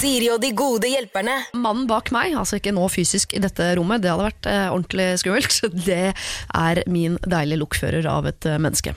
Siri 0.00 0.30
og 0.32 0.38
de 0.40 0.48
gode 0.56 0.88
hjelperne. 0.88 1.34
Mannen 1.60 1.84
bak 1.88 2.08
meg, 2.14 2.32
altså 2.38 2.56
ikke 2.56 2.72
nå 2.72 2.86
fysisk 2.88 3.34
i 3.36 3.42
dette 3.42 3.66
rommet, 3.76 4.00
det 4.00 4.08
hadde 4.08 4.28
vært 4.30 4.46
eh, 4.48 4.68
ordentlig 4.72 5.08
skummelt. 5.20 5.58
Det 5.90 6.14
er 6.56 6.80
min 6.88 7.18
deilige 7.20 7.60
lokfører 7.60 8.08
av 8.08 8.30
et 8.30 8.48
eh, 8.48 8.56
menneske. 8.56 8.94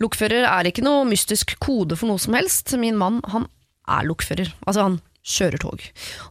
Lokfører 0.00 0.46
er 0.48 0.70
ikke 0.70 0.86
noe 0.86 1.04
mystisk 1.10 1.58
kode 1.60 1.98
for 2.00 2.08
noe 2.08 2.22
som 2.22 2.38
helst. 2.38 2.72
Min 2.80 2.96
mann, 2.96 3.20
han 3.34 3.44
er 3.84 4.08
lokfører. 4.08 4.54
Altså, 4.64 4.88
han 4.88 4.98
kjører 5.26 5.60
tog. 5.60 5.84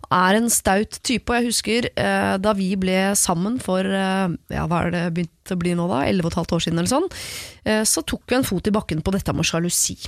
Er 0.09 0.39
en 0.39 0.49
staut 0.49 0.97
type, 1.05 1.29
og 1.29 1.37
jeg 1.37 1.51
husker 1.51 1.89
eh, 1.93 2.33
da 2.41 2.57
vi 2.57 2.71
ble 2.81 2.99
sammen 3.19 3.61
for 3.61 3.85
eh, 3.85 4.27
ja, 4.57 4.65
hva 4.65 4.85
er 4.87 4.93
det 4.95 5.07
begynt 5.19 5.53
å 5.53 5.61
bli 5.61 5.77
nå 5.77 5.85
da, 5.91 6.01
11 6.09 6.33
15 6.33 6.57
år 6.57 6.65
siden 6.65 6.81
eller 6.81 6.95
sånn, 6.95 7.09
eh, 7.69 7.83
så 7.85 8.01
tok 8.01 8.25
vi 8.25 8.39
en 8.39 8.47
fot 8.47 8.73
i 8.73 8.73
bakken 8.73 9.05
på 9.05 9.13
dette 9.13 9.37
med 9.37 9.45
sjalusi. 9.45 9.99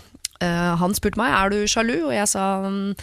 Eh, 0.41 0.73
han 0.81 0.93
spurte 0.97 1.19
meg 1.19 1.33
er 1.33 1.53
du 1.53 1.59
sjalu, 1.69 1.97
og 2.09 2.13
jeg 2.15 2.29
sa 2.29 2.47
mm, 2.65 2.93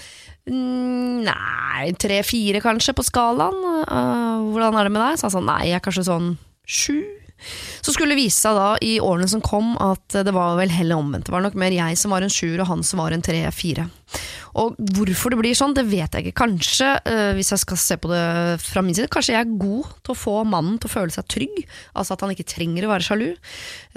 nei, 0.51 1.93
tre-fire 2.01 2.61
kanskje 2.65 2.95
på 2.97 3.05
skalaen. 3.07 3.61
Uh, 3.89 4.45
hvordan 4.53 4.77
er 4.77 4.89
det 4.89 4.95
med 4.95 5.05
deg? 5.05 5.21
Så 5.21 5.29
han 5.29 5.35
sa 5.37 5.45
nei, 5.45 5.61
jeg 5.71 5.79
er 5.81 5.85
kanskje 5.85 6.09
sånn 6.11 6.35
sju. 6.69 6.99
Så 7.85 7.95
skulle 7.95 8.15
det 8.15 8.23
vise 8.23 8.41
seg 8.41 8.57
da 8.59 8.71
i 8.85 8.97
årene 9.03 9.29
som 9.31 9.43
kom 9.45 9.75
at 9.83 10.21
det 10.27 10.35
var 10.35 10.59
vel 10.61 10.73
heller 10.73 11.01
omvendt. 11.01 11.29
Det 11.29 11.35
var 11.35 11.45
nok 11.45 11.59
mer 11.61 11.75
jeg 11.75 11.99
som 12.01 12.15
var 12.15 12.25
en 12.25 12.33
sjuer 12.33 12.63
og 12.63 12.71
han 12.71 12.87
som 12.87 13.03
var 13.03 13.15
en 13.15 13.25
tre-fire. 13.25 13.89
Og 14.61 14.77
hvorfor 14.95 15.33
det 15.33 15.39
blir 15.41 15.57
sånn, 15.59 15.75
det 15.75 15.87
vet 15.89 16.15
jeg 16.15 16.29
ikke. 16.29 16.39
Kanskje, 16.45 16.93
øh, 17.11 17.33
hvis 17.35 17.51
jeg 17.51 17.63
skal 17.65 17.81
se 17.81 17.97
på 17.99 18.11
det 18.13 18.23
fra 18.63 18.85
min 18.87 18.95
side, 18.95 19.11
kanskje 19.11 19.35
jeg 19.35 19.43
er 19.43 19.57
god 19.59 19.91
til 20.05 20.15
å 20.15 20.19
få 20.19 20.35
mannen 20.47 20.77
til 20.79 20.91
å 20.91 20.93
føle 20.93 21.15
seg 21.15 21.27
trygg. 21.31 21.57
Altså 21.99 22.15
at 22.15 22.23
han 22.23 22.35
ikke 22.35 22.47
trenger 22.55 22.87
å 22.87 22.93
være 22.93 23.07
sjalu. 23.09 23.27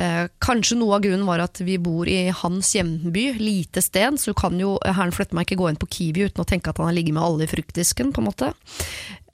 Eh, 0.02 0.23
kanskje 0.44 0.80
noe 0.80 0.98
av 0.98 1.06
grunnen 1.06 1.28
var 1.30 1.45
at 1.45 1.62
vi 1.62 1.78
bor 1.82 2.09
i 2.09 2.32
hans 2.42 2.73
hjemby, 2.73 3.30
lite 3.38 3.86
sted, 3.86 4.18
så 4.22 4.34
kan 4.38 4.58
jo 4.62 4.76
herren 4.86 5.14
flytte 5.14 5.38
meg 5.38 5.45
ikke 5.45 5.62
gå 5.62 5.70
inn 5.70 5.80
på 5.80 5.92
Kiwi 5.94 6.28
uten 6.32 6.42
å 6.42 6.50
tenke 6.50 6.73
at 6.73 6.82
han 6.82 6.90
har 6.90 6.98
ligget 6.98 7.18
med 7.18 7.26
alle 7.28 7.45
i 7.45 7.52
fruktdisken, 7.52 8.14
på 8.16 8.23
en 8.23 8.30
måte. 8.32 8.52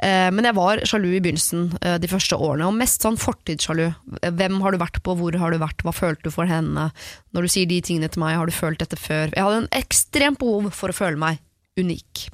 Eh, 0.03 0.30
men 0.36 0.47
jeg 0.50 0.58
var 0.58 0.81
sjalu 0.88 1.09
i 1.14 1.22
begynnelsen, 1.23 1.69
eh, 1.81 1.97
de 2.02 2.11
første 2.11 2.36
årene, 2.36 2.67
og 2.67 2.78
mest 2.78 3.05
sånn 3.05 3.19
fortidssjalu. 3.19 3.88
Hvem 4.25 4.61
har 4.66 4.75
du 4.75 4.81
vært 4.81 5.02
på, 5.05 5.16
hvor 5.19 5.39
har 5.39 5.53
du 5.53 5.61
vært, 5.61 5.83
hva 5.86 5.95
følte 5.95 6.28
du 6.28 6.36
for 6.36 6.50
henne? 6.50 6.89
Når 7.33 7.47
du 7.47 7.53
sier 7.53 7.69
de 7.69 7.81
tingene 7.81 8.11
til 8.11 8.23
meg, 8.23 8.38
har 8.38 8.50
du 8.50 8.55
følt 8.55 8.83
dette 8.83 9.00
før? 9.00 9.31
Jeg 9.31 9.44
hadde 9.44 9.63
en 9.63 9.73
ekstremt 9.80 10.41
behov 10.44 10.72
for 10.75 10.91
å 10.91 10.97
føle 10.97 11.19
meg 11.19 11.39
unik. 11.80 12.28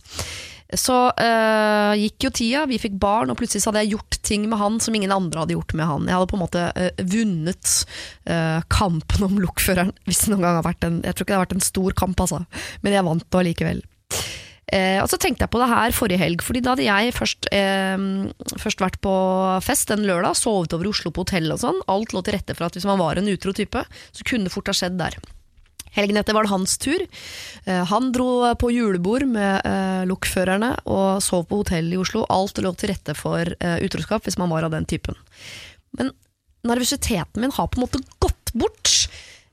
Så 0.77 0.95
øh, 1.09 1.93
gikk 1.97 2.27
jo 2.27 2.29
tida, 2.29 2.65
vi 2.69 2.77
fikk 2.77 2.99
barn, 3.01 3.31
og 3.31 3.39
plutselig 3.39 3.65
hadde 3.65 3.81
jeg 3.81 3.95
gjort 3.95 4.17
ting 4.21 4.43
med 4.51 4.59
han 4.61 4.77
som 4.83 4.93
ingen 4.93 5.13
andre 5.13 5.41
hadde 5.41 5.55
gjort 5.55 5.73
med 5.73 5.89
han. 5.89 6.05
Jeg 6.05 6.13
hadde 6.13 6.29
på 6.29 6.37
en 6.37 6.43
måte 6.43 6.65
øh, 6.69 7.05
vunnet 7.09 7.71
øh, 8.29 8.59
kampen 8.69 9.25
om 9.25 9.39
lokføreren, 9.41 9.95
hvis 10.05 10.21
det 10.25 10.33
noen 10.33 10.45
gang 10.45 10.59
har 10.59 10.67
vært 10.67 10.85
en 10.85 10.99
Jeg 11.01 11.15
tror 11.15 11.25
ikke 11.25 11.33
det 11.33 11.39
har 11.39 11.47
vært 11.47 11.57
en 11.57 11.69
stor 11.71 11.97
kamp, 11.97 12.21
altså, 12.21 12.43
men 12.85 12.93
jeg 12.93 13.07
vant 13.07 13.25
det 13.25 13.41
allikevel. 13.41 13.81
Eh, 14.69 14.99
og 15.01 15.09
så 15.09 15.17
tenkte 15.21 15.45
jeg 15.45 15.53
på 15.53 15.61
det 15.61 15.69
her 15.71 15.95
forrige 15.95 16.21
helg, 16.21 16.43
fordi 16.45 16.61
da 16.65 16.75
hadde 16.75 16.85
jeg 16.85 17.15
først, 17.15 17.49
eh, 17.55 17.97
først 18.61 18.83
vært 18.83 18.99
på 19.01 19.15
fest 19.65 19.91
en 19.95 20.05
lørdag, 20.05 20.37
sovet 20.37 20.73
over 20.77 20.85
i 20.85 20.93
Oslo 20.93 21.11
på 21.11 21.25
hotell 21.25 21.51
og 21.51 21.61
sånn. 21.63 21.81
Alt 21.89 22.13
lå 22.13 22.23
til 22.23 22.37
rette 22.37 22.55
for 22.55 22.69
at 22.69 22.77
hvis 22.77 22.87
man 22.89 23.01
var 23.01 23.17
en 23.17 23.31
utro 23.31 23.53
type, 23.53 23.83
så 24.13 24.23
kunne 24.23 24.49
det 24.49 24.53
fort 24.53 24.69
ha 24.69 24.77
skjedd 24.77 24.99
der. 25.01 25.17
Helgen 25.95 26.19
etter 26.21 26.35
var 26.37 26.45
det 26.45 26.53
hans 26.53 26.77
tur. 26.81 27.01
Eh, 27.65 27.83
han 27.89 28.11
dro 28.13 28.53
på 28.61 28.71
julebord 28.73 29.25
med 29.29 29.65
eh, 29.65 30.03
lokførerne 30.09 30.75
og 30.85 31.21
sov 31.25 31.47
på 31.49 31.63
hotell 31.63 31.89
i 31.93 31.99
Oslo. 31.99 32.25
Alt 32.29 32.61
lå 32.61 32.73
til 32.77 32.93
rette 32.93 33.15
for 33.17 33.41
eh, 33.57 33.77
utroskap 33.85 34.27
hvis 34.27 34.37
man 34.41 34.51
var 34.53 34.67
av 34.67 34.75
den 34.75 34.85
typen. 34.89 35.17
Men 35.97 36.13
nervøsiteten 36.67 37.41
min 37.41 37.55
har 37.55 37.71
på 37.71 37.79
en 37.79 37.87
måte 37.87 38.03
gått 38.21 38.53
bort. 38.53 38.98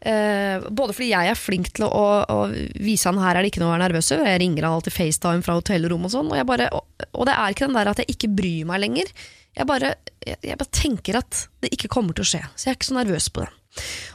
Eh, 0.06 0.66
både 0.70 0.94
fordi 0.94 1.08
jeg 1.10 1.30
er 1.32 1.38
flink 1.38 1.72
til 1.74 1.88
å, 1.88 2.04
å, 2.30 2.38
vise 2.78 3.10
han 3.10 3.18
her 3.18 3.34
er 3.34 3.42
det 3.42 3.50
ikke 3.50 3.62
noe 3.64 3.72
å 3.72 3.74
være 3.74 3.88
nervøs 3.88 4.12
over. 4.14 4.30
Jeg 4.30 4.42
ringer 4.44 4.68
han 4.68 4.76
alltid 4.76 4.94
FaceTime 4.94 5.42
fra 5.42 5.56
hotellrom 5.58 6.06
og 6.06 6.12
sånn. 6.14 6.30
Og, 6.30 6.54
og, 6.68 7.06
og 7.10 7.26
det 7.26 7.34
er 7.34 7.54
ikke 7.54 7.66
den 7.66 7.78
der 7.78 7.90
at 7.90 8.02
jeg 8.02 8.14
ikke 8.14 8.32
bryr 8.38 8.70
meg 8.70 8.82
lenger. 8.84 9.12
Jeg 9.56 9.68
bare, 9.68 9.94
jeg, 10.20 10.38
jeg 10.44 10.60
bare 10.60 10.76
tenker 10.78 11.18
at 11.22 11.46
det 11.64 11.72
ikke 11.74 11.90
kommer 11.90 12.14
til 12.14 12.26
å 12.26 12.30
skje. 12.34 12.42
Så 12.54 12.68
jeg 12.68 12.74
er 12.74 12.78
ikke 12.78 12.90
så 12.92 12.98
nervøs 13.00 13.30
på 13.32 13.46
det. 13.46 13.50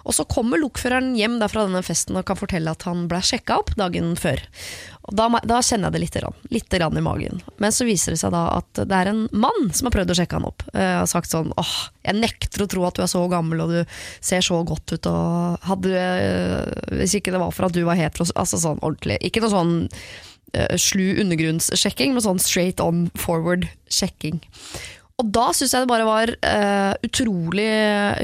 Og 0.07 0.15
så 0.17 0.25
kommer 0.29 0.61
lokføreren 0.61 1.11
hjem 1.17 1.37
fra 1.51 1.67
denne 1.67 1.83
festen 1.85 2.17
og 2.17 2.25
kan 2.29 2.39
fortelle 2.39 2.71
at 2.71 2.85
han 2.87 3.05
ble 3.11 3.19
sjekka 3.25 3.59
opp 3.61 3.75
dagen 3.77 4.15
før. 4.19 4.41
Og 5.09 5.17
da, 5.17 5.25
da 5.49 5.59
kjenner 5.65 5.89
jeg 5.89 5.95
det 5.95 6.01
litt, 6.03 6.17
grann. 6.21 6.35
litt 6.53 6.73
grann 6.73 6.97
i 6.97 7.03
magen. 7.03 7.41
Men 7.61 7.73
så 7.73 7.87
viser 7.87 8.13
det 8.13 8.21
seg 8.21 8.33
da 8.35 8.43
at 8.59 8.83
det 8.85 8.97
er 8.97 9.09
en 9.09 9.23
mann 9.33 9.71
som 9.73 9.89
har 9.89 9.95
prøvd 9.95 10.13
å 10.13 10.17
sjekke 10.19 10.37
han 10.37 10.47
opp. 10.47 10.65
Eh, 10.75 10.97
og 11.01 11.09
sagt 11.09 11.31
sånn 11.33 11.49
åh, 11.57 11.75
jeg 12.05 12.19
nekter 12.19 12.65
å 12.65 12.69
tro 12.69 12.85
at 12.85 12.99
du 12.99 13.05
er 13.05 13.11
så 13.11 13.23
gammel 13.31 13.63
og 13.65 13.73
du 13.73 13.95
ser 14.21 14.45
så 14.45 14.61
godt 14.67 14.93
ut. 14.93 15.09
Og 15.09 15.69
hadde, 15.71 15.95
eh, 15.97 16.97
hvis 17.01 17.17
ikke 17.17 17.33
det 17.33 17.41
var 17.41 17.55
for 17.55 17.69
at 17.69 17.77
du 17.77 17.81
var 17.87 17.99
hetero, 17.99 18.29
altså 18.35 18.61
sånn 18.61 18.81
ordentlig. 18.81 19.17
Ikke 19.25 19.41
noe 19.43 19.53
sånn 19.53 19.75
uh, 19.89 20.77
slu 20.79 21.15
undergrunnssjekking, 21.23 22.15
men 22.15 22.25
sånn 22.25 22.41
straight 22.41 22.81
on 22.83 23.07
forward-sjekking. 23.19 24.41
Og 25.21 25.27
da 25.29 25.43
syns 25.53 25.75
jeg 25.75 25.83
det 25.83 25.91
bare 25.91 26.07
var 26.07 26.31
uh, 26.33 26.93
utrolig 27.05 27.67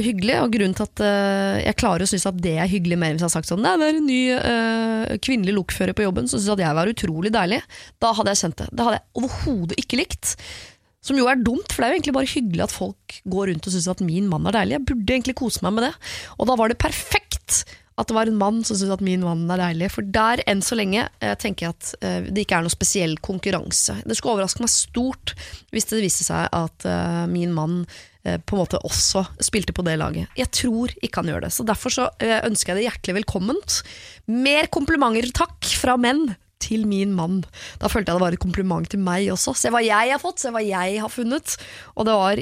hyggelig, 0.01 0.37
og 0.41 0.53
grunnen 0.55 0.77
til 0.77 0.87
at 0.87 1.03
uh, 1.05 1.57
jeg 1.61 1.77
klarer 1.77 2.05
å 2.05 2.09
synes 2.09 2.25
at 2.31 2.39
det 2.41 2.55
er 2.57 2.71
hyggelig 2.71 2.97
mer 2.97 3.13
hvis 3.13 3.21
jeg 3.21 3.29
har 3.29 3.35
sagt 3.35 3.51
sånn 3.51 3.61
Nei, 3.61 3.75
det 3.77 3.89
er 3.89 3.99
en 3.99 4.07
ny 4.09 4.21
uh, 4.33 5.19
kvinnelig 5.21 5.53
lokfører 5.59 5.97
på 5.97 6.07
jobben, 6.07 6.29
som 6.31 6.41
syns 6.41 6.55
at 6.55 6.63
jeg 6.65 6.77
var 6.79 6.89
utrolig 6.89 7.33
deilig. 7.35 7.61
Da 8.01 8.15
hadde 8.17 8.33
jeg 8.33 8.41
kjent 8.41 8.63
det. 8.63 8.69
Det 8.71 8.87
hadde 8.87 8.97
jeg 8.97 9.21
overhodet 9.21 9.79
ikke 9.83 10.01
likt. 10.01 10.33
Som 11.05 11.19
jo 11.21 11.27
er 11.29 11.39
dumt, 11.39 11.69
for 11.69 11.83
det 11.83 11.87
er 11.87 11.93
jo 11.93 11.99
egentlig 11.99 12.17
bare 12.17 12.31
hyggelig 12.33 12.65
at 12.65 12.73
folk 12.73 13.19
går 13.29 13.51
rundt 13.51 13.69
og 13.69 13.75
syns 13.75 13.91
at 13.93 14.03
min 14.03 14.25
mann 14.31 14.49
er 14.49 14.57
deilig. 14.57 14.79
Jeg 14.79 14.87
burde 14.89 15.13
egentlig 15.13 15.37
kose 15.39 15.61
meg 15.63 15.77
med 15.77 15.87
det. 15.87 15.93
Og 16.41 16.49
da 16.49 16.57
var 16.59 16.73
det 16.73 16.81
perfekt 16.81 17.61
at 17.97 18.09
det 18.09 18.13
var 18.13 18.29
en 18.29 18.37
mann 18.37 18.59
som 18.61 18.77
syntes 18.77 18.93
at 18.99 19.05
min 19.05 19.23
mann 19.25 19.47
er 19.49 19.61
deilig. 19.61 19.89
For 19.95 20.05
der, 20.05 20.43
enn 20.49 20.61
så 20.65 20.77
lenge, 20.77 21.07
eh, 21.19 21.33
tenker 21.41 21.67
jeg 21.67 21.75
at 21.75 21.93
eh, 22.05 22.27
det 22.29 22.45
ikke 22.45 22.59
er 22.59 22.67
noe 22.67 22.73
spesiell 22.73 23.15
konkurranse. 23.25 23.97
Det 24.05 24.17
skulle 24.17 24.37
overraske 24.37 24.61
meg 24.61 24.71
stort 24.73 25.33
hvis 25.73 25.89
det 25.89 26.03
viste 26.05 26.27
seg 26.27 26.45
at 26.53 26.85
eh, 26.87 27.25
min 27.31 27.55
mann 27.57 27.81
på 28.27 28.57
en 28.57 28.59
måte 28.59 28.79
også 28.83 29.21
spilte 29.39 29.71
på 29.71 29.85
det 29.87 29.93
laget. 30.01 30.27
Jeg 30.35 30.49
tror 30.51 30.91
ikke 30.99 31.21
han 31.21 31.29
gjør 31.31 31.45
det. 31.45 31.51
Så 31.55 31.63
derfor 31.63 31.93
så 31.95 32.09
ønsker 32.19 32.73
jeg 32.73 32.75
det 32.75 32.83
hjertelig 32.89 33.15
velkomment. 33.21 33.77
Mer 34.27 34.67
komplimenter, 34.67 35.29
takk, 35.31 35.69
fra 35.79 35.95
menn. 35.95 36.33
Til 36.59 36.83
min 36.89 37.13
mann. 37.15 37.37
Da 37.79 37.87
følte 37.87 38.11
jeg 38.11 38.17
det 38.17 38.25
var 38.25 38.35
et 38.35 38.43
kompliment 38.43 38.89
til 38.91 38.99
meg 38.99 39.29
også. 39.31 39.53
Se 39.55 39.71
hva 39.71 39.79
jeg 39.85 40.11
har 40.11 40.19
fått, 40.19 40.41
se 40.43 40.51
hva 40.51 40.59
jeg 40.65 40.99
har 40.99 41.13
funnet. 41.13 41.55
Og 41.95 42.09
det 42.09 42.15
var 42.19 42.41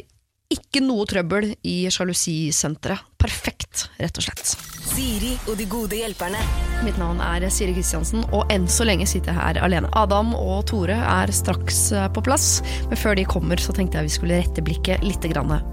ikke 0.53 0.81
noe 0.83 1.06
trøbbel 1.09 1.53
i 1.66 1.85
sjalusisenteret. 1.91 3.01
Perfekt, 3.22 3.88
rett 3.97 4.19
og 4.19 4.25
slett. 4.28 4.51
Siri 4.85 5.31
og 5.50 5.56
de 5.57 5.66
gode 5.69 5.97
hjelperne. 5.97 6.41
Mitt 6.85 7.00
navn 7.01 7.22
er 7.23 7.47
Siri 7.50 7.73
Kristiansen, 7.73 8.22
og 8.29 8.51
enn 8.53 8.67
så 8.69 8.85
lenge 8.85 9.07
sitter 9.09 9.33
jeg 9.33 9.39
her 9.39 9.59
alene. 9.66 9.89
Adam 9.97 10.35
og 10.38 10.67
Tore 10.69 10.97
er 11.00 11.33
straks 11.33 11.88
eh, 11.95 12.06
på 12.13 12.22
plass, 12.25 12.59
men 12.91 13.01
før 13.01 13.17
de 13.17 13.25
kommer, 13.25 13.61
så 13.61 13.73
tenkte 13.73 13.97
jeg 13.97 14.11
vi 14.11 14.16
skulle 14.19 14.39
rette 14.44 14.66
blikket 14.66 15.03
litt 15.06 15.25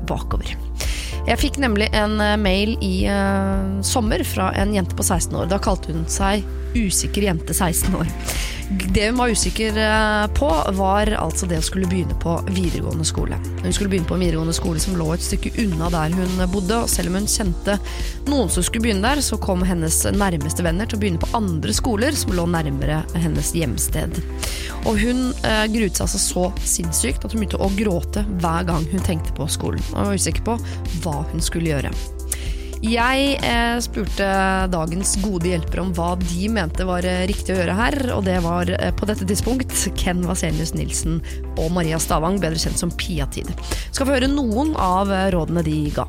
bakover. 0.08 0.56
Jeg 1.28 1.38
fikk 1.38 1.60
nemlig 1.62 1.90
en 1.92 2.16
eh, 2.24 2.38
mail 2.40 2.74
i 2.82 3.04
uh, 3.12 3.82
sommer 3.84 4.24
fra 4.24 4.50
en 4.58 4.72
jente 4.74 4.96
på 4.96 5.04
16 5.04 5.36
år. 5.36 5.52
Da 5.52 5.60
kalte 5.62 5.92
hun 5.92 6.08
seg 6.10 6.46
Usikker 6.74 7.28
jente 7.28 7.54
16 7.54 7.94
år. 7.94 8.08
Det 8.94 9.06
hun 9.06 9.18
var 9.18 9.28
usikker 9.28 9.76
eh, 9.76 10.26
på, 10.34 10.48
var 10.68 11.10
altså 11.12 11.46
det 11.46 11.58
å 11.60 11.64
skulle 11.64 11.88
begynne 11.90 12.14
på 12.20 12.38
videregående 12.48 13.04
skole. 13.04 13.36
Hun 13.62 13.74
skulle 13.74 13.90
begynne 13.92 14.08
på 14.08 14.16
en 14.16 14.22
videregående 14.24 14.54
skole 14.56 14.80
som 14.80 14.96
lå 14.96 15.10
et 15.12 15.24
stykke 15.24 15.52
unna 15.64 15.90
der 15.92 16.14
hun 16.16 16.40
bodde, 16.52 16.78
og 16.84 16.88
selv 16.90 17.12
om 17.12 17.18
hun 17.20 17.28
kjente 17.28 17.76
noen 18.30 18.48
som 18.52 18.64
skulle 18.64 18.86
begynne 18.86 19.04
der, 19.04 19.20
så 19.24 19.36
kom 19.42 19.64
hennes 19.66 19.98
nærmeste 20.16 20.64
venner 20.64 20.88
til 20.88 20.96
å 20.96 21.02
begynne 21.02 21.20
på 21.20 21.32
andre 21.36 21.76
skoler 21.76 22.16
som 22.16 22.32
lå 22.36 22.46
nærmere 22.48 23.02
hennes 23.18 23.52
hjemsted. 23.56 24.22
Og 24.86 24.96
hun 25.02 25.28
eh, 25.44 25.66
gruet 25.74 25.98
seg 25.98 26.06
altså 26.08 26.22
så 26.22 26.48
sinnssykt 26.64 27.26
at 27.26 27.34
hun 27.34 27.42
begynte 27.42 27.60
å 27.60 27.70
gråte 27.76 28.24
hver 28.40 28.66
gang 28.72 28.88
hun 28.94 29.04
tenkte 29.04 29.36
på 29.36 29.50
skolen, 29.52 29.84
og 29.92 30.14
var 30.14 30.16
usikker 30.16 30.48
på 30.48 30.58
hva 31.04 31.20
hun 31.34 31.44
skulle 31.44 31.74
gjøre. 31.74 31.92
Jeg 32.82 33.36
eh, 33.46 33.76
spurte 33.78 34.26
dagens 34.72 35.12
gode 35.22 35.46
hjelpere 35.46 35.84
om 35.84 35.92
hva 35.94 36.16
de 36.18 36.48
mente 36.50 36.82
var 36.82 37.06
eh, 37.06 37.20
riktig 37.30 37.54
å 37.54 37.60
gjøre 37.60 37.76
her, 37.78 37.96
og 38.16 38.24
det 38.26 38.40
var 38.42 38.72
eh, 38.74 38.90
på 38.98 39.06
dette 39.06 39.26
tidspunkt 39.28 39.70
Ken 39.94 40.24
Vasenius 40.26 40.74
Nilsen 40.74 41.20
og 41.52 41.70
Maria 41.76 42.00
Stavang, 42.02 42.40
bedre 42.42 42.58
kjent 42.58 42.82
som 42.82 42.90
Pia-tid. 42.98 43.52
Skal 43.92 44.08
få 44.08 44.16
høre 44.16 44.30
noen 44.32 44.74
av 44.74 45.14
rådene 45.30 45.62
de 45.62 45.76
ga. 45.94 46.08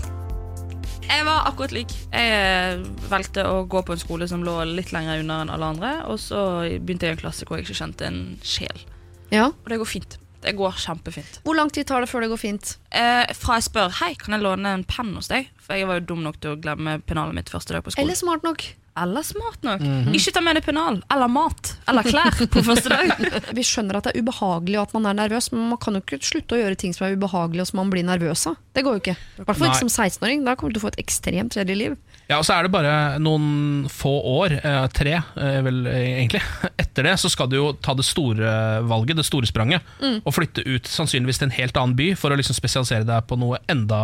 Jeg 1.04 1.28
var 1.28 1.46
akkurat 1.52 1.78
lik. 1.78 1.94
Jeg 2.10 2.82
valgte 3.12 3.46
å 3.46 3.62
gå 3.70 3.86
på 3.86 3.94
en 3.94 4.02
skole 4.02 4.26
som 4.32 4.42
lå 4.42 4.58
litt 4.74 4.96
lenger 4.96 5.22
unna 5.22 5.44
enn 5.44 5.54
alle 5.54 5.72
andre, 5.76 5.94
og 6.10 6.18
så 6.26 6.42
begynte 6.74 7.06
jeg 7.06 7.14
i 7.14 7.20
en 7.20 7.22
klasse 7.22 7.46
hvor 7.46 7.62
jeg 7.62 7.68
ikke 7.68 7.82
kjente 7.84 8.10
en 8.10 8.22
sjel. 8.42 8.86
Ja. 9.30 9.52
Og 9.52 9.70
det 9.70 9.78
går 9.84 9.94
fint. 9.94 10.18
Det 10.44 10.54
går 10.60 10.78
kjempefint. 10.84 11.40
Hvor 11.48 11.58
lang 11.58 11.72
tid 11.74 11.88
tar 11.90 12.04
det 12.04 12.12
før 12.12 12.26
det 12.26 12.32
går 12.34 12.42
fint? 12.42 12.76
Eh, 12.92 13.24
fra 13.40 13.58
jeg 13.60 13.70
spør 13.70 13.98
hei, 14.02 14.14
kan 14.20 14.36
jeg 14.36 14.44
låne 14.44 14.76
en 14.78 14.86
penn 14.88 15.14
hos 15.18 15.32
deg, 15.32 15.50
for 15.64 15.80
jeg 15.80 15.90
var 15.90 16.02
jo 16.02 16.08
dum 16.14 16.24
nok 16.28 16.40
til 16.44 16.56
å 16.56 16.62
glemme 16.62 17.00
pennalet 17.08 17.38
mitt 17.40 17.52
første 17.54 17.76
dag 17.76 17.86
på 17.86 17.96
skolen. 17.96 18.10
Eller 18.10 18.20
smart 18.20 18.48
nok? 18.48 18.66
Eller 19.00 19.26
smart 19.26 19.64
nok. 19.66 19.82
Ikke 20.14 20.32
ta 20.36 20.42
med 20.46 20.60
deg 20.60 20.66
pennal 20.68 21.00
eller 21.10 21.30
mat 21.32 21.72
eller 21.90 22.06
klær 22.06 22.36
på 22.54 22.62
første 22.62 22.92
dag. 22.92 23.14
Vi 23.58 23.64
skjønner 23.66 23.98
at 23.98 24.06
det 24.06 24.14
er 24.14 24.22
ubehagelig 24.22 24.78
og 24.78 24.84
at 24.84 24.94
man 25.00 25.08
er 25.10 25.18
nervøs, 25.18 25.50
men 25.56 25.72
man 25.72 25.80
kan 25.82 25.98
jo 25.98 26.04
ikke 26.04 26.20
slutte 26.22 26.58
å 26.58 26.60
gjøre 26.62 26.78
ting 26.84 26.94
som 26.94 27.08
er 27.08 27.16
ubehagelig 27.18 27.64
og 27.64 27.72
som 27.72 27.82
man 27.82 27.94
blir 27.94 28.06
nervøs 28.06 28.46
av. 28.52 28.60
Det 28.78 28.84
går 28.86 29.00
jo 29.00 29.02
ikke. 29.02 29.16
I 29.18 29.48
hvert 29.48 29.58
fall 29.58 29.72
ikke 29.72 29.82
som 29.88 29.90
16-åring. 29.90 30.46
Da 30.46 30.54
kommer 30.60 30.76
du 30.76 30.78
til 30.78 30.84
å 30.84 30.86
få 30.86 30.94
et 30.94 31.02
ekstremt 31.02 31.58
kjedelig 31.58 31.80
liv. 31.80 31.98
Ja, 32.30 32.38
og 32.40 32.46
så 32.48 32.56
er 32.56 32.64
det 32.66 32.72
bare 32.72 32.92
noen 33.20 33.84
få 33.92 34.12
år, 34.32 34.54
eh, 34.64 34.86
tre 34.96 35.18
eh, 35.20 35.58
vel 35.66 35.82
eh, 35.92 36.22
egentlig, 36.24 36.40
etter 36.82 37.04
det 37.10 37.18
så 37.20 37.30
skal 37.30 37.50
du 37.52 37.58
jo 37.58 37.66
ta 37.84 37.94
det 38.00 38.06
store 38.08 38.54
valget, 38.88 39.18
det 39.20 39.26
store 39.28 39.50
spranget, 39.50 39.84
og 40.24 40.32
flytte 40.34 40.64
ut 40.64 40.88
sannsynligvis 40.88 41.42
til 41.42 41.50
en 41.50 41.56
helt 41.58 41.78
annen 41.82 41.98
by 42.00 42.08
for 42.20 42.32
å 42.32 42.38
liksom 42.40 42.56
spesialisere 42.56 43.04
deg 43.10 43.28
på 43.28 43.36
noe 43.42 43.60
enda 43.70 44.00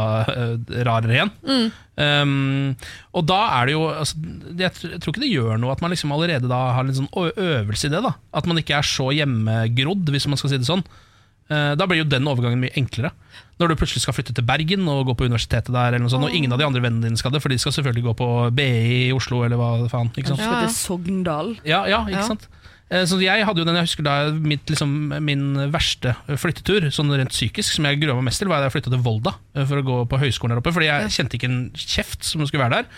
rarere 0.84 1.16
igjen. 1.16 1.32
Um, 2.00 2.76
og 3.16 3.26
da 3.28 3.40
er 3.58 3.68
det 3.68 3.74
jo 3.74 3.82
altså, 3.92 4.16
Jeg 4.56 4.72
tr- 4.72 4.92
jeg 4.94 5.02
tror 5.04 5.12
ikke 5.12 5.24
det 5.26 5.32
gjør 5.34 5.58
noe 5.60 5.74
at 5.74 5.82
man 5.84 5.92
liksom 5.92 6.14
allerede 6.16 6.48
da 6.48 6.60
har 6.78 6.88
en 6.88 6.96
sånn 6.96 7.10
øvelse 7.12 7.90
i 7.90 7.92
det. 7.92 8.00
da 8.06 8.14
At 8.40 8.48
man 8.48 8.62
ikke 8.62 8.78
er 8.78 8.88
så 8.88 9.10
hjemmegrodd, 9.16 10.08
hvis 10.14 10.28
man 10.32 10.40
skal 10.40 10.54
si 10.54 10.60
det 10.62 10.70
sånn. 10.70 10.84
Eh, 11.50 11.76
Da 11.76 11.86
blir 11.90 12.04
jo 12.04 12.10
den 12.10 12.28
overgangen 12.30 12.60
mye 12.62 12.76
enklere. 12.78 13.12
Når 13.60 13.70
du 13.70 13.76
plutselig 13.76 14.02
skal 14.04 14.14
flytte 14.14 14.34
til 14.38 14.46
Bergen 14.46 14.88
og 14.88 15.08
gå 15.10 15.16
på 15.18 15.26
universitetet 15.28 15.72
der, 15.74 15.88
eller 15.96 16.00
noe 16.06 16.10
sånt, 16.14 16.24
og 16.30 16.34
ingen 16.36 16.52
av 16.54 16.60
de 16.62 16.66
andre 16.66 16.82
vennene 16.82 17.10
dine 17.10 17.18
skal 17.18 17.32
det, 17.32 17.42
for 17.42 17.50
de 17.50 17.58
skal 17.58 17.74
selvfølgelig 17.76 18.04
gå 18.06 18.14
på 18.22 18.28
BI 18.56 19.10
i 19.10 19.12
Oslo, 19.12 19.44
eller 19.44 19.58
hva 19.58 19.90
faen. 19.90 20.12
Ikke 20.16 20.28
sant? 20.36 20.40
Ja. 20.46 20.68
Sogndal. 20.68 21.58
Ja, 21.66 21.86
ja, 21.90 22.06
ikke 22.06 22.28
sant 22.36 22.48
Eh, 22.92 23.04
Så 23.06 23.20
jeg 23.22 23.46
hadde 23.46 23.60
jo 23.62 23.66
den, 23.68 23.76
jeg 23.78 23.86
husker 23.86 24.02
da 24.02 24.32
mitt, 24.34 24.66
liksom, 24.66 24.90
min 25.22 25.44
verste 25.70 26.16
flyttetur, 26.26 26.88
sånn 26.90 27.12
rent 27.14 27.30
psykisk, 27.30 27.76
som 27.76 27.86
jeg 27.86 28.00
grua 28.02 28.16
meg 28.16 28.24
mest 28.32 28.42
til, 28.42 28.50
var 28.50 28.64
da 28.64 28.66
jeg 28.66 28.82
flytta 28.82 28.90
til 28.96 29.04
Volda 29.06 29.36
eh, 29.54 29.64
for 29.70 29.78
å 29.78 29.86
gå 29.86 29.98
på 30.10 30.18
høyskolen 30.18 30.56
der 30.56 30.62
oppe. 30.64 30.74
Fordi 30.74 30.88
jeg 30.90 31.12
kjente 31.14 31.38
ikke 31.38 31.50
en 31.52 31.60
kjeft 31.78 32.24
som 32.26 32.42
skulle 32.48 32.66
være 32.66 32.80
der. 32.82 32.90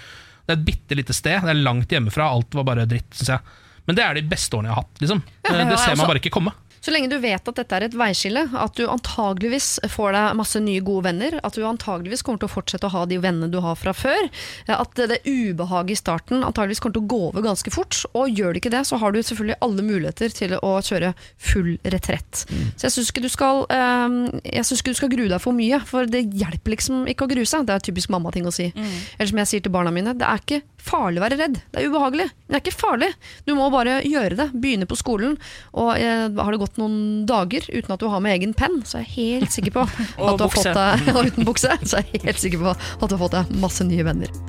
Det 0.48 0.56
er 0.56 0.60
et 0.62 0.66
bitte 0.66 0.96
lite 0.96 1.12
sted, 1.14 1.42
det 1.44 1.52
er 1.52 1.60
langt 1.60 1.92
hjemmefra, 1.92 2.30
alt 2.32 2.56
var 2.56 2.64
bare 2.72 2.86
dritt, 2.88 3.12
syns 3.12 3.34
jeg. 3.34 3.40
Men 3.86 3.98
det 4.00 4.06
er 4.06 4.14
de 4.16 4.24
beste 4.32 4.56
årene 4.56 4.72
jeg 4.72 4.76
har 4.78 4.84
hatt. 4.86 5.02
liksom 5.04 5.24
Ja, 5.28 5.52
ja, 5.52 5.58
ja, 5.60 5.70
Det 5.70 5.80
ser 5.80 5.92
altså- 5.92 5.98
man 5.98 6.08
bare 6.08 6.22
ikke 6.24 6.32
komme. 6.40 6.54
Så 6.82 6.92
lenge 6.94 7.12
du 7.12 7.18
vet 7.22 7.46
at 7.46 7.58
dette 7.60 7.78
er 7.78 7.86
et 7.86 7.96
veiskille, 7.98 8.42
at 8.58 8.78
du 8.78 8.88
antageligvis 8.90 9.76
får 9.94 10.16
deg 10.16 10.38
masse 10.40 10.62
nye 10.64 10.82
gode 10.86 11.06
venner, 11.12 11.38
at 11.46 11.58
du 11.58 11.62
antageligvis 11.68 12.24
kommer 12.26 12.42
til 12.42 12.50
å 12.50 12.54
fortsette 12.56 12.90
å 12.90 12.94
ha 12.96 13.04
de 13.10 13.20
vennene 13.22 13.52
du 13.54 13.60
har 13.62 13.78
fra 13.78 13.94
før, 13.94 14.30
at 14.72 14.98
det 14.98 15.20
ubehaget 15.28 15.94
i 15.94 16.00
starten 16.00 16.46
antageligvis 16.48 16.82
kommer 16.82 16.98
til 16.98 17.06
å 17.06 17.12
gå 17.12 17.20
over 17.30 17.46
ganske 17.46 17.74
fort, 17.74 18.00
og 18.18 18.34
gjør 18.34 18.56
det 18.56 18.64
ikke 18.64 18.74
det, 18.74 18.84
så 18.90 18.98
har 19.02 19.14
du 19.14 19.22
selvfølgelig 19.22 19.60
alle 19.62 19.86
muligheter 19.86 20.34
til 20.34 20.58
å 20.58 20.74
kjøre 20.82 21.14
full 21.38 21.76
retrett. 21.94 22.46
Så 22.76 22.88
jeg 22.88 22.96
syns 22.96 23.12
ikke 23.14 23.24
du 23.26 23.30
skal 23.32 23.64
eh, 23.70 24.18
Jeg 24.50 24.66
synes 24.66 24.82
ikke 24.82 24.96
du 24.96 25.00
skal 25.00 25.12
grue 25.14 25.30
deg 25.32 25.42
for 25.44 25.58
mye, 25.58 25.80
for 25.86 26.10
det 26.10 26.24
hjelper 26.34 26.76
liksom 26.76 27.06
ikke 27.12 27.28
å 27.28 27.32
grue 27.32 27.46
seg. 27.50 27.68
Det 27.70 27.78
er 27.78 27.86
typisk 27.92 28.10
mammating 28.14 28.48
å 28.50 28.54
si. 28.56 28.72
Eller 29.18 29.30
som 29.30 29.42
jeg 29.44 29.52
sier 29.52 29.66
til 29.66 29.74
barna 29.74 29.94
mine, 29.94 30.16
det 30.18 30.26
er 30.28 30.42
ikke 30.42 30.62
farlig 30.82 31.22
å 31.22 31.26
være 31.26 31.40
redd. 31.40 31.60
Det 31.72 31.82
er 31.82 31.92
ubehagelig, 31.92 32.28
det 32.48 32.58
er 32.58 32.64
ikke 32.64 32.76
farlig. 32.76 33.12
Du 33.48 33.54
må 33.58 33.70
bare 33.74 34.00
gjøre 34.08 34.38
det. 34.40 34.48
Begynne 34.54 34.88
på 34.90 34.98
skolen. 35.00 35.38
Og 35.78 35.94
eh, 35.96 36.28
har 36.28 36.52
det 36.52 36.62
gått 36.62 36.80
noen 36.82 37.26
dager 37.30 37.68
uten 37.70 37.96
at 37.96 38.02
du 38.02 38.10
har 38.12 38.24
med 38.24 38.36
egen 38.38 38.56
penn, 38.58 38.82
så 38.88 39.00
er 39.00 39.06
jeg 39.08 39.42
helt 39.42 39.56
sikker 39.56 39.76
på 39.78 39.86
at 39.88 40.42
du 40.42 40.46
har 40.46 40.56
fått 40.56 40.74
deg 40.76 41.12
Og 41.16 41.32
uten 41.32 41.48
bukse, 41.48 41.78
så 41.86 42.02
er 42.02 42.10
jeg 42.10 42.26
helt 42.28 42.44
sikker 42.44 42.64
på 42.66 42.74
at 42.76 43.08
du 43.08 43.16
har 43.16 43.24
fått 43.24 43.38
deg 43.38 43.56
masse 43.62 43.86
nye 43.88 44.06
venner. 44.08 44.42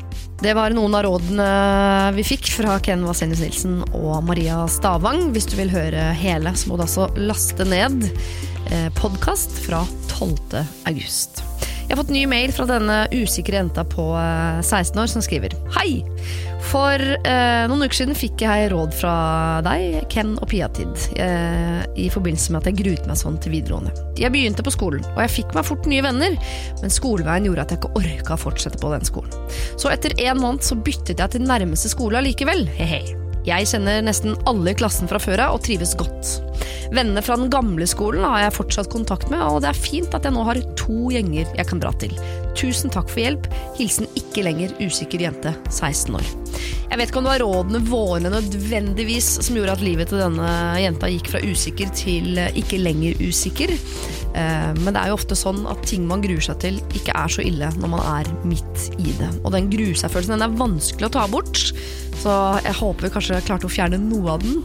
Det 0.42 0.56
var 0.58 0.74
noen 0.74 0.94
av 0.98 1.04
rådene 1.06 1.44
vi 2.16 2.24
fikk 2.26 2.48
fra 2.56 2.80
Ken 2.82 3.04
Vasenius 3.06 3.44
Nilsen 3.44 3.76
og 3.94 4.24
Maria 4.26 4.64
Stavang. 4.66 5.28
Hvis 5.36 5.46
du 5.52 5.54
vil 5.60 5.70
høre 5.70 6.08
hele, 6.18 6.56
så 6.58 6.70
må 6.70 6.78
du 6.80 6.82
altså 6.88 7.06
laste 7.14 7.66
ned 7.68 8.08
eh, 8.72 8.88
podkast 8.98 9.60
fra 9.68 9.84
12. 10.10 10.64
august. 10.90 11.44
Jeg 11.92 11.98
har 11.98 12.06
fått 12.06 12.14
ny 12.16 12.22
mail 12.24 12.52
fra 12.56 12.64
denne 12.64 12.94
usikre 13.12 13.58
jenta 13.58 13.82
på 13.84 14.06
eh, 14.16 14.62
16 14.64 14.96
år 14.96 15.10
som 15.12 15.20
skriver 15.20 15.52
Hei! 15.74 15.98
For 16.70 16.96
eh, 16.96 17.66
noen 17.68 17.84
uker 17.84 17.98
siden 17.98 18.16
fikk 18.16 18.46
jeg 18.46 18.70
råd 18.72 18.96
fra 18.96 19.12
deg, 19.66 19.98
Ken 20.08 20.32
og 20.38 20.48
Piatid, 20.48 20.88
eh, 21.20 21.84
i 22.00 22.08
forbindelse 22.08 22.54
med 22.54 22.62
at 22.62 22.70
jeg 22.70 22.80
gruet 22.80 23.04
meg 23.10 23.20
sånn 23.20 23.36
til 23.44 23.52
videregående. 23.58 23.92
Jeg 24.16 24.32
begynte 24.32 24.64
på 24.64 24.72
skolen, 24.72 25.04
og 25.12 25.20
jeg 25.26 25.34
fikk 25.36 25.52
meg 25.52 25.68
fort 25.68 25.84
nye 25.92 26.06
venner, 26.08 26.40
men 26.80 26.96
skoleveien 26.96 27.50
gjorde 27.50 27.66
at 27.66 27.74
jeg 27.76 27.82
ikke 27.82 27.96
orka 28.00 28.38
å 28.38 28.44
fortsette 28.48 28.80
på 28.80 28.96
den 28.96 29.04
skolen. 29.04 29.36
Så 29.76 29.92
etter 29.92 30.16
en 30.30 30.40
måned 30.40 30.64
så 30.64 30.80
byttet 30.80 31.20
jeg 31.20 31.36
til 31.36 31.44
nærmeste 31.44 31.92
skole 31.92 32.24
allikevel. 32.24 32.70
He-he. 32.78 33.21
Jeg 33.42 33.66
kjenner 33.72 34.04
nesten 34.06 34.36
alle 34.46 34.70
i 34.70 34.76
klassen 34.78 35.10
fra 35.10 35.18
før 35.22 35.40
av 35.48 35.56
og 35.56 35.64
trives 35.66 35.96
godt. 35.98 36.36
Vennene 36.94 37.24
fra 37.24 37.34
den 37.40 37.50
gamle 37.50 37.88
skolen 37.90 38.22
har 38.22 38.44
jeg 38.44 38.56
fortsatt 38.60 38.92
kontakt 38.92 39.32
med, 39.32 39.42
og 39.42 39.64
det 39.64 39.72
er 39.72 39.82
fint 39.82 40.14
at 40.14 40.28
jeg 40.28 40.36
nå 40.36 40.44
har 40.46 40.60
to 40.78 41.10
gjenger 41.10 41.48
jeg 41.50 41.68
kan 41.68 41.82
dra 41.82 41.90
til. 41.98 42.14
Tusen 42.58 42.92
takk 42.92 43.08
for 43.10 43.22
hjelp. 43.22 43.46
Hilsen 43.78 44.06
ikke 44.18 44.44
lenger 44.46 44.74
usikker 44.82 45.22
jente, 45.24 45.54
16 45.72 46.14
år. 46.18 46.26
Jeg 46.92 46.98
vet 47.00 47.08
ikke 47.08 47.22
om 47.22 47.24
det 47.24 47.32
var 47.32 47.42
rådene 47.46 47.78
våre 47.88 48.20
nødvendigvis 48.28 49.28
som 49.46 49.56
gjorde 49.56 49.72
at 49.78 49.84
livet 49.84 50.10
til 50.12 50.20
denne 50.20 50.48
jenta 50.82 51.08
gikk 51.08 51.30
fra 51.32 51.40
usikker 51.40 51.88
til 51.96 52.36
eh, 52.38 52.50
ikke 52.60 52.80
lenger 52.82 53.16
usikker. 53.24 53.72
Eh, 53.72 54.70
Men 54.76 54.92
det 54.92 55.00
er 55.00 55.08
jo 55.12 55.16
ofte 55.16 55.38
sånn 55.38 55.64
at 55.72 55.80
ting 55.88 56.04
man 56.08 56.20
gruer 56.24 56.44
seg 56.44 56.60
til, 56.60 56.80
ikke 56.92 57.14
er 57.16 57.32
så 57.32 57.44
ille 57.48 57.70
når 57.80 57.92
man 57.94 58.04
er 58.20 58.28
midt 58.44 58.90
i 59.00 59.14
det. 59.16 59.30
Og 59.40 59.54
den 59.56 59.70
grue 59.72 59.96
seg-følelsen 59.96 60.36
den 60.36 60.44
er 60.50 60.58
vanskelig 60.60 61.08
å 61.08 61.14
ta 61.16 61.24
bort, 61.32 61.64
så 62.20 62.36
jeg 62.60 62.76
håper 62.82 63.08
vi 63.08 63.14
kanskje 63.16 63.40
klarte 63.48 63.70
å 63.70 63.72
fjerne 63.72 63.98
noe 64.04 64.36
av 64.36 64.44
den. 64.44 64.60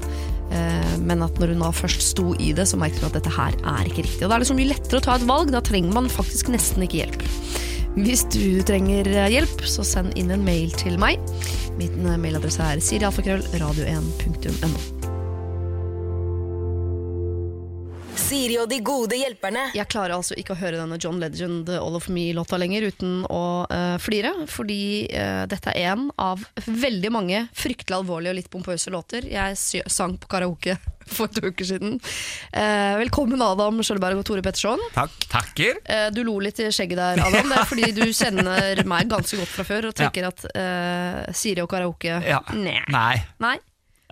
Eh, 0.52 0.98
Men 1.08 1.24
at 1.24 1.40
når 1.40 1.54
hun 1.56 1.64
da 1.64 1.72
først 1.72 2.04
sto 2.12 2.34
i 2.44 2.52
det, 2.58 2.68
så 2.68 2.76
merket 2.82 3.00
hun 3.00 3.08
at 3.14 3.22
dette 3.22 3.32
her 3.40 3.56
er 3.64 3.88
ikke 3.88 4.04
riktig. 4.04 4.24
Og 4.26 4.30
da 4.30 4.36
er 4.36 4.44
det 4.44 4.52
så 4.52 4.58
mye 4.60 4.74
lettere 4.76 5.00
å 5.00 5.08
ta 5.08 5.16
et 5.16 5.28
valg, 5.30 5.56
da 5.56 5.64
trenger 5.64 5.96
man 5.96 6.12
faktisk 6.12 6.52
nesten 6.52 6.84
ikke 6.84 7.06
hjelp. 7.06 7.24
Hvis 7.98 8.22
du 8.30 8.62
trenger 8.68 9.08
hjelp, 9.34 9.64
så 9.66 9.82
send 9.88 10.14
inn 10.20 10.30
en 10.34 10.46
mail 10.46 10.72
til 10.78 11.00
meg. 11.02 11.18
Min 11.80 12.06
mailadresse 12.22 12.62
er 12.62 12.80
sirialfakrøll.radio1.no. 12.84 15.07
Siri 18.28 18.58
og 18.60 18.68
de 18.68 18.82
gode 18.84 19.16
hjelperne. 19.16 19.70
Jeg 19.78 19.88
klarer 19.88 20.18
altså 20.18 20.36
ikke 20.36 20.52
å 20.52 20.60
høre 20.60 20.76
denne 20.82 20.98
John 21.00 21.16
Legend 21.22 21.70
All 21.72 21.96
of 21.96 22.10
Me-låta 22.12 22.58
lenger 22.60 22.90
uten 22.90 23.22
å 23.32 23.44
uh, 23.72 23.96
flire, 24.04 24.34
fordi 24.52 25.08
uh, 25.14 25.46
dette 25.48 25.72
er 25.72 25.94
en 25.94 26.10
av 26.20 26.44
veldig 26.66 27.12
mange 27.16 27.46
fryktelig 27.56 27.96
alvorlige 28.02 28.34
og 28.34 28.38
litt 28.42 28.50
pompøse 28.52 28.92
låter 28.92 29.30
jeg 29.32 29.56
sang 29.88 30.18
på 30.20 30.28
karaoke 30.34 30.76
for 31.16 31.32
to 31.32 31.46
uker 31.48 31.70
siden. 31.70 31.96
Uh, 32.52 33.00
velkommen 33.00 33.46
Adam 33.48 33.80
Skjølberg 33.80 34.20
og 34.20 34.28
Tore 34.28 34.44
Petterson. 34.44 34.84
Takk. 34.98 35.16
Takker. 35.32 35.80
Eh, 35.88 36.10
du 36.12 36.20
lo 36.28 36.36
litt 36.44 36.60
i 36.60 36.68
skjegget 36.68 37.00
der, 37.00 37.24
Adam. 37.30 37.48
Det 37.48 37.62
er 37.62 37.72
fordi 37.72 37.94
du 37.96 38.04
kjenner 38.12 38.84
meg 38.92 39.08
ganske 39.08 39.40
godt 39.40 39.56
fra 39.56 39.70
før 39.72 39.88
og 39.94 39.96
tenker 40.04 40.28
at 40.34 40.44
eh, 40.52 41.24
Siri 41.32 41.64
og 41.64 41.72
karaoke 41.72 42.20
Ja. 42.28 42.44
Nei. 42.52 42.82
Nei. 42.92 43.16
Nei. 43.40 43.56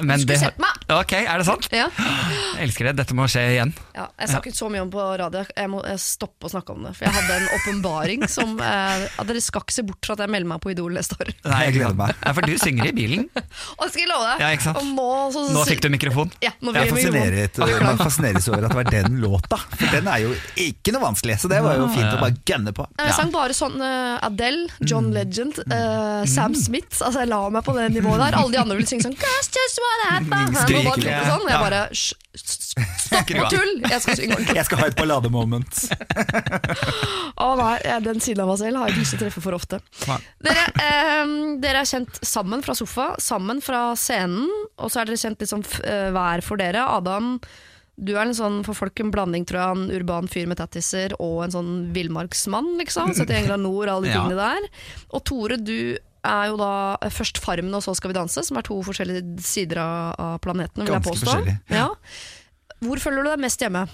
Men 0.02 0.20
skulle 0.20 0.34
det- 0.36 0.40
sett 0.44 0.58
meg. 0.60 0.72
Ok, 0.92 1.14
er 1.14 1.38
det 1.40 1.46
sant? 1.48 1.68
Ja. 1.72 1.88
Jeg 2.56 2.70
elsker 2.70 2.88
det. 2.90 2.94
Dette 3.00 3.16
må 3.18 3.26
skje 3.32 3.42
igjen. 3.56 3.72
Ja, 3.96 4.06
jeg 4.20 4.30
snakket 4.32 4.56
så 4.56 4.68
mye 4.72 4.82
om 4.86 4.90
på 4.92 5.04
radio. 5.20 5.42
Jeg 5.56 5.70
må 5.72 5.82
stoppe 6.00 6.48
å 6.48 6.52
snakke 6.52 6.72
om 6.76 6.84
det. 6.86 6.94
For 6.96 7.04
jeg 7.08 7.14
hadde 7.16 7.36
en 7.36 7.48
åpenbaring 7.58 8.24
som 8.32 8.54
eh, 8.64 9.06
at 9.20 9.28
Dere 9.28 9.42
skal 9.44 9.64
ikke 9.66 9.76
se 9.76 9.84
bort 9.88 10.08
fra 10.08 10.16
at 10.16 10.24
jeg 10.24 10.32
melder 10.32 10.48
meg 10.54 10.62
på 10.64 10.72
Idol 10.72 10.96
neste 10.96 11.18
år. 11.20 11.32
Nei, 11.48 11.60
Jeg 11.66 11.76
gleder 11.78 11.98
meg. 12.00 12.14
Ja, 12.24 12.32
for 12.38 12.48
du 12.48 12.54
synger 12.62 12.88
i 12.88 12.94
bilen. 12.96 13.26
Og 13.80 13.90
skal 13.92 14.04
jeg 14.06 14.10
love 14.12 14.30
deg! 14.30 14.44
Ja, 14.46 14.52
ikke 14.56 14.68
sant? 14.70 14.80
Og 14.80 14.88
nå, 14.96 15.08
så, 15.36 15.44
Nå 15.56 15.66
fikk 15.68 15.84
du 15.84 15.90
mikrofon. 15.94 16.32
Ja, 16.44 16.52
nå 16.64 16.76
Jeg 16.76 16.92
fascineres, 16.94 17.60
man 17.84 18.00
fascineres 18.00 18.50
over 18.52 18.68
at 18.70 18.76
det 18.76 18.80
var 18.80 18.92
den 18.96 19.20
låta. 19.24 19.60
For 19.76 19.92
den 19.96 20.12
er 20.12 20.24
jo 20.24 20.34
ikke 20.66 20.96
noe 20.96 21.04
vanskelig, 21.10 21.38
så 21.44 21.52
det 21.52 21.60
var 21.66 21.80
jo 21.80 21.90
fint 21.96 22.08
å 22.12 22.20
bare 22.24 22.40
gønne 22.48 22.76
på. 22.76 22.88
Jeg 23.04 23.16
sang 23.20 23.32
bare 23.36 23.56
sånn 23.58 23.80
uh, 23.84 24.24
Adele, 24.28 24.68
John 24.84 25.06
Mm. 25.06 25.14
Legend, 25.14 25.60
uh, 25.70 26.24
Sam 26.26 26.56
Smith. 26.58 26.98
Altså 27.04 27.22
Jeg 27.26 27.30
la 27.30 27.42
meg 27.54 27.62
på 27.68 27.76
det 27.78 27.92
nivået 27.94 28.24
der. 28.24 28.40
Alle 28.40 28.56
de 28.56 28.62
andre 28.64 28.80
ville 28.80 28.90
synge 28.90 29.06
sånn 29.06 29.18
just 29.20 29.78
wanna 29.90 30.08
have 30.12 30.26
fun. 30.26 30.46
Og 30.46 30.54
bare 30.56 30.66
Skrike. 30.66 31.20
sånn. 31.30 31.50
Jeg 31.50 31.60
bare 31.66 31.82
Stopp 32.36 33.30
og 33.40 33.50
tull! 33.54 33.70
Jeg 33.88 34.02
skal 34.04 34.18
synge 34.20 34.36
ordentlig. 34.36 34.56
Jeg 34.58 34.66
skal 34.68 34.80
ha 34.82 34.88
et 34.90 34.96
ballademoment. 35.00 35.78
Å 37.46 37.48
nei, 37.60 37.76
den 38.04 38.20
siden 38.24 38.42
av 38.44 38.50
meg 38.52 38.60
selv 38.62 38.80
har 38.82 38.90
jeg 38.90 38.96
ikke 38.96 39.04
lyst 39.04 39.14
til 39.16 39.20
å 39.20 39.24
treffe 39.26 39.44
for 39.46 39.58
ofte. 39.58 39.80
Dere, 40.44 40.66
eh, 40.84 41.36
dere 41.64 41.84
er 41.84 41.90
kjent 41.90 42.20
sammen 42.26 42.64
fra 42.66 42.76
sofa, 42.78 43.12
sammen 43.22 43.62
fra 43.64 43.86
scenen, 44.00 44.50
og 44.80 44.92
så 44.92 45.02
er 45.04 45.10
dere 45.12 45.22
kjent 45.22 45.46
liksom 45.46 45.64
eh, 45.86 46.10
hver 46.16 46.44
for 46.46 46.60
dere. 46.62 46.84
Adam, 46.98 47.38
du 47.96 48.12
er 48.18 48.26
en 48.26 48.36
sånn 48.36 48.60
for 48.68 48.76
folk 48.76 49.00
en 49.04 49.14
blanding, 49.16 49.46
tror 49.48 49.62
jeg, 49.62 49.78
en 49.78 49.96
urban 50.02 50.28
fyr 50.32 50.50
med 50.52 50.60
tattiser 50.60 51.16
og 51.20 51.46
en 51.46 51.56
sånn 51.56 51.72
villmarksmann, 51.96 52.74
liksom. 52.82 53.14
Sett 53.16 53.32
i 53.32 53.40
England 53.40 53.64
nord 53.68 53.92
alle 53.94 54.10
de 54.10 54.12
Ja. 54.16 54.20
tingene 54.26 54.36
der. 54.42 54.68
Og 55.16 55.24
Tore, 55.24 55.56
du 55.62 55.96
er 56.26 56.50
jo 56.52 56.58
da 56.60 56.72
først 57.14 57.40
Farmen 57.44 57.74
og 57.78 57.84
så 57.86 57.96
Skal 57.98 58.12
vi 58.12 58.18
danse, 58.18 58.44
som 58.48 58.58
er 58.60 58.66
to 58.68 58.80
forskjellige 58.86 59.38
sider 59.46 59.82
av, 59.84 60.40
planeten, 60.44 60.84
vil 60.84 60.98
jeg 60.98 61.06
påstå. 61.06 61.38
Ja. 61.74 61.90
Hvor 62.86 63.02
føler 63.02 63.24
du 63.24 63.32
deg 63.32 63.42
mest 63.46 63.62
hjemme? 63.64 63.86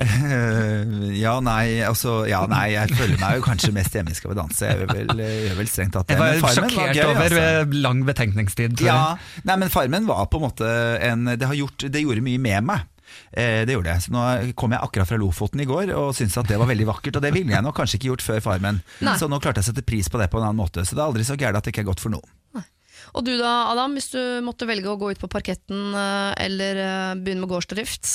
Eh, 0.00 0.84
ja, 1.24 1.34
nei, 1.44 1.80
altså, 1.84 2.22
ja, 2.30 2.40
nei, 2.50 2.70
jeg 2.72 2.94
føler 2.96 3.18
meg 3.20 3.40
jo 3.40 3.44
kanskje 3.44 3.72
mest 3.76 3.96
hjemme 3.96 4.14
i 4.14 4.16
Skal 4.16 4.32
vi 4.32 4.38
danse. 4.38 4.70
Jeg 4.70 4.80
gjør 4.80 4.94
vel, 4.94 5.24
jeg 5.24 5.42
gjør 5.48 5.58
vel 5.60 5.72
strengt 5.72 5.96
tatt 5.98 6.08
det. 6.08 6.16
Jeg 6.16 6.22
var 6.22 6.30
Men 6.32 6.46
Farmen 6.46 6.72
sjokkert 6.72 6.96
gøy, 6.96 7.04
over 7.10 7.26
altså. 7.26 7.42
eh, 7.48 7.76
lang 7.88 8.04
betenkningstid. 8.08 8.86
Ja, 8.86 9.00
nei, 9.44 9.58
men 9.60 9.72
Farmen 9.72 10.08
var 10.08 10.30
på 10.32 10.40
en 10.40 10.46
måte 10.48 10.70
en 11.10 11.28
Det, 11.34 11.44
har 11.50 11.58
gjort, 11.58 11.84
det 11.92 12.04
gjorde 12.06 12.24
mye 12.24 12.40
med 12.40 12.70
meg. 12.72 12.88
Eh, 13.30 13.62
det 13.68 13.76
gjorde 13.76 13.94
jeg. 13.94 14.06
Så 14.06 14.14
nå 14.14 14.24
kom 14.58 14.74
jeg 14.74 14.82
akkurat 14.82 15.10
fra 15.10 15.20
Lofoten 15.20 15.62
i 15.62 15.68
går 15.68 15.94
og 15.94 16.10
syntes 16.16 16.38
at 16.40 16.50
det 16.50 16.58
var 16.60 16.70
veldig 16.70 16.88
vakkert. 16.90 17.20
Og 17.20 17.24
det 17.24 17.32
ville 17.36 17.54
jeg 17.54 17.66
nok 17.66 17.78
kanskje 17.78 18.00
ikke 18.00 18.12
gjort 18.12 18.26
før 18.26 18.44
Farmen. 18.50 18.82
Nei. 19.06 19.16
Så 19.20 19.30
nå 19.30 19.40
klarte 19.42 19.62
jeg 19.62 19.68
å 19.68 19.72
sette 19.72 19.86
pris 19.86 20.10
på 20.10 20.20
det 20.20 20.30
på 20.32 20.40
en 20.40 20.50
annen 20.50 20.60
måte. 20.60 20.84
Så 20.84 20.96
det 20.96 21.02
er 21.02 21.08
aldri 21.08 21.26
så 21.26 21.38
gærent 21.38 21.60
at 21.60 21.66
det 21.66 21.74
ikke 21.74 21.86
er 21.86 21.90
godt 21.92 22.02
for 22.02 22.14
noen 22.14 22.36
Og 23.16 23.24
du 23.26 23.32
da, 23.40 23.70
Adam, 23.72 23.94
hvis 23.96 24.10
du 24.12 24.20
måtte 24.44 24.68
velge 24.68 24.90
å 24.90 24.98
gå 25.00 25.08
ut 25.14 25.20
på 25.22 25.30
parketten 25.30 25.94
eh, 25.98 26.44
eller 26.44 26.78
eh, 26.84 27.14
begynne 27.18 27.42
med 27.42 27.50
gårdsdrift? 27.50 28.06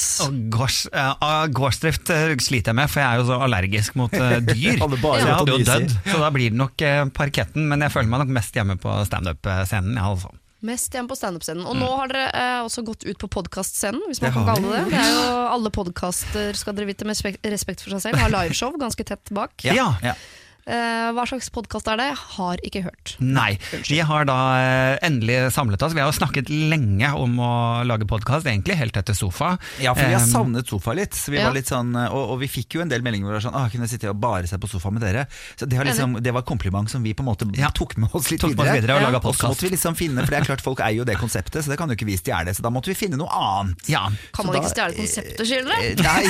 Gårds, 0.53 0.85
ah, 0.93 1.47
gårdsdrift 1.51 2.13
eh, 2.15 2.35
sliter 2.39 2.71
jeg 2.71 2.79
med, 2.79 2.91
for 2.91 3.01
jeg 3.01 3.09
er 3.09 3.19
jo 3.19 3.27
så 3.27 3.41
allergisk 3.47 3.97
mot 3.99 4.13
uh, 4.13 4.37
dyr. 4.53 4.79
Hadde 4.79 5.01
bare 5.01 5.19
så 5.19 5.27
jeg 5.27 5.39
hadde 5.41 5.57
jo 5.57 5.67
dødd. 5.67 5.99
Så 6.05 6.21
da 6.21 6.31
blir 6.37 6.53
det 6.53 6.61
nok 6.61 6.85
uh, 6.85 7.03
parketten, 7.17 7.67
men 7.71 7.83
jeg 7.83 7.95
føler 7.97 8.13
meg 8.13 8.23
nok 8.23 8.33
mest 8.39 8.55
hjemme 8.55 8.79
på 8.79 8.97
standup-scenen. 9.09 9.99
Ja, 9.99 10.09
altså. 10.13 10.31
Mest 10.65 10.93
igjen 10.95 11.07
på 11.09 11.17
standup-scenen. 11.17 11.65
Og 11.67 11.75
nå 11.77 11.89
har 11.99 12.09
dere 12.09 12.29
eh, 12.31 12.61
også 12.63 12.81
gått 12.87 13.03
ut 13.03 13.17
på 13.21 13.27
podkast-scenen, 13.35 14.05
hvis 14.07 14.21
man 14.21 14.31
Det 14.31 14.33
kan 14.37 14.47
har 14.47 14.55
kalle 14.55 14.71
det 14.71 14.79
det. 14.85 14.95
Det 14.95 15.01
er 15.03 15.11
jo 15.11 15.35
Alle 15.55 15.71
podkaster 15.75 16.57
skal 16.57 16.77
dere 16.77 16.89
vite 16.89 17.05
med 17.05 17.17
respekt, 17.17 17.45
respekt 17.45 17.83
for 17.83 17.93
seg 17.93 18.07
selv. 18.07 18.21
Har 18.23 18.33
liveshow 18.33 18.73
ganske 18.79 19.05
tett 19.05 19.33
bak. 19.35 19.53
Ja. 19.67 19.91
Ja. 20.01 20.15
Eh, 20.65 21.11
hva 21.13 21.21
slags 21.29 21.51
podkast 21.53 21.85
er 21.93 21.99
det? 21.99 22.07
Har 22.17 22.57
ikke 22.65 22.81
hørt. 22.87 23.11
Nei. 23.21 23.51
Vi 23.85 23.99
har 24.01 24.25
da 24.25 24.35
eh, 24.57 24.95
endelig 25.05 25.51
samlet 25.53 25.83
oss. 25.85 25.93
Vi 25.93 26.01
har 26.01 26.09
jo 26.09 26.15
snakket 26.17 26.49
lenge 26.49 27.11
om 27.21 27.35
å 27.37 27.49
lage 27.85 28.07
podkast, 28.09 28.47
egentlig 28.49 28.73
helt 28.79 28.97
etter 28.97 29.13
sofa. 29.13 29.51
Ja, 29.77 29.93
for 29.93 30.01
vi 30.09 30.15
har 30.15 30.23
Eh, 30.25 30.31
savnet 30.31 30.65
sofa 30.71 30.95
litt. 30.97 31.13
Så 31.13 31.29
vi 31.29 31.37
Ja. 31.37 31.45
var 31.51 31.53
litt 31.53 31.69
sånn, 31.69 31.93
og, 32.09 32.31
og 32.33 32.39
vi 32.41 32.47
fikk 32.49 32.79
jo 32.79 32.81
en 32.81 32.89
del 32.89 33.03
meldinger 33.05 33.27
hvor 33.29 33.35
det 33.37 33.43
var 33.43 33.51
sånn 33.51 33.59
Å, 33.61 33.69
kunne 33.69 33.85
jeg 33.85 33.93
sitte 33.99 34.09
og 34.09 34.17
bare 34.19 34.47
se 34.49 34.57
på 34.57 34.67
sofa 34.71 34.89
med 34.91 35.01
dere? 35.05 35.27
Så 35.55 35.69
Det, 35.69 35.77
har 35.77 35.85
liksom, 35.85 36.17
det 36.23 36.33
var 36.33 36.41
et 36.41 36.49
kompliment 36.49 36.89
som 36.89 37.03
vi 37.05 37.13
på 37.13 37.21
en 37.21 37.29
måte 37.29 37.45
Ja. 37.55 37.69
tok 37.69 37.93
med 38.01 38.09
oss 38.15 38.31
litt 38.31 38.41
Tok 38.41 38.55
med 38.57 38.65
oss 38.65 38.73
videre. 38.73 38.81
videre 38.81 38.95
og 39.05 39.13
Ja. 39.13 39.21
Og 39.21 39.35
så 39.37 39.47
måtte 39.53 39.69
vi 39.69 39.75
liksom 39.77 39.93
finne, 39.95 40.25
for 40.25 40.31
det 40.33 40.41
er 40.41 40.45
klart 40.49 40.61
folk 40.65 40.79
eier 40.81 40.97
jo 40.97 41.03
det 41.05 41.17
konseptet, 41.21 41.61
så 41.61 41.69
det 41.69 41.77
kan 41.77 41.87
jo 41.89 41.95
ikke 41.95 42.09
vi 42.09 42.17
stjele. 42.17 42.49
Så 42.57 42.61
da 42.65 42.69
måtte 42.73 42.89
vi 42.89 42.95
finne 42.97 43.17
noe 43.21 43.29
annet. 43.29 43.77
Ja. 43.87 44.09
Kan 44.33 44.45
Så 44.45 44.49
man 44.49 44.55
da- 44.55 44.61
ikke 44.65 44.73
stjele 44.73 44.93
konseptet? 44.97 45.45
Eh, 45.45 45.93
Nei, 46.01 46.25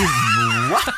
what? 0.76 0.92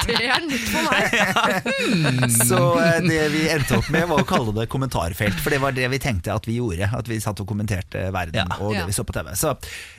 Det 0.06 0.18
er 0.26 0.40
nytt 0.50 0.66
for 0.66 0.82
meg. 0.90 1.59
Så 2.48 2.58
eh, 2.80 3.00
det 3.04 3.20
vi 3.32 3.42
endte 3.52 3.78
opp 3.78 3.88
med 3.92 4.06
var 4.10 4.22
å 4.22 4.26
kalle 4.28 4.52
det 4.56 4.66
kommentarfelt, 4.72 5.38
for 5.42 5.52
det 5.54 5.60
var 5.62 5.74
det 5.76 5.88
vi 5.92 5.98
tenkte 6.02 6.32
at 6.34 6.46
vi 6.48 6.58
gjorde. 6.58 6.88
At 6.96 7.08
vi 7.10 7.18
satt 7.22 7.40
og 7.42 7.48
kommenterte 7.50 8.06
verden 8.14 8.40
Ja. 8.40 8.58
og 8.60 8.72
det 8.74 8.80
Ja. 8.82 8.86
vi 8.88 8.94
så 8.96 9.04
på 9.06 9.14
TV. 9.16 9.32
Så, 9.38 9.54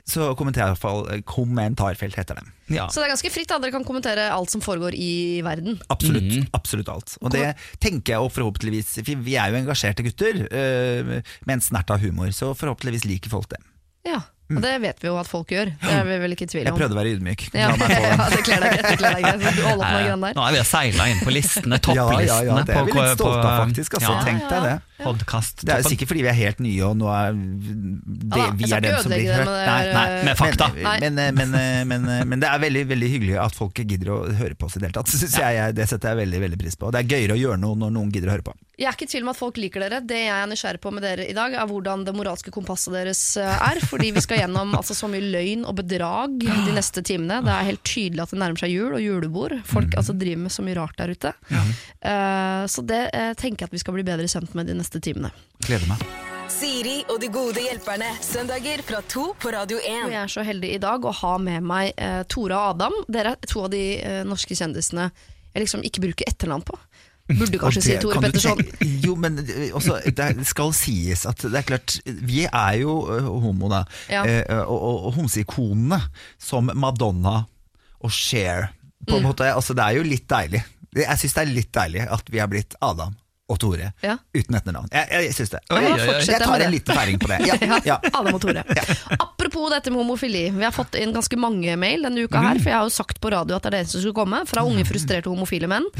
så 0.07 0.31
kommentarfelt, 0.39 1.25
kommentarfelt 1.29 2.15
heter 2.17 2.39
det. 2.41 2.45
ja. 2.77 2.87
Så 2.89 3.01
det 3.01 3.09
er 3.09 3.13
ganske 3.15 3.31
fritt. 3.33 3.49
da 3.51 3.59
Dere 3.61 3.71
kan 3.75 3.85
kommentere 3.87 4.29
alt 4.33 4.49
som 4.53 4.61
foregår 4.63 4.95
i 4.95 5.41
verden. 5.45 5.79
Absolutt, 5.93 6.47
absolutt 6.57 6.89
alt. 6.89 7.17
Og 7.21 7.31
det 7.35 7.55
tenker 7.83 8.15
jeg, 8.15 8.21
og 8.21 8.31
forhåpentligvis 8.35 8.95
for 9.01 9.25
Vi 9.25 9.35
er 9.37 9.51
jo 9.51 9.59
engasjerte 9.61 10.03
gutter 10.05 10.45
øh, 10.47 11.21
med 11.45 11.53
en 11.57 11.61
snert 11.61 11.91
av 11.91 11.99
humor, 12.01 12.31
så 12.35 12.53
forhåpentligvis 12.57 13.05
liker 13.09 13.29
folk 13.33 13.49
det. 13.51 13.59
Ja, 14.07 14.21
Og 14.57 14.61
det 14.65 14.73
vet 14.83 15.01
vi 15.03 15.07
jo 15.09 15.15
at 15.21 15.29
folk 15.29 15.51
gjør. 15.53 15.71
Det 15.81 15.93
er 15.95 16.05
vi 16.07 16.17
vel 16.23 16.35
ikke 16.35 16.45
i 16.47 16.51
tvil 16.51 16.65
om. 16.65 16.69
Jeg 16.71 16.77
prøvde 16.81 16.95
å 16.95 16.99
være 16.99 17.13
ydmyk. 17.15 17.43
Ja, 17.55 17.71
ja, 17.79 18.27
det 18.33 18.41
kler 18.47 18.65
deg 18.65 18.77
greit. 18.77 19.01
Deg 19.01 19.25
greit. 19.25 19.57
Du 19.57 19.63
holder 19.65 19.81
på 19.81 19.91
med 19.91 20.05
greiene 20.05 20.29
der. 20.31 20.37
Nå 20.37 20.45
er 20.47 20.55
vi 20.57 20.63
seila 20.71 21.09
inn 21.11 21.21
på 21.25 21.33
listene, 21.35 21.79
Ja, 21.81 21.91
ja, 21.95 22.05
topplistene. 22.11 22.47
ja, 22.51 22.63
det 22.67 22.77
er 22.77 22.87
vi 22.87 22.95
litt 22.97 23.19
stolte 23.19 23.45
av 23.47 23.59
faktisk. 23.65 23.99
Altså, 23.99 24.11
Ja. 24.11 24.23
Tenk 24.27 24.47
deg 24.51 24.65
det. 24.69 24.77
Podcast. 25.01 25.63
Det 25.65 25.73
er 25.73 25.81
jo 25.81 25.89
sikkert 25.89 26.11
fordi 26.11 26.23
vi 26.27 26.29
er 26.29 26.37
helt 26.37 26.59
nye, 26.61 26.81
og 26.85 26.97
nå 26.99 27.07
er 27.09 27.31
det, 27.33 28.37
Ja 28.37 28.49
vi 28.53 28.67
er 28.69 28.83
dem 28.85 28.97
som 29.01 29.13
blir 29.15 29.31
hørt. 29.33 29.49
Nei, 29.49 29.79
nei, 29.95 30.03
Med 30.27 30.37
fakta. 30.37 30.67
Men, 30.77 31.17
men, 31.17 31.39
men, 31.55 31.55
men, 31.89 32.09
men 32.29 32.43
det 32.43 32.49
er 32.51 32.61
veldig 32.61 32.83
veldig 32.91 33.09
hyggelig 33.15 33.39
at 33.41 33.57
folk 33.57 33.81
gidder 33.81 34.13
å 34.13 34.19
høre 34.37 34.53
på 34.53 34.69
oss 34.69 34.77
i 34.77 34.83
det 34.83 34.91
hele 34.91 34.99
tatt. 35.01 35.09
Det 35.81 35.87
setter 35.89 36.11
jeg 36.11 36.19
veldig 36.21 36.41
veldig 36.43 36.59
pris 36.61 36.77
på. 36.77 36.89
Og 36.89 36.93
det 36.93 37.01
er 37.01 37.09
gøyere 37.15 37.33
å 37.33 37.39
gjøre 37.39 37.59
noe 37.63 37.79
når 37.81 37.93
noen 37.95 38.11
gidder 38.13 38.29
å 38.29 38.35
høre 38.35 38.45
på. 38.45 38.53
Jeg 38.81 38.89
er 38.89 38.95
ikke 38.97 39.05
i 39.05 39.11
tvil 39.11 39.25
om 39.27 39.29
at 39.29 39.37
folk 39.37 39.57
liker 39.61 39.83
dere. 39.83 39.99
Det 40.01 40.17
jeg 40.23 40.33
er 40.33 40.47
nysgjerrig 40.49 40.79
på 40.81 40.89
med 40.95 41.03
dere 41.05 41.27
i 41.29 41.35
dag, 41.37 41.53
er 41.53 41.67
hvordan 41.69 42.01
det 42.07 42.15
moralske 42.17 42.49
kompasset 42.53 42.95
deres 42.95 43.21
eh, 43.37 43.45
er. 43.69 43.77
Fordi 43.85 44.09
vi 44.15 44.23
skal 44.25 44.41
gjennom 44.41 44.73
altså, 44.77 44.95
så 44.97 45.09
mye 45.11 45.21
løgn 45.21 45.67
og 45.69 45.75
bedrag 45.83 46.39
de 46.41 46.73
neste 46.73 47.03
timene. 47.05 47.43
Det 47.45 47.53
er 47.53 47.67
helt 47.69 47.83
tydelig 47.85 48.23
at 48.25 48.33
det 48.33 48.41
nærmer 48.41 48.63
seg 48.63 48.73
jul 48.73 48.97
og 48.97 49.03
julebord. 49.03 49.53
Folk 49.69 49.93
altså, 50.01 50.15
driver 50.17 50.47
med 50.47 50.55
så 50.55 50.65
mye 50.65 50.79
rart 50.79 50.97
der 50.97 51.13
ute. 51.13 51.35
Eh, 51.53 52.63
så 52.73 52.81
det 52.89 53.03
uh, 53.13 53.31
tenker 53.37 53.67
jeg 53.67 53.69
at 53.69 53.75
vi 53.75 53.81
skal 53.83 53.99
bli 53.99 54.05
bedre 54.07 54.25
kjent 54.31 54.57
med 54.57 54.71
de 54.71 54.75
neste 54.79 55.01
timene. 55.03 55.29
Gleder 55.61 55.85
meg. 55.91 56.01
Siri 56.51 56.97
og 57.05 57.19
de 57.21 57.29
gode 57.31 57.61
hjelperne. 57.63 58.09
Søndager 58.25 58.81
fra 58.85 59.03
to 59.07 59.27
på 59.39 59.53
Radio 59.53 59.77
Og 59.77 59.85
1. 59.85 60.09
jeg 60.11 60.21
er 60.23 60.33
så 60.33 60.43
heldig 60.45 60.73
i 60.73 60.81
dag 60.81 61.05
å 61.05 61.13
ha 61.21 61.35
med 61.41 61.69
meg 61.69 61.93
eh, 62.01 62.23
Tora 62.29 62.63
og 62.63 62.73
Adam. 62.73 62.97
Dere 63.07 63.35
er 63.35 63.45
to 63.45 63.67
av 63.67 63.71
de 63.75 63.83
eh, 64.01 64.23
norske 64.27 64.57
kjendisene 64.57 65.11
jeg 65.51 65.65
liksom 65.65 65.81
ikke 65.83 66.03
bruker 66.05 66.29
etternavn 66.29 66.63
på. 66.67 66.77
Burde 67.39 67.59
kanskje 67.61 67.81
si 67.85 67.95
Tore 68.01 68.17
kan 68.17 68.25
Petterson. 68.25 68.59
Jo, 69.05 69.15
men 69.15 69.39
eh, 69.43 69.69
også, 69.77 69.99
det 70.17 70.29
skal 70.49 70.73
sies 70.77 71.25
at 71.29 71.41
det 71.47 71.61
er 71.61 71.67
klart 71.67 71.95
Vi 72.05 72.43
er 72.47 72.77
jo 72.81 72.95
homo, 73.43 73.69
da. 73.71 73.83
Ja. 74.11 74.23
Eh, 74.25 74.61
og, 74.65 74.75
og, 74.77 74.99
og 75.09 75.15
homseikonene 75.19 76.01
som 76.41 76.71
Madonna 76.75 77.45
og 78.01 78.11
Cher. 78.11 78.69
På 79.07 79.15
Mm. 79.17 79.23
en 79.23 79.27
måte, 79.31 79.47
altså, 79.49 79.73
det 79.73 79.81
er 79.87 79.95
jo 79.97 80.03
litt 80.05 80.27
deilig. 80.29 80.59
Jeg 80.93 81.17
syns 81.17 81.33
det 81.33 81.41
er 81.41 81.51
litt 81.55 81.71
deilig 81.73 82.03
at 82.13 82.27
vi 82.29 82.37
har 82.41 82.49
blitt 82.51 82.75
Adam 82.85 83.15
og 83.51 83.59
Tore 83.61 83.91
Ja. 84.05 84.15
uten 84.33 84.55
etternavn. 84.57 84.87
Jeg, 84.95 85.07
jeg 85.27 85.33
syns 85.35 85.51
det. 85.53 85.59
Oi, 85.75 85.81
oi. 85.91 85.97
Jeg 86.25 86.39
tar 86.41 86.63
en 86.65 86.71
liten 86.73 86.95
feiring 86.97 87.19
på 87.21 87.27
det. 87.31 87.39
Ja, 87.51 87.79
ja. 87.85 87.97
Adam 88.13 88.35
og 88.37 88.41
Tore. 88.43 88.63
Apropos 89.19 89.69
dette 89.73 89.91
med 89.91 89.99
homofili. 90.01 90.45
Vi 90.55 90.63
har 90.63 90.71
fått 90.75 90.95
inn 90.99 91.11
ganske 91.15 91.37
mange 91.39 91.75
mail 91.79 92.05
denne 92.07 92.23
uka 92.27 92.39
her, 92.41 92.59
for 92.61 92.71
jeg 92.71 92.77
har 92.77 92.87
jo 92.87 92.93
sagt 92.95 93.19
på 93.23 93.31
radio 93.33 93.57
at 93.57 93.65
det 93.67 93.71
er 93.73 93.77
det 93.81 93.89
som 93.91 94.01
skulle 94.03 94.15
komme, 94.17 94.41
fra 94.49 94.63
unge 94.67 94.85
frustrerte 94.87 95.31
homofile 95.31 95.69
menn. 95.71 95.87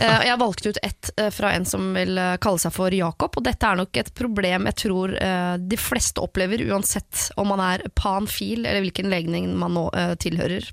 Eh, 0.00 0.26
Jeg 0.28 0.38
valgte 0.40 0.70
ut 0.70 0.78
ett 0.86 1.10
eh, 1.20 1.30
fra 1.34 1.50
en 1.56 1.64
som 1.68 1.90
vil 1.96 2.16
eh, 2.18 2.36
kalle 2.42 2.60
seg 2.62 2.72
for 2.74 2.94
Jakob, 2.94 3.34
og 3.36 3.44
dette 3.46 3.66
er 3.66 3.78
nok 3.80 3.96
et 4.00 4.12
problem 4.16 4.68
jeg 4.70 4.76
tror 4.84 5.12
de 5.60 5.76
fleste 5.80 6.22
opplever, 6.22 6.62
uansett 6.70 7.30
om 7.40 7.48
man 7.52 7.60
er 7.64 7.82
panfil 7.98 8.64
eller 8.66 8.80
hvilken 8.84 9.10
legning 9.12 9.50
man 9.58 9.74
nå 9.76 9.86
tilhører. 10.22 10.66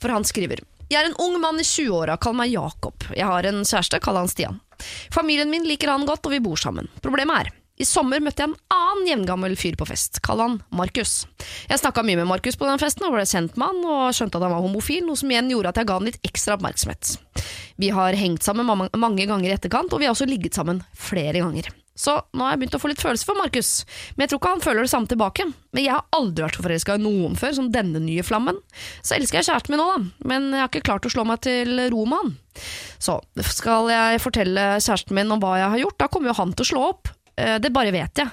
For 0.00 0.12
han 0.12 0.26
skriver 0.28 0.62
jeg 0.92 1.00
er 1.00 1.08
en 1.08 1.14
ung 1.24 1.38
mann 1.40 1.56
i 1.56 1.64
20-åra, 1.64 2.18
kall 2.20 2.34
meg 2.36 2.50
Jakob. 2.52 3.06
Jeg 3.16 3.24
har 3.24 3.46
en 3.48 3.62
kjæreste, 3.64 3.96
kall 4.04 4.18
han 4.20 4.28
Stian. 4.28 4.58
Familien 5.14 5.50
min 5.52 5.66
liker 5.68 5.92
han 5.92 6.06
godt, 6.08 6.26
og 6.26 6.34
vi 6.34 6.42
bor 6.44 6.60
sammen. 6.60 6.88
Problemet 7.04 7.40
er, 7.40 7.52
i 7.80 7.86
sommer 7.88 8.20
møtte 8.22 8.44
jeg 8.44 8.52
en 8.52 8.58
annen 8.74 9.08
jevngammel 9.08 9.54
fyr 9.58 9.76
på 9.80 9.86
fest. 9.88 10.20
Kall 10.24 10.42
han 10.42 10.58
Markus. 10.76 11.24
Jeg 11.70 11.80
snakka 11.80 12.04
mye 12.06 12.20
med 12.20 12.28
Markus 12.30 12.58
på 12.60 12.68
den 12.68 12.80
festen, 12.82 13.06
og 13.08 13.16
ble 13.16 13.24
kjent 13.26 13.56
med 13.58 13.72
han, 13.72 13.82
og 13.88 14.16
skjønte 14.16 14.38
at 14.38 14.46
han 14.46 14.54
var 14.54 14.64
homofil, 14.64 15.06
noe 15.08 15.18
som 15.18 15.32
igjen 15.32 15.50
gjorde 15.54 15.72
at 15.72 15.80
jeg 15.80 15.88
ga 15.88 15.98
han 15.98 16.08
litt 16.10 16.20
ekstra 16.28 16.58
oppmerksomhet. 16.58 17.16
Vi 17.82 17.90
har 17.96 18.18
hengt 18.18 18.44
sammen 18.46 18.68
mange 18.68 19.26
ganger 19.26 19.48
i 19.48 19.56
etterkant, 19.56 19.92
og 19.92 20.02
vi 20.02 20.10
har 20.10 20.14
også 20.14 20.28
ligget 20.28 20.58
sammen 20.58 20.84
flere 20.92 21.40
ganger. 21.40 21.72
Så 22.02 22.16
nå 22.34 22.42
har 22.42 22.54
jeg 22.56 22.62
begynt 22.64 22.74
å 22.78 22.82
få 22.82 22.90
litt 22.90 23.02
følelse 23.04 23.28
for 23.28 23.38
Markus, 23.38 23.70
men 24.16 24.24
jeg 24.24 24.32
tror 24.32 24.40
ikke 24.42 24.52
han 24.56 24.64
føler 24.64 24.86
det 24.88 24.90
samme 24.92 25.10
tilbake. 25.12 25.46
Men 25.72 25.84
jeg 25.84 25.94
har 25.94 26.06
aldri 26.18 26.42
vært 26.48 26.58
så 26.58 26.64
forelska 26.66 26.98
i 26.98 27.04
noen 27.04 27.38
før 27.38 27.54
som 27.60 27.70
denne 27.74 28.02
nye 28.02 28.24
flammen. 28.26 28.58
Så 29.06 29.14
elsker 29.16 29.38
jeg 29.40 29.48
kjæresten 29.52 29.76
min 29.76 29.82
nå, 29.84 29.88
da, 29.94 30.26
men 30.32 30.50
jeg 30.52 30.64
har 30.64 30.70
ikke 30.72 30.86
klart 30.90 31.06
å 31.06 31.14
slå 31.14 31.24
meg 31.30 31.42
til 31.46 31.78
ro 31.94 32.04
med 32.10 32.18
han. 32.24 32.34
Så 33.02 33.20
skal 33.54 33.88
jeg 33.94 34.22
fortelle 34.24 34.66
kjæresten 34.82 35.14
min 35.16 35.30
om 35.32 35.40
hva 35.42 35.54
jeg 35.62 35.70
har 35.76 35.82
gjort, 35.86 36.00
da 36.02 36.10
kommer 36.12 36.32
jo 36.32 36.38
han 36.42 36.54
til 36.58 36.66
å 36.66 36.70
slå 36.74 36.84
opp. 36.90 37.12
Eh, 37.38 37.56
Det 37.62 37.70
bare 37.72 37.94
vet 37.94 38.18
jeg. 38.20 38.28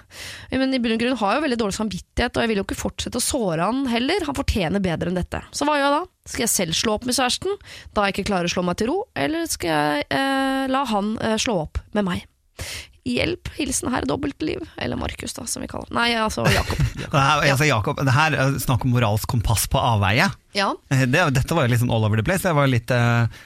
Men 0.59 0.73
i 0.75 0.79
bunn 0.83 0.97
og 0.97 0.99
grunn 0.99 1.15
har 1.21 1.31
jeg 1.31 1.39
jo 1.39 1.45
veldig 1.45 1.59
dårlig 1.61 1.77
samvittighet, 1.77 2.35
og 2.35 2.43
jeg 2.43 2.49
vil 2.51 2.59
jo 2.59 2.65
ikke 2.67 2.79
fortsette 2.81 3.21
å 3.21 3.23
såre 3.23 3.69
han 3.69 3.85
heller. 3.87 4.25
Han 4.27 4.35
fortjener 4.35 4.83
bedre 4.83 5.07
enn 5.13 5.15
dette. 5.21 5.39
Så 5.55 5.63
hva 5.69 5.77
gjør 5.77 5.85
jeg 5.87 5.95
da? 5.95 6.01
Skal 6.33 6.43
jeg 6.47 6.51
selv 6.55 6.75
slå 6.81 6.97
opp 6.97 7.05
med 7.07 7.15
kjæresten, 7.15 7.55
da 7.95 8.03
jeg 8.09 8.17
ikke 8.17 8.27
klarer 8.33 8.49
å 8.49 8.55
slå 8.57 8.65
meg 8.67 8.81
til 8.81 8.91
ro, 8.91 8.97
eller 9.15 9.47
skal 9.47 9.69
jeg 9.71 10.09
eh, 10.09 10.65
la 10.73 10.83
han 10.91 11.13
eh, 11.23 11.37
slå 11.39 11.61
opp 11.63 11.79
med 11.95 12.09
meg? 12.11 12.25
Hjelp. 13.09 13.49
Hilsen 13.57 13.89
herr 13.93 14.05
Dobbeltliv. 14.09 14.61
Eller 14.77 14.99
Markus, 14.99 15.33
da, 15.37 15.45
som 15.49 15.63
vi 15.63 15.69
kaller. 15.71 15.89
Nei, 15.95 16.11
altså 16.19 16.45
Jakob. 16.47 16.81
Altså, 17.09 17.65
Jakob, 17.65 17.99
det 18.05 18.13
her 18.13 18.35
er 18.37 18.57
snakk 18.61 18.83
om 18.85 18.93
moralsk 18.93 19.29
kompass 19.31 19.65
på 19.71 19.79
avveie. 19.81 20.29
Ja. 20.57 20.71
Eh, 20.93 21.05
Det, 21.09 21.23
dette 21.37 21.57
var 21.57 21.65
jo 21.65 21.73
litt 21.73 21.81
sånn 21.81 21.93
all 21.93 22.05
over 22.05 22.19
the 22.21 22.25
place. 22.27 22.45
Jeg 22.45 22.57
var 22.57 22.69
litt 22.69 22.91
eh, 22.93 23.41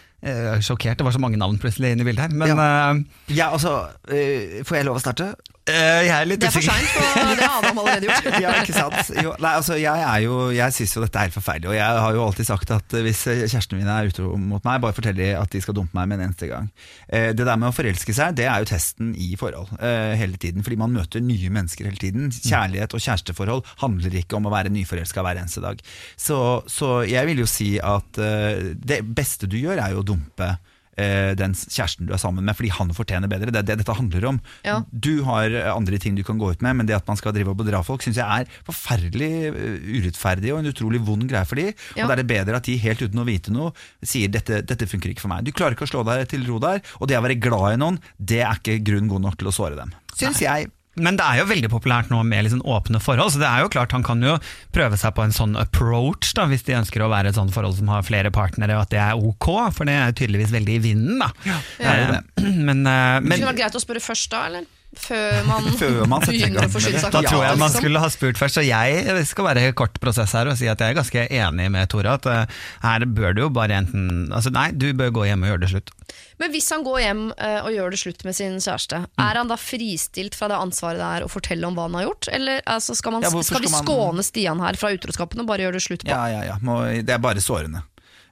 sjokkert. 0.63 0.99
Det 0.99 1.07
var 1.07 1.15
så 1.15 1.21
mange 1.23 1.39
navn 1.39 1.57
plutselig 1.61 1.93
inne 1.95 2.03
i 2.05 2.09
bildet 2.09 2.27
her. 2.27 2.35
Men 2.43 2.59
eh, 2.59 3.35
Ja, 3.39 3.51
altså, 3.55 3.73
uh, 4.11 4.61
får 4.67 4.79
jeg 4.79 4.87
lov 4.89 4.99
å 4.99 5.03
starte? 5.03 5.33
Eh, 5.71 6.01
jeg 6.07 6.13
er 6.15 6.27
litt 6.29 6.41
Det 6.43 6.49
er 6.49 6.55
for 6.55 6.65
seint, 6.65 6.89
for 6.91 7.37
det 7.39 7.45
har 7.47 7.59
Adam 7.61 7.81
allerede 7.83 8.09
gjort. 8.09 8.29
Ja, 8.43 8.53
ikke 8.63 8.75
sant? 8.75 9.11
Jo, 9.15 9.35
nei, 9.39 9.53
altså, 9.59 9.77
jeg 9.79 10.03
er 10.07 10.23
jo, 10.25 10.37
jeg 10.55 10.75
syns 10.75 10.95
jo 10.97 11.03
dette 11.05 11.21
er 11.21 11.33
forferdelig, 11.35 11.69
og 11.71 11.77
jeg 11.77 12.01
har 12.05 12.17
jo 12.17 12.23
alltid 12.25 12.49
sagt 12.49 12.73
at 12.75 12.97
eh, 12.97 13.05
hvis 13.07 13.21
kjærestene 13.27 13.79
mine 13.81 13.95
er 13.95 14.11
utro 14.11 14.33
mot 14.39 14.63
meg, 14.67 14.81
bare 14.83 14.97
fortell 14.97 15.17
de 15.19 15.29
at 15.39 15.53
de 15.53 15.61
skal 15.63 15.77
dumpe 15.77 15.95
meg 15.97 16.09
med 16.11 16.19
en 16.19 16.25
eneste 16.27 16.49
gang. 16.51 16.67
Uh, 17.07 17.31
Det 17.31 17.47
der 17.47 17.59
med 17.61 17.69
å 17.69 17.75
forelske 17.75 18.15
seg, 18.17 18.35
det 18.39 18.49
er 18.49 18.63
jo 18.63 18.69
testen 18.73 19.13
i 19.15 19.33
forhold 19.39 19.71
uh, 19.77 20.13
hele 20.19 20.39
tiden, 20.41 20.65
fordi 20.65 20.79
man 20.81 20.93
møter 20.95 21.23
nye 21.23 21.53
mennesker 21.53 21.87
hele 21.87 22.01
tiden. 22.01 22.27
Kjærlighet 22.33 22.93
og 22.97 23.03
kjæresteforhold 23.03 23.63
handler 23.83 24.19
ikke 24.19 24.37
om 24.39 24.49
å 24.49 24.53
være 24.53 24.71
nyforelska 24.73 25.23
hver 25.23 25.39
eneste 25.41 25.63
dag. 25.63 25.79
Så, 26.19 26.37
så 26.69 27.03
jeg 27.07 27.29
vil 27.29 27.43
jo 27.43 27.47
si 27.49 27.75
at 27.83 28.19
eh, 28.21 28.73
det 28.77 29.01
beste 29.15 29.49
du 29.49 29.57
gjør, 29.59 29.79
er 29.83 29.93
jo 29.95 30.01
å 30.03 30.05
dumpe 30.07 30.47
eh, 30.53 30.72
den 30.93 31.55
kjæresten 31.57 32.07
du 32.07 32.13
er 32.13 32.21
sammen 32.21 32.45
med, 32.45 32.55
fordi 32.57 32.69
han 32.75 32.91
fortjener 32.93 33.31
bedre. 33.31 33.51
Det 33.53 33.61
er 33.63 33.67
det 33.67 33.77
dette 33.81 33.95
handler 33.97 34.27
om. 34.29 34.39
Ja. 34.65 34.79
Du 34.91 35.23
har 35.27 35.53
andre 35.73 35.97
ting 36.01 36.17
du 36.17 36.23
kan 36.25 36.37
gå 36.41 36.51
ut 36.53 36.61
med, 36.65 36.77
men 36.77 36.89
det 36.89 36.97
at 36.97 37.07
man 37.09 37.17
skal 37.19 37.33
drive 37.35 37.53
og 37.53 37.59
bedra 37.61 37.81
folk, 37.85 38.03
syns 38.05 38.19
jeg 38.21 38.43
er 38.43 38.59
forferdelig 38.67 39.31
eh, 39.49 39.87
urettferdig 39.97 40.53
og 40.53 40.61
en 40.61 40.71
utrolig 40.73 41.01
vond 41.05 41.25
greie 41.29 41.47
for 41.49 41.59
de. 41.59 41.71
Ja. 41.97 42.03
Og 42.03 42.11
da 42.11 42.17
er 42.17 42.23
det 42.23 42.29
bedre 42.29 42.59
at 42.59 42.69
de 42.69 42.77
helt 42.83 43.01
uten 43.03 43.23
å 43.23 43.27
vite 43.27 43.53
noe 43.53 43.73
sier 44.05 44.31
dette, 44.31 44.61
dette 44.67 44.89
funker 44.89 45.13
ikke 45.13 45.25
for 45.25 45.33
meg. 45.33 45.47
Du 45.47 45.53
klarer 45.55 45.77
ikke 45.77 45.87
å 45.87 45.93
slå 45.93 46.05
deg 46.07 46.27
til 46.31 46.45
ro 46.49 46.61
der, 46.63 46.83
og 46.99 47.09
det 47.09 47.19
å 47.19 47.25
være 47.25 47.41
glad 47.41 47.73
i 47.73 47.81
noen, 47.81 47.99
det 48.17 48.43
er 48.45 48.59
ikke 48.59 48.81
grunn 48.85 49.11
god 49.11 49.27
nok 49.27 49.39
til 49.39 49.51
å 49.51 49.55
såre 49.55 49.79
dem. 49.79 49.93
Syns 50.13 50.43
jeg. 50.43 50.69
Men 50.95 51.17
det 51.17 51.25
er 51.25 51.39
jo 51.41 51.47
veldig 51.49 51.71
populært 51.73 52.11
nå 52.13 52.19
med 52.27 52.45
liksom 52.45 52.61
åpne 52.69 53.01
forhold, 53.01 53.33
så 53.33 53.41
det 53.41 53.49
er 53.49 53.63
jo 53.63 53.71
klart 53.73 53.95
han 53.95 54.05
kan 54.05 54.21
jo 54.21 54.35
prøve 54.75 54.99
seg 55.01 55.15
på 55.17 55.23
en 55.25 55.33
sånn 55.33 55.57
approach, 55.57 56.35
da, 56.37 56.45
hvis 56.51 56.65
de 56.67 56.77
ønsker 56.77 57.01
å 57.01 57.09
være 57.09 57.31
et 57.31 57.39
sånt 57.39 57.53
forhold 57.55 57.79
som 57.79 57.89
har 57.89 58.05
flere 58.05 58.29
partnere, 58.33 58.77
og 58.77 58.85
at 58.85 58.93
det 58.93 59.01
er 59.01 59.17
ok, 59.17 59.49
for 59.73 59.89
det 59.89 59.97
er 59.97 60.13
tydeligvis 60.13 60.53
veldig 60.53 60.77
i 60.77 60.83
vinden, 60.83 61.23
da. 61.23 61.31
det 61.79 61.89
er 61.89 62.05
Men, 62.13 62.29
men, 62.43 62.61
Men, 62.69 62.85
eh, 62.85 63.19
Det 63.25 63.39
kunne 63.39 63.53
vært 63.53 63.63
greit 63.63 63.79
å 63.79 63.81
spørre 63.81 64.03
først, 64.03 64.29
da, 64.33 64.45
eller? 64.51 64.69
Før 64.99 65.39
man, 65.47 65.67
Før 65.81 66.05
man 66.09 66.21
begynner 66.25 66.67
å 66.67 66.71
forsyne 66.73 66.99
seg 67.01 67.11
Da 67.15 67.21
tror 67.25 67.43
jeg 67.45 67.57
man 67.57 67.67
liksom. 67.69 67.81
skulle 67.81 68.01
ha 68.03 68.09
spurt 68.13 68.37
først, 68.39 68.59
så 68.59 68.63
jeg 68.65 69.25
skal 69.29 69.47
være 69.49 69.73
kort 69.77 69.99
prosess 70.03 70.33
her 70.37 70.49
og 70.51 70.57
si 70.59 70.67
at 70.69 70.79
jeg 70.83 70.93
er 70.93 70.97
ganske 70.99 71.25
enig 71.29 71.69
med 71.73 71.89
Tore. 71.91 72.13
At 72.19 72.25
eh, 72.29 72.45
her 72.83 73.05
bør 73.05 73.33
du 73.37 73.41
jo 73.45 73.49
bare 73.53 73.79
enten 73.81 74.31
Altså 74.33 74.51
nei, 74.53 74.69
du 74.71 74.89
bør 74.93 75.11
gå 75.15 75.25
hjem 75.29 75.43
og 75.45 75.51
gjøre 75.53 75.63
det 75.65 75.71
slutt. 75.73 75.93
Men 76.41 76.51
hvis 76.53 76.67
han 76.73 76.83
går 76.85 76.99
hjem 77.03 77.23
eh, 77.37 77.59
og 77.63 77.71
gjør 77.75 77.93
det 77.95 77.99
slutt 78.03 78.25
med 78.27 78.35
sin 78.37 78.59
kjæreste, 78.61 79.03
Mm. 79.13 79.21
er 79.29 79.37
han 79.37 79.49
da 79.51 79.55
fristilt 79.59 80.35
fra 80.37 80.47
det 80.49 80.57
ansvaret 80.57 80.97
det 80.99 81.07
er 81.19 81.23
å 81.25 81.29
fortelle 81.31 81.67
om 81.67 81.75
hva 81.77 81.85
han 81.87 81.95
har 81.99 82.05
gjort? 82.07 82.27
Eller 82.33 82.61
altså, 82.65 82.95
skal, 82.97 83.13
man, 83.15 83.21
Ja, 83.25 83.29
skal 83.29 83.61
vi 83.61 83.69
skal 83.69 83.75
man- 83.77 83.85
skåne 83.85 84.23
Stian 84.25 84.59
her 84.63 84.73
fra 84.79 84.89
utroskapen 84.95 85.39
og 85.43 85.47
bare 85.49 85.65
gjøre 85.67 85.77
det 85.77 85.83
slutt 85.85 86.03
på? 86.05 86.09
Ja, 86.09 86.23
ja, 86.31 86.41
ja. 86.51 86.55
Må, 86.65 86.81
det 87.05 87.13
er 87.13 87.21
bare 87.23 87.41
sårende. 87.43 87.83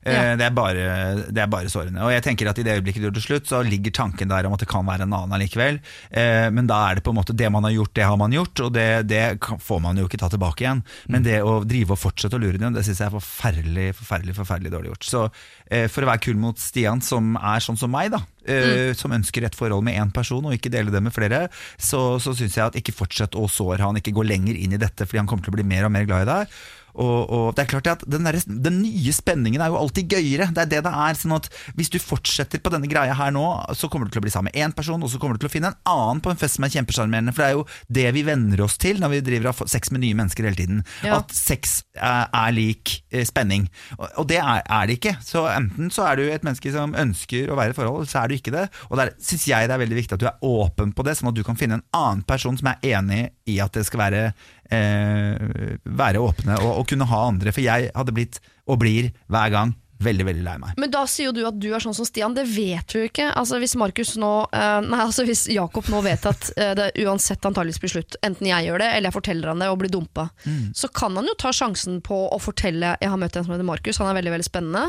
Eh, 0.04 0.14
Ja. 0.14 0.36
Det, 0.36 0.46
er 0.48 0.54
bare, 0.56 0.86
det 1.30 1.42
er 1.44 1.50
bare 1.52 1.70
sårende. 1.70 2.02
Og 2.02 2.12
jeg 2.14 2.24
tenker 2.26 2.50
at 2.50 2.58
I 2.58 2.66
det 2.66 2.78
øyeblikket 2.80 3.04
du 3.04 3.08
gjør 3.08 3.16
det 3.18 3.24
slutt, 3.26 3.50
så 3.50 3.62
ligger 3.66 3.94
tanken 3.94 4.32
der 4.32 4.48
om 4.48 4.56
at 4.56 4.64
det 4.64 4.70
kan 4.72 4.86
være 4.88 5.06
en 5.06 5.14
annen 5.14 5.36
allikevel. 5.38 5.78
Eh, 6.10 6.48
men 6.50 6.70
da 6.70 6.80
er 6.90 6.98
det 6.98 7.06
på 7.06 7.14
en 7.14 7.20
måte 7.20 7.36
det 7.38 7.50
man 7.54 7.68
har 7.68 7.76
gjort, 7.76 7.94
det 7.98 8.08
har 8.10 8.18
man 8.18 8.34
gjort, 8.34 8.64
og 8.66 8.74
det, 8.74 8.88
det 9.12 9.24
får 9.62 9.82
man 9.84 10.02
jo 10.02 10.08
ikke 10.10 10.22
ta 10.22 10.32
tilbake 10.34 10.66
igjen. 10.66 10.84
Men 11.12 11.26
det 11.28 11.42
å 11.46 11.60
drive 11.68 11.94
og 11.94 12.02
fortsette 12.02 12.38
å 12.38 12.42
lure 12.42 12.58
dem, 12.62 12.74
det 12.74 12.86
syns 12.88 13.04
jeg 13.04 13.12
er 13.12 13.18
forferdelig 13.18 13.88
forferdelig, 14.00 14.38
forferdelig 14.38 14.74
dårlig 14.74 14.94
gjort. 14.94 15.08
Så 15.08 15.24
eh, 15.70 15.88
for 15.92 16.04
å 16.04 16.12
være 16.12 16.26
kul 16.26 16.42
mot 16.42 16.58
Stian, 16.60 17.04
som 17.06 17.36
er 17.38 17.62
sånn 17.64 17.80
som 17.80 17.94
meg, 17.94 18.12
da, 18.16 18.24
mm. 18.48 18.98
som 18.98 19.14
ønsker 19.14 19.46
et 19.46 19.58
forhold 19.58 19.86
med 19.86 20.00
én 20.02 20.12
person 20.14 20.46
og 20.48 20.58
ikke 20.58 20.74
dele 20.74 20.94
det 20.94 21.04
med 21.04 21.14
flere, 21.14 21.46
så, 21.78 22.18
så 22.22 22.34
syns 22.38 22.58
jeg 22.58 22.66
at 22.72 22.78
ikke 22.80 22.96
fortsett 22.96 23.38
å 23.38 23.46
såre 23.52 23.86
han, 23.86 23.98
ikke 24.02 24.16
gå 24.18 24.26
lenger 24.26 24.58
inn 24.58 24.74
i 24.74 24.82
dette, 24.82 25.06
fordi 25.06 25.22
han 25.22 25.30
kommer 25.30 25.46
til 25.46 25.54
å 25.54 25.60
bli 25.60 25.68
mer 25.68 25.88
og 25.88 25.94
mer 25.94 26.10
glad 26.10 26.26
i 26.26 26.32
deg. 26.32 26.62
Og, 26.96 27.18
og 27.32 27.46
det 27.56 27.66
er 27.66 27.72
klart 27.72 27.90
at 27.92 28.06
den, 28.10 28.26
der, 28.28 28.38
den 28.48 28.82
nye 28.84 29.14
spenningen 29.16 29.62
er 29.62 29.72
jo 29.72 29.80
alltid 29.80 30.12
gøyere. 30.12 30.50
Det 30.52 30.66
er 30.66 30.72
det 30.72 30.82
det 30.88 30.92
er. 30.92 31.18
sånn 31.18 31.36
at 31.38 31.50
Hvis 31.78 31.92
du 31.94 32.00
fortsetter 32.02 32.62
på 32.64 32.74
denne 32.74 32.90
greia 32.92 33.16
her 33.18 33.34
nå, 33.36 33.46
så 33.78 33.90
kommer 33.92 34.08
du 34.08 34.16
til 34.16 34.22
å 34.22 34.26
bli 34.26 34.34
sammen 34.34 34.52
med 34.52 34.60
én 34.60 34.76
person, 34.76 35.02
og 35.02 35.12
så 35.12 35.22
kommer 35.22 35.38
du 35.38 35.44
til 35.44 35.52
å 35.52 35.54
finne 35.54 35.72
en 35.72 35.80
annen 35.90 36.22
på 36.24 36.34
en 36.34 36.40
fest 36.40 36.60
som 36.60 36.68
er 36.68 36.74
kjempesjarmerende. 36.76 37.36
For 37.36 37.44
det 37.44 37.50
er 37.50 37.58
jo 37.58 37.68
det 38.02 38.08
vi 38.18 38.26
venner 38.28 38.66
oss 38.66 38.78
til 38.82 39.02
når 39.02 39.16
vi 39.16 39.24
driver 39.32 39.52
av 39.52 39.64
sex 39.72 39.94
med 39.94 40.04
nye 40.06 40.18
mennesker 40.18 40.48
hele 40.48 40.60
tiden. 40.60 40.84
Ja. 41.06 41.22
At 41.22 41.36
sex 41.36 41.82
er, 41.96 42.28
er 42.28 42.56
lik 42.56 42.98
eh, 43.12 43.26
spenning. 43.28 43.68
Og, 43.98 44.08
og 44.24 44.30
det 44.32 44.42
er, 44.42 44.64
er 44.66 44.90
det 44.90 45.00
ikke. 45.00 45.18
Så 45.26 45.46
enten 45.52 45.92
så 45.94 46.08
er 46.10 46.20
du 46.20 46.26
et 46.28 46.46
menneske 46.48 46.74
som 46.74 46.96
ønsker 46.98 47.52
å 47.52 47.60
være 47.60 47.76
i 47.76 47.78
forhold, 47.78 48.10
så 48.12 48.24
er 48.24 48.32
du 48.32 48.38
ikke 48.38 48.56
det. 48.56 48.68
Og 48.90 49.00
der 49.00 49.14
syns 49.22 49.48
jeg 49.50 49.70
det 49.70 49.76
er 49.76 49.84
veldig 49.84 50.00
viktig 50.02 50.18
at 50.18 50.24
du 50.24 50.30
er 50.30 50.48
åpen 50.48 50.96
på 50.96 51.06
det, 51.08 51.18
sånn 51.18 51.32
at 51.32 51.38
du 51.38 51.46
kan 51.48 51.60
finne 51.60 51.80
en 51.80 51.88
annen 51.96 52.26
person 52.28 52.58
som 52.60 52.72
er 52.72 52.98
enig 52.98 53.24
i 53.50 53.60
at 53.64 53.74
det 53.76 53.86
skal 53.88 54.06
være 54.06 54.24
eh, 54.72 55.78
være 55.86 56.22
åpne 56.24 56.58
og, 56.64 56.72
og 56.82 56.88
kunne 56.92 57.08
ha 57.12 57.22
andre. 57.30 57.54
For 57.56 57.64
jeg 57.66 57.92
hadde 57.96 58.16
blitt, 58.16 58.42
og 58.68 58.80
blir 58.82 59.12
hver 59.32 59.52
gang, 59.54 59.76
veldig 60.02 60.26
veldig 60.26 60.42
lei 60.42 60.56
meg. 60.58 60.78
Men 60.82 60.90
da 60.90 61.04
sier 61.06 61.28
jo 61.28 61.34
du 61.36 61.44
at 61.46 61.60
du 61.62 61.68
er 61.76 61.84
sånn 61.84 61.94
som 61.94 62.08
Stian, 62.08 62.34
det 62.34 62.48
vet 62.50 62.88
du 62.90 63.04
ikke. 63.04 63.28
Altså 63.38 63.60
Hvis 63.62 63.76
Markus 63.78 64.16
nå 64.18 64.32
eh, 64.50 64.80
Nei, 64.88 64.98
altså 65.04 65.28
hvis 65.28 65.44
Jakob 65.54 65.86
nå 65.94 66.00
vet 66.02 66.26
at 66.26 66.48
eh, 66.58 66.72
det 66.80 66.88
uansett 67.06 67.46
antageligvis 67.46 67.78
blir 67.84 67.94
slutt, 67.94 68.18
enten 68.26 68.50
jeg 68.50 68.66
gjør 68.66 68.82
det 68.82 68.88
eller 68.96 69.12
jeg 69.12 69.18
forteller 69.20 69.52
han 69.54 69.62
det 69.62 69.70
og 69.70 69.78
blir 69.84 69.94
dumpa, 69.94 70.30
Mm. 70.42 70.72
så 70.74 70.90
kan 70.90 71.14
han 71.20 71.28
jo 71.30 71.36
ta 71.38 71.52
sjansen 71.54 72.00
på 72.02 72.18
å 72.34 72.38
fortelle 72.42 72.96
Jeg 72.98 73.12
har 73.14 73.20
møtt 73.22 73.36
en 73.38 73.46
som 73.46 73.54
heter 73.54 73.68
Markus, 73.68 74.00
han 74.02 74.10
er 74.10 74.18
veldig 74.18 74.34
veldig 74.40 74.48
spennende. 74.50 74.88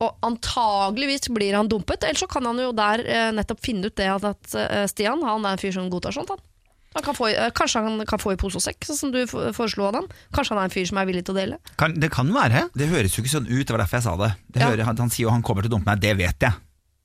Og 0.00 0.16
antageligvis 0.24 1.28
blir 1.36 1.52
han 1.58 1.68
dumpet, 1.68 2.04
eller 2.08 2.16
så 2.16 2.28
kan 2.30 2.46
han 2.48 2.56
jo 2.64 2.70
der 2.72 3.02
eh, 3.04 3.28
nettopp 3.36 3.60
finne 3.60 3.90
ut 3.90 3.96
det 4.00 4.08
at, 4.08 4.24
at 4.24 4.54
eh, 4.56 4.86
Stian 4.88 5.20
han 5.26 5.44
er 5.44 5.52
en 5.58 5.60
fyr 5.60 5.74
som 5.76 5.90
godtar 5.92 6.16
sånt. 6.16 6.32
Han. 6.32 6.40
Han 6.96 7.04
kan 7.06 7.14
få, 7.14 7.28
i- 7.30 7.36
eh, 7.38 7.50
kanskje 7.54 7.82
han 7.84 8.00
kan 8.06 8.18
få 8.18 8.32
i 8.32 8.36
pose 8.36 8.56
og 8.58 8.62
sekk, 8.64 8.80
sånn 8.88 8.96
som 8.98 9.10
du 9.12 9.20
f- 9.22 9.54
foreslo 9.54 9.84
av 9.86 9.94
han. 9.94 10.08
Kanskje 10.34 10.56
han 10.56 10.58
er 10.58 10.64
en 10.64 10.74
fyr 10.74 10.86
som 10.88 10.98
er 10.98 11.06
villig 11.06 11.24
til 11.24 11.34
å 11.34 11.38
dele. 11.38 11.58
Kan, 11.78 11.94
det 11.94 12.10
kan 12.10 12.26
være. 12.34 12.64
Det 12.74 12.88
høres 12.90 13.14
jo 13.14 13.22
ikke 13.22 13.34
sånn 13.36 13.46
ut, 13.46 13.66
det 13.66 13.70
var 13.70 13.84
derfor 13.84 14.00
jeg 14.00 14.02
sa 14.08 14.16
det. 14.16 14.32
det 14.50 14.60
Ja. 14.62 14.70
hører, 14.70 14.84
han, 14.84 14.96
han 14.96 15.10
sier 15.10 15.26
jo 15.28 15.30
han 15.30 15.42
kommer 15.42 15.62
til 15.62 15.70
å 15.70 15.74
dumpe 15.78 15.86
meg, 15.86 16.00
det 16.00 16.16
vet 16.18 16.38
jeg. 16.40 16.52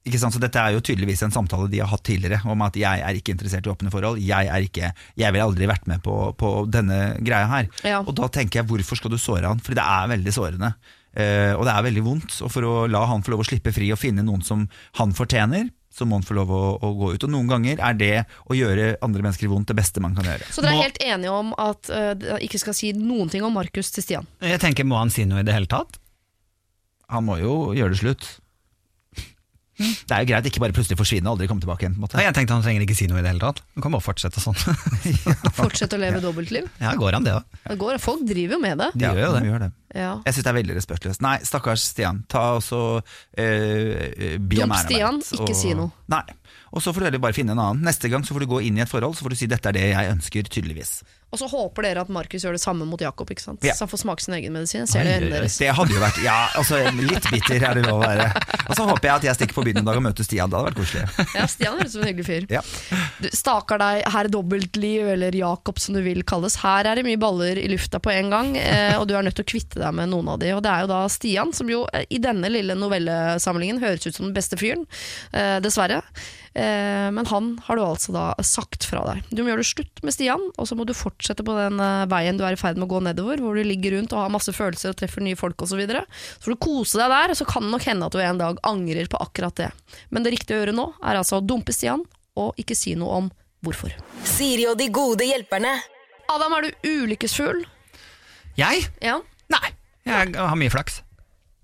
Ikke 0.08 0.20
sant? 0.22 0.34
Så 0.34 0.40
Dette 0.40 0.58
er 0.62 0.74
jo 0.74 0.82
tydeligvis 0.82 1.22
en 1.26 1.32
samtale 1.32 1.70
de 1.70 1.80
har 1.80 1.88
hatt 1.90 2.04
tidligere, 2.04 2.42
om 2.46 2.62
at 2.62 2.74
jeg 2.78 3.02
er 3.02 3.14
ikke 3.18 3.34
interessert 3.34 3.66
i 3.66 3.72
åpne 3.74 3.90
forhold. 3.94 4.20
Jeg 4.22 4.48
er 4.48 4.62
ikke, 4.62 4.92
jeg 5.18 5.34
ville 5.34 5.46
aldri 5.46 5.66
vært 5.70 5.88
med 5.88 6.02
på, 6.04 6.36
på 6.38 6.66
denne 6.70 7.18
greia 7.26 7.48
her. 7.48 7.70
Ja. 7.84 8.02
Og 8.02 8.14
da 8.16 8.28
tenker 8.28 8.62
jeg, 8.62 8.68
hvorfor 8.70 8.98
skal 8.98 9.10
du 9.12 9.18
såre 9.18 9.46
han? 9.50 9.60
Fordi 9.60 9.76
det 9.78 9.86
er 9.86 10.08
veldig 10.14 10.34
sårende. 10.34 10.74
Eh, 11.16 11.54
og 11.56 11.64
det 11.66 11.74
er 11.74 11.86
veldig 11.90 12.04
vondt. 12.06 12.42
Og 12.44 12.52
for 12.52 12.62
å 12.62 12.76
la 12.90 13.06
han 13.06 13.24
få 13.24 13.34
lov 13.34 13.42
å 13.46 13.48
slippe 13.50 13.74
fri 13.74 13.92
og 13.94 13.98
finne 13.98 14.22
noen 14.26 14.44
som 14.44 14.68
han 15.00 15.14
fortjener, 15.14 15.70
så 15.96 16.06
må 16.08 16.20
han 16.20 16.26
få 16.28 16.36
lov 16.36 16.52
å, 16.52 16.62
å 16.84 16.92
gå 17.00 17.14
ut. 17.16 17.24
Og 17.24 17.32
noen 17.32 17.48
ganger 17.50 17.80
er 17.80 17.96
det 18.00 18.14
å 18.52 18.58
gjøre 18.58 18.96
andre 19.06 19.24
mennesker 19.24 19.52
vondt 19.52 19.72
det 19.72 19.78
beste 19.80 20.04
man 20.04 20.16
kan 20.18 20.28
gjøre. 20.28 20.48
Så 20.52 20.64
dere 20.64 20.76
Må- 20.76 20.82
er 20.84 20.90
helt 20.90 21.04
enige 21.04 21.36
om 21.36 21.54
at 21.62 21.92
uh, 21.92 22.10
dere 22.20 22.40
ikke 22.44 22.60
skal 22.62 22.76
si 22.78 22.92
noen 22.98 23.32
ting 23.32 23.46
om 23.48 23.56
Markus 23.56 23.94
til 23.96 24.04
Stian? 24.04 24.28
Jeg 24.44 24.60
tenker, 24.64 24.88
Må 24.88 25.00
han 25.00 25.14
si 25.14 25.24
noe 25.30 25.40
i 25.44 25.48
det 25.48 25.56
hele 25.56 25.72
tatt? 25.72 26.00
Han 27.14 27.28
må 27.28 27.38
jo 27.40 27.56
gjøre 27.78 27.94
det 27.96 28.02
slutt. 28.02 28.28
Det 29.76 30.14
er 30.16 30.24
jo 30.24 30.30
greit, 30.30 30.46
ikke 30.48 30.62
bare 30.64 30.76
plutselig 30.76 30.96
forsvinne 31.00 31.28
og 31.28 31.36
aldri 31.36 31.50
komme 31.52 31.64
tilbake 31.64 31.84
igjen. 31.84 31.96
på 31.98 32.00
en 32.00 32.06
måte. 32.06 32.16
Nei, 32.20 32.24
Jeg 32.30 32.36
tenkte 32.38 32.56
han 32.56 32.64
trenger 32.64 32.86
ikke 32.86 32.96
si 32.96 33.08
noe 33.12 33.20
i 33.20 33.24
det 33.26 33.34
hele 33.34 33.44
tatt. 33.44 33.60
Han 33.76 33.84
kan 33.84 33.96
bare 33.98 34.06
fortsette 34.06 34.40
sånn. 34.44 34.56
Fortsette 35.60 35.98
å 35.98 36.02
leve 36.02 36.22
dobbeltliv? 36.24 36.70
Ja, 36.80 36.94
går 37.00 37.18
han 37.20 37.28
det 37.28 37.34
òg? 37.36 37.58
Det 37.66 37.78
går, 37.82 38.00
folk 38.04 38.24
driver 38.30 38.56
jo 38.56 38.62
med 38.64 38.80
det. 38.80 38.90
De 38.96 39.06
gjør 39.10 39.20
jo 39.20 39.34
det. 39.34 39.42
de 39.44 39.52
gjør 39.52 39.66
det. 39.66 39.72
Ja. 39.96 40.14
Jeg 40.28 40.36
syns 40.36 40.48
det 40.48 40.52
er 40.52 40.58
veldig 40.60 40.78
respektløst. 40.80 41.22
Nei, 41.24 41.36
stakkars 41.48 41.84
Stian. 41.92 42.24
Ta 42.32 42.46
også 42.58 42.80
eh, 43.40 44.38
be 44.40 44.60
Dump 44.62 44.76
Stian, 44.82 45.20
verdt, 45.22 45.36
ikke 45.40 45.56
si 45.58 45.76
noe. 45.78 45.92
Nei. 46.12 46.24
Og 46.76 46.84
så 46.84 46.92
får 46.92 47.06
du 47.06 47.08
heller 47.08 47.22
bare 47.24 47.36
finne 47.38 47.54
en 47.56 47.62
annen. 47.64 47.84
Neste 47.88 48.10
gang 48.12 48.26
så 48.28 48.36
får 48.36 48.44
du 48.44 48.50
gå 48.52 48.60
inn 48.68 48.80
i 48.80 48.84
et 48.84 48.92
forhold, 48.92 49.16
så 49.16 49.24
får 49.24 49.36
du 49.36 49.40
si 49.40 49.48
dette 49.52 49.72
er 49.72 49.78
det 49.78 49.86
jeg 49.94 50.12
ønsker, 50.12 50.50
tydeligvis. 50.52 50.98
Og 51.34 51.40
så 51.42 51.48
håper 51.52 51.88
dere 51.88 52.04
at 52.06 52.12
Markus 52.14 52.46
gjør 52.46 52.56
det 52.56 52.62
samme 52.64 52.86
mot 52.88 53.02
Jakob, 53.02 53.30
ikke 53.34 53.44
sant? 53.44 53.64
Ja. 53.66 53.74
så 53.76 53.84
han 53.84 53.92
får 53.92 54.04
smake 54.06 54.24
sin 54.24 54.36
egen 54.38 54.54
medisin. 54.56 54.88
Ser 54.88 55.04
det 55.04 55.12
i 55.12 55.18
øynene 55.18 55.42
deres. 55.42 55.58
Det 55.60 55.72
hadde 55.76 55.96
jo 55.96 56.02
vært 56.04 56.20
Ja, 56.24 56.38
altså 56.56 56.80
litt 56.96 57.28
bitter 57.34 57.66
er 57.66 57.80
det 57.80 57.84
lov 57.88 58.00
å 58.00 58.06
være. 58.06 58.30
Og 58.70 58.78
så 58.78 58.86
håper 58.88 59.10
jeg 59.10 59.16
at 59.16 59.28
jeg 59.28 59.40
stikker 59.40 59.58
på 59.58 59.66
byen 59.68 59.82
en 59.82 59.90
dag 59.90 60.00
og 60.00 60.06
møter 60.06 60.28
Stian. 60.28 60.52
Det 60.52 60.58
hadde 60.58 60.70
vært 60.70 60.80
koselig. 60.80 61.28
Ja, 61.36 61.48
Stian 61.52 61.76
høres 61.76 61.92
ut 61.92 61.98
som 61.98 62.06
en 62.06 62.10
hyggelig 62.10 62.28
fyr. 62.30 62.48
Ja. 62.56 62.62
Du, 63.20 63.28
staker 63.36 63.82
deg, 63.82 64.06
herr 64.16 64.30
dobbeltliv, 64.32 65.10
eller 65.16 65.36
Jakob 65.36 65.82
som 65.84 65.98
du 65.98 66.02
vil 66.06 66.24
kalles. 66.28 66.56
Her 66.64 66.88
er 66.88 67.02
det 67.02 67.06
mye 67.08 67.20
baller 67.20 67.60
i 67.60 67.68
lufta 67.74 68.00
på 68.00 68.14
en 68.14 68.32
gang, 68.32 68.56
eh, 68.62 68.96
og 68.96 69.10
du 69.10 69.16
er 69.18 69.28
nødt 69.28 69.38
til 69.42 69.46
å 69.46 69.52
kvitte 69.52 69.82
deg 69.82 69.98
med 70.00 70.14
noen 70.14 70.32
av 70.38 70.40
de. 70.40 70.54
Og 70.56 70.64
det 70.64 70.72
er 70.72 70.86
jo 70.86 70.92
da 70.94 71.04
Stian, 71.12 71.52
som 71.58 71.70
jo 71.72 71.84
eh, 71.92 72.08
i 72.16 72.22
denne 72.24 72.52
lille 72.54 72.80
novellesamlingen 72.80 73.84
høres 73.84 74.08
ut 74.08 74.16
som 74.16 74.30
den 74.30 74.36
beste 74.38 74.60
fyren, 74.62 74.88
eh, 75.36 75.60
dessverre. 75.66 76.02
Men 76.56 77.26
han 77.28 77.48
har 77.66 77.76
du 77.76 77.82
altså 77.84 78.14
da 78.16 78.30
sagt 78.48 78.86
fra 78.88 79.02
deg. 79.10 79.26
Du 79.28 79.42
må 79.42 79.50
gjøre 79.50 79.60
det 79.60 79.68
slutt 79.68 80.00
med 80.08 80.16
Stian, 80.16 80.40
og 80.56 80.70
så 80.70 80.78
må 80.80 80.86
du 80.88 80.94
fortsette 80.96 81.25
på 81.34 81.56
den 81.58 81.80
eh, 81.82 82.06
veien 82.12 82.38
du 82.38 82.44
er 82.46 82.54
i 82.54 82.60
ferd 82.60 82.78
med 82.78 82.86
å 82.86 82.92
gå 82.94 83.00
nedover, 83.08 83.42
hvor 83.42 83.58
du 83.58 83.66
ligger 83.66 83.96
rundt 83.98 84.14
og 84.14 84.22
har 84.22 84.34
masse 84.34 84.54
følelser 84.54 84.94
og 84.94 85.00
treffer 85.00 85.26
nye 85.26 85.40
folk 85.40 85.58
osv. 85.66 85.74
Så, 85.76 85.80
videre. 85.82 86.06
så 86.38 86.46
får 86.46 86.54
du 86.54 86.62
kose 86.62 87.00
deg 87.02 87.12
der, 87.12 87.34
så 87.36 87.48
kan 87.50 87.66
det 87.66 87.74
nok 87.74 87.88
hende 87.90 88.08
at 88.08 88.14
du 88.16 88.22
en 88.24 88.40
dag 88.40 88.62
angrer 88.64 89.10
på 89.12 89.20
akkurat 89.20 89.58
det. 89.60 89.72
Men 90.14 90.24
det 90.24 90.36
riktige 90.36 90.60
å 90.60 90.62
gjøre 90.62 90.76
nå 90.78 90.86
er 91.02 91.20
altså 91.20 91.42
å 91.42 91.44
dumpe 91.44 91.74
Stian, 91.76 92.06
og 92.38 92.62
ikke 92.62 92.78
si 92.78 92.94
noe 93.00 93.18
om 93.24 93.28
hvorfor. 93.66 93.92
Siri 94.28 94.68
og 94.70 94.78
de 94.80 94.88
gode 94.94 95.28
hjelperne. 95.28 95.74
Adam, 96.32 96.56
er 96.56 96.70
du 96.70 96.90
ulykkesfull? 97.02 97.66
Jeg? 98.60 98.88
Ja. 99.04 99.20
Nei. 99.52 99.74
Jeg 100.06 100.38
har 100.38 100.56
mye 100.60 100.72
flaks. 100.72 101.02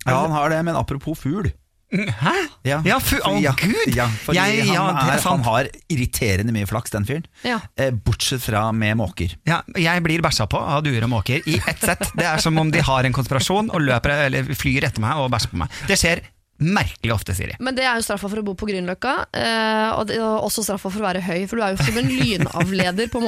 Ja, 0.04 0.17
han 0.24 0.34
har 0.34 0.50
det, 0.50 0.60
men 0.65 0.76
apropos 0.76 1.19
fugl. 1.21 1.52
Hæ? 1.91 2.34
Ja, 2.63 2.77
Ja, 2.86 2.97
for, 3.04 3.19
å, 3.27 3.34
ja, 3.43 3.51
Gud! 3.60 3.93
Ja, 3.95 4.06
fordi 4.23 4.38
Jeg- 4.39 4.67
han, 4.69 4.95
er 4.95 5.13
er, 5.17 5.21
han 5.25 5.43
har 5.43 5.67
irriterende 5.91 6.54
mye 6.56 6.67
flaks, 6.69 6.91
den 6.93 7.06
fyren. 7.06 7.25
Ja. 7.43 7.60
Eh, 7.77 7.91
bortsett 7.91 8.41
fra 8.45 8.71
med 8.71 8.95
måker. 8.97 9.36
Ja, 9.47 9.62
jeg 9.75 10.04
blir 10.06 10.21
bæsja 10.23 10.47
på 10.49 10.58
av 10.62 10.84
duer 10.84 11.04
og 11.04 11.10
måker 11.17 11.41
i 11.47 11.58
ett 11.67 11.80
sett. 11.84 12.08
Det 12.15 12.25
er 12.25 12.38
som 12.39 12.58
om 12.58 12.71
de 12.71 12.80
har 12.82 13.04
en 13.04 13.13
konspirasjon 13.13 13.69
og 13.73 13.82
løper, 13.82 14.25
eller 14.30 14.43
flyr 14.56 14.88
etter 14.88 15.04
meg 15.04 15.17
og 15.19 15.32
bæsjer 15.34 15.51
på 15.51 15.60
meg. 15.65 15.69
Det 15.88 15.99
skjer 15.99 16.23
merkelig 16.62 17.13
ofte, 17.15 17.34
Siri. 17.38 17.56
Men 17.60 17.76
det 17.78 17.84
er 17.88 17.97
jo 18.00 18.06
straffa 18.06 18.30
for 18.30 18.41
å 18.41 18.45
bo 18.45 18.54
på 18.58 18.67
Grünerløkka, 18.69 19.13
eh, 19.34 19.89
og 19.97 20.08
det 20.10 20.17
er 20.19 20.26
også 20.45 20.63
straffa 20.65 20.91
for 20.93 21.02
å 21.02 21.08
være 21.08 21.21
høy, 21.26 21.47
for 21.50 21.58
du 21.58 21.63
er 21.65 21.74
jo 21.76 21.84
som 21.84 21.97
en 22.02 22.10
lynavleder 22.12 23.10
på 23.12 23.21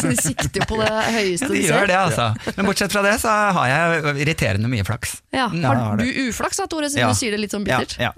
så 0.00 0.08
de 0.12 0.16
sikter 0.20 0.62
jo 0.62 0.66
på 0.70 0.78
det 0.80 0.88
høyeste 0.88 1.48
Ja, 1.48 1.52
de 1.52 1.60
de 1.60 1.68
gjør 1.68 1.86
det, 1.90 1.98
altså. 1.98 2.28
Men 2.56 2.68
bortsett 2.70 2.92
fra 2.94 3.02
det, 3.04 3.14
så 3.22 3.34
har 3.58 3.68
jeg 3.72 4.16
irriterende 4.24 4.70
mye 4.72 4.84
flaks. 4.88 5.18
Ja. 5.34 5.48
Har 5.52 5.96
du 6.00 6.04
uflaks 6.28 6.56
da, 6.62 6.66
Tore, 6.70 6.88
siden 6.90 7.04
Ja. 7.06 7.08
du 7.12 7.18
sier 7.20 7.30
det 7.36 7.40
litt 7.44 7.52
sånn 7.54 7.64
bittert? 7.68 7.96
ja, 8.00 8.12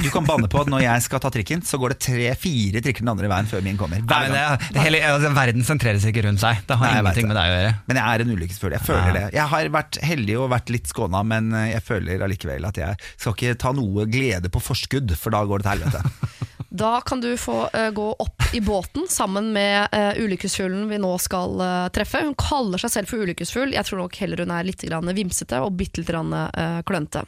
du 0.00 0.08
kan 0.10 0.24
banne 0.26 0.48
på 0.50 0.60
at 0.62 0.70
når 0.70 0.82
jeg 0.84 1.02
skal 1.06 1.20
ta 1.22 1.30
trikken, 1.30 1.62
så 1.66 1.78
går 1.80 1.94
det 1.94 1.98
tre-fire 2.06 2.80
trikker 2.84 3.04
den 3.04 3.12
andre 3.12 3.28
veien 3.30 3.46
før 3.50 3.62
min 3.66 3.76
kommer. 3.80 4.00
Hver 4.02 4.28
men 4.28 4.34
gang. 4.36 4.58
det, 4.60 4.74
det 4.76 4.84
hele, 4.86 5.00
altså, 5.10 5.32
verden 5.34 5.64
sentrerer 5.66 6.00
seg 6.02 6.14
ikke 6.14 6.26
rundt 6.28 6.42
seg. 6.42 6.62
Det 6.66 6.76
har 6.80 6.90
Nei, 6.92 7.00
ingenting 7.00 7.28
med 7.30 7.36
deg 7.38 7.50
å 7.50 7.54
gjøre. 7.56 7.74
Men 7.90 8.00
jeg 8.00 8.06
er 8.14 8.24
en 8.24 8.32
ulykkesfugl. 8.36 8.72
Jeg 8.76 8.84
føler 8.86 9.06
Ja. 9.06 9.12
det. 9.18 9.34
Jeg 9.34 9.46
har 9.54 9.68
vært 9.74 9.98
heldig 10.04 10.36
og 10.40 10.50
vært 10.50 10.70
litt 10.74 10.86
skåna, 10.90 11.22
men 11.24 11.52
eh, 11.54 11.72
jeg 11.74 11.82
føler 11.86 12.24
allikevel 12.26 12.66
at 12.68 12.76
jeg 12.76 12.96
skal 13.16 13.32
ikke 13.32 13.39
ta 13.60 13.72
noe 13.76 14.06
glede 14.10 14.50
på 14.52 14.62
forskudd, 14.62 15.14
for 15.18 15.34
da 15.34 15.42
går 15.48 15.62
det 15.62 15.68
til 15.68 15.76
helvete. 15.78 16.38
Da 16.70 17.00
kan 17.00 17.20
du 17.20 17.36
få 17.36 17.64
uh, 17.74 17.90
gå 17.90 18.12
opp 18.12 18.54
i 18.54 18.60
båten 18.60 19.08
sammen 19.10 19.52
med 19.52 19.88
uh, 19.90 20.22
ulykkesfuglen 20.22 20.86
vi 20.88 21.00
nå 21.02 21.10
skal 21.18 21.58
uh, 21.58 21.88
treffe. 21.90 22.22
Hun 22.22 22.36
kaller 22.38 22.78
seg 22.78 22.92
selv 22.94 23.10
for 23.10 23.26
ulykkesfugl. 23.26 23.74
Jeg 23.74 23.88
tror 23.88 24.04
nok 24.04 24.14
heller 24.22 24.44
hun 24.44 24.54
er 24.54 24.68
litt 24.68 24.84
grann 24.86 25.10
vimsete 25.16 25.58
og 25.64 25.74
bitte 25.74 25.98
litt 26.00 26.12
grann, 26.12 26.30
eh, 26.30 26.78
klønete. 26.86 27.24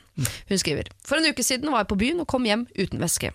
Hun 0.48 0.60
skriver 0.60 0.92
For 1.02 1.18
en 1.18 1.26
uke 1.26 1.42
siden 1.42 1.72
var 1.74 1.82
jeg 1.82 1.90
på 1.90 1.98
byen 1.98 2.22
og 2.22 2.30
kom 2.30 2.46
hjem 2.46 2.68
uten 2.78 3.02
veske. 3.02 3.32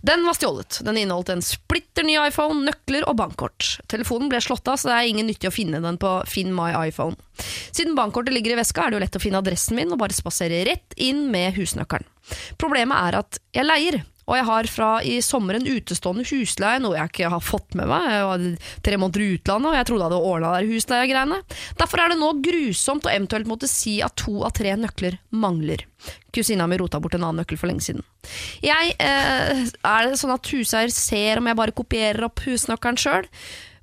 Den 0.00 0.24
var 0.26 0.36
stjålet. 0.38 0.80
Den 0.86 0.96
inneholdt 1.00 1.32
en 1.32 1.44
splitter 1.44 2.06
ny 2.06 2.16
iPhone, 2.22 2.62
nøkler 2.68 3.06
og 3.08 3.18
bankkort. 3.20 3.78
Telefonen 3.90 4.30
ble 4.32 4.40
slått 4.44 4.68
av, 4.70 4.78
så 4.80 4.90
det 4.90 4.98
er 4.98 5.10
ingen 5.12 5.28
nyttig 5.28 5.50
å 5.50 5.54
finne 5.54 5.82
den 5.84 5.98
på 6.00 6.12
Finn 6.30 6.54
my 6.56 6.70
iPhone. 6.88 7.18
Siden 7.70 7.96
bankkortet 7.98 8.34
ligger 8.34 8.54
i 8.54 8.60
veska, 8.60 8.84
er 8.86 8.92
det 8.92 8.98
jo 8.98 9.04
lett 9.06 9.18
å 9.18 9.22
finne 9.22 9.42
adressen 9.42 9.78
min 9.78 9.92
og 9.94 10.00
bare 10.00 10.16
spasere 10.16 10.64
rett 10.68 10.96
inn 10.96 11.26
med 11.32 11.56
husnøkkelen. 11.58 12.08
Problemet 12.60 13.08
er 13.08 13.20
at 13.22 13.40
jeg 13.56 13.66
leier, 13.66 14.02
Og 14.28 14.36
jeg 14.36 14.44
har 14.44 14.68
fra 14.68 14.88
i 15.08 15.18
sommer 15.24 15.56
en 15.56 15.66
utestående 15.66 16.26
husleie, 16.28 16.82
noe 16.84 16.98
jeg 16.98 17.10
ikke 17.12 17.30
har 17.32 17.44
fått 17.44 17.76
med 17.78 17.88
meg. 17.88 18.08
Jeg 18.12 18.26
var 18.28 18.44
tre 18.84 18.98
måneder 19.00 19.24
i 19.24 19.28
utlandet, 19.38 19.70
og 19.70 19.78
jeg 19.78 19.88
trodde 19.88 20.04
jeg 20.04 20.10
hadde 20.10 20.32
ordna 20.32 20.50
de 20.58 20.72
husleiegreiene. 20.74 21.38
Derfor 21.80 22.02
er 22.02 22.12
det 22.12 22.18
nå 22.20 22.32
grusomt 22.44 23.08
å 23.08 23.12
eventuelt 23.14 23.48
måtte 23.48 23.70
si 23.70 23.98
at 24.04 24.18
to 24.20 24.42
av 24.44 24.52
tre 24.58 24.74
nøkler 24.76 25.16
mangler. 25.32 25.86
Kusina 26.34 26.68
mi 26.68 26.76
rota 26.78 27.00
bort 27.00 27.16
en 27.16 27.24
annen 27.24 27.42
nøkkel 27.42 27.60
for 27.60 27.72
lenge 27.72 27.88
siden. 27.88 28.04
Jeg, 28.64 28.94
eh, 29.00 29.64
er 29.64 30.10
det 30.10 30.20
sånn 30.20 30.36
at 30.36 30.52
huseier 30.52 30.92
ser 30.92 31.40
om 31.40 31.48
jeg 31.48 31.58
bare 31.58 31.76
kopierer 31.76 32.28
opp 32.28 32.44
husnøkkelen 32.44 33.00
sjøl? 33.00 33.28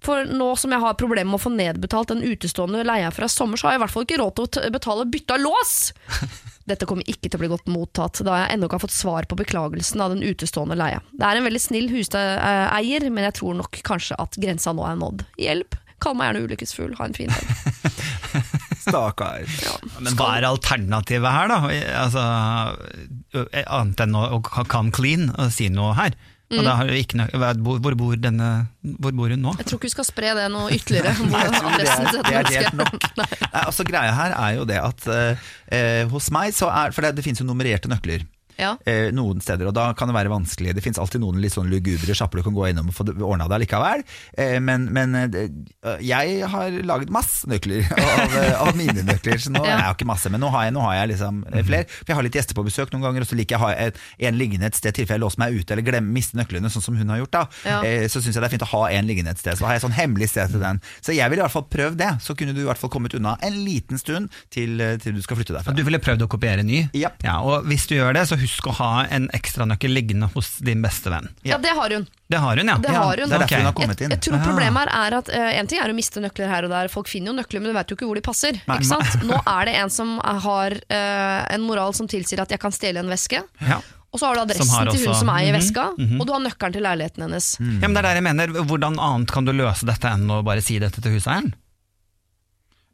For 0.06 0.28
nå 0.30 0.52
som 0.62 0.74
jeg 0.74 0.84
har 0.84 0.98
problemer 1.00 1.32
med 1.32 1.40
å 1.40 1.46
få 1.48 1.52
nedbetalt 1.56 2.14
den 2.14 2.22
utestående 2.22 2.86
leia 2.86 3.10
fra 3.10 3.30
sommer, 3.32 3.58
så 3.58 3.68
har 3.68 3.76
jeg 3.76 3.82
i 3.82 3.84
hvert 3.86 3.96
fall 3.96 4.06
ikke 4.06 4.22
råd 4.22 4.36
til 4.38 4.68
å 4.68 4.76
betale 4.78 5.10
bytte 5.10 5.40
av 5.40 5.48
lås! 5.48 5.80
Dette 6.66 6.88
kommer 6.90 7.06
ikke 7.10 7.30
til 7.30 7.38
å 7.38 7.44
bli 7.44 7.52
godt 7.52 7.68
mottatt, 7.70 8.20
da 8.26 8.40
jeg 8.42 8.56
ennå 8.56 8.66
ikke 8.66 8.80
har 8.80 8.86
fått 8.88 8.96
svar 8.96 9.28
på 9.30 9.38
beklagelsen 9.38 10.02
av 10.02 10.16
den 10.16 10.24
utestående 10.26 10.78
leia. 10.80 11.02
Det 11.14 11.28
er 11.28 11.38
en 11.38 11.46
veldig 11.46 11.62
snill 11.62 11.92
huseier, 11.94 13.10
men 13.14 13.28
jeg 13.28 13.38
tror 13.38 13.58
nok 13.62 13.82
kanskje 13.86 14.18
at 14.22 14.38
grensa 14.42 14.74
nå 14.74 14.88
er 14.90 14.98
nådd. 15.02 15.26
Hjelp! 15.42 15.78
Kall 16.04 16.18
meg 16.18 16.28
gjerne 16.28 16.48
ulykkesfugl. 16.50 16.96
Ha 17.00 17.08
en 17.08 17.16
fin 17.16 17.32
dag. 17.32 17.46
Stakkar. 18.86 19.46
Men 20.04 20.18
hva 20.20 20.32
er 20.36 20.48
alternativet 20.50 21.32
her, 21.38 21.54
da? 21.54 21.60
Altså, 22.02 22.26
annet 23.64 24.04
enn 24.04 24.18
å, 24.18 24.26
å 24.38 24.66
come 24.70 24.92
clean 24.96 25.30
og 25.38 25.54
si 25.56 25.70
noe 25.74 25.96
her. 25.98 26.18
Og 26.54 26.62
da 26.62 26.76
har 26.78 26.90
vi 26.90 27.00
ikke 27.02 27.18
noe, 27.18 27.52
hvor, 27.66 27.96
bor 27.98 28.20
denne, 28.22 28.50
hvor 29.02 29.16
bor 29.18 29.32
hun 29.34 29.42
nå? 29.42 29.56
Jeg 29.58 29.66
tror 29.66 29.80
ikke 29.80 29.90
vi 29.90 29.94
skal 29.96 30.06
spre 30.06 30.34
det 30.38 30.46
noe 30.54 30.70
ytterligere. 30.76 31.16
Nei, 31.32 31.42
det 31.50 31.88
er, 31.90 32.12
det 32.14 32.36
er 32.38 32.52
helt 32.54 32.78
nok. 32.78 33.08
Nei. 33.18 33.28
Nei, 33.42 33.64
altså 33.64 33.86
Greia 33.88 34.14
her 34.14 34.36
er 34.38 34.52
jo 34.60 34.68
det 34.70 34.78
at 34.78 35.08
eh, 35.10 35.48
eh, 35.74 36.04
hos 36.12 36.30
meg 36.36 36.54
så 36.54 36.70
er 36.70 36.94
For 36.94 37.06
det, 37.06 37.16
det 37.18 37.26
finnes 37.26 37.42
jo 37.42 37.48
nummererte 37.50 37.90
nøkler. 37.90 38.28
Ja. 38.58 38.78
eh, 38.86 39.12
noen 39.12 39.42
steder, 39.42 39.68
og 39.68 39.74
da 39.76 39.94
kan 39.94 40.08
det 40.08 40.16
være 40.16 40.30
vanskelig. 40.32 40.74
Det 40.76 40.84
finnes 40.84 41.00
alltid 41.02 41.22
noen 41.22 41.42
litt 41.42 41.54
sånn 41.56 41.70
lugubre 41.72 42.16
sjapper 42.16 42.40
du 42.40 42.44
kan 42.44 42.54
gå 42.56 42.70
innom 42.70 42.90
og 42.90 42.96
få 42.96 43.06
ordna 43.26 43.48
det 43.52 43.60
likevel. 43.66 44.04
Eh, 44.38 44.60
men 44.60 44.86
men 44.94 45.16
eh, 45.16 45.50
eh, 45.84 45.98
jeg 46.06 46.48
har 46.52 46.72
laget 46.84 47.10
masse 47.14 47.48
nøkler 47.50 47.84
av, 48.06 48.36
eh, 48.38 48.62
av 48.62 48.76
mine 48.78 49.04
nøkler, 49.04 49.38
så 49.42 49.52
nå 49.52 49.64
Ja. 49.66 49.76
er 49.76 49.82
jeg 49.84 49.90
jo 49.92 49.98
ikke 50.00 50.10
masse. 50.14 50.30
Men 50.32 50.42
nå 50.42 50.50
har 50.54 50.66
jeg, 50.68 50.74
nå 50.74 50.82
har 50.86 50.96
jeg 51.02 51.10
liksom 51.16 51.44
eh, 51.52 51.64
flere. 51.68 51.86
For 51.90 52.12
jeg 52.14 52.16
har 52.16 52.24
litt 52.30 52.36
gjester 52.40 52.56
på 52.56 52.66
besøk 52.68 52.92
noen 52.94 53.04
ganger, 53.08 53.22
og 53.26 53.28
så 53.32 53.36
liker 53.40 53.56
jeg 53.58 53.62
å 53.62 53.66
ha 53.68 53.74
et, 53.90 53.98
en 54.30 54.38
liggende 54.40 54.66
et 54.72 54.76
sted 54.76 54.94
i 54.94 54.98
tilfelle 55.02 55.16
jeg 55.20 55.24
låser 55.26 55.40
meg 55.40 55.56
ute 55.60 55.72
eller 55.76 55.86
glemmer 55.88 56.12
miste 56.16 56.36
nøklene, 56.40 56.70
sånn 56.72 56.84
som 56.84 56.96
hun 57.00 57.10
har 57.14 57.20
gjort. 57.24 57.32
da 57.32 57.44
Ja. 57.66 57.82
eh, 57.84 58.08
Så 58.12 58.22
syns 58.22 58.36
jeg 58.36 58.42
det 58.44 58.50
er 58.50 58.56
fint 58.58 58.66
å 58.68 58.72
ha 58.72 58.84
en 58.90 59.06
liggende 59.08 59.32
et 59.32 59.40
sted. 59.40 59.58
Så 59.58 59.66
har 59.66 59.74
jeg 59.78 59.82
sånn 59.86 59.96
hemmelig 59.96 60.30
sted 60.30 60.52
til 60.52 60.60
den. 60.64 60.82
Så 61.02 61.14
jeg 61.16 61.30
ville 61.30 61.42
i 61.42 61.46
hvert 61.46 61.52
fall 61.56 61.68
prøvd 61.72 61.98
det. 61.98 62.12
Så 62.22 62.36
kunne 62.38 62.54
du 62.56 62.62
i 62.62 62.68
hvert 62.68 62.78
fall 62.80 62.90
kommet 62.94 63.14
unna 63.16 63.38
en 63.42 63.54
liten 63.66 63.98
stund 64.02 64.30
til, 64.52 64.78
til 65.02 65.14
du 65.16 65.22
skal 65.22 65.38
flytte 65.40 65.56
derfra. 65.56 65.76
Du 65.76 65.84
ville 65.84 66.00
prøvd 66.00 66.24
å 66.26 66.28
kopiere 66.32 66.64
ny? 66.64 66.86
Ja. 66.94 67.10
og 67.42 67.66
Hvis 67.66 67.88
du 67.88 67.96
gjør 67.96 68.14
det, 68.14 68.26
så 68.30 68.36
husk 68.46 68.70
å 68.72 68.76
ha 68.80 68.92
en 69.12 69.26
ekstranøkkel 69.36 69.92
liggende 69.92 70.30
hos 70.34 70.54
din 70.64 70.82
beste 70.86 71.12
venn. 71.12 71.28
ja, 71.44 71.58
det 71.62 71.74
har 71.76 71.90
hun. 71.98 72.08
Det 72.30 72.40
har 72.42 72.58
hun, 72.58 72.72
ja. 72.72 72.78
Det 72.82 72.94
har 72.96 73.18
hun. 73.22 73.30
det 73.30 73.36
er 73.36 73.44
derfor 73.44 73.62
hun 73.62 73.66
har 73.70 73.76
kommet 73.82 74.02
inn. 74.02 74.14
jeg 74.16 74.22
tror 74.26 74.38
Ah. 74.40 74.46
problemet 74.48 74.88
her 74.88 74.94
er 75.02 75.18
at 75.20 75.28
uh, 75.30 75.50
En 75.60 75.68
ting 75.70 75.82
er 75.84 75.92
å 75.92 75.98
miste 75.98 76.24
nøkler 76.24 76.48
her 76.50 76.66
og 76.66 76.72
der, 76.74 76.88
folk 76.90 77.08
finner 77.12 77.34
jo 77.34 77.36
nøkler, 77.42 77.62
men 77.62 77.70
du 77.70 77.76
vet 77.78 77.92
jo 77.92 77.98
ikke 78.00 78.08
hvor 78.10 78.16
de 78.18 78.24
passer. 78.26 78.62
Nei. 78.70 78.80
Ikke 78.80 78.90
sant? 78.94 79.20
Nå 79.28 79.38
er 79.44 79.66
det 79.70 79.76
en 79.84 79.92
som 79.94 80.16
har 80.24 80.74
uh, 80.74 81.42
en 81.54 81.62
moral 81.68 81.94
som 81.94 82.08
tilsier 82.10 82.42
at 82.42 82.50
jeg 82.56 82.60
kan 82.64 82.74
stjele 82.74 83.04
en 83.04 83.12
veske. 83.14 83.44
Ja. 83.62 83.78
Og 84.16 84.20
så 84.22 84.30
har 84.30 84.38
du 84.40 84.42
adressen 84.46 84.66
Som 84.70 84.78
har 84.80 84.90
til 84.94 85.02
hun 85.04 85.12
også- 85.12 85.20
som 85.26 85.30
eier 85.36 85.52
i 85.52 85.58
veska, 85.58 85.90
mhm. 86.00 86.22
og 86.22 86.26
du 86.26 86.32
har 86.32 86.40
nøkkelen 86.46 86.74
til 86.78 86.84
leiligheten 86.88 87.26
hennes. 87.28 87.48
Ja, 87.60 87.88
men 87.90 87.94
det 87.94 88.00
er 88.00 88.08
der 88.08 88.16
jeg 88.22 88.24
mener, 88.24 88.48
Hvordan 88.64 88.96
annet 88.98 89.32
kan 89.36 89.44
du 89.46 89.52
løse 89.52 89.86
dette 89.86 90.08
enn 90.08 90.30
å 90.32 90.42
bare 90.48 90.64
si 90.64 90.80
dette 90.80 91.02
til 91.04 91.18
huseieren? 91.18 91.52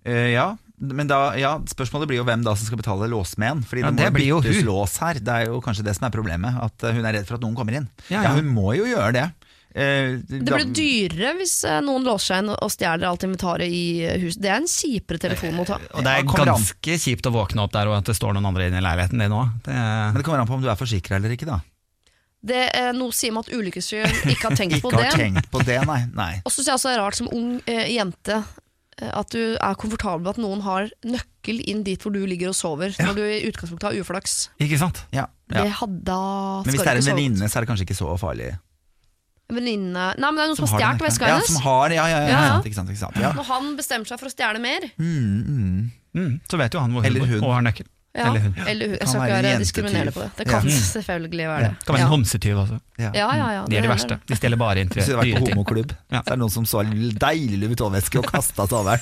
Uh, 0.08 0.32
ja, 0.34 0.48
men 0.82 1.08
da, 1.08 1.20
ja, 1.38 1.54
spørsmålet 1.70 2.10
blir 2.10 2.18
jo 2.22 2.26
hvem 2.26 2.42
da 2.44 2.56
som 2.58 2.66
skal 2.66 2.80
betale 2.82 3.08
låsmeden. 3.12 3.62
Fordi 3.70 3.84
Ja, 3.86 3.92
det 3.94 4.06
det 4.08 4.14
blir 4.18 4.28
jo 4.32 4.42
hun. 4.42 4.64
lås 4.66 4.98
her. 5.04 5.20
Det 5.22 5.30
er 5.30 5.46
jo 5.52 5.62
kanskje 5.62 5.84
det 5.86 5.94
som 5.96 6.08
er 6.10 6.16
problemet. 6.16 6.58
At 6.64 6.84
eh, 6.90 6.96
hun 6.98 7.06
er 7.06 7.14
redd 7.20 7.28
for 7.30 7.36
at 7.38 7.42
noen 7.46 7.56
kommer 7.56 7.78
inn. 7.78 7.88
Ja, 8.10 8.24
Ja, 8.24 8.24
ja. 8.32 8.36
hun 8.40 8.50
må 8.56 8.74
jo 8.76 8.84
gjøre 8.90 9.14
det. 9.14 9.28
Eh, 9.74 10.18
Det 10.28 10.42
da- 10.44 10.58
blir 10.58 10.74
dyrere 10.76 11.36
hvis 11.38 11.64
eh, 11.64 11.78
noen 11.86 12.04
låser 12.04 12.34
seg 12.34 12.42
inn 12.44 12.50
og 12.58 12.72
stjeler 12.74 13.08
alt 13.08 13.24
inventaret 13.24 13.70
i 13.72 14.04
eh, 14.04 14.18
huset. 14.20 14.42
Det 14.42 14.50
er 14.52 14.58
en 14.60 14.68
kjipere 14.68 15.22
telefon 15.22 15.62
å 15.62 15.66
ta. 15.70 15.78
Og 15.96 16.04
det 16.04 16.12
er 16.18 16.24
ganske 16.28 16.98
kjipt 17.06 17.30
å 17.30 17.32
våkne 17.32 17.64
opp 17.64 17.72
der 17.78 17.88
og 17.88 17.96
at 18.02 18.10
det 18.12 18.16
står 18.18 18.34
noen 18.36 18.50
andre 18.52 18.68
inne 18.68 18.82
i 18.82 18.84
leiligheten 18.84 19.22
din 19.22 19.32
òg. 19.32 19.54
Men 19.70 20.18
det 20.18 20.26
kommer 20.28 20.42
an 20.44 20.48
på 20.50 20.58
om 20.58 20.62
du 20.66 20.68
er 20.68 20.76
forsikra 20.76 21.16
eller 21.22 21.30
ikke, 21.38 21.46
da. 21.48 21.62
Det, 22.42 22.58
er 22.74 22.92
noe 22.98 23.14
sier 23.14 23.32
meg 23.32 23.46
at 23.46 23.54
ulykkesfyren 23.54 24.32
ikke 24.34 24.50
har 24.50 24.56
tenkt 24.64 24.82
på 24.82 24.90
Ikke 24.90 24.98
har 25.06 25.12
det. 25.14 25.20
tenkt 25.22 25.52
på 25.54 25.62
det, 25.64 25.78
nei. 25.86 26.00
nei. 26.18 26.32
Og 26.42 26.50
så 26.52 26.64
synes 26.64 26.68
jeg 26.72 26.76
også 26.80 26.90
det 26.90 26.96
er 26.98 27.02
rart 27.06 27.20
som 27.20 27.30
ung 27.32 27.62
eh, 27.70 27.86
jente 27.94 28.40
at 29.10 29.30
du 29.34 29.56
er 29.58 29.78
komfortabel 29.82 30.22
med 30.26 30.32
at 30.36 30.42
noen 30.44 30.62
har 30.66 30.90
nøkkel 31.08 31.62
inn 31.72 31.82
dit 31.88 32.02
hvor 32.02 32.14
du 32.14 32.20
ligger 32.30 32.52
og 32.52 32.58
sover, 32.58 32.94
når 33.02 33.16
du 33.18 33.22
i 33.26 33.40
utgangspunktet 33.50 33.88
har 33.90 33.98
uflaks. 34.04 34.36
Ikke 34.62 34.78
sant? 34.82 35.04
Ja, 35.16 35.26
ja. 35.52 35.64
Det 35.66 35.72
hadde, 35.82 36.18
Men 36.66 36.76
hvis 36.76 36.84
det 36.84 36.92
er 36.94 37.00
en 37.02 37.10
venninne, 37.12 37.50
så 37.50 37.60
er 37.60 37.66
det 37.66 37.72
kanskje 37.72 37.88
ikke 37.90 37.98
så 37.98 38.14
farlig. 38.22 38.52
En 39.52 39.58
venninne 39.58 40.04
Nei, 40.16 40.28
men 40.32 40.38
det 40.40 40.44
er 40.46 40.52
noen 40.54 40.60
som, 40.60 40.68
har 40.72 40.80
den 40.80 40.94
stjålet 40.96 41.08
veska 41.10 41.28
hennes. 41.28 41.50
Ja, 41.50 41.56
som 41.56 41.64
har, 41.66 41.96
ja, 41.98 42.06
ja, 42.08 42.20
ja, 42.22 42.30
Ja, 42.30 42.44
ja. 42.52 42.60
Ikke 42.64 42.78
sant, 42.78 42.92
ikke 42.94 43.02
sant, 43.02 43.18
ja. 43.20 43.32
Når 43.36 43.50
han 43.50 43.74
bestemmer 43.80 44.08
seg 44.08 44.22
for 44.22 44.30
å 44.30 44.36
stjele 44.36 44.62
mer 44.64 44.86
Mm, 44.96 45.42
mm. 45.42 45.90
Mm, 46.12 46.32
så 46.52 46.60
vet 46.60 46.74
jo 46.76 46.80
han 46.84 46.92
hvor 46.96 47.04
hun 47.08 47.18
hun. 47.24 47.40
bor 47.40 47.50
og 47.50 47.54
har 47.58 47.66
nøkkel. 47.68 47.88
Ja, 48.12 48.28
Eller 48.28 48.40
hun. 48.40 48.56
Eller 48.68 48.88
hun. 48.88 48.98
Jeg 49.00 49.08
skal 49.08 49.22
ikke 49.22 49.44
være 49.44 49.60
diskriminerende 49.60 50.12
på 50.12 50.20
det. 50.20 50.32
Det 50.38 50.46
kan 50.50 50.66
ja. 50.68 50.80
selvfølgelig 50.84 51.48
være 51.48 51.64
det. 51.64 51.76
Det 51.80 51.86
kan 51.86 51.94
være 51.96 52.02
ja. 52.02 52.06
en 52.06 52.12
homsetyv 52.12 52.58
også. 52.58 52.80
Ja. 53.00 53.12
Ja, 53.16 53.28
ja, 53.36 53.46
ja, 53.54 53.62
De 53.66 53.78
er 53.78 53.82
de 53.82 53.88
det 53.88 53.90
verste. 53.90 54.18
De 54.30 54.36
stjeler 54.36 54.60
bare 54.60 54.84
Hvis 54.84 55.08
du 55.08 55.16
har 55.16 55.24
vært 55.24 55.40
på 55.40 55.48
homoklubb, 55.48 55.94
Ja. 56.12 56.20
så 56.20 56.34
er 56.34 56.36
det 56.36 56.42
noen 56.42 56.54
som 56.54 56.66
så 56.68 56.82
en 56.84 56.92
deilig 57.24 57.60
Louis 57.62 57.72
Vuitton-veske 57.72 58.20
og 58.20 58.28
kasta 58.28 58.68
an, 58.68 59.00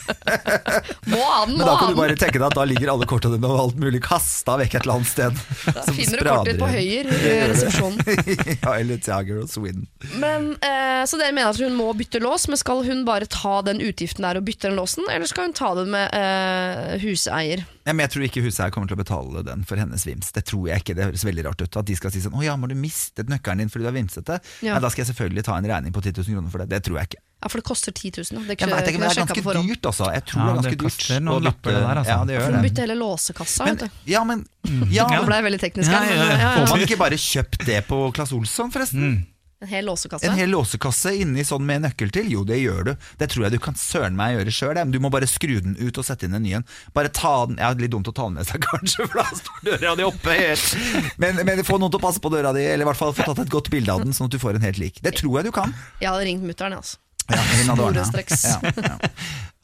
Men 1.09 1.57
da 1.65 1.73
kan 1.79 1.89
du 1.89 1.97
bare 1.97 2.15
tenke 2.15 2.37
deg 2.37 2.45
at 2.47 2.55
da 2.55 2.67
ligger 2.69 2.93
alle 2.93 3.07
kortene 3.09 3.39
dine 3.39 3.49
og 3.49 3.63
alt 3.63 3.81
mulig 3.81 4.03
kasta 4.05 4.59
vekk 4.61 4.77
et 4.77 4.85
eller 4.85 4.99
annet 4.99 5.09
sted. 5.09 5.41
som 5.87 5.97
Finner 5.97 6.21
du 6.21 6.29
kortet 6.29 6.51
ditt 6.53 6.61
på 6.61 6.69
høyre 6.69 7.17
i 7.17 7.33
resepsjonen. 7.49 7.99
ja, 8.63 8.75
eller 8.77 9.01
Tiager 9.01 9.41
og 9.41 9.49
Sweden. 9.49 9.89
Men, 10.21 10.53
eh, 10.61 11.01
så 11.09 11.17
dere 11.17 11.33
mener 11.33 11.49
at 11.49 11.59
hun 11.59 11.73
må 11.79 11.89
bytte 11.97 12.21
lås, 12.21 12.45
men 12.47 12.61
skal 12.61 12.85
hun 12.85 13.03
bare 13.09 13.25
ta 13.25 13.59
den 13.65 13.81
utgiften 13.81 14.27
der 14.27 14.37
og 14.37 14.45
bytte 14.45 14.69
den 14.69 14.77
låsen, 14.77 15.09
eller 15.09 15.25
skal 15.29 15.49
hun 15.49 15.57
ta 15.57 15.73
den 15.81 15.91
med 15.97 16.13
eh, 16.13 16.95
huseier? 17.01 17.65
Ja, 17.89 17.93
men 17.97 18.05
jeg 18.05 18.13
tror 18.13 18.25
ikke 18.27 18.41
huseier 18.45 18.69
kommer 18.73 18.89
til 18.89 18.93
å 18.93 19.01
betale 19.01 19.41
den 19.47 19.63
for 19.65 19.79
hennes 19.81 20.03
vims. 20.05 20.29
Det 20.35 20.43
tror 20.45 20.67
jeg 20.69 20.83
ikke, 20.83 20.93
det 20.93 21.07
høres 21.07 21.23
veldig 21.25 21.45
rart 21.47 21.63
ut. 21.63 21.77
At 21.81 21.87
de 21.89 21.95
skal 21.97 22.13
si 22.13 22.21
sånn 22.21 22.35
'Å 22.37 22.43
ja, 22.45 22.53
må 22.59 22.69
du 22.69 22.75
mistet 22.77 23.31
nøkkelen 23.33 23.63
din 23.63 23.71
fordi 23.73 23.81
du 23.81 23.89
har 23.89 23.97
vimsete?' 23.97 24.37
Ja. 24.61 24.75
Nei, 24.75 24.81
da 24.85 24.91
skal 24.93 25.05
jeg 25.05 25.09
selvfølgelig 25.09 25.43
ta 25.47 25.57
en 25.57 25.65
regning 25.65 25.95
på 25.95 26.03
10 26.05 26.13
000 26.21 26.37
kroner 26.37 26.51
for 26.53 26.61
det. 26.61 26.69
Det 26.69 26.83
tror 26.85 27.01
jeg 27.01 27.09
ikke. 27.09 27.21
Ja, 27.39 27.47
For 27.49 27.57
det 27.57 27.65
koster 27.65 27.91
10 27.95 28.11
000. 28.13 28.29
da. 28.29 28.45
Det 28.45 28.53
ikke, 28.59 28.67
men 28.69 28.77
det 28.77 28.93
er 28.93 29.25
ganske 29.25 29.41
dyrt, 29.41 29.83
altså. 29.89 30.05
Jeg 30.13 30.23
tror 30.29 30.39
Ja, 30.39 30.45
det 30.45 30.53
er 30.53 30.61
ganske 30.61 30.79
dyrt. 30.83 31.07
Det 31.07 31.19
noen 31.23 31.43
lapper 31.49 31.71
det 31.71 31.81
der, 31.81 31.97
altså. 32.03 32.13
Ja, 32.13 32.25
det 32.29 32.33
gjør 32.37 32.51
det. 32.51 32.61
bytter 32.67 32.81
hele 32.85 32.97
låsekassa. 32.99 33.65
Men, 33.65 33.75
vet 33.75 33.81
du. 33.89 34.11
ja, 34.11 34.23
men, 34.23 34.45
ja, 34.91 35.07
Nå 35.09 35.25
ble 35.25 35.35
jeg 35.39 35.45
veldig 35.49 35.61
teknisk 35.65 35.89
her. 35.89 36.05
ja. 36.05 36.13
ja, 36.13 36.37
ja. 36.37 36.53
Får 36.59 36.75
man 36.75 36.85
ikke 36.85 36.99
bare 36.99 37.17
kjøpt 37.17 37.65
det 37.65 37.81
på 37.87 38.13
Claes 38.13 38.33
Olsson, 38.37 38.69
forresten? 38.69 39.01
Mm. 39.01 39.25
En 39.59 39.67
hel 39.67 39.85
låsekasse. 39.85 40.23
En 40.27 40.37
hel 40.39 40.49
låsekasse 40.53 41.11
inni 41.19 41.43
sånn 41.43 41.65
med 41.67 41.83
nøkkel 41.83 42.13
til? 42.15 42.29
Jo, 42.31 42.45
det 42.47 42.61
gjør 42.61 42.85
du. 42.87 42.91
Det 43.19 43.27
tror 43.33 43.45
jeg 43.45 43.57
du 43.57 43.59
kan 43.63 43.75
søren 43.75 44.15
meg 44.15 44.37
gjøre 44.37 44.53
sjøl. 44.55 44.79
Du 44.87 44.99
må 45.03 45.11
bare 45.11 45.27
skru 45.27 45.57
den 45.59 45.75
ut 45.75 45.99
og 45.99 46.05
sette 46.07 46.29
inn 46.29 46.37
en 46.37 46.45
ny 46.45 46.53
en. 46.61 46.65
Bare 46.95 47.11
ta 47.11 47.33
den 47.49 47.59
Ja, 47.59 47.73
litt 47.75 47.91
dumt 47.91 48.07
å 48.07 48.13
ta 48.15 48.29
den 48.29 48.39
med 48.39 48.47
seg, 48.47 48.63
kanskje, 48.69 49.03
for 49.09 49.19
da 49.19 49.25
står 49.41 49.65
døra 49.67 49.97
di 49.99 50.05
oppe 50.07 50.37
helt. 50.37 50.77
Men, 51.19 51.43
men 51.43 51.63
få 51.67 51.75
noen 51.81 51.91
til 51.91 51.99
å 51.99 52.05
passe 52.07 52.23
på 52.23 52.31
døra 52.31 52.53
di, 52.55 52.63
eller 52.63 52.87
i 52.87 52.89
hvert 52.93 53.01
fall 53.01 53.11
få 53.17 53.27
tatt 53.27 53.43
et 53.43 53.51
godt 53.51 53.67
bilde 53.73 53.91
av 53.91 54.05
den, 54.05 54.15
sånn 54.15 54.31
at 54.31 54.37
du 54.37 54.39
får 54.39 54.61
en 54.61 54.67
helt 54.69 54.79
lik. 54.79 55.03
Det 55.03 55.17
tror 55.19 55.41
jeg 55.41 55.49
du 55.49 55.53
kan. 55.59 55.75
Jeg 55.99 56.07
hadde 56.13 56.29
ringt 56.29 56.47
mutter'n, 56.47 56.77
altså. 56.79 57.01
Ja, 57.29 57.41
hadde 57.43 57.83
ordnet. 57.83 58.07
Sporenstreks. 58.07 58.47
Ja, 58.47 58.95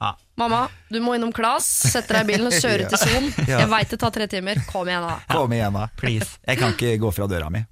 ja. 0.04 0.12
Mamma, 0.38 0.66
du 0.92 1.00
må 1.02 1.16
innom 1.16 1.32
Klas, 1.34 1.66
sette 1.88 2.14
deg 2.14 2.28
i 2.28 2.34
bilen 2.34 2.52
og 2.52 2.60
kjøre 2.60 2.86
til 2.92 3.00
Son. 3.00 3.32
Jeg 3.48 3.72
veit 3.72 3.96
det 3.96 4.02
tar 4.04 4.12
tre 4.14 4.28
timer. 4.30 4.60
Kom 4.68 4.92
igjen, 4.92 5.08
da. 5.08 5.16
Kom 5.32 5.56
igjen, 5.56 5.80
da. 5.80 5.88
Please. 6.04 6.36
Jeg 6.44 6.60
kan 6.62 6.76
ikke 6.76 6.98
gå 7.08 7.16
fra 7.16 7.32
døra 7.32 7.48
mi. 7.54 7.64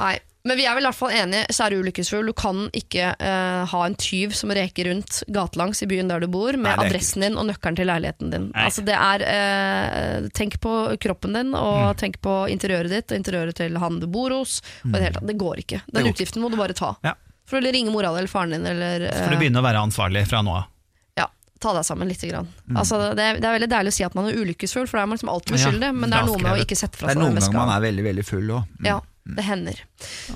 Nei. 0.00 0.16
Men 0.42 0.56
vi 0.56 0.64
er 0.64 0.72
vel 0.72 0.86
i 0.86 0.88
hvert 0.88 0.96
fall 0.96 1.12
enige, 1.12 1.52
kjære 1.52 1.78
ulykkesfugl. 1.82 2.28
Du 2.30 2.32
kan 2.32 2.62
ikke 2.76 3.10
eh, 3.12 3.64
ha 3.68 3.80
en 3.84 3.96
tyv 4.00 4.32
som 4.36 4.52
reker 4.56 4.88
rundt 4.88 5.18
gatelangs 5.28 5.82
i 5.84 5.88
byen 5.90 6.08
der 6.08 6.24
du 6.24 6.30
bor, 6.32 6.56
med 6.56 6.64
Nei, 6.64 6.72
er 6.72 6.88
adressen 6.88 7.26
din 7.26 7.36
og 7.36 7.44
nøkkelen 7.50 7.76
til 7.76 7.90
leiligheten 7.90 8.32
din. 8.32 8.46
Nei. 8.54 8.64
Altså, 8.70 8.84
det 8.86 8.96
er, 8.96 9.24
eh, 9.28 10.28
tenk 10.36 10.56
på 10.64 10.72
kroppen 11.04 11.36
din, 11.36 11.52
og 11.58 11.92
tenk 12.00 12.16
på 12.24 12.38
interiøret 12.52 12.94
ditt, 12.94 13.12
og 13.12 13.20
interiøret 13.20 13.60
til 13.60 13.76
han 13.82 14.00
du 14.00 14.08
bor 14.08 14.32
hos. 14.38 14.62
Og 14.86 14.94
det, 14.96 15.02
hele 15.04 15.18
tatt, 15.18 15.28
det 15.28 15.36
går 15.44 15.60
ikke. 15.66 15.82
Den 15.92 16.08
går 16.08 16.14
utgiften 16.14 16.40
må 16.40 16.48
du 16.48 16.56
bare 16.60 16.76
ta. 16.78 16.94
Ja. 17.04 17.18
For 17.50 17.60
å 17.60 17.72
ringe 17.74 17.92
mora 17.92 18.14
di 18.14 18.22
eller 18.22 18.30
faren 18.32 18.56
din, 18.56 18.64
eller 18.70 19.10
Så 19.10 19.24
For 19.26 19.34
du 19.34 19.36
eh, 19.36 19.42
begynne 19.44 19.60
å 19.60 19.66
være 19.66 19.84
ansvarlig 19.84 20.24
fra 20.30 20.40
nå 20.46 20.56
av. 20.56 20.68
ja, 21.20 21.28
ta 21.60 21.76
deg 21.76 21.84
sammen 21.84 22.08
litt. 22.08 22.24
grann. 22.24 22.48
Altså, 22.72 23.12
det, 23.12 23.20
er, 23.28 23.40
det 23.42 23.44
er 23.44 23.58
veldig 23.58 23.70
deilig 23.76 23.92
å 23.92 23.98
si 23.98 24.08
at 24.08 24.16
man 24.16 24.30
er 24.30 24.40
ulykkesfull, 24.40 24.88
for 24.88 24.96
da 24.96 25.04
er 25.04 25.12
man 25.12 25.18
liksom 25.20 25.34
alltid 25.36 25.58
uskyldig, 25.60 25.92
men 26.00 26.08
det 26.14 26.16
er 26.22 26.28
noe 26.32 26.40
med 26.40 26.52
å 26.54 26.64
ikke 26.64 26.78
sette 26.80 26.96
Det 26.96 27.02
fra 27.04 27.10
er 27.12 27.18
seg 27.18 27.20
den 27.26 27.34
noen 27.34 27.44
ganger 27.44 27.60
man 27.60 27.76
er 27.76 27.84
veldig, 27.90 28.04
veldig 28.08 28.24
full 28.24 28.54
òg. 28.56 28.76
Ja, 28.88 29.00
det 29.36 29.44
hender. 29.46 29.82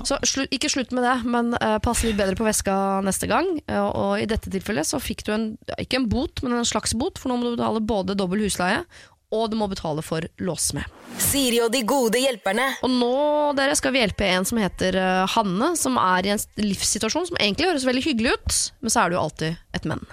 Så 0.05 0.19
slu, 0.27 0.45
ikke 0.53 0.69
slutt 0.71 0.93
med 0.95 1.05
det, 1.05 1.15
men 1.29 1.53
uh, 1.57 1.77
pass 1.83 2.03
litt 2.05 2.19
bedre 2.19 2.37
på 2.37 2.47
veska 2.47 2.75
neste 3.05 3.29
gang. 3.31 3.49
Uh, 3.69 3.89
og 3.89 4.11
i 4.21 4.29
dette 4.29 4.51
tilfellet 4.53 4.87
så 4.87 5.01
fikk 5.03 5.25
du 5.27 5.33
en, 5.35 5.49
ikke 5.81 6.01
en 6.01 6.09
bot, 6.11 6.43
men 6.45 6.59
en 6.59 6.67
slags 6.67 6.95
bot, 6.97 7.19
for 7.21 7.31
nå 7.31 7.39
må 7.39 7.49
du 7.49 7.57
betale 7.57 7.83
både 7.83 8.17
dobbel 8.17 8.45
husleie, 8.45 8.83
og 9.35 9.49
du 9.51 9.57
må 9.59 9.67
betale 9.71 10.03
for 10.05 10.25
låssmed. 10.43 10.85
Siri 11.21 11.59
og 11.63 11.71
de 11.73 11.81
gode 11.87 12.19
hjelperne. 12.21 12.67
Og 12.85 12.91
nå 12.91 13.15
dere, 13.57 13.75
skal 13.77 13.95
vi 13.95 14.03
hjelpe 14.03 14.27
en 14.27 14.45
som 14.47 14.59
heter 14.61 14.99
uh, 14.99 15.23
Hanne, 15.35 15.73
som 15.79 15.97
er 16.01 16.27
i 16.27 16.35
en 16.35 16.45
livssituasjon 16.61 17.31
som 17.31 17.41
egentlig 17.41 17.71
høres 17.71 17.87
veldig 17.87 18.05
hyggelig 18.05 18.37
ut, 18.37 18.61
men 18.81 18.93
så 18.93 19.03
er 19.03 19.11
det 19.11 19.19
jo 19.19 19.25
alltid 19.25 19.65
et 19.75 19.89
men. 19.89 20.05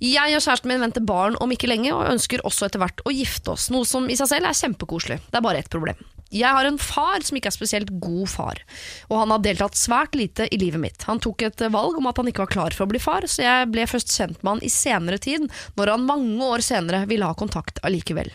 Jeg 0.00 0.32
og 0.32 0.40
kjæresten 0.40 0.70
min 0.70 0.80
venter 0.80 1.04
barn 1.04 1.34
om 1.44 1.50
ikke 1.52 1.68
lenge, 1.68 1.92
og 1.92 2.08
ønsker 2.08 2.40
også 2.48 2.70
etter 2.70 2.80
hvert 2.80 3.02
å 3.04 3.12
gifte 3.12 3.52
oss. 3.52 3.68
Noe 3.72 3.84
som 3.88 4.08
i 4.08 4.16
seg 4.16 4.30
selv 4.30 4.48
er 4.48 4.56
kjempekoselig. 4.56 5.18
Det 5.28 5.36
er 5.36 5.44
bare 5.44 5.60
ett 5.60 5.72
problem. 5.72 5.98
Jeg 6.30 6.54
har 6.54 6.66
en 6.66 6.78
far 6.78 7.24
som 7.26 7.38
ikke 7.38 7.50
er 7.50 7.56
spesielt 7.56 7.88
god 8.02 8.28
far, 8.30 8.60
og 9.08 9.16
han 9.18 9.32
har 9.34 9.42
deltatt 9.42 9.78
svært 9.78 10.14
lite 10.18 10.46
i 10.46 10.60
livet 10.62 10.82
mitt. 10.82 11.06
Han 11.08 11.18
tok 11.22 11.42
et 11.42 11.64
valg 11.74 11.98
om 11.98 12.06
at 12.06 12.20
han 12.20 12.30
ikke 12.30 12.44
var 12.44 12.52
klar 12.52 12.76
for 12.76 12.86
å 12.86 12.92
bli 12.92 13.00
far, 13.02 13.26
så 13.26 13.42
jeg 13.42 13.70
ble 13.72 13.88
først 13.90 14.14
kjent 14.14 14.38
med 14.44 14.54
han 14.54 14.62
i 14.62 14.70
senere 14.70 15.18
tid, 15.22 15.48
når 15.74 15.96
han 15.96 16.06
mange 16.06 16.52
år 16.52 16.62
senere 16.62 17.02
ville 17.10 17.26
ha 17.26 17.34
kontakt 17.38 17.82
allikevel. 17.86 18.30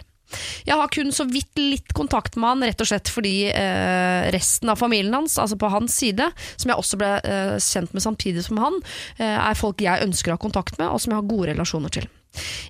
Jeg 0.65 0.75
har 0.75 0.91
kun 0.91 1.13
så 1.13 1.23
vidt 1.29 1.55
litt 1.59 1.93
kontakt 1.95 2.35
med 2.35 2.49
han, 2.49 2.65
rett 2.67 2.81
og 2.81 2.89
slett 2.89 3.11
fordi 3.13 3.47
eh, 3.51 4.27
resten 4.33 4.71
av 4.73 4.81
familien 4.81 5.13
hans, 5.15 5.37
altså 5.39 5.57
på 5.61 5.69
hans 5.71 5.95
side, 5.95 6.27
som 6.57 6.71
jeg 6.71 6.81
også 6.81 6.99
ble 6.99 7.11
eh, 7.21 7.55
kjent 7.61 7.95
med 7.95 8.03
samtidig 8.03 8.43
som 8.47 8.59
han, 8.59 8.81
eh, 9.19 9.37
er 9.37 9.59
folk 9.59 9.85
jeg 9.85 10.03
ønsker 10.03 10.33
å 10.33 10.39
ha 10.39 10.45
kontakt 10.47 10.79
med, 10.81 10.89
og 10.89 10.99
som 10.99 11.13
jeg 11.13 11.21
har 11.21 11.29
gode 11.29 11.53
relasjoner 11.53 11.93
til. 11.99 12.09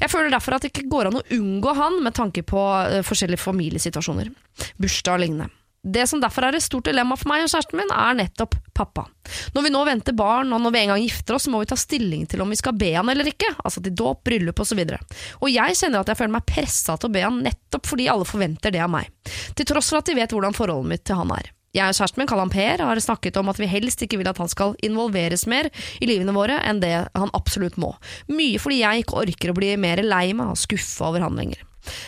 Jeg 0.01 0.11
føler 0.11 0.33
derfor 0.33 0.57
at 0.57 0.65
det 0.65 0.73
ikke 0.73 0.89
går 0.91 1.09
an 1.09 1.19
å 1.19 1.25
unngå 1.35 1.75
han 1.77 2.01
med 2.05 2.15
tanke 2.17 2.45
på 2.47 2.63
eh, 2.85 3.03
forskjellige 3.05 3.43
familiesituasjoner, 3.43 4.31
bursdag 4.81 5.17
og 5.17 5.23
lignende. 5.25 5.51
Det 5.85 6.07
som 6.09 6.17
derfor 6.21 6.47
er 6.47 6.55
et 6.57 6.65
stort 6.65 6.87
dilemma 6.89 7.13
for 7.13 7.29
meg 7.29 7.43
og 7.43 7.51
kjæresten 7.51 7.77
min, 7.77 7.91
er 7.93 8.15
nettopp 8.17 8.55
pappa. 8.73 9.03
Når 9.53 9.65
vi 9.67 9.71
nå 9.73 9.83
venter 9.85 10.15
barn, 10.17 10.49
og 10.55 10.63
når 10.63 10.73
vi 10.73 10.79
en 10.81 10.93
gang 10.95 11.03
gifter 11.03 11.37
oss, 11.37 11.45
må 11.51 11.61
vi 11.61 11.67
ta 11.69 11.77
stilling 11.77 12.23
til 12.29 12.41
om 12.41 12.49
vi 12.49 12.57
skal 12.57 12.73
be 12.73 12.89
han 12.95 13.11
eller 13.11 13.29
ikke, 13.29 13.51
altså 13.61 13.83
til 13.85 13.93
dåp, 13.93 14.23
bryllup 14.25 14.63
osv. 14.65 14.81
Og, 14.81 14.95
så 14.95 15.37
og 15.43 15.53
jeg 15.53 15.77
kjenner 15.77 16.01
at 16.01 16.09
jeg 16.09 16.19
føler 16.23 16.37
meg 16.39 16.47
pressa 16.49 16.97
til 16.97 17.11
å 17.11 17.13
be 17.13 17.21
han 17.27 17.37
nettopp 17.45 17.91
fordi 17.91 18.09
alle 18.09 18.25
forventer 18.25 18.73
det 18.73 18.81
av 18.81 18.89
meg, 18.97 19.13
til 19.53 19.69
tross 19.69 19.93
for 19.93 20.01
at 20.01 20.09
de 20.09 20.17
vet 20.17 20.33
hvordan 20.33 20.57
forholdet 20.57 20.95
mitt 20.95 21.05
til 21.05 21.21
han 21.21 21.37
er. 21.37 21.53
Jeg 21.75 21.91
og 21.91 21.97
kjæresten 21.97 22.21
min, 22.21 22.29
kaller 22.29 22.47
han 22.47 22.53
Per, 22.53 22.83
har 22.87 23.03
snakket 23.03 23.37
om 23.41 23.51
at 23.51 23.59
vi 23.59 23.69
helst 23.69 24.01
ikke 24.05 24.19
vil 24.21 24.31
at 24.31 24.39
han 24.39 24.51
skal 24.51 24.77
involveres 24.85 25.45
mer 25.51 25.69
i 25.99 26.07
livene 26.09 26.35
våre 26.35 26.61
enn 26.63 26.79
det 26.83 26.93
han 27.11 27.33
absolutt 27.35 27.79
må. 27.81 27.93
Mye 28.31 28.61
fordi 28.61 28.81
jeg 28.81 29.03
ikke 29.03 29.21
orker 29.25 29.51
å 29.51 29.57
bli 29.57 29.73
mer 29.79 30.03
lei 30.05 30.29
meg 30.37 30.53
og 30.53 30.61
skuffa 30.61 31.09
over 31.11 31.25
han 31.25 31.35
lenger. 31.39 31.63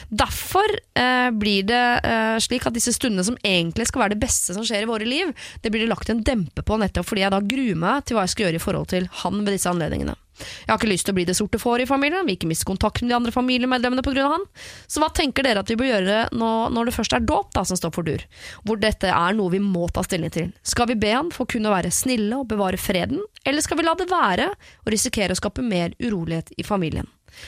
Derfor 0.09 0.65
eh, 0.97 1.29
blir 1.37 1.65
det 1.69 1.85
eh, 2.01 2.37
slik 2.41 2.65
at 2.65 2.73
disse 2.77 2.95
stundene 2.95 3.25
som 3.27 3.37
egentlig 3.45 3.85
skal 3.89 4.05
være 4.05 4.15
det 4.15 4.23
beste 4.23 4.55
som 4.55 4.65
skjer 4.65 4.85
i 4.85 4.89
våre 4.89 5.05
liv, 5.05 5.33
det 5.61 5.73
blir 5.73 5.85
det 5.85 5.91
lagt 5.91 6.09
en 6.09 6.23
dempe 6.25 6.65
på 6.65 6.79
nettopp 6.81 7.11
fordi 7.11 7.25
jeg 7.25 7.35
da 7.35 7.43
gruer 7.43 7.83
meg 7.83 8.07
til 8.07 8.17
hva 8.17 8.25
jeg 8.25 8.33
skal 8.33 8.47
gjøre 8.47 8.61
i 8.61 8.63
forhold 8.63 8.89
til 8.95 9.11
han 9.23 9.43
ved 9.43 9.53
disse 9.53 9.69
anledningene. 9.69 10.17
Jeg 10.37 10.69
har 10.69 10.79
ikke 10.79 10.91
lyst 10.91 11.07
til 11.07 11.15
å 11.15 11.17
bli 11.17 11.25
det 11.27 11.37
sorte 11.37 11.59
får 11.61 11.83
i 11.83 11.89
familien, 11.89 12.25
vil 12.27 12.37
ikke 12.37 12.49
miste 12.49 12.67
kontakt 12.67 13.01
med 13.01 13.11
de 13.11 13.17
andre 13.17 13.33
familiemedlemmene 13.33 14.05
pga. 14.05 14.27
han. 14.33 14.45
Så 14.87 15.01
hva 15.01 15.09
tenker 15.13 15.45
dere 15.45 15.63
at 15.63 15.71
vi 15.71 15.77
bør 15.79 15.91
gjøre 15.91 16.19
nå, 16.37 16.51
når 16.73 16.89
det 16.89 16.95
først 16.97 17.17
er 17.17 17.25
dåp 17.25 17.53
da, 17.55 17.65
som 17.67 17.79
står 17.79 17.93
for 17.95 18.07
dur? 18.07 18.23
Hvor 18.63 18.79
dette 18.81 19.11
er 19.13 19.37
noe 19.37 19.53
vi 19.53 19.61
må 19.63 19.87
ta 19.93 20.03
stilling 20.05 20.33
til. 20.33 20.51
Skal 20.63 20.91
vi 20.91 20.99
be 20.99 21.13
han 21.13 21.31
for 21.33 21.49
kun 21.49 21.67
å 21.67 21.73
være 21.73 21.93
snille 21.93 22.37
og 22.37 22.49
bevare 22.51 22.79
freden, 22.81 23.23
eller 23.47 23.63
skal 23.63 23.79
vi 23.79 23.87
la 23.87 23.95
det 23.97 24.09
være 24.11 24.49
og 24.53 24.91
risikere 24.93 25.33
å 25.33 25.39
skape 25.39 25.65
mer 25.65 25.95
urolighet 26.01 26.53
i 26.57 26.65
familien? 26.67 27.07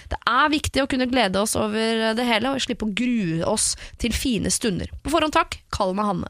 Det 0.09 0.19
er 0.29 0.51
viktig 0.53 0.83
å 0.83 0.89
kunne 0.89 1.09
glede 1.09 1.41
oss 1.41 1.55
over 1.57 2.11
det 2.17 2.25
hele 2.27 2.53
og 2.53 2.61
slippe 2.63 2.87
å 2.87 2.93
grue 2.93 3.45
oss 3.47 3.73
til 4.01 4.13
fine 4.15 4.51
stunder. 4.53 4.91
På 5.03 5.13
forhånd 5.13 5.35
takk, 5.35 5.61
kall 5.73 5.95
meg 5.97 6.09
Hanne. 6.09 6.29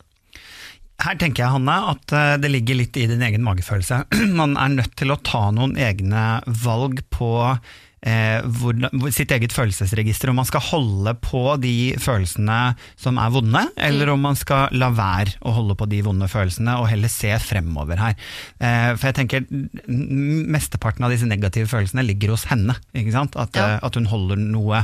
Her 1.00 1.20
tenker 1.20 1.46
jeg, 1.46 1.54
Hanne, 1.56 1.76
at 1.94 2.16
eh, 2.16 2.38
det 2.44 2.52
ligger 2.52 2.82
litt 2.82 2.98
i 3.00 3.08
din 3.10 3.24
egen 3.24 3.46
magefølelse. 3.46 4.04
Man 4.40 4.58
er 4.60 4.74
nødt 4.76 4.98
til 5.00 5.14
å 5.14 5.22
ta 5.24 5.48
noen 5.56 5.78
egne 5.80 6.42
valg 6.64 7.04
på 7.14 7.32
eh, 8.06 8.40
hvor, 8.44 8.76
sitt 9.14 9.32
eget 9.36 9.54
følelsesregister. 9.56 10.32
Om 10.32 10.40
man 10.42 10.48
skal 10.48 10.64
holde 10.70 11.14
på 11.24 11.44
de 11.62 11.96
følelsene 12.02 12.60
som 13.00 13.20
er 13.22 13.34
vonde, 13.34 13.64
eller 13.90 14.14
om 14.14 14.24
man 14.28 14.40
skal 14.40 14.74
la 14.76 14.92
være 14.96 15.38
å 15.44 15.54
holde 15.56 15.78
på 15.80 15.88
de 15.92 16.02
vonde 16.06 16.30
følelsene 16.32 16.78
og 16.82 16.90
heller 16.92 17.12
se 17.12 17.32
fremover 17.44 18.02
her. 18.02 18.18
Eh, 18.60 18.92
for 18.96 19.10
jeg 19.10 19.20
tenker 19.22 19.48
Mesteparten 19.50 21.06
av 21.06 21.14
disse 21.14 21.28
negative 21.30 21.70
følelsene 21.72 22.06
ligger 22.08 22.36
hos 22.36 22.48
henne. 22.52 22.76
At, 22.76 23.56
ja. 23.56 23.66
eh, 23.66 23.78
at 23.86 24.00
hun 24.00 24.10
holder 24.10 24.40
noe 24.40 24.84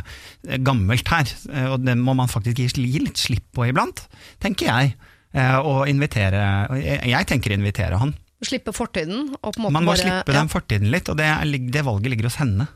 gammelt 0.65 1.11
her. 1.11 1.35
Eh, 1.51 1.69
og 1.71 1.83
det 1.85 1.97
må 1.99 2.17
man 2.17 2.31
faktisk 2.31 2.61
gi 2.61 3.03
litt 3.03 3.19
slipp 3.21 3.47
på 3.55 3.69
iblant, 3.69 4.05
tenker 4.43 4.71
jeg. 4.71 4.95
Eh, 5.35 5.57
og 5.67 5.89
invitere 5.91 6.39
Jeg 6.79 7.27
tenker 7.27 7.55
invitere 7.55 7.99
han. 7.99 8.15
Slippe 8.45 8.71
fortiden? 8.75 9.33
Man 9.57 9.83
må 9.83 9.91
bare, 9.91 9.99
slippe 9.99 10.31
ja. 10.31 10.39
den 10.39 10.51
fortiden 10.51 10.91
litt, 10.93 11.09
og 11.11 11.17
det, 11.19 11.27
det 11.73 11.85
valget 11.87 12.11
ligger 12.13 12.29
hos 12.29 12.39
henne. 12.39 12.67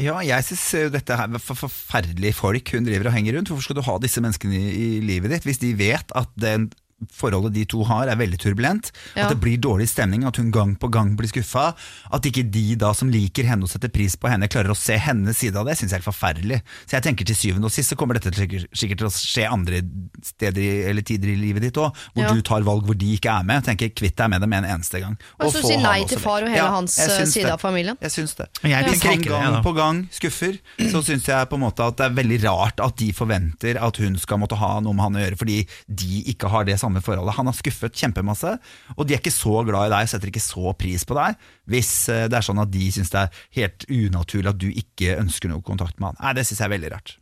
Ja, 0.00 0.16
jeg 0.26 0.42
syns 0.48 0.64
eh, 0.74 0.88
dette 0.92 1.14
er 1.14 1.36
for 1.38 1.58
forferdelige 1.66 2.34
folk 2.34 2.72
hun 2.74 2.86
driver 2.86 3.10
og 3.10 3.16
henger 3.16 3.38
rundt. 3.38 3.52
Hvorfor 3.52 3.68
skal 3.68 3.78
du 3.78 3.84
ha 3.86 3.98
disse 4.02 4.22
menneskene 4.24 4.58
i, 4.58 4.72
i 4.74 4.88
livet 5.04 5.32
ditt 5.32 5.46
hvis 5.46 5.62
de 5.62 5.74
vet 5.78 6.16
at 6.18 6.32
den 6.40 6.68
forholdet 7.12 7.54
de 7.54 7.64
to 7.68 7.84
har 7.88 8.08
er 8.08 8.18
veldig 8.18 8.38
turbulent. 8.40 8.90
Ja. 9.14 9.26
At 9.26 9.34
det 9.34 9.40
blir 9.42 9.60
dårlig 9.60 9.88
stemning, 9.90 10.24
at 10.28 10.38
hun 10.40 10.50
gang 10.54 10.74
på 10.80 10.90
gang 10.92 11.14
blir 11.18 11.30
skuffa. 11.30 11.72
At 12.14 12.26
ikke 12.28 12.46
de 12.54 12.74
da 12.80 12.92
som 12.96 13.10
liker 13.12 13.48
henne 13.48 13.66
og 13.66 13.72
setter 13.72 13.92
pris 13.92 14.16
på 14.20 14.30
henne, 14.30 14.48
klarer 14.50 14.72
å 14.72 14.78
se 14.78 14.96
hennes 15.00 15.38
side 15.38 15.58
av 15.58 15.68
det, 15.68 15.76
syns 15.78 15.92
jeg 15.92 15.98
er 15.98 16.02
helt 16.02 16.10
forferdelig. 16.10 16.60
Så 16.84 16.98
jeg 16.98 17.06
tenker 17.08 17.28
til 17.28 17.38
syvende 17.38 17.70
og 17.70 17.74
sist 17.74 17.92
så 17.92 17.98
kommer 17.98 18.18
dette 18.18 18.32
sikkert 18.34 19.00
til 19.00 19.08
å 19.08 19.12
skje 19.12 19.48
andre 19.50 19.82
steder 20.24 20.90
eller 20.90 21.06
tider 21.06 21.34
i 21.34 21.38
livet 21.38 21.66
ditt 21.66 21.80
òg, 21.80 21.94
hvor 22.14 22.26
ja. 22.26 22.32
du 22.32 22.44
tar 22.46 22.64
valg 22.66 22.86
hvor 22.88 22.98
de 22.98 23.14
ikke 23.18 23.32
er 23.32 23.46
med. 23.48 23.64
Tenker 23.66 23.92
Kvitt 23.94 24.16
deg 24.18 24.30
med 24.32 24.42
dem 24.42 24.54
en 24.56 24.66
eneste 24.66 25.00
gang. 25.02 25.18
Og, 25.38 25.46
og 25.46 25.52
så 25.54 25.62
si 25.66 25.76
nei 25.80 26.00
til 26.08 26.20
far 26.22 26.42
og 26.42 26.50
hele 26.50 26.62
ja, 26.62 26.70
hans 26.72 26.96
eh, 27.02 27.12
side 27.28 27.46
det. 27.46 27.54
av 27.54 27.62
familien. 27.62 27.98
Jeg 28.02 28.14
syns 28.14 28.34
det. 28.38 28.48
Jeg 28.64 28.88
Hvis 28.88 29.04
han 29.06 29.22
gang 29.26 29.58
på 29.64 29.74
gang 29.76 30.02
skuffer, 30.14 30.58
så 30.90 31.02
syns 31.04 31.28
jeg 31.30 31.50
på 31.50 31.58
en 31.58 31.64
måte 31.66 31.86
at 31.86 31.98
det 32.00 32.08
er 32.08 32.16
veldig 32.16 32.40
rart 32.46 32.82
at 32.84 32.96
de 33.00 33.10
forventer 33.16 33.78
at 33.80 34.00
hun 34.02 34.18
skal 34.20 34.40
måtte 34.42 34.58
ha 34.60 34.76
noe 34.84 34.96
med 34.96 35.06
han 35.06 35.18
å 35.18 35.24
gjøre, 35.24 35.40
fordi 35.40 35.58
de 35.86 36.22
ikke 36.32 36.50
har 36.52 36.66
det 36.68 36.78
samme 36.84 37.02
forholdet. 37.04 37.36
Han 37.38 37.50
har 37.50 37.56
skuffet 37.58 37.98
kjempemasse, 37.98 38.54
og 38.94 39.02
de 39.08 39.16
er 39.16 39.22
ikke 39.22 39.34
så 39.34 39.64
glad 39.66 39.88
i 39.88 39.94
deg, 39.96 40.12
setter 40.12 40.32
ikke 40.32 40.44
så 40.44 40.76
pris 40.78 41.08
på 41.08 41.18
deg, 41.18 41.42
hvis 41.70 41.92
eh, 42.12 42.28
det 42.30 42.38
er 42.38 42.46
sånn 42.46 42.62
at 42.62 42.72
de 42.72 42.86
syns 42.94 43.12
det 43.14 43.24
er 43.24 43.42
helt 43.60 43.88
unaturlig 43.90 44.54
at 44.54 44.62
du 44.62 44.70
ikke 44.70 45.18
ønsker 45.18 45.52
noe 45.52 45.64
kontakt 45.64 46.00
med 46.00 46.12
han. 46.12 46.22
Nei, 46.22 46.38
Det 46.38 46.46
syns 46.48 46.62
jeg 46.62 46.68
er 46.68 46.76
veldig 46.76 46.94
rart. 46.94 47.18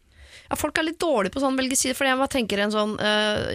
Ja, 0.53 0.59
folk 0.61 0.77
er 0.77 0.85
litt 0.85 1.01
dårlige 1.01 1.33
på 1.33 1.41
sånn 1.41 1.57
velge 1.57 1.79
side, 1.81 1.97
for 1.97 2.05
jeg 2.05 2.29
tenker 2.33 2.61
en 2.61 2.73
sånn 2.75 2.93
uh, 3.01 3.55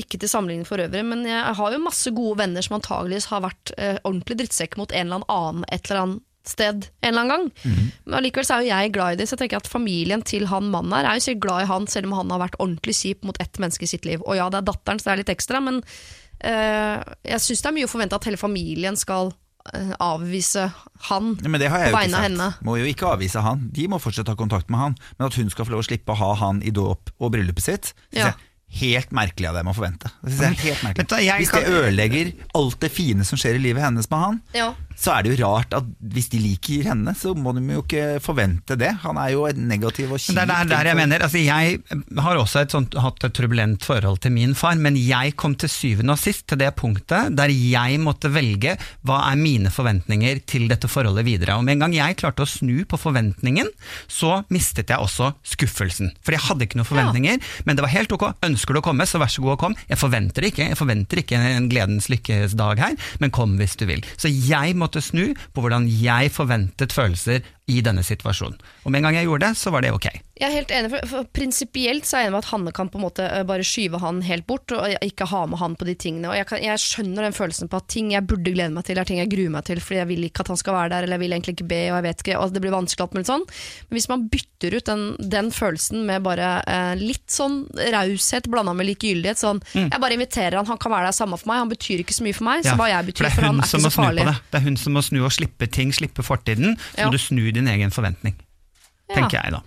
Ikke 0.00 0.18
til 0.18 0.30
sammenligning 0.30 0.66
for 0.66 0.82
øvrig, 0.82 1.04
men 1.06 1.22
jeg 1.28 1.54
har 1.58 1.74
jo 1.74 1.82
masse 1.82 2.10
gode 2.14 2.40
venner 2.40 2.64
som 2.66 2.80
antageligvis 2.80 3.28
har 3.30 3.44
vært 3.44 3.74
uh, 3.76 3.98
ordentlig 4.02 4.40
drittsekk 4.40 4.74
mot 4.80 4.90
en 4.90 5.06
eller 5.06 5.28
annen 5.30 5.68
et 5.68 5.86
eller 5.86 6.02
annet 6.02 6.28
sted 6.48 6.88
en 7.02 7.08
eller 7.08 7.20
annen 7.20 7.32
gang. 7.32 7.44
Mm. 7.64 7.90
Men 8.06 8.16
allikevel 8.18 8.46
så 8.48 8.56
er 8.56 8.64
jo 8.64 8.72
jeg 8.72 8.94
glad 8.94 9.14
i 9.14 9.20
det, 9.20 9.28
så 9.28 9.36
jeg 9.36 9.44
tenker 9.44 9.62
at 9.62 9.70
familien 9.70 10.24
til 10.26 10.48
han 10.50 10.70
mannen 10.72 10.94
her 10.96 11.08
er 11.08 11.20
jo 11.20 11.26
sikkert 11.26 11.44
glad 11.46 11.66
i 11.66 11.70
han, 11.70 11.86
selv 11.90 12.10
om 12.10 12.16
han 12.18 12.34
har 12.34 12.42
vært 12.42 12.58
ordentlig 12.58 12.96
kjip 12.98 13.28
mot 13.28 13.38
ett 13.42 13.62
menneske 13.62 13.86
i 13.86 13.92
sitt 13.92 14.08
liv. 14.08 14.24
Og 14.26 14.38
ja, 14.38 14.48
det 14.52 14.62
er 14.62 14.68
datteren, 14.72 15.00
så 15.00 15.10
det 15.10 15.14
er 15.14 15.22
litt 15.22 15.34
ekstra, 15.34 15.62
men 15.64 15.80
uh, 15.82 16.98
jeg 17.28 17.44
syns 17.46 17.64
det 17.64 17.72
er 17.72 17.78
mye 17.78 17.88
å 17.88 17.92
forvente 17.92 18.18
at 18.18 18.28
hele 18.28 18.40
familien 18.40 18.98
skal 18.98 19.32
uh, 19.32 19.94
avvise 20.02 20.68
han 21.08 21.34
ja, 21.38 21.50
men 21.50 21.62
det 21.62 21.70
har 21.72 21.86
jeg 21.86 21.94
på 21.94 22.00
vegne 22.00 22.20
av 22.20 22.28
henne. 22.28 22.52
Må 22.66 22.78
jo 22.82 22.88
ikke 22.90 23.12
avvise 23.14 23.42
han. 23.44 23.68
De 23.74 23.88
må 23.90 24.02
fortsatt 24.02 24.30
ha 24.32 24.38
kontakt 24.38 24.72
med 24.72 24.82
han. 24.82 24.96
Men 25.18 25.30
at 25.30 25.38
hun 25.38 25.52
skal 25.52 25.68
få 25.68 25.76
lov 25.76 25.84
å 25.84 25.90
slippe 25.90 26.14
å 26.14 26.18
ha 26.22 26.32
han 26.46 26.64
i 26.66 26.74
dåp 26.74 27.14
og 27.18 27.34
bryllupet 27.34 27.68
sitt, 27.68 27.94
ja. 28.10 28.32
jeg 28.32 28.40
helt 28.72 29.10
merkelig 29.12 29.50
av 29.50 29.58
dem 29.58 29.68
å 29.68 29.74
forvente. 29.76 30.08
Det 30.22 30.32
synes 30.32 30.42
jeg 30.42 30.52
er 30.52 30.62
helt 30.62 30.84
merkelig. 30.86 31.26
Hvis 31.42 31.52
det 31.52 31.76
ødelegger 31.76 32.30
alt 32.56 32.78
det 32.80 32.88
fine 32.92 33.26
som 33.28 33.40
skjer 33.40 33.58
i 33.58 33.60
livet 33.66 33.84
hennes 33.84 34.08
med 34.08 34.22
han, 34.22 34.38
ja 34.56 34.70
så 34.98 35.16
er 35.16 35.24
det 35.24 35.34
jo 35.34 35.46
rart 35.46 35.74
at 35.76 35.88
hvis 36.12 36.30
de 36.32 36.40
liker 36.42 36.88
henne, 36.90 37.14
så 37.18 37.34
må 37.38 37.54
de 37.56 37.62
jo 37.74 37.82
ikke 37.84 38.20
forvente 38.22 38.76
det. 38.78 38.92
Han 39.04 39.18
er 39.20 39.32
jo 39.34 39.46
negativ 39.56 40.12
og 40.12 40.20
kjip. 40.22 40.36
Det 40.36 40.44
er 40.44 40.70
der 40.70 40.90
jeg 40.90 40.98
mener. 40.98 41.24
Altså, 41.26 41.40
jeg 41.42 41.80
har 42.26 42.40
også 42.40 42.62
et 42.62 42.74
sånt, 42.74 42.96
hatt 42.98 43.26
et 43.26 43.34
turbulent 43.36 43.84
forhold 43.86 44.20
til 44.24 44.34
min 44.34 44.54
far, 44.58 44.78
men 44.80 44.98
jeg 45.00 45.36
kom 45.40 45.56
til 45.58 45.70
syvende 45.72 46.16
og 46.16 46.20
sist 46.20 46.46
til 46.50 46.60
det 46.60 46.72
punktet 46.78 47.32
der 47.36 47.52
jeg 47.52 48.00
måtte 48.02 48.30
velge 48.32 48.76
hva 49.06 49.22
er 49.30 49.38
mine 49.40 49.72
forventninger 49.72 50.42
til 50.48 50.68
dette 50.70 50.90
forholdet 50.90 51.26
videre. 51.26 51.56
Og 51.58 51.66
med 51.66 51.76
en 51.76 51.86
gang 51.86 51.96
jeg 51.96 52.18
klarte 52.20 52.44
å 52.44 52.48
snu 52.48 52.84
på 52.88 52.98
forventningen, 53.00 53.70
så 54.10 54.42
mistet 54.52 54.92
jeg 54.92 55.02
også 55.02 55.32
skuffelsen. 55.54 56.12
For 56.24 56.36
jeg 56.36 56.44
hadde 56.46 56.66
ikke 56.66 56.80
noen 56.80 56.88
forventninger, 56.88 57.38
ja. 57.38 57.62
men 57.66 57.78
det 57.78 57.86
var 57.86 57.94
helt 57.94 58.14
ok. 58.14 58.28
Ønsker 58.46 58.76
du 58.76 58.82
å 58.82 58.84
komme, 58.84 59.06
så 59.08 59.20
vær 59.22 59.32
så 59.32 59.44
god 59.44 59.56
og 59.56 59.62
kom. 59.64 59.76
Jeg 59.90 60.00
forventer 60.00 60.48
ikke, 60.48 60.68
jeg 60.72 60.78
forventer 60.78 61.22
ikke 61.22 61.40
en 61.52 61.68
gledens 61.72 62.08
lykkes 62.12 62.56
dag 62.58 62.80
her, 62.82 62.98
men 63.22 63.34
kom 63.34 63.56
hvis 63.60 63.76
du 63.80 63.86
vil. 63.88 64.04
Så 64.16 64.30
jeg 64.32 64.76
måtte 64.82 65.02
snu 65.04 65.30
på 65.54 65.64
hvordan 65.64 65.88
jeg 65.88 66.32
forventet 66.34 66.94
følelser 66.94 67.46
i 67.70 67.78
denne 67.84 68.02
situasjonen. 68.02 68.58
Og 68.82 68.90
med 68.90 69.00
en 69.00 69.08
gang 69.08 69.20
jeg 69.20 69.28
gjorde 69.28 69.48
det, 69.48 69.58
så 69.58 69.70
var 69.70 69.84
det 69.84 69.92
ok. 69.94 70.08
Jeg 70.42 70.48
er 70.48 70.56
helt 70.56 70.72
enig, 70.74 70.88
for, 70.90 71.06
for 71.06 71.26
Prinsipielt 71.36 72.06
så 72.08 72.16
er 72.16 72.24
jeg 72.24 72.30
enig 72.30 72.34
med 72.34 72.42
at 72.42 72.50
Hanne 72.50 72.72
kan 72.74 72.88
på 72.90 72.98
en 72.98 73.04
måte 73.04 73.26
eh, 73.28 73.44
bare 73.46 73.66
skyve 73.66 74.00
han 74.02 74.18
helt 74.26 74.46
bort, 74.48 74.72
og 74.74 75.04
ikke 75.06 75.28
ha 75.30 75.44
med 75.46 75.60
han 75.60 75.76
på 75.78 75.86
de 75.86 75.94
tingene. 75.94 76.32
Og 76.32 76.34
jeg, 76.34 76.48
kan, 76.50 76.62
jeg, 76.64 76.82
skjønner 76.82 77.28
den 77.28 77.36
følelsen 77.36 77.70
på 77.70 77.78
at 77.78 77.86
ting 77.92 78.10
jeg 78.10 78.26
burde 78.26 78.50
glede 78.50 78.74
meg 78.74 78.88
til, 78.88 78.98
er 78.98 79.06
ting 79.06 79.20
jeg 79.20 79.30
gruer 79.30 79.52
meg 79.54 79.68
til, 79.68 79.82
fordi 79.84 80.00
jeg 80.00 80.10
vil 80.10 80.26
ikke 80.26 80.42
at 80.42 80.50
han 80.50 80.58
skal 80.58 80.76
være 80.78 80.92
der, 80.94 81.06
eller 81.06 81.18
jeg 81.18 81.22
vil 81.22 81.36
egentlig 81.36 81.54
ikke 81.54 81.68
be, 81.70 81.80
og 81.92 81.98
jeg 82.00 82.06
vet 82.08 82.24
ikke, 82.24 82.40
og 82.40 82.56
det 82.56 82.64
blir 82.64 82.74
vanskelig 82.74 83.06
alt 83.06 83.14
mulig 83.14 83.28
sånn. 83.30 83.46
Men 83.86 83.98
hvis 84.00 84.08
man 84.10 84.26
bytter 84.32 84.76
ut 84.78 84.90
den, 84.90 85.04
den 85.36 85.52
følelsen 85.54 86.02
med 86.08 86.26
bare 86.26 86.50
eh, 86.66 86.92
litt 86.98 87.28
sånn 87.30 87.60
raushet 87.94 88.50
blanda 88.50 88.74
med 88.74 88.90
likegyldighet, 88.90 89.42
sånn 89.44 89.62
mm. 89.62 89.92
jeg 89.92 90.02
bare 90.02 90.18
inviterer 90.18 90.58
han, 90.58 90.70
han 90.72 90.82
kan 90.82 90.96
være 90.96 91.12
der 91.12 91.18
samme 91.20 91.38
for 91.38 91.52
meg, 91.52 91.62
han 91.62 91.70
betyr 91.70 92.02
ikke 92.02 92.18
så 92.18 92.26
mye 92.26 92.40
for 92.40 92.48
meg, 92.48 92.66
ja, 92.66 92.72
så 92.72 92.80
hva 92.80 92.90
jeg 92.90 93.10
betyr 93.12 93.28
for, 93.28 93.38
for 93.38 93.50
han 93.50 93.62
er 93.62 93.70
ikke 93.70 93.84
så 93.86 93.94
farlig. 93.94 94.26
Det. 94.26 94.36
det. 94.48 94.58
er 94.58 94.66
hun 94.66 94.80
som 94.80 94.98
må 94.98 95.06
snu 95.06 95.22
og 95.22 95.32
slippe 95.38 95.70
ting, 95.70 95.94
slippe 95.94 96.26
fortiden, 96.26 96.74
så 96.90 97.04
ja. 97.04 97.06
må 97.06 97.14
du 97.14 97.22
snu 97.22 97.44
din 97.54 97.68
egen 97.70 97.94
forventning 97.94 98.38
tenker 99.12 99.38
jeg 99.38 99.54
da. 99.54 99.62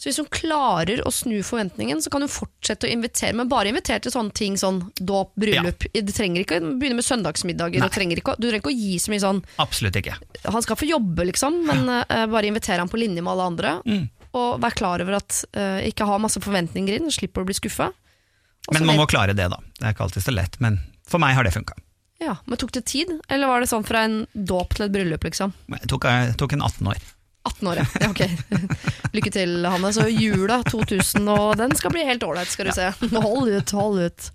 Så 0.00 0.08
hvis 0.08 0.16
hun 0.16 0.28
klarer 0.32 1.02
å 1.04 1.10
snu 1.12 1.42
forventningen, 1.44 1.98
så 2.00 2.08
kan 2.12 2.24
hun 2.24 2.30
fortsette 2.32 2.88
å 2.88 2.90
invitere, 2.90 3.34
men 3.36 3.50
bare 3.50 3.68
invitere 3.68 4.00
til 4.00 4.14
sånne 4.14 4.32
ting 4.32 4.54
sånn 4.56 4.78
dåp, 4.96 5.34
bryllup. 5.36 5.84
Ja. 5.90 6.00
Du 6.06 6.12
trenger 6.16 6.40
ikke 6.40 6.56
å 6.56 6.70
begynne 6.80 6.96
med 6.96 7.04
søndagsmiddager. 7.04 7.84
Du 7.84 7.92
trenger, 7.92 8.22
ikke, 8.22 8.38
du 8.40 8.46
trenger, 8.46 8.62
ikke, 8.62 8.72
å 8.72 8.78
gi 8.78 8.96
så 8.96 9.12
mye 9.12 9.20
sånn 9.20 9.42
Absolutt 9.60 9.98
ikke. 10.00 10.16
Han 10.46 10.64
skal 10.64 10.80
få 10.80 10.88
jobbe, 10.88 11.26
liksom, 11.28 11.60
men 11.68 11.84
ja. 11.92 12.00
uh, 12.08 12.24
bare 12.32 12.48
invitere 12.48 12.80
ham 12.80 12.88
på 12.88 13.02
linje 13.02 13.20
med 13.20 13.34
alle 13.34 13.50
andre. 13.52 13.74
Mm. 13.84 14.08
Og 14.40 14.48
vær 14.64 14.78
klar 14.80 15.04
over 15.04 15.18
at 15.18 15.42
uh, 15.58 15.84
ikke 15.84 16.08
ha 16.08 16.16
masse 16.24 16.40
forventninger 16.40 16.96
inn, 16.96 17.12
slipper 17.12 17.44
å 17.44 17.50
bli 17.50 17.60
skuffa. 17.60 17.90
Men 18.72 18.88
man 18.88 19.02
må 19.02 19.08
klare 19.10 19.36
det, 19.36 19.50
da. 19.52 19.60
Det 19.76 19.84
er 19.84 19.92
ikke 19.92 20.08
alltid 20.08 20.24
så 20.24 20.32
lett, 20.32 20.56
men 20.64 20.80
for 21.04 21.20
meg 21.20 21.36
har 21.36 21.44
det 21.44 21.52
funka. 21.52 21.76
Ja, 22.20 22.36
Men 22.44 22.60
tok 22.60 22.72
det 22.76 22.84
tid, 22.90 23.14
eller 23.28 23.48
var 23.48 23.62
det 23.62 23.70
sånn 23.70 23.86
fra 23.86 24.04
en 24.04 24.20
dåp 24.32 24.76
til 24.76 24.86
et 24.86 24.92
bryllup, 24.92 25.24
liksom? 25.24 25.54
Det 25.72 25.88
tok, 25.88 26.04
tok 26.36 26.52
en 26.52 26.66
18 26.66 26.92
år. 26.92 27.00
18 27.48 27.68
år, 27.68 27.76
ja. 27.76 27.86
ja. 28.00 28.10
Ok. 28.10 28.20
Lykke 29.16 29.30
til, 29.32 29.54
Hanne. 29.64 29.92
Så 29.96 30.04
jula 30.12 30.60
2000, 30.66 31.24
og 31.32 31.54
den 31.56 31.72
skal 31.78 31.94
bli 31.94 32.04
helt 32.04 32.24
ålreit, 32.26 32.52
skal 32.52 32.68
du 32.68 32.74
se. 32.76 32.90
Hold 33.24 33.48
ut, 33.48 33.72
hold 33.72 34.02
ut. 34.04 34.28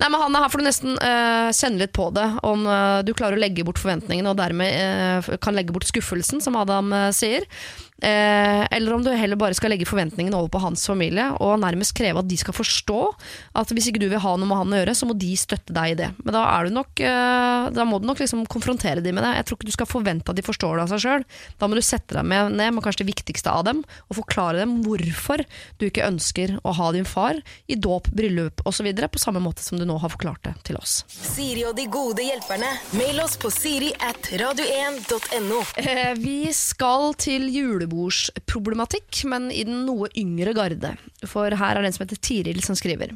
Nei, 0.00 0.08
men 0.08 0.18
Hanne, 0.18 0.40
her 0.42 0.50
får 0.50 0.62
du 0.62 0.66
nesten 0.66 0.96
uh, 0.98 1.52
kjenne 1.54 1.84
litt 1.84 1.94
på 1.94 2.08
det. 2.16 2.26
Om 2.46 2.66
uh, 2.66 3.00
du 3.06 3.14
klarer 3.14 3.38
å 3.38 3.42
legge 3.42 3.64
bort 3.68 3.78
forventningene, 3.78 4.32
og 4.32 4.40
dermed 4.40 5.22
uh, 5.22 5.38
kan 5.44 5.54
legge 5.54 5.76
bort 5.76 5.86
skuffelsen, 5.86 6.42
som 6.42 6.58
Adam 6.58 6.90
sier. 7.14 7.46
Eh, 8.00 8.64
eller 8.70 8.94
om 8.94 9.04
du 9.04 9.10
heller 9.12 9.36
bare 9.40 9.56
skal 9.56 9.74
legge 9.74 9.88
forventningene 9.88 10.36
over 10.36 10.48
på 10.54 10.62
hans 10.62 10.86
familie, 10.88 11.26
og 11.42 11.60
nærmest 11.60 11.94
kreve 11.96 12.22
at 12.22 12.28
de 12.30 12.38
skal 12.40 12.56
forstå 12.56 13.00
at 13.60 13.74
hvis 13.74 13.90
ikke 13.90 14.02
du 14.02 14.08
vil 14.08 14.22
ha 14.22 14.34
noe 14.36 14.48
med 14.48 14.60
han 14.62 14.74
å 14.74 14.80
gjøre, 14.80 14.96
så 14.96 15.08
må 15.08 15.16
de 15.20 15.30
støtte 15.38 15.74
deg 15.76 15.94
i 15.94 15.98
det. 16.00 16.10
Men 16.24 16.36
da, 16.36 16.44
er 16.54 16.66
du 16.66 16.76
nok, 16.78 17.02
eh, 17.04 17.68
da 17.76 17.86
må 17.88 18.00
du 18.00 18.08
nok 18.08 18.22
liksom 18.22 18.46
konfrontere 18.50 19.04
dem 19.04 19.18
med 19.18 19.26
det. 19.26 19.34
Jeg 19.40 19.48
tror 19.48 19.58
ikke 19.58 19.70
du 19.70 19.76
skal 19.76 19.90
forvente 19.90 20.32
at 20.32 20.38
de 20.38 20.46
forstår 20.46 20.78
det 20.78 20.86
av 20.86 20.94
seg 20.94 21.04
sjøl. 21.04 21.26
Da 21.60 21.68
må 21.68 21.78
du 21.78 21.84
sette 21.84 22.16
deg 22.16 22.26
med, 22.26 22.56
ned 22.56 22.76
med 22.76 22.84
kanskje 22.84 23.04
det 23.04 23.10
viktigste 23.12 23.52
av 23.52 23.66
dem, 23.68 23.84
og 24.08 24.20
forklare 24.22 24.62
dem 24.62 24.78
hvorfor 24.86 25.44
du 25.80 25.86
ikke 25.88 26.08
ønsker 26.08 26.56
å 26.64 26.74
ha 26.76 26.90
din 26.96 27.08
far 27.08 27.40
i 27.70 27.76
dåp, 27.76 28.10
bryllup 28.16 28.64
osv., 28.68 28.88
på 29.10 29.18
samme 29.18 29.40
måte 29.42 29.62
som 29.64 29.78
du 29.78 29.84
nå 29.88 29.96
har 29.98 30.12
forklart 30.12 30.42
det 30.44 30.52
til 30.68 30.76
oss. 30.78 31.00
Siri 31.10 31.64
og 31.66 31.74
de 31.78 31.86
gode 31.90 32.24
hjelperne. 32.24 32.68
Mail 32.98 33.20
oss 33.24 33.36
på 33.40 33.50
siri 33.52 33.90
at 34.06 34.30
radio1.no. 34.40 35.62
Eh, 35.80 36.12
vi 36.20 36.52
skal 36.54 37.14
til 37.20 37.48
julebordsproblematikk, 37.90 39.24
men 39.30 39.50
i 39.50 39.64
den 39.66 39.84
noe 39.86 40.10
yngre 40.18 40.54
garde. 40.54 40.94
For 41.26 41.50
her 41.50 41.76
er 41.76 41.82
det 41.82 41.90
en 41.90 41.98
som 41.98 42.06
heter 42.06 42.22
Tiril 42.22 42.62
som 42.64 42.78
skriver. 42.78 43.14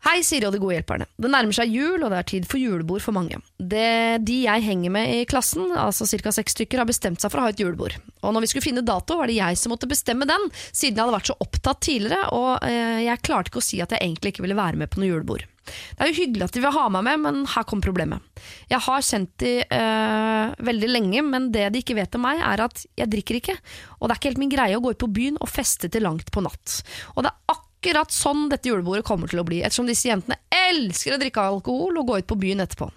Hei, 0.00 0.22
Siri 0.24 0.46
og 0.48 0.54
de 0.54 0.60
gode 0.62 0.78
hjelperne. 0.78 1.04
Det 1.20 1.28
nærmer 1.28 1.52
seg 1.52 1.74
jul, 1.74 2.00
og 2.00 2.08
det 2.08 2.16
er 2.16 2.28
tid 2.30 2.46
for 2.48 2.56
julebord 2.56 3.02
for 3.04 3.12
mange. 3.12 3.36
Det, 3.58 4.22
de 4.24 4.38
jeg 4.46 4.64
henger 4.64 4.94
med 4.94 5.12
i 5.12 5.26
klassen, 5.28 5.74
altså 5.76 6.08
ca. 6.08 6.32
seks 6.32 6.56
stykker, 6.56 6.80
har 6.80 6.88
bestemt 6.88 7.20
seg 7.20 7.28
for 7.28 7.42
å 7.42 7.44
ha 7.44 7.52
et 7.52 7.60
julebord. 7.60 7.98
Og 8.24 8.32
når 8.32 8.46
vi 8.46 8.48
skulle 8.48 8.64
finne 8.64 8.86
dato, 8.86 9.18
var 9.20 9.28
det 9.28 9.36
jeg 9.36 9.60
som 9.60 9.74
måtte 9.74 9.90
bestemme 9.90 10.28
den, 10.28 10.48
siden 10.72 10.96
jeg 10.96 11.04
hadde 11.04 11.18
vært 11.18 11.32
så 11.34 11.36
opptatt 11.44 11.84
tidligere, 11.84 12.32
og 12.32 12.64
eh, 12.64 13.04
jeg 13.10 13.24
klarte 13.28 13.52
ikke 13.52 13.60
å 13.60 13.68
si 13.68 13.82
at 13.84 13.92
jeg 13.92 14.00
egentlig 14.00 14.32
ikke 14.32 14.46
ville 14.46 14.56
være 14.56 14.80
med 14.80 14.88
på 14.88 15.02
noe 15.02 15.12
julebord. 15.12 15.44
Det 15.64 16.02
er 16.02 16.10
jo 16.10 16.16
hyggelig 16.16 16.46
at 16.46 16.56
de 16.56 16.62
vil 16.64 16.74
ha 16.74 16.84
meg 16.92 17.06
med, 17.06 17.22
men 17.24 17.40
her 17.52 17.66
kom 17.68 17.82
problemet. 17.84 18.24
Jeg 18.70 18.82
har 18.86 19.04
kjent 19.06 19.32
de 19.42 19.52
øh, 19.64 20.54
veldig 20.66 20.90
lenge, 20.90 21.24
men 21.26 21.50
det 21.54 21.68
de 21.74 21.82
ikke 21.82 21.98
vet 21.98 22.16
om 22.18 22.24
meg, 22.26 22.40
er 22.42 22.64
at 22.66 22.84
jeg 22.98 23.12
drikker 23.12 23.40
ikke. 23.40 23.56
Og 23.98 24.08
det 24.08 24.14
er 24.14 24.20
ikke 24.20 24.32
helt 24.32 24.44
min 24.44 24.54
greie 24.54 24.78
å 24.78 24.84
gå 24.84 24.94
ut 24.94 25.02
på 25.02 25.10
byen 25.20 25.40
og 25.40 25.52
feste 25.52 25.90
til 25.92 26.06
langt 26.06 26.32
på 26.32 26.44
natt. 26.44 26.80
Og 27.14 27.26
det 27.26 27.34
er 27.34 27.58
akkurat 27.80 28.12
sånn 28.12 28.48
dette 28.52 28.68
julebordet 28.72 29.06
kommer 29.08 29.30
til 29.30 29.42
å 29.42 29.46
bli, 29.46 29.62
ettersom 29.64 29.88
disse 29.88 30.10
jentene 30.10 30.40
elsker 30.52 31.16
å 31.16 31.20
drikke 31.20 31.44
alkohol 31.52 32.00
og 32.00 32.10
gå 32.10 32.18
ut 32.20 32.30
på 32.32 32.40
byen 32.40 32.64
etterpå. 32.64 32.90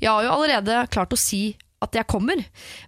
Jeg 0.00 0.10
har 0.10 0.26
jo 0.26 0.34
allerede 0.34 0.82
klart 0.92 1.14
å 1.14 1.20
si 1.20 1.56
at 1.84 1.96
jeg 1.96 2.08
kommer, 2.08 2.40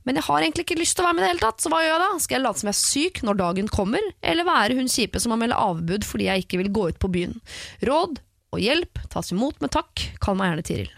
men 0.08 0.16
jeg 0.16 0.24
har 0.24 0.40
egentlig 0.40 0.64
ikke 0.64 0.78
lyst 0.78 0.96
til 0.96 1.04
å 1.04 1.08
være 1.08 1.18
med 1.18 1.22
i 1.22 1.26
det 1.26 1.32
hele 1.34 1.42
tatt, 1.42 1.60
så 1.60 1.70
hva 1.72 1.82
gjør 1.84 1.92
jeg 1.92 2.02
da? 2.04 2.22
Skal 2.24 2.38
jeg 2.38 2.44
late 2.46 2.60
som 2.60 2.70
jeg 2.70 2.76
er 2.76 2.80
syk 2.80 3.20
når 3.26 3.40
dagen 3.42 3.68
kommer, 3.72 4.06
eller 4.32 4.48
være 4.48 4.78
hun 4.78 4.88
kjipe 4.92 5.20
som 5.20 5.34
må 5.34 5.38
melde 5.40 5.58
avbud 5.60 6.06
fordi 6.08 6.28
jeg 6.30 6.46
ikke 6.46 6.62
vil 6.62 6.72
gå 6.72 6.86
ut 6.92 7.00
på 7.02 7.10
byen? 7.12 7.36
Råd 7.84 8.16
og 8.54 8.62
hjelp 8.62 9.00
tas 9.12 9.32
imot 9.34 9.60
med 9.62 9.72
takk, 9.74 10.06
kall 10.22 10.38
meg 10.38 10.52
gjerne 10.52 10.66
Tiril. 10.68 10.94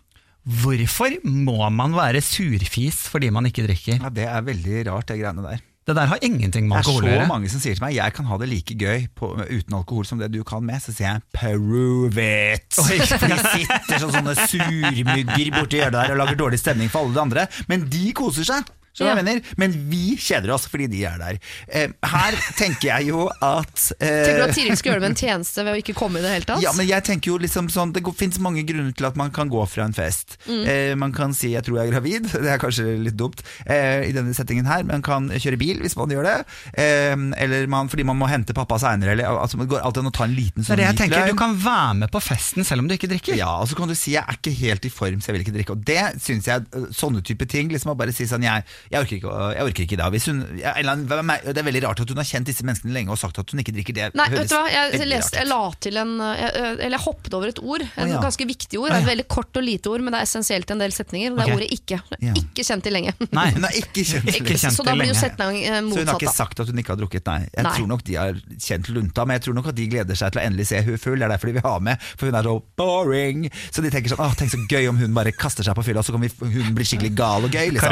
Hvorfor 0.60 1.16
må 1.26 1.58
man 1.74 1.92
være 1.94 2.22
surfis 2.24 3.02
fordi 3.12 3.28
man 3.34 3.48
ikke 3.50 3.66
drikker? 3.66 3.98
Ja, 4.00 4.08
Det 4.14 4.24
er 4.28 4.46
veldig 4.46 4.86
rart, 4.88 5.10
det 5.10 5.20
greiene 5.20 5.44
der. 5.44 5.66
Det 5.90 5.96
der 5.96 6.06
har 6.06 6.18
ingenting 6.22 6.68
med 6.68 6.76
alkohol. 6.78 7.02
Det 7.02 7.12
er 7.16 7.22
så 7.24 7.28
mange 7.28 7.48
som 7.50 7.60
sier 7.62 7.74
til 7.74 7.82
meg 7.82 7.94
jeg 7.96 8.12
kan 8.14 8.26
ha 8.28 8.36
det 8.38 8.48
like 8.50 8.74
gøy 8.78 9.06
på, 9.16 9.30
uten 9.48 9.74
alkohol 9.74 10.06
som 10.06 10.20
det 10.20 10.28
du 10.30 10.42
kan 10.46 10.62
med. 10.64 10.78
Så 10.84 10.92
sier 10.94 11.16
jeg 11.16 11.22
prove 11.34 12.20
it! 12.20 12.78
Oi. 12.84 12.98
For 13.10 13.26
de 13.32 13.38
sitter 13.40 13.96
som 13.98 14.12
sånne 14.14 14.36
surmugger 14.38 15.50
borti 15.56 15.80
hjørnet 15.80 15.96
der 15.96 16.14
og 16.14 16.20
lager 16.22 16.38
dårlig 16.44 16.60
stemning 16.62 16.92
for 16.92 17.02
alle 17.02 17.16
de 17.16 17.24
andre. 17.24 17.46
Men 17.72 17.88
de 17.90 18.12
koser 18.16 18.46
seg. 18.46 18.68
Mener? 19.00 19.40
Men 19.57 19.74
vi 19.90 20.16
kjeder 20.20 20.53
oss 20.55 20.66
fordi 20.70 20.88
de 20.90 21.05
er 21.09 21.18
der. 21.20 21.38
Eh, 21.68 21.92
her 22.12 22.37
tenker 22.59 22.90
jeg 22.90 23.11
jo 23.11 23.26
at 23.31 23.85
eh, 24.00 24.26
Tenker 24.26 24.40
du 24.40 24.44
at 24.44 24.55
Tiril 24.57 24.76
skal 24.79 24.92
gjøre 24.92 25.03
dem 25.05 25.11
en 25.12 25.18
tjeneste 25.18 25.64
ved 25.64 25.76
å 25.76 25.81
ikke 25.81 25.94
komme 25.96 26.20
i 26.20 26.24
det 26.24 26.33
hele 26.35 26.48
tatt? 26.48 26.62
ja, 26.64 26.72
men 26.76 26.88
jeg 26.88 27.07
tenker 27.07 27.33
jo 27.33 27.38
liksom 27.40 27.70
sånn 27.72 27.94
Det 27.94 28.03
fins 28.18 28.40
mange 28.42 28.64
grunner 28.66 28.92
til 28.96 29.09
at 29.09 29.16
man 29.18 29.33
kan 29.35 29.50
gå 29.50 29.62
fra 29.70 29.87
en 29.87 29.94
fest. 29.96 30.37
Mm. 30.46 30.62
Eh, 30.68 30.94
man 31.00 31.14
kan 31.16 31.35
si 31.37 31.53
'jeg 31.55 31.64
tror 31.64 31.81
jeg 31.81 31.88
er 31.88 31.94
gravid', 31.94 32.29
det 32.44 32.50
er 32.50 32.61
kanskje 32.61 32.87
litt 33.07 33.16
dumt 33.16 33.42
eh, 33.66 34.09
i 34.11 34.12
denne 34.12 34.35
settingen 34.37 34.66
her. 34.66 34.85
Man 34.85 35.03
kan 35.03 35.31
kjøre 35.31 35.59
bil 35.61 35.81
hvis 35.81 35.96
man 35.96 36.11
gjør 36.11 36.26
det. 36.26 36.37
Eh, 36.74 37.16
eller 37.44 37.66
man, 37.70 37.88
fordi 37.88 38.05
man 38.05 38.18
må 38.18 38.29
hente 38.31 38.57
pappa 38.57 38.79
seinere. 38.83 39.16
Altså, 39.24 39.59
det 39.61 39.70
går 39.70 39.81
alltid 39.85 40.05
an 40.05 40.12
å 40.12 40.16
ta 40.16 40.26
en 40.26 40.37
liten 40.37 40.62
Det 40.62 40.68
sånn 40.68 40.79
er 40.79 40.83
det 40.83 40.88
jeg 40.90 41.00
tenker. 41.05 41.31
Du 41.31 41.38
kan 41.38 41.57
være 41.57 41.94
med 42.05 42.12
på 42.12 42.22
festen 42.22 42.66
selv 42.66 42.85
om 42.85 42.90
du 42.90 42.96
ikke 42.96 43.11
drikker. 43.11 43.38
Ja, 43.38 43.53
og 43.62 43.68
så 43.70 43.79
kan 43.79 43.88
du 43.88 43.94
si 43.94 44.12
'jeg 44.12 44.24
er 44.26 44.37
ikke 44.37 44.57
helt 44.61 44.85
i 44.85 44.92
form, 44.92 45.20
så 45.20 45.31
jeg 45.31 45.38
vil 45.38 45.44
ikke 45.46 45.57
drikke'. 45.57 45.76
Og 45.76 45.85
det 45.85 46.20
syns 46.20 46.46
jeg, 46.46 46.66
øh, 46.74 46.88
sånne 46.92 47.22
type 47.22 47.46
ting, 47.46 47.70
liksom 47.70 47.92
å 47.92 47.96
bare 47.96 48.12
si 48.12 48.24
sånn 48.24 48.42
'jeg, 48.42 48.64
jeg, 48.90 49.01
orker, 49.03 49.16
ikke, 49.21 49.35
jeg 49.55 49.66
orker 49.69 49.85
ikke 49.87 49.97
i 49.97 50.01
dag'. 50.01 50.11
Hvis 50.14 50.27
hun, 50.31 50.40
er- 50.61 51.53
det 51.53 51.59
er 51.59 51.66
veldig 51.66 51.83
rart 51.85 52.01
at 52.01 52.09
hun 52.09 52.21
har 52.21 52.29
kjent 52.29 52.47
disse 52.47 52.64
menneskene 52.66 52.93
lenge 52.95 53.11
og 53.14 53.19
sagt 53.21 53.38
at 53.38 53.51
hun 53.51 53.61
ikke 53.62 53.75
drikker. 53.77 53.95
Det 53.95 54.14
Nei, 54.14 54.29
høres 54.33 54.40
vet 54.40 54.51
du 54.51 54.57
hva? 54.57 54.66
Jeg, 54.71 55.09
leste, 55.11 55.37
jeg 55.40 55.49
la 55.51 55.61
til 55.81 55.97
en 56.01 56.12
Eller 56.21 56.97
jeg 56.97 57.05
hoppet 57.05 57.35
over 57.35 57.49
et 57.53 57.61
ord. 57.62 57.83
Et 57.85 58.05
Å, 58.05 58.09
ja. 58.09 58.21
ganske 58.23 58.47
viktig 58.47 58.79
ord. 58.81 58.90
Det 58.90 58.97
er 58.97 59.05
Et 59.05 59.11
veldig 59.12 59.29
kort 59.29 59.57
og 59.57 59.64
lite 59.66 59.90
ord, 59.90 60.01
men 60.05 60.12
det 60.14 60.21
er 60.21 60.29
essensielt 60.29 60.71
i 60.71 60.73
en 60.77 60.83
del 60.83 60.93
setninger. 60.93 61.33
Og 61.33 61.38
det 61.38 61.45
er 61.45 61.53
okay. 61.53 61.57
ordet 61.57 61.71
'ikke'. 61.71 62.01
Ja. 62.21 62.33
Ikke 62.40 62.64
kjent 62.66 62.87
i 62.87 62.90
lenge. 62.90 63.12
Nei. 63.33 63.47
Hun 63.57 63.64
har 63.66 63.75
ikke 63.77 64.05
kjent 64.05 64.29
Ikke 64.31 64.57
kjent 64.57 64.77
Så 64.77 64.85
da 64.87 64.95
blir 64.95 65.11
jo 65.11 65.16
setningen 65.19 65.85
motsatt. 65.85 65.95
Så 65.95 65.99
hun 66.01 66.09
har 66.14 66.21
ikke 66.21 66.35
sagt 66.35 66.61
at 66.61 66.66
hun 66.71 66.79
ikke 66.79 66.93
har 66.95 67.01
drukket, 67.01 67.27
nei. 67.27 67.40
Jeg 67.55 67.64
Nei. 67.64 67.75
tror 67.77 67.87
nok 67.90 68.05
de 68.07 68.14
har 68.14 68.35
kjent 68.61 68.88
lunta, 68.95 69.25
men 69.27 69.38
jeg 69.38 69.43
tror 69.49 69.55
nok 69.55 69.66
at 69.73 69.77
de 69.77 69.87
gleder 69.90 70.14
seg 70.19 70.33
til 70.33 70.40
å 70.40 70.45
endelig 70.47 70.66
se 70.71 70.83
hun 70.83 70.99
full. 70.99 71.19
Det 71.21 71.27
er 71.27 71.33
derfor 71.35 71.47
de 71.51 71.53
vil 71.59 71.62
ha 71.66 71.79
med, 71.79 71.97
for 72.16 72.27
hun 72.31 72.35
er 72.38 72.43
så 72.49 72.55
boring. 72.81 73.51
Så 73.71 73.83
de 73.83 73.90
tenker 73.90 74.12
sånn, 74.14 74.21
Å, 74.21 74.35
tenk 74.37 74.51
så 74.53 74.61
gøy 74.71 74.88
om 74.90 74.99
hun 75.01 75.14
bare 75.16 75.33
kaster 75.33 75.64
seg 75.66 75.75
på 75.77 75.85
fylla, 75.87 76.03
så 76.03 76.12
kan 76.14 76.21
vi, 76.25 76.31
hun 76.40 76.75
bli 76.77 76.85
skikkelig 76.85 77.12
gal 77.16 77.45
og 77.45 77.51
gøy. 77.53 77.71
Liksom. 77.75 77.88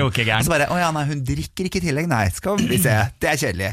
Å 0.78 0.84
ja, 0.86 0.90
nei, 0.94 1.06
hun 1.08 1.24
drikker 1.26 1.66
ikke 1.66 1.80
i 1.80 1.86
tillegg, 1.88 2.06
nei. 2.10 2.28
Skal 2.34 2.60
vi 2.62 2.78
se. 2.78 2.94
Det 3.18 3.32
er 3.32 3.40
kjedelig. 3.40 3.72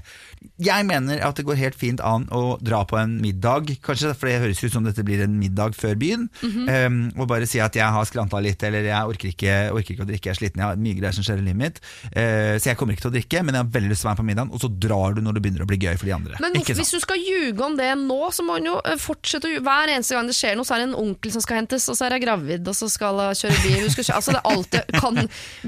Jeg 0.62 0.86
mener 0.88 1.22
at 1.26 1.38
det 1.38 1.46
går 1.46 1.58
helt 1.60 1.78
fint 1.78 2.02
an 2.06 2.26
å 2.34 2.56
dra 2.64 2.82
på 2.88 2.98
en 2.98 3.18
middag, 3.22 3.70
kanskje, 3.84 4.14
for 4.18 4.30
det 4.30 4.40
høres 4.44 4.62
ut 4.64 4.74
som 4.74 4.86
dette 4.86 5.04
blir 5.06 5.24
en 5.26 5.36
middag 5.40 5.76
før 5.78 5.98
byen, 6.00 6.28
um, 6.46 7.00
og 7.18 7.28
bare 7.32 7.48
si 7.50 7.60
at 7.64 7.76
jeg 7.76 7.86
har 7.96 8.08
skranta 8.08 8.40
litt, 8.44 8.62
eller 8.64 8.86
jeg 8.88 9.10
orker 9.10 9.32
ikke, 9.32 9.56
orker 9.76 9.96
ikke 9.96 10.06
å 10.06 10.10
drikke, 10.10 10.30
jeg 10.30 10.36
er 10.36 10.40
sliten, 10.40 10.62
jeg 10.62 10.70
har 10.70 10.82
mye 10.86 10.98
greier 11.00 11.18
som 11.18 11.26
skjer 11.26 11.42
i 11.42 11.46
livet 11.48 11.60
mitt, 11.60 11.82
uh, 12.14 12.56
så 12.62 12.70
jeg 12.70 12.80
kommer 12.80 12.96
ikke 12.96 13.08
til 13.08 13.12
å 13.12 13.16
drikke, 13.18 13.42
men 13.46 13.58
jeg 13.58 13.66
har 13.66 13.74
veldig 13.74 13.92
lyst 13.92 14.06
til 14.06 14.08
å 14.08 14.12
være 14.12 14.22
på 14.22 14.28
middagen, 14.30 14.54
og 14.54 14.64
så 14.64 14.70
drar 14.86 15.18
du 15.18 15.22
når 15.26 15.38
det 15.38 15.44
begynner 15.46 15.66
å 15.66 15.70
bli 15.72 15.80
gøy 15.82 15.98
for 15.98 16.08
de 16.12 16.16
andre. 16.20 16.40
Men 16.46 16.56
hvorfor, 16.60 16.80
hvis 16.80 16.94
du 16.94 17.00
skal 17.04 17.26
ljuge 17.26 17.66
om 17.66 17.78
det 17.80 17.90
nå, 18.06 18.22
så 18.38 18.46
må 18.46 18.60
hun 18.60 18.70
jo 18.70 18.78
eh, 18.86 19.00
fortsette 19.02 19.50
å 19.50 19.54
ljuge. 19.56 19.66
Hver 19.66 19.94
eneste 19.96 20.16
gang 20.16 20.30
det 20.30 20.38
skjer 20.38 20.56
noe, 20.60 20.68
så 20.68 20.78
er 20.78 20.84
det 20.84 20.90
en 20.92 20.98
onkel 21.02 21.36
som 21.36 21.44
skal 21.44 21.60
hentes, 21.64 21.90
og 21.92 21.98
så 21.98 22.08
er 22.08 22.16
jeg 22.16 22.26
gravid, 22.28 22.72
og 22.72 22.78
så 22.78 22.92
skal 22.92 23.24
jeg 23.26 23.42
kjøre 23.44 23.60
bil. 23.66 23.78
Hun 23.82 23.96
skal 23.98 24.10
kjøre, 24.10 24.22
altså 24.22 24.38
det 24.38 24.42
er 24.42 24.50
alltid, 24.54 24.96
kan, 25.04 25.22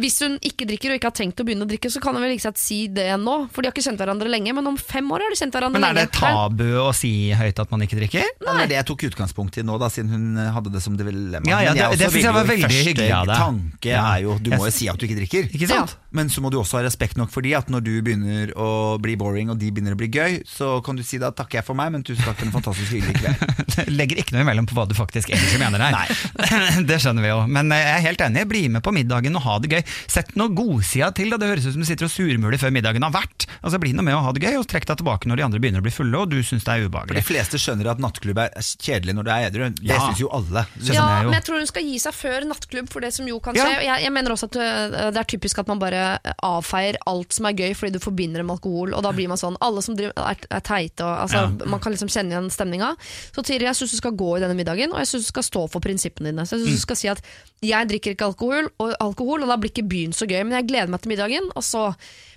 hvis 0.06 0.22
hun 0.24 0.40
ikke 0.52 0.70
drikker 0.70 0.94
og 0.94 1.02
ikke 1.02 1.12
har 1.12 1.18
tenkt 1.28 1.42
å 1.44 1.46
begynne 1.48 1.66
å 1.68 1.70
drikke, 1.70 1.90
så 1.92 2.00
kan 2.04 2.16
jeg 2.18 2.24
vel 2.24 2.36
ikke 2.38 2.52
si 2.58 2.80
det 2.88 3.08
nå. 3.20 3.36
For 3.52 3.62
de 3.62 3.70
har 3.70 3.76
ikke 3.76 3.84
kjent 3.86 4.00
hverandre 4.02 4.30
lenge, 4.32 4.54
men 4.56 4.68
om 4.72 4.78
fem 4.80 5.08
år 5.12 5.26
har 5.26 5.34
de 5.34 5.40
kjent 5.40 5.54
hverandre 5.58 5.80
Men 5.82 5.90
er 5.92 6.00
det 6.00 6.12
tabu 6.16 6.66
å 6.82 6.90
si 6.96 7.12
høyt 7.36 7.60
at 7.60 7.72
man 7.74 7.84
ikke 7.86 8.00
drikker? 8.00 8.24
Ja, 8.42 8.54
det 8.58 8.64
er 8.66 8.72
det 8.72 8.78
jeg 8.80 8.88
tok 8.92 9.06
utgangspunkt 9.10 9.58
i 9.60 9.66
nå, 9.68 9.78
da, 9.82 9.90
siden 9.92 10.12
hun 10.14 10.26
eh, 10.42 10.52
hadde 10.56 10.72
det 10.74 10.82
som 10.84 10.96
dilemma. 10.98 11.44
Ja, 11.50 11.60
ja, 11.68 11.74
det- 11.76 12.00
det 12.00 12.10
synes 12.12 12.24
jeg 12.30 12.34
var 12.38 12.48
veldig 12.48 12.72
hyggelig 12.72 13.12
av 13.12 13.28
deg. 13.28 13.38
tanke 13.44 13.90
Ja. 13.92 14.04
er 14.16 14.24
jo, 14.24 14.38
du 14.40 14.52
må 14.52 14.64
jo 14.66 14.72
si 14.72 14.88
at 14.90 14.98
du 14.98 15.06
ikke 15.08 15.20
drikker. 15.20 15.50
Ikke 15.54 15.68
sant? 15.68 15.96
Men 16.12 16.30
så 16.30 16.42
må 16.42 16.50
du 16.52 16.58
også 16.58 16.80
ha 16.80 16.84
respekt 16.88 17.18
nok 17.18 17.30
for 17.32 17.42
de 17.42 17.54
at 17.58 17.68
når 17.70 17.84
du 17.84 17.92
begynner 18.02 18.54
å 18.56 18.98
bli 19.02 19.16
boring 19.20 19.50
og 19.52 19.60
de 19.60 19.70
begynner 19.72 19.94
å 19.94 20.00
bli 20.00 20.08
gøy, 20.10 20.40
så 20.48 20.82
kan 20.84 20.96
du 20.96 21.04
si 21.04 21.18
da 21.22 21.32
takker 21.32 21.60
jeg 21.60 21.66
for 21.68 21.76
meg, 21.78 21.92
men 21.92 22.04
tusen 22.04 22.24
takk 22.26 22.38
for 22.40 22.48
en 22.48 22.56
fantastisk 22.56 22.92
hyggelig 22.96 23.20
kveld. 23.20 23.92
Legger 24.00 24.18
ikke 24.24 24.34
noe 24.38 24.46
imellom 24.46 24.66
på 24.70 24.74
hva 24.78 24.88
du 24.88 24.96
faktisk 24.98 25.30
egentlig 25.34 25.60
mener 25.62 25.84
her. 25.84 26.08
det 26.90 26.98
skjønner 27.04 27.22
vi 27.26 27.30
jo. 27.34 27.40
Men 27.52 27.72
eh, 27.76 27.84
jeg 27.84 27.96
er 28.00 28.06
helt 28.08 28.24
enig. 28.30 28.46
Bli 28.50 28.64
med 28.74 28.84
på 28.86 28.94
middagen 28.96 29.36
og 29.38 29.44
ha 29.46 29.58
det 29.60 29.72
gøy. 29.76 29.84
Sett 30.10 30.34
noe 30.40 30.50
godsida 30.56 31.12
til. 31.18 31.30
Da. 31.34 31.40
Det 31.42 31.50
høres 31.52 31.66
ut 31.68 31.74
som 31.76 31.84
du 31.84 31.88
sitter 31.90 32.08
og 32.08 32.14
surmuler 32.14 32.62
før 32.62 32.74
middagen 32.76 33.04
har 33.06 33.14
vært. 33.16 33.48
Altså 33.62 33.80
Bli 33.82 33.92
nå 33.98 34.06
med 34.06 34.16
og 34.18 34.24
ha 34.28 34.32
det 34.38 34.44
gøy, 34.46 34.56
og 34.62 34.68
trekk 34.70 34.86
deg 34.90 35.00
tilbake 35.02 35.28
når 35.30 35.42
de 35.42 35.46
andre 35.48 35.60
begynner 35.64 35.82
å 35.82 35.86
bli 35.88 35.94
fulle 35.94 36.18
og 36.22 36.30
du 36.32 36.38
syns 36.46 36.64
det 36.68 36.74
er 36.76 36.84
For 36.86 36.92
ubehagelig. 36.94 37.18
de 37.20 37.26
fleste 37.28 37.60
skjønner 37.62 37.90
at 37.92 38.02
nattklubb 38.04 38.40
er 38.46 38.54
kjedelig 38.62 39.16
når 39.18 39.28
du 39.28 39.32
er 39.34 39.48
edru. 39.50 39.68
Det 39.74 39.90
Ja. 39.92 40.00
syns 40.08 40.22
jo 40.22 40.30
alle. 40.34 40.64
Ja, 40.80 40.94
jeg 40.94 41.24
jo. 41.26 41.30
men 41.32 41.38
jeg 41.40 41.44
tror 41.50 41.58
hun 41.62 41.68
skal 41.74 41.84
gi 41.90 41.98
seg 42.00 42.14
før 42.14 42.48
nattklubb 42.48 42.90
for 42.94 43.02
det 43.02 43.14
som 43.14 43.28
jo 43.28 43.40
kan 43.44 43.56
skje. 43.58 43.66
Og 43.68 43.84
Jeg, 43.88 44.04
jeg 44.06 44.14
mener 44.14 44.32
også 44.38 44.50
at 44.52 44.56
øh, 44.62 45.12
det 45.12 45.22
er 45.24 45.30
typisk 45.34 45.60
at 45.60 45.68
man 45.68 45.80
bare 45.82 46.20
avfeier 46.46 46.98
alt 47.10 47.34
som 47.34 47.46
er 47.50 47.58
gøy 47.58 47.74
fordi 47.78 47.94
du 47.98 48.00
forbinder 48.04 48.42
det 48.42 48.46
med 48.48 48.58
alkohol, 48.60 48.94
og 48.94 49.04
da 49.04 49.12
blir 49.16 49.28
man 49.32 49.38
sånn 49.42 49.58
Alle 49.62 49.82
som 49.82 49.96
driver, 49.98 50.14
er, 50.22 50.38
er 50.54 50.62
teite, 50.62 51.02
og 51.04 51.26
altså, 51.26 51.66
man 51.68 51.80
kan 51.84 51.92
liksom 51.96 52.10
kjenne 52.14 52.32
igjen 52.36 52.50
stemninga. 52.54 52.94
Så 53.34 53.44
Tiri, 53.48 53.66
jeg 53.66 53.76
syns 53.80 53.92
du 53.96 53.98
skal 53.98 54.14
gå 54.18 54.38
i 54.38 54.42
denne 54.44 54.56
middagen, 54.58 54.92
og 54.94 55.00
jeg 55.02 55.08
syns 55.12 55.26
du 55.28 55.32
skal 55.34 55.44
stå 55.48 55.64
for 55.72 55.84
prinsippene 55.84 56.32
dine. 56.32 56.46
Så 56.46 56.58
jeg 56.58 56.66
synes 56.68 56.78
du 56.82 56.86
skal 56.86 57.00
si 57.00 57.08
at 57.12 57.22
jeg 57.66 57.90
drikker 57.90 58.14
ikke 58.14 58.28
alkohol 58.28 58.68
og, 58.78 58.94
alkohol, 59.02 59.42
og 59.44 59.50
da 59.50 59.58
blir 59.58 59.72
ikke 59.74 59.88
byen 59.90 60.14
så 60.14 60.28
gøy, 60.30 60.44
men 60.46 60.54
jeg 60.60 60.68
gleder 60.70 60.92
meg 60.94 61.02
til 61.02 61.07
middagen. 61.10 61.52
Og 61.56 61.64
så 61.66 61.90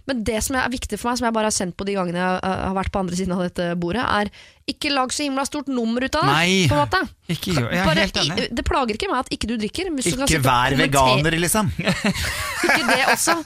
men 0.08 0.24
det 0.26 0.40
som 0.42 0.56
er 0.58 0.70
viktig 0.72 0.96
for 0.98 1.10
meg, 1.10 1.18
som 1.20 1.26
jeg 1.28 1.34
bare 1.36 1.50
har 1.50 1.54
kjent 1.54 1.76
på 1.78 1.84
de 1.86 1.92
gangene 1.94 2.18
jeg 2.18 2.38
øh, 2.42 2.62
har 2.66 2.74
vært 2.80 2.90
på 2.90 2.98
andre 3.02 3.18
siden 3.18 3.34
av 3.36 3.42
dette 3.44 3.66
bordet, 3.78 4.02
er 4.02 4.30
ikke 4.70 4.90
lag 4.90 5.12
så 5.14 5.22
himla 5.22 5.44
stort 5.46 5.68
nummer 5.70 6.02
ut 6.02 6.16
av 6.18 6.24
det. 6.26 6.32
Nei. 6.34 6.56
på 6.70 6.74
en 6.74 6.80
måte. 6.80 7.00
Ikke 7.30 7.54
jeg 7.54 7.66
er 7.68 7.86
Bare 7.86 8.04
helt 8.06 8.18
enig. 8.22 8.38
i- 8.46 8.48
det 8.58 8.64
plager 8.66 8.96
ikke 8.96 9.10
meg 9.10 9.20
at 9.20 9.30
ikke 9.36 9.50
du 9.50 9.54
drikker. 9.60 9.90
Ikke 10.00 10.40
vær 10.42 10.74
veganer, 10.80 11.36
liksom. 11.44 11.70
Ikke 12.64 12.82
det 12.90 12.98
også. 13.12 13.36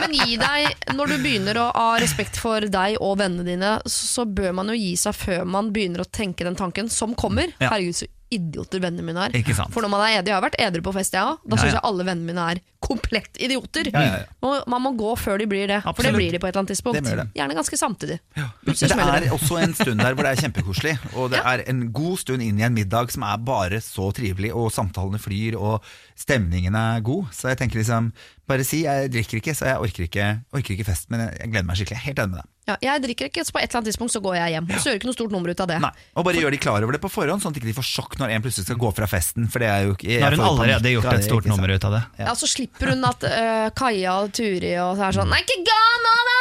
Men 0.00 0.16
gi 0.18 0.38
deg, 0.40 0.88
når 0.96 1.12
du 1.12 1.16
begynner 1.22 1.60
å 1.60 1.68
ha 1.74 1.86
respekt 2.02 2.38
for 2.40 2.64
deg 2.64 2.96
og 3.00 3.18
vennene 3.20 3.44
dine, 3.46 3.76
så 3.84 4.04
så 4.14 4.24
bør 4.30 4.52
man 4.56 4.70
jo 4.70 4.76
gi 4.78 4.92
seg 5.00 5.16
før 5.16 5.44
man 5.48 5.72
begynner 5.74 6.04
å 6.04 6.08
tenke 6.08 6.46
den 6.46 6.56
tanken 6.58 6.88
som 6.92 7.16
kommer. 7.18 7.50
Ja. 7.58 7.72
Herregud, 7.74 7.96
så 7.98 8.06
idioter 8.32 8.80
vennene 8.82 9.04
mine 9.06 9.26
er. 9.28 9.34
Ikke 9.38 9.54
sant. 9.56 9.72
For 9.74 9.84
når 9.84 9.92
man 9.92 10.04
er 10.06 10.18
edru, 10.18 10.32
jeg 10.32 10.38
har 10.38 10.44
vært 10.44 10.60
edru 10.62 10.84
på 10.86 10.94
fest, 10.96 11.16
jeg 11.16 11.24
òg, 11.24 11.42
da 11.44 11.58
syns 11.58 11.72
ja. 11.72 11.76
jeg 11.78 11.84
alle 11.90 12.06
vennene 12.06 12.30
mine 12.32 12.46
er 12.54 12.60
komplett 12.84 13.38
idioter. 13.40 13.88
Ja. 13.94 14.24
Og 14.44 14.66
man 14.70 14.82
må 14.84 14.92
gå 14.98 15.14
før 15.16 15.40
de 15.40 15.46
blir 15.48 15.68
det, 15.70 15.80
for 15.86 16.04
det 16.04 16.12
blir 16.16 16.34
de 16.34 16.40
på 16.40 16.48
et 16.48 16.52
eller 16.52 16.64
annet 16.64 16.74
tidspunkt. 16.74 17.00
Det 17.00 17.16
det. 17.20 17.26
Gjerne 17.38 17.56
ganske 17.56 17.78
samtidig. 17.80 18.18
Men 18.36 18.76
det 18.76 18.90
er 18.92 19.28
også 19.34 19.60
en 19.62 19.76
stund 19.76 20.04
der 20.04 20.16
hvor 20.16 20.26
det 20.26 20.34
er 20.34 20.42
kjempekoselig, 20.44 20.94
og 21.14 21.32
det 21.32 21.40
er 21.40 21.64
en 21.70 21.86
god 21.96 22.20
stund 22.20 22.44
inn 22.44 22.60
i 22.60 22.66
en 22.66 22.76
middag 22.76 23.12
som 23.14 23.24
er 23.28 23.40
bare 23.44 23.80
så 23.84 24.10
trivelig, 24.16 24.52
og 24.52 24.72
samtalene 24.74 25.20
flyr, 25.22 25.56
og 25.56 25.84
stemningen 26.18 26.76
er 26.78 27.04
god. 27.04 27.30
Så 27.34 27.52
jeg 27.52 27.62
tenker 27.62 27.80
liksom, 27.80 28.12
bare 28.50 28.64
si 28.66 28.82
jeg 28.84 29.08
drikker 29.12 29.38
ikke, 29.40 29.54
så 29.56 29.70
jeg 29.70 29.80
orker 29.80 30.04
ikke, 30.06 30.26
orker 30.52 30.74
ikke 30.74 30.86
fest, 30.88 31.08
men 31.12 31.22
jeg, 31.24 31.36
jeg 31.40 31.52
gleder 31.52 31.68
meg 31.68 31.78
skikkelig. 31.80 32.00
Jeg 32.00 32.04
Helt 32.04 32.20
enig 32.20 32.34
med 32.34 32.42
deg. 32.42 32.50
Ja, 32.64 32.74
jeg 32.80 33.02
drikker 33.04 33.28
ikke, 33.28 33.44
så 33.44 33.52
på 33.52 33.60
et 33.60 33.66
eller 33.68 33.80
annet 33.80 33.88
tidspunkt 33.90 34.12
så 34.14 34.20
går 34.24 34.36
jeg 34.38 34.54
hjem. 34.54 34.68
Ja. 34.72 34.78
så 34.80 34.88
gjør 34.88 34.94
jeg 34.94 35.00
ikke 35.02 35.08
noe 35.10 35.16
stort 35.18 35.34
nummer 35.34 35.52
ut 35.52 35.62
av 35.64 35.68
det. 35.68 35.78
Nei, 35.84 35.90
og 36.16 36.26
bare 36.28 36.40
gjør 36.40 36.54
de 36.56 36.60
klar 36.64 36.86
over 36.86 36.96
det 36.96 37.00
på 37.04 37.10
forhånd, 37.12 37.44
sånn 37.44 37.52
at 37.52 37.60
de 37.60 37.68
ikke 37.68 37.78
får 37.80 37.88
sjokk 37.90 38.18
når 38.20 38.36
en 38.36 38.44
plutselig 38.46 38.68
skal 38.68 38.80
gå 38.84 38.92
fra 38.96 39.08
festen, 39.10 39.48
for 39.52 39.64
det 39.64 39.68
er 39.72 39.88
jo 39.88 39.96
ikke 39.96 40.20
Nå 40.20 40.28
har 40.28 40.36
hun 40.38 40.46
allerede 40.48 40.94
gjort 40.94 41.10
et 41.12 41.26
stort 41.28 41.48
nummer 41.50 41.74
ut 41.74 41.88
av 41.88 41.98
det. 41.98 42.02
Ja. 42.20 42.28
Ja, 42.30 42.36
Så 42.40 42.48
slipper 42.50 42.94
hun 42.94 43.04
at 43.08 43.26
uh, 43.28 43.68
Kaja 43.76 44.16
og 44.24 44.32
Turi 44.36 44.76
og 44.80 44.94
så 45.00 45.10
er 45.10 45.18
sånn 45.20 45.32
Nei, 45.32 45.42
ikke 45.44 45.60
ga 45.68 45.82
nå, 46.04 46.14
da! 46.30 46.38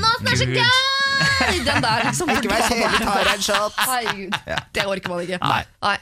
Nå 0.00 0.14
som 0.20 0.32
er 0.32 0.40
så 0.40 0.97
gøy! 1.18 1.58
Den 1.68 1.82
der, 1.84 2.04
liksom. 2.08 2.30
Ikke 2.34 2.50
vær 2.50 2.64
kjedelig, 2.68 3.00
ta 3.04 3.16
deg 3.18 3.32
en 3.34 3.44
shot! 3.46 3.78
Herregud, 3.88 4.36
det 4.76 4.84
orker 4.90 5.12
man 5.12 5.24
ikke. 5.24 5.38
Nei. 5.42 5.96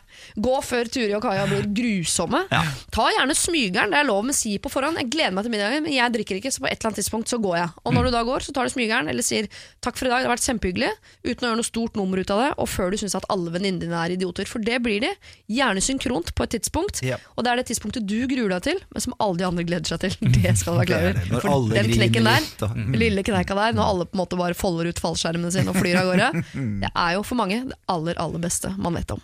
Gå 0.47 0.55
før 0.65 0.89
Turi 0.93 1.13
og 1.17 1.23
Kaja 1.25 1.45
blir 1.49 1.67
grusomme. 1.77 2.41
Ja. 2.53 2.63
Ta 2.95 3.07
gjerne 3.13 3.35
smygeren, 3.37 3.93
det 3.93 3.99
er 4.01 4.07
lov 4.09 4.25
med 4.29 4.37
si 4.37 4.55
på 4.63 4.71
forhånd. 4.73 4.99
Jeg 5.01 5.11
gleder 5.13 5.35
meg 5.37 5.47
til 5.47 5.53
middagen, 5.55 5.85
men 5.87 5.93
jeg 5.97 6.13
drikker 6.15 6.39
ikke, 6.41 6.53
så 6.55 6.63
på 6.65 6.69
et 6.71 6.77
eller 6.79 6.91
annet 6.91 7.01
tidspunkt 7.03 7.33
så 7.33 7.39
går 7.43 7.57
jeg. 7.61 7.69
Og 7.85 7.93
Mm. 7.93 7.99
når 7.99 8.05
du 8.05 8.11
da 8.17 8.23
går, 8.27 8.41
så 8.47 8.53
tar 8.57 8.65
du 8.69 8.73
smygeren, 8.73 9.09
eller 9.09 9.23
sier 9.25 9.47
takk 9.85 9.97
for 9.97 10.07
i 10.09 10.11
dag, 10.13 10.21
det 10.25 10.29
har 10.29 10.35
vært 10.37 10.47
kjempehyggelig, 10.49 10.91
uten 11.25 11.45
å 11.47 11.49
gjøre 11.51 11.61
noe 11.61 11.69
stort 11.71 11.97
nummer 11.97 12.19
ut 12.21 12.31
av 12.35 12.41
det, 12.43 12.51
og 12.59 12.69
før 12.69 12.91
du 12.93 12.97
syns 13.01 13.15
at 13.17 13.25
alle 13.33 13.53
venninnene 13.55 13.81
dine 13.87 14.01
er 14.05 14.15
idioter. 14.17 14.49
For 14.51 14.59
det 14.65 14.81
blir 14.85 15.01
de. 15.05 15.13
Gjerne 15.53 15.81
synkront 15.85 16.35
på 16.37 16.45
et 16.45 16.51
tidspunkt, 16.57 17.03
Ja. 17.07 17.17
og 17.37 17.45
det 17.45 17.53
er 17.53 17.57
det 17.63 17.67
tidspunktet 17.71 18.07
du 18.07 18.27
gruer 18.27 18.49
deg 18.57 18.63
til, 18.63 18.81
men 18.93 19.01
som 19.01 19.15
alle 19.21 19.37
de 19.39 19.45
andre 19.47 19.65
gleder 19.65 19.87
seg 19.87 20.01
til. 20.01 20.17
Det 20.47 20.57
skal 20.59 20.75
du 20.75 20.79
være 20.81 20.87
klar 20.89 21.41
er 21.41 21.49
over. 21.49 21.71
For 21.71 21.75
den 21.77 21.93
knekken 21.97 22.25
der, 22.29 22.43
den 22.61 22.93
lille 22.99 23.23
kneika 23.25 23.55
der, 23.57 23.73
når 23.77 23.85
alle 23.93 24.05
på 24.07 24.15
en 24.17 24.21
måte 24.25 24.37
bare 24.39 24.55
folder 24.55 24.91
ut 24.91 24.99
fallskjermene 25.07 25.55
sine 25.55 25.73
og 25.73 25.81
flyr 25.81 26.03
av 26.03 26.13
gårde, 26.13 26.47
det 26.85 26.93
er 26.93 27.17
jo 27.17 27.27
for 27.27 27.41
mange 27.41 27.63
det 27.71 27.81
aller, 27.93 28.19
aller 28.21 28.43
beste 28.43 28.75
man 28.77 28.99
vet 28.99 29.17
om. 29.17 29.23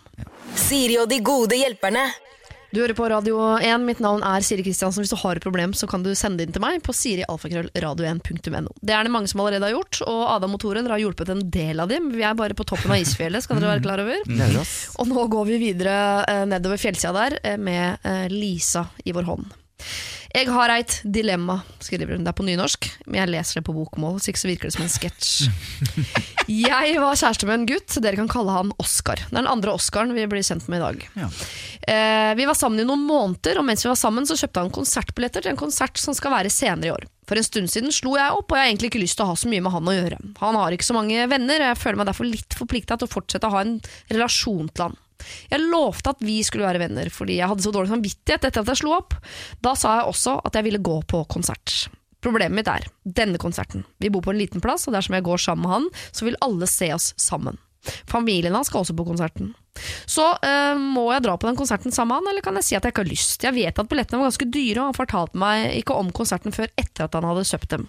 Siri 0.57 0.97
og 1.01 1.09
de 1.11 1.21
gode 1.23 1.59
hjelperne. 1.59 2.09
Du 2.73 2.79
hører 2.81 2.95
på 2.97 3.05
Radio 3.05 3.37
1. 3.61 3.83
Mitt 3.85 3.99
navn 4.01 4.23
er 4.25 4.41
Siri 4.41 4.63
Kristiansen. 4.65 5.03
Hvis 5.03 5.11
du 5.13 5.19
har 5.21 5.37
et 5.37 5.45
problem, 5.45 5.75
så 5.77 5.85
kan 5.85 6.01
du 6.01 6.09
sende 6.17 6.39
det 6.41 6.47
inn 6.47 6.55
til 6.55 6.63
meg 6.63 6.79
på 6.81 6.95
sirialfakrøllradio1.no. 6.97 8.71
Det 8.81 8.95
er 8.97 9.05
det 9.05 9.11
mange 9.13 9.29
som 9.29 9.43
allerede 9.43 9.67
har 9.67 9.75
gjort, 9.75 9.99
og 10.09 10.23
Adam 10.31 10.55
og 10.57 10.61
Tore 10.63 10.81
dere 10.81 10.95
har 10.95 11.03
hjulpet 11.03 11.29
en 11.29 11.43
del 11.53 11.83
av 11.83 11.91
dem. 11.93 12.09
Vi 12.15 12.25
er 12.25 12.33
bare 12.39 12.57
på 12.57 12.65
toppen 12.65 12.95
av 12.95 13.03
isfjellet, 13.03 13.45
skal 13.45 13.61
dere 13.61 13.75
være 13.75 13.85
klar 13.85 14.01
over. 14.01 14.25
Oss. 14.63 14.73
Og 14.97 15.11
nå 15.11 15.27
går 15.35 15.45
vi 15.51 15.59
videre 15.67 15.99
eh, 16.25 16.41
nedover 16.49 16.81
fjellsida 16.81 17.13
der 17.13 17.37
eh, 17.43 17.59
med 17.61 18.09
eh, 18.09 18.25
Lisa 18.33 18.87
i 19.05 19.13
vår 19.13 19.29
hånd. 19.29 19.53
Jeg 20.33 20.49
har 20.49 20.71
eit 20.73 20.95
dilemma, 21.05 21.59
skriver 21.77 22.15
hun. 22.15 22.23
Det 22.25 22.31
er 22.31 22.37
på 22.39 22.45
nynorsk, 22.47 22.87
men 23.05 23.19
jeg 23.19 23.29
leser 23.35 23.59
det 23.59 23.67
på 23.67 23.75
bokmål, 23.75 24.15
så 24.17 24.31
ikke 24.31 24.41
så 24.41 24.49
virker 24.49 24.69
det 24.69 24.73
som 24.73 24.85
en 24.87 24.89
sketsj. 24.89 25.49
Jeg 26.49 26.95
var 26.99 27.15
kjæreste 27.15 27.47
med 27.47 27.55
en 27.55 27.67
gutt, 27.69 27.93
dere 28.03 28.17
kan 28.17 28.31
kalle 28.31 28.51
han 28.51 28.71
Oskar. 28.81 29.21
Det 29.21 29.29
er 29.29 29.43
den 29.43 29.51
andre 29.51 29.75
Oskaren 29.77 30.11
vi 30.17 30.25
blir 30.27 30.43
kjent 30.43 30.65
med 30.67 30.81
i 30.81 30.83
dag. 30.83 31.05
Ja. 31.21 31.29
Eh, 31.87 32.31
vi 32.35 32.47
var 32.49 32.57
sammen 32.57 32.81
i 32.81 32.87
noen 32.87 33.05
måneder, 33.05 33.61
og 33.61 33.67
mens 33.69 33.85
vi 33.85 33.91
var 33.91 33.99
sammen 34.01 34.27
så 34.27 34.35
kjøpte 34.41 34.65
han 34.65 34.73
konsertbilletter 34.73 35.45
til 35.45 35.53
en 35.53 35.61
konsert 35.61 36.01
som 36.01 36.17
skal 36.17 36.33
være 36.33 36.51
senere 36.51 36.89
i 36.89 36.95
år. 36.95 37.07
For 37.29 37.39
en 37.39 37.47
stund 37.47 37.71
siden 37.71 37.93
slo 37.95 38.17
jeg 38.17 38.33
opp, 38.33 38.49
og 38.49 38.57
jeg 38.57 38.65
har 38.65 38.73
egentlig 38.73 38.91
ikke 38.91 39.03
lyst 39.05 39.21
til 39.21 39.27
å 39.27 39.31
ha 39.31 39.37
så 39.39 39.53
mye 39.53 39.63
med 39.63 39.77
han 39.77 39.87
å 39.87 39.95
gjøre. 39.95 40.19
Han 40.41 40.59
har 40.59 40.75
ikke 40.75 40.89
så 40.89 40.97
mange 40.97 41.29
venner, 41.31 41.61
og 41.61 41.71
jeg 41.71 41.81
føler 41.85 42.01
meg 42.01 42.09
derfor 42.09 42.27
litt 42.27 42.57
forplikta 42.57 42.97
til 42.97 43.07
å 43.07 43.13
fortsette 43.13 43.47
å 43.47 43.55
ha 43.55 43.63
en 43.63 43.77
relasjon 44.11 44.73
til 44.73 44.89
han. 44.89 44.99
Jeg 45.51 45.63
lovte 45.63 46.13
at 46.13 46.23
vi 46.23 46.39
skulle 46.45 46.67
være 46.67 46.81
venner, 46.83 47.11
fordi 47.13 47.39
jeg 47.39 47.49
hadde 47.51 47.65
så 47.65 47.73
dårlig 47.73 47.93
samvittighet 47.93 48.47
etter 48.49 48.63
at 48.63 48.71
jeg 48.73 48.81
slo 48.83 48.95
opp. 48.97 49.17
Da 49.63 49.75
sa 49.79 49.99
jeg 49.99 50.13
også 50.13 50.37
at 50.43 50.57
jeg 50.59 50.67
ville 50.69 50.83
gå 50.83 50.99
på 51.09 51.23
konsert. 51.31 51.87
Problemet 52.23 52.55
mitt 52.55 52.69
er 52.71 52.87
denne 53.03 53.39
konserten. 53.41 53.83
Vi 53.99 54.11
bor 54.13 54.23
på 54.23 54.31
en 54.31 54.39
liten 54.39 54.63
plass, 54.63 54.87
og 54.87 54.95
dersom 54.95 55.17
jeg 55.17 55.25
går 55.27 55.41
sammen 55.43 55.65
med 55.65 55.75
han, 55.75 55.89
så 56.15 56.29
vil 56.29 56.39
alle 56.45 56.69
se 56.71 56.93
oss 56.95 57.11
sammen. 57.19 57.59
Familien 58.07 58.55
hans 58.55 58.71
skal 58.71 58.83
også 58.83 58.95
på 58.95 59.07
konserten. 59.09 59.51
Så 60.05 60.25
eh, 60.45 60.77
må 60.77 61.07
jeg 61.13 61.23
dra 61.25 61.35
på 61.39 61.47
den 61.49 61.57
konserten 61.57 61.93
sammen 61.93 62.13
med 62.13 62.21
han, 62.21 62.31
eller 62.33 62.45
kan 62.45 62.59
jeg 62.59 62.67
si 62.67 62.77
at 62.77 62.85
jeg 62.85 62.93
ikke 62.93 63.03
har 63.03 63.09
lyst? 63.09 63.45
Jeg 63.45 63.55
vet 63.55 63.79
at 63.81 63.89
billettene 63.89 64.21
var 64.21 64.29
ganske 64.29 64.49
dyre, 64.53 64.77
og 64.79 64.89
han 64.91 64.97
fortalte 64.99 65.41
meg 65.41 65.77
ikke 65.79 65.97
om 65.97 66.11
konserten 66.15 66.55
før 66.55 66.69
etter 66.79 67.07
at 67.07 67.17
han 67.17 67.27
hadde 67.27 67.47
kjøpt 67.49 67.73
dem. 67.73 67.87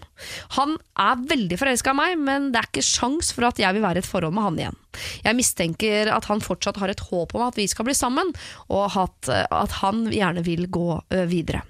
Han 0.56 0.76
er 1.04 1.26
veldig 1.34 1.60
forelska 1.60 1.94
i 1.94 2.00
meg, 2.00 2.16
men 2.24 2.50
det 2.54 2.62
er 2.62 2.70
ikke 2.70 2.86
sjans 2.86 3.34
for 3.36 3.50
at 3.50 3.60
jeg 3.60 3.76
vil 3.76 3.84
være 3.84 4.00
i 4.00 4.04
et 4.04 4.08
forhold 4.08 4.36
med 4.36 4.48
han 4.48 4.60
igjen. 4.62 4.80
Jeg 5.26 5.38
mistenker 5.38 6.12
at 6.14 6.28
han 6.30 6.44
fortsatt 6.44 6.80
har 6.80 6.92
et 6.92 7.06
håp 7.10 7.34
om 7.36 7.46
at 7.48 7.58
vi 7.60 7.68
skal 7.70 7.88
bli 7.88 7.96
sammen, 7.98 8.32
og 8.72 9.00
at, 9.04 9.32
at 9.50 9.80
han 9.82 10.06
gjerne 10.12 10.44
vil 10.46 10.68
gå 10.72 10.88
eh, 11.12 11.26
videre 11.30 11.64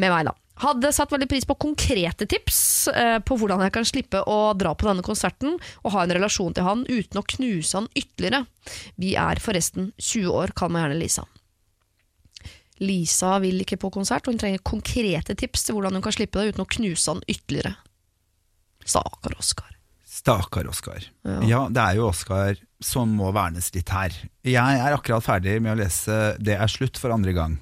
med 0.00 0.08
meg, 0.08 0.30
da. 0.30 0.36
Hadde 0.62 0.92
satt 0.94 1.10
veldig 1.10 1.26
pris 1.30 1.46
på 1.48 1.56
konkrete 1.58 2.26
tips 2.30 2.88
eh, 2.92 3.18
på 3.24 3.36
hvordan 3.38 3.64
jeg 3.64 3.74
kan 3.74 3.86
slippe 3.88 4.22
å 4.30 4.38
dra 4.54 4.74
på 4.78 4.86
denne 4.86 5.02
konserten 5.06 5.56
og 5.58 5.94
ha 5.94 6.04
en 6.04 6.14
relasjon 6.14 6.54
til 6.54 6.66
han 6.66 6.84
uten 6.86 7.18
å 7.18 7.26
knuse 7.34 7.80
han 7.80 7.88
ytterligere. 7.98 8.44
Vi 9.00 9.16
er 9.18 9.42
forresten 9.42 9.90
20 9.98 10.30
år, 10.30 10.54
kall 10.54 10.70
meg 10.74 10.84
gjerne 10.84 11.00
Lisa. 11.00 11.26
Lisa 12.82 13.36
vil 13.42 13.62
ikke 13.62 13.78
på 13.82 13.90
konsert, 13.94 14.26
og 14.26 14.34
hun 14.34 14.42
trenger 14.42 14.62
konkrete 14.66 15.36
tips 15.38 15.66
til 15.66 15.76
hvordan 15.76 15.98
hun 15.98 16.04
kan 16.04 16.14
slippe 16.14 16.40
det 16.40 16.54
uten 16.54 16.64
å 16.64 16.70
knuse 16.76 17.10
han 17.10 17.22
ytterligere. 17.30 17.76
Stakkar 18.82 19.36
Oskar. 19.38 19.74
Stakkar 20.12 20.70
Oskar. 20.70 21.06
Ja. 21.26 21.40
Ja. 21.48 21.60
det 21.70 21.82
er 21.82 21.98
jo 21.98 22.08
Oskar 22.10 22.58
som 22.82 23.12
må 23.18 23.30
vernes 23.34 23.70
litt 23.74 23.90
her. 23.94 24.14
Jeg 24.46 24.80
er 24.86 24.94
akkurat 24.94 25.24
ferdig 25.24 25.60
med 25.62 25.76
å 25.76 25.78
lese 25.78 26.34
Det 26.42 26.56
er 26.58 26.70
slutt 26.70 26.98
for 26.98 27.14
andre 27.14 27.34
gang. 27.36 27.60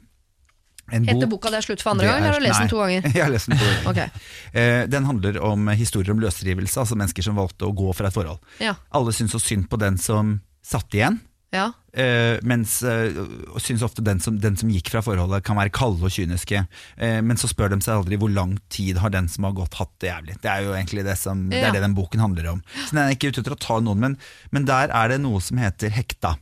En 0.92 1.04
Heter 1.06 1.26
bok- 1.26 1.38
boka 1.38 1.50
det 1.54 1.60
er 1.62 1.66
slutt 1.68 1.82
for 1.84 1.92
andre 1.94 2.06
gang, 2.10 2.18
eller 2.20 2.32
har 2.34 2.40
du 2.40 2.46
lest 2.48 2.60
den 2.64 2.72
to 2.72 2.80
ganger? 2.82 3.08
Jeg 3.16 3.22
har 3.24 3.30
lest 3.32 3.48
den 3.52 3.58
to 3.58 3.64
ganger. 3.70 3.88
okay. 3.90 4.26
Eh, 4.52 4.84
Den 4.90 5.04
handler 5.08 5.40
om 5.46 5.68
historier 5.78 6.12
om 6.14 6.20
løsrivelse, 6.20 6.80
altså 6.82 6.98
mennesker 6.98 7.22
som 7.26 7.36
valgte 7.38 7.68
å 7.68 7.74
gå 7.76 7.92
fra 7.96 8.08
et 8.10 8.14
forhold. 8.16 8.40
Ja. 8.60 8.74
Alle 8.92 9.12
syns 9.16 9.32
så 9.36 9.40
synd 9.42 9.68
på 9.70 9.78
den 9.80 9.98
som 9.98 10.40
satt 10.66 10.92
igjen, 10.94 11.16
ja. 11.54 11.70
eh, 11.98 12.36
mens 12.46 12.76
eh, 12.86 13.16
syns 13.58 13.82
ofte 13.82 14.04
den 14.06 14.20
som, 14.22 14.36
den 14.38 14.54
som 14.60 14.68
gikk 14.70 14.90
fra 14.92 15.00
forholdet 15.02 15.42
kan 15.46 15.56
være 15.58 15.72
kalde 15.74 16.04
og 16.06 16.12
kyniske. 16.14 16.60
Eh, 17.00 17.16
men 17.26 17.36
så 17.40 17.48
spør 17.50 17.72
de 17.72 17.80
seg 17.82 17.96
aldri 17.96 18.18
hvor 18.20 18.30
lang 18.30 18.52
tid 18.70 19.00
har 19.02 19.10
den 19.10 19.26
som 19.32 19.48
har 19.48 19.56
gått 19.58 19.74
hatt 19.80 19.90
det 20.02 20.12
jævlig. 20.12 20.36
Det 20.44 20.50
er 20.52 20.66
jo 20.68 20.76
egentlig 20.76 21.06
det 21.08 21.16
som 21.18 21.48
det, 21.50 21.62
er 21.64 21.74
det 21.74 21.82
den 21.82 21.96
boken 21.98 22.22
handler 22.22 22.52
om. 22.52 22.60
Så 22.84 22.94
den 22.94 23.02
er 23.06 23.16
ikke 23.16 23.32
ute 23.32 23.42
etter 23.42 23.56
å 23.56 23.62
ta 23.66 23.80
noen, 23.82 23.98
men, 24.04 24.18
men 24.54 24.68
der 24.68 24.92
er 24.94 25.10
det 25.14 25.18
noe 25.24 25.40
som 25.42 25.58
heter 25.58 25.90
hekta. 25.96 26.36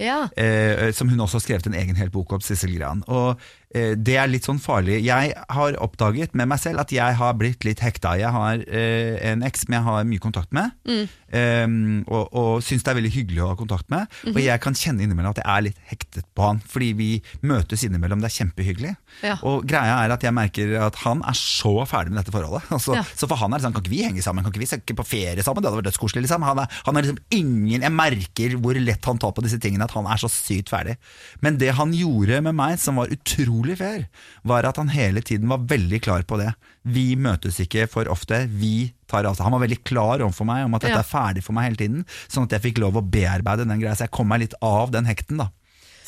Ja. 0.00 0.20
Eh, 0.40 0.90
som 0.96 1.10
hun 1.12 1.20
også 1.20 1.38
har 1.38 1.44
skrevet 1.44 1.68
en 1.68 1.76
egen 1.78 1.98
hel 1.98 2.10
bok 2.12 2.32
om, 2.36 2.42
Sissel 2.44 2.72
Gran. 2.76 3.02
Og 3.10 3.40
eh, 3.74 3.92
det 3.98 4.16
er 4.20 4.30
litt 4.30 4.48
sånn 4.48 4.60
farlig. 4.62 5.00
Jeg 5.04 5.34
har 5.36 5.78
oppdaget 5.84 6.34
med 6.38 6.50
meg 6.50 6.62
selv 6.62 6.82
at 6.84 6.94
jeg 6.94 7.18
har 7.20 7.36
blitt 7.38 7.66
litt 7.68 7.82
hekta. 7.84 8.16
Jeg 8.20 8.32
har 8.34 8.64
eh, 8.66 9.16
en 9.30 9.44
eks 9.46 9.66
som 9.66 9.76
jeg 9.76 9.86
har 9.86 10.08
mye 10.08 10.22
kontakt 10.22 10.54
med, 10.56 10.72
eh, 11.36 11.66
og, 12.06 12.28
og 12.36 12.50
syns 12.64 12.84
det 12.86 12.92
er 12.92 12.98
veldig 13.00 13.12
hyggelig 13.14 13.42
å 13.44 13.50
ha 13.52 13.56
kontakt 13.58 13.88
med. 13.92 14.10
Og 14.32 14.40
jeg 14.42 14.62
kan 14.62 14.76
kjenne 14.76 15.04
innimellom 15.04 15.34
at 15.34 15.42
jeg 15.42 15.48
er 15.50 15.66
litt 15.68 15.80
hektet 15.90 16.26
på 16.36 16.46
han, 16.46 16.60
fordi 16.70 16.90
vi 16.98 17.08
møtes 17.46 17.84
innimellom. 17.86 18.22
Det 18.22 18.30
er 18.30 18.36
kjempehyggelig. 18.40 18.94
Ja. 19.26 19.36
Og 19.46 19.64
greia 19.68 19.98
er 20.04 20.14
at 20.14 20.24
jeg 20.26 20.34
merker 20.36 20.74
at 20.86 21.00
han 21.04 21.22
er 21.28 21.36
så 21.38 21.72
ferdig 21.90 22.14
med 22.14 22.22
dette 22.22 22.34
forholdet. 22.34 22.66
Altså, 22.80 22.94
Ja. 22.96 23.04
Så 23.16 23.28
for 23.28 23.38
han 23.40 23.52
er 23.52 23.60
det 23.60 23.66
sånn, 23.66 23.74
kan 23.76 23.84
ikke 23.84 23.92
vi 23.92 24.02
henge 24.06 24.22
sammen? 24.24 24.44
Kan 24.44 24.54
ikke 24.54 24.62
vi 24.64 24.70
søke 24.70 24.96
på 24.96 25.04
ferie 25.06 25.44
sammen? 25.44 25.62
Det 25.62 25.70
hadde 25.70 25.80
vært 25.82 25.90
dødskoselig. 25.90 26.24
Liksom. 26.24 26.46
Han, 26.48 26.62
er, 26.62 26.78
han 26.86 26.96
er 26.96 27.06
liksom 27.06 27.20
ingen 27.36 27.84
Jeg 27.84 27.94
merker 27.94 28.56
hvor 28.60 28.78
lett 28.80 29.08
han 29.10 29.20
tar 29.20 29.34
på 29.36 29.44
disse 29.44 29.60
tingene, 29.62 29.86
at 29.86 29.94
han 29.96 30.08
er 30.10 30.20
så 30.20 30.30
sykt 30.32 30.72
ferdig. 30.72 30.96
Men 31.44 31.58
det 31.60 31.74
han 31.78 31.92
gjorde 31.96 32.40
med 32.46 32.56
meg, 32.56 32.78
som 32.82 32.98
var 33.00 33.12
utrolig 33.12 33.76
fair, 33.80 34.06
var 34.46 34.68
at 34.68 34.80
han 34.80 34.90
hele 34.92 35.22
tiden 35.24 35.50
var 35.50 35.62
veldig 35.70 36.00
klar 36.04 36.24
på 36.26 36.40
det. 36.40 36.50
Vi 36.84 37.14
møtes 37.16 37.58
ikke 37.60 37.86
for 37.90 38.08
ofte. 38.08 38.46
Vi 38.48 38.92
tar 39.10 39.24
altså. 39.28 39.42
Han 39.44 39.52
var 39.52 39.60
veldig 39.66 39.82
klar 39.84 40.22
overfor 40.24 40.46
meg 40.48 40.64
om 40.64 40.74
at 40.74 40.82
dette 40.86 40.96
Ja. 40.96 41.04
er 41.04 41.10
ferdig 41.10 41.42
for 41.44 41.52
meg 41.52 41.64
hele 41.68 41.76
tiden, 41.76 42.06
sånn 42.28 42.44
at 42.44 42.50
jeg 42.56 42.72
fikk 42.72 42.78
lov 42.80 42.94
å 42.96 43.02
bearbeide 43.04 43.66
den 43.68 43.80
greia. 43.80 43.92
Så 43.94 44.06
jeg 44.08 44.10
kom 44.16 44.28
meg 44.28 44.40
litt 44.40 44.54
av 44.62 44.90
den 44.90 45.04
hekten, 45.04 45.36
da. 45.38 45.50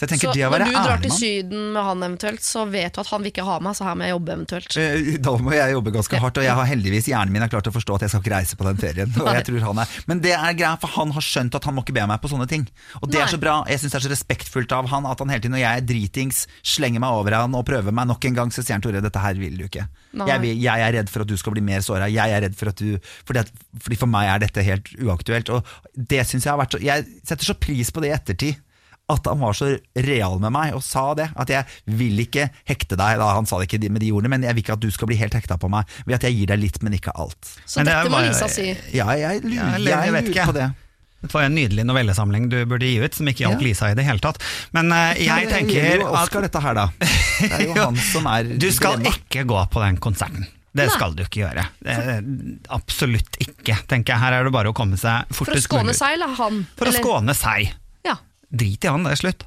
Så 0.03 0.09
jeg 0.09 0.19
tenker 0.19 0.33
Så 0.33 0.35
det 0.35 0.43
å 0.43 0.51
når 0.51 0.63
du 0.67 0.73
drar 0.75 1.03
til 1.05 1.13
Syden 1.15 1.67
med 1.77 1.85
han 1.87 2.01
eventuelt, 2.03 2.43
så 2.43 2.65
vet 2.67 2.91
du 2.97 3.01
at 3.05 3.11
han 3.13 3.23
vil 3.23 3.31
ikke 3.31 3.45
ha 3.47 3.59
meg, 3.63 3.77
så 3.79 3.85
her 3.87 3.95
må 3.95 4.03
jeg 4.09 4.11
jobbe 4.17 4.33
eventuelt. 4.35 4.77
Eh, 4.83 5.11
Da 5.23 5.35
må 5.39 5.53
jeg 5.55 5.75
jobbe 5.77 5.93
ganske 5.95 6.19
hardt, 6.25 6.41
og 6.43 6.47
jeg 6.49 6.57
har 6.59 6.67
heldigvis 6.67 7.07
hjernen 7.13 7.31
min 7.37 7.45
er 7.47 7.53
klar 7.53 7.63
til 7.63 7.71
å 7.71 7.77
forstå 7.77 7.95
at 7.95 8.03
jeg 8.03 8.11
skal 8.11 8.25
ikke 8.25 8.33
reise 8.35 8.59
på 8.59 8.67
den 8.67 8.81
ferien. 8.83 9.13
Og 9.23 9.31
jeg 9.31 9.47
tror 9.47 9.67
han 9.69 9.83
er 9.85 9.93
Men 10.11 10.23
det 10.25 10.33
er 10.35 10.57
greia, 10.59 10.73
for 10.83 10.91
han 10.97 11.15
har 11.15 11.23
skjønt 11.23 11.55
at 11.55 11.69
han 11.69 11.77
må 11.77 11.85
ikke 11.87 11.95
be 11.95 12.07
meg 12.11 12.19
på 12.25 12.33
sånne 12.33 12.49
ting. 12.51 12.67
Og 12.99 13.07
det 13.13 13.21
Nei. 13.21 13.23
er 13.29 13.31
så 13.31 13.39
bra. 13.45 13.55
Jeg 13.71 13.79
syns 13.85 13.95
det 13.95 14.01
er 14.01 14.07
så 14.09 14.13
respektfullt 14.17 14.75
av 14.75 14.91
han 14.91 15.07
at 15.07 15.23
han 15.23 15.31
hele 15.31 15.45
tiden, 15.45 15.55
når 15.55 15.63
jeg 15.63 15.85
er 15.85 15.87
dritings, 15.93 16.43
slenger 16.67 17.05
meg 17.07 17.21
over 17.21 17.39
han 17.39 17.55
og 17.55 17.63
prøver 17.71 17.95
meg 17.95 18.11
nok 18.11 18.27
en 18.27 18.41
gang, 18.41 18.51
så 18.51 18.67
sier 18.67 18.75
han 18.75 18.83
Tore, 18.83 19.05
dette 19.07 19.23
her 19.23 19.39
vil 19.39 19.55
du 19.55 19.69
ikke. 19.69 19.87
Jeg, 20.19 20.43
vil, 20.43 20.59
jeg 20.67 20.83
er 20.89 20.97
redd 20.99 21.15
for 21.15 21.23
at 21.23 21.31
du 21.31 21.37
skal 21.39 21.55
bli 21.55 21.63
mer 21.63 21.87
såra. 21.87 22.11
Jeg 22.11 22.27
er 22.35 22.43
redd 22.49 22.59
for 22.59 22.75
at 22.75 22.83
du 22.83 22.99
fordi, 23.23 23.47
at, 23.47 23.55
fordi 23.87 24.03
for 24.03 24.11
meg 24.11 24.35
er 24.35 24.43
dette 24.49 24.67
helt 24.67 24.91
uaktuelt. 24.99 25.55
Og 25.55 25.63
det 25.95 26.27
syns 26.27 26.43
jeg 26.43 26.51
har 26.51 26.59
vært 26.59 26.75
så 26.75 26.83
Jeg 26.83 27.07
setter 27.23 27.53
så 27.53 27.55
pris 27.55 27.95
på 27.95 28.03
det 28.03 28.11
i 28.11 28.17
ettertid 28.19 28.59
at 29.11 29.27
han 29.27 29.41
var 29.43 29.53
så 29.59 29.73
real 30.07 30.39
med 30.41 30.53
meg 30.55 30.77
og 30.77 30.83
sa 30.87 31.13
det. 31.19 31.31
At 31.37 31.51
jeg 31.53 31.67
vil 31.99 32.23
ikke 32.23 32.47
hekte 32.69 32.97
deg, 32.97 33.19
da 33.21 33.33
han 33.37 33.49
sa 33.49 33.59
det 33.61 33.67
ikke 33.69 33.91
med 33.93 34.01
de 34.05 34.13
ordene, 34.15 34.31
men 34.37 34.47
jeg 34.47 34.55
vil 34.57 34.65
ikke 34.65 34.77
at 34.79 34.85
du 34.85 34.91
skal 34.95 35.11
bli 35.11 35.19
helt 35.21 35.35
hekta 35.37 35.59
på 35.61 35.69
meg 35.73 35.91
ved 36.07 36.17
at 36.21 36.29
jeg 36.29 36.39
gir 36.39 36.53
deg 36.55 36.63
litt, 36.63 36.79
men 36.87 36.97
ikke 36.97 37.13
alt. 37.19 37.51
Så 37.67 37.81
Men 37.83 37.91
det 37.91 37.97
var, 37.99 38.07
dette 38.07 38.15
må 38.15 38.23
Lisa 38.29 38.49
si. 38.53 38.69
Ja, 38.97 39.11
jeg 39.19 39.43
lurer, 39.45 39.77
jeg 39.83 39.91
jeg 39.93 40.17
vet 40.17 40.31
ikke. 40.33 40.47
på 40.53 40.57
det. 40.61 40.71
Det 41.23 41.31
var 41.31 41.45
en 41.47 41.55
nydelig 41.55 41.85
novellesamling 41.87 42.49
du 42.51 42.57
burde 42.67 42.89
gi 42.89 42.97
ut, 42.99 43.15
som 43.15 43.29
ikke 43.31 43.45
hjalp 43.45 43.61
Ja. 43.61 43.67
Lisa 43.69 43.91
i 43.93 43.99
det 43.99 44.07
hele 44.09 44.19
tatt. 44.19 44.41
Men 44.75 44.91
uh, 44.91 45.13
jeg 45.15 45.47
det 45.47 45.53
tenker 45.55 46.01
jo 46.01 46.09
at 46.19 46.35
dette 46.49 46.63
her, 46.65 46.75
da. 46.81 46.89
Det 47.43 47.53
er 47.59 47.63
jo 47.69 47.77
han 47.79 47.97
som 47.99 48.27
er 48.31 48.51
du 48.59 48.67
skal 48.75 48.99
dilemma. 48.99 49.15
ikke 49.19 49.45
gå 49.51 49.61
på 49.71 49.83
den 49.83 49.97
konserten. 50.03 50.49
Det 50.73 50.87
Nei. 50.89 50.95
skal 50.95 51.13
du 51.15 51.21
ikke 51.27 51.43
gjøre. 51.43 51.63
Eh, 51.85 52.21
absolutt 52.73 53.37
ikke, 53.45 53.77
tenker 53.91 54.15
jeg. 54.15 54.21
Her 54.23 54.39
er 54.39 54.47
det 54.49 54.53
bare 54.55 54.71
å 54.73 54.77
komme 54.77 54.97
seg 54.97 55.29
For 55.37 55.53
å 55.53 55.59
skåne 55.61 55.93
seg, 55.93 56.15
eller 56.17 56.33
han? 56.39 56.63
For 56.79 56.89
å 56.89 56.95
skåne 56.97 57.35
seg. 57.37 57.75
Drit 58.53 58.85
i 58.85 58.91
han, 58.93 59.05
det 59.09 59.17
er 59.17 59.23
slutt. 59.25 59.47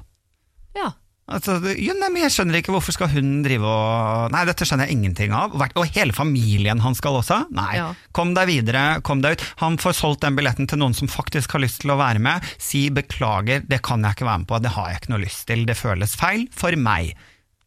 ja. 0.78 0.92
Altså, 1.26 1.56
jo, 1.74 1.90
nei, 1.98 2.06
men 2.14 2.20
jeg 2.22 2.30
skjønner 2.36 2.60
ikke 2.60 2.70
hvorfor 2.70 2.94
skal 2.94 3.08
hun 3.10 3.40
drive 3.42 3.66
og 3.66 4.28
Nei, 4.30 4.44
dette 4.46 4.62
skjønner 4.62 4.86
jeg 4.86 4.94
ingenting 4.94 5.32
av. 5.34 5.56
Og 5.58 5.88
hele 5.96 6.14
familien 6.14 6.78
han 6.84 6.94
skal 6.94 7.18
også? 7.18 7.40
Nei. 7.50 7.72
Ja. 7.80 7.88
Kom 8.14 8.30
deg 8.36 8.46
videre, 8.46 9.00
kom 9.02 9.24
deg 9.24 9.34
ut. 9.34 9.42
Han 9.64 9.74
får 9.82 9.96
solgt 9.98 10.22
den 10.22 10.38
billetten 10.38 10.70
til 10.70 10.78
noen 10.78 10.94
som 10.94 11.10
faktisk 11.10 11.56
har 11.56 11.64
lyst 11.64 11.80
til 11.82 11.90
å 11.90 11.98
være 11.98 12.22
med. 12.22 12.46
Si 12.62 12.84
beklager, 12.94 13.66
det 13.66 13.80
kan 13.82 14.06
jeg 14.06 14.14
ikke 14.20 14.28
være 14.28 14.44
med 14.44 14.50
på, 14.52 14.60
det 14.62 14.74
har 14.76 14.92
jeg 14.92 15.02
ikke 15.02 15.14
noe 15.16 15.24
lyst 15.24 15.42
til. 15.50 15.66
Det 15.66 15.74
føles 15.80 16.14
feil 16.14 16.46
for 16.54 16.78
meg. 16.78 17.10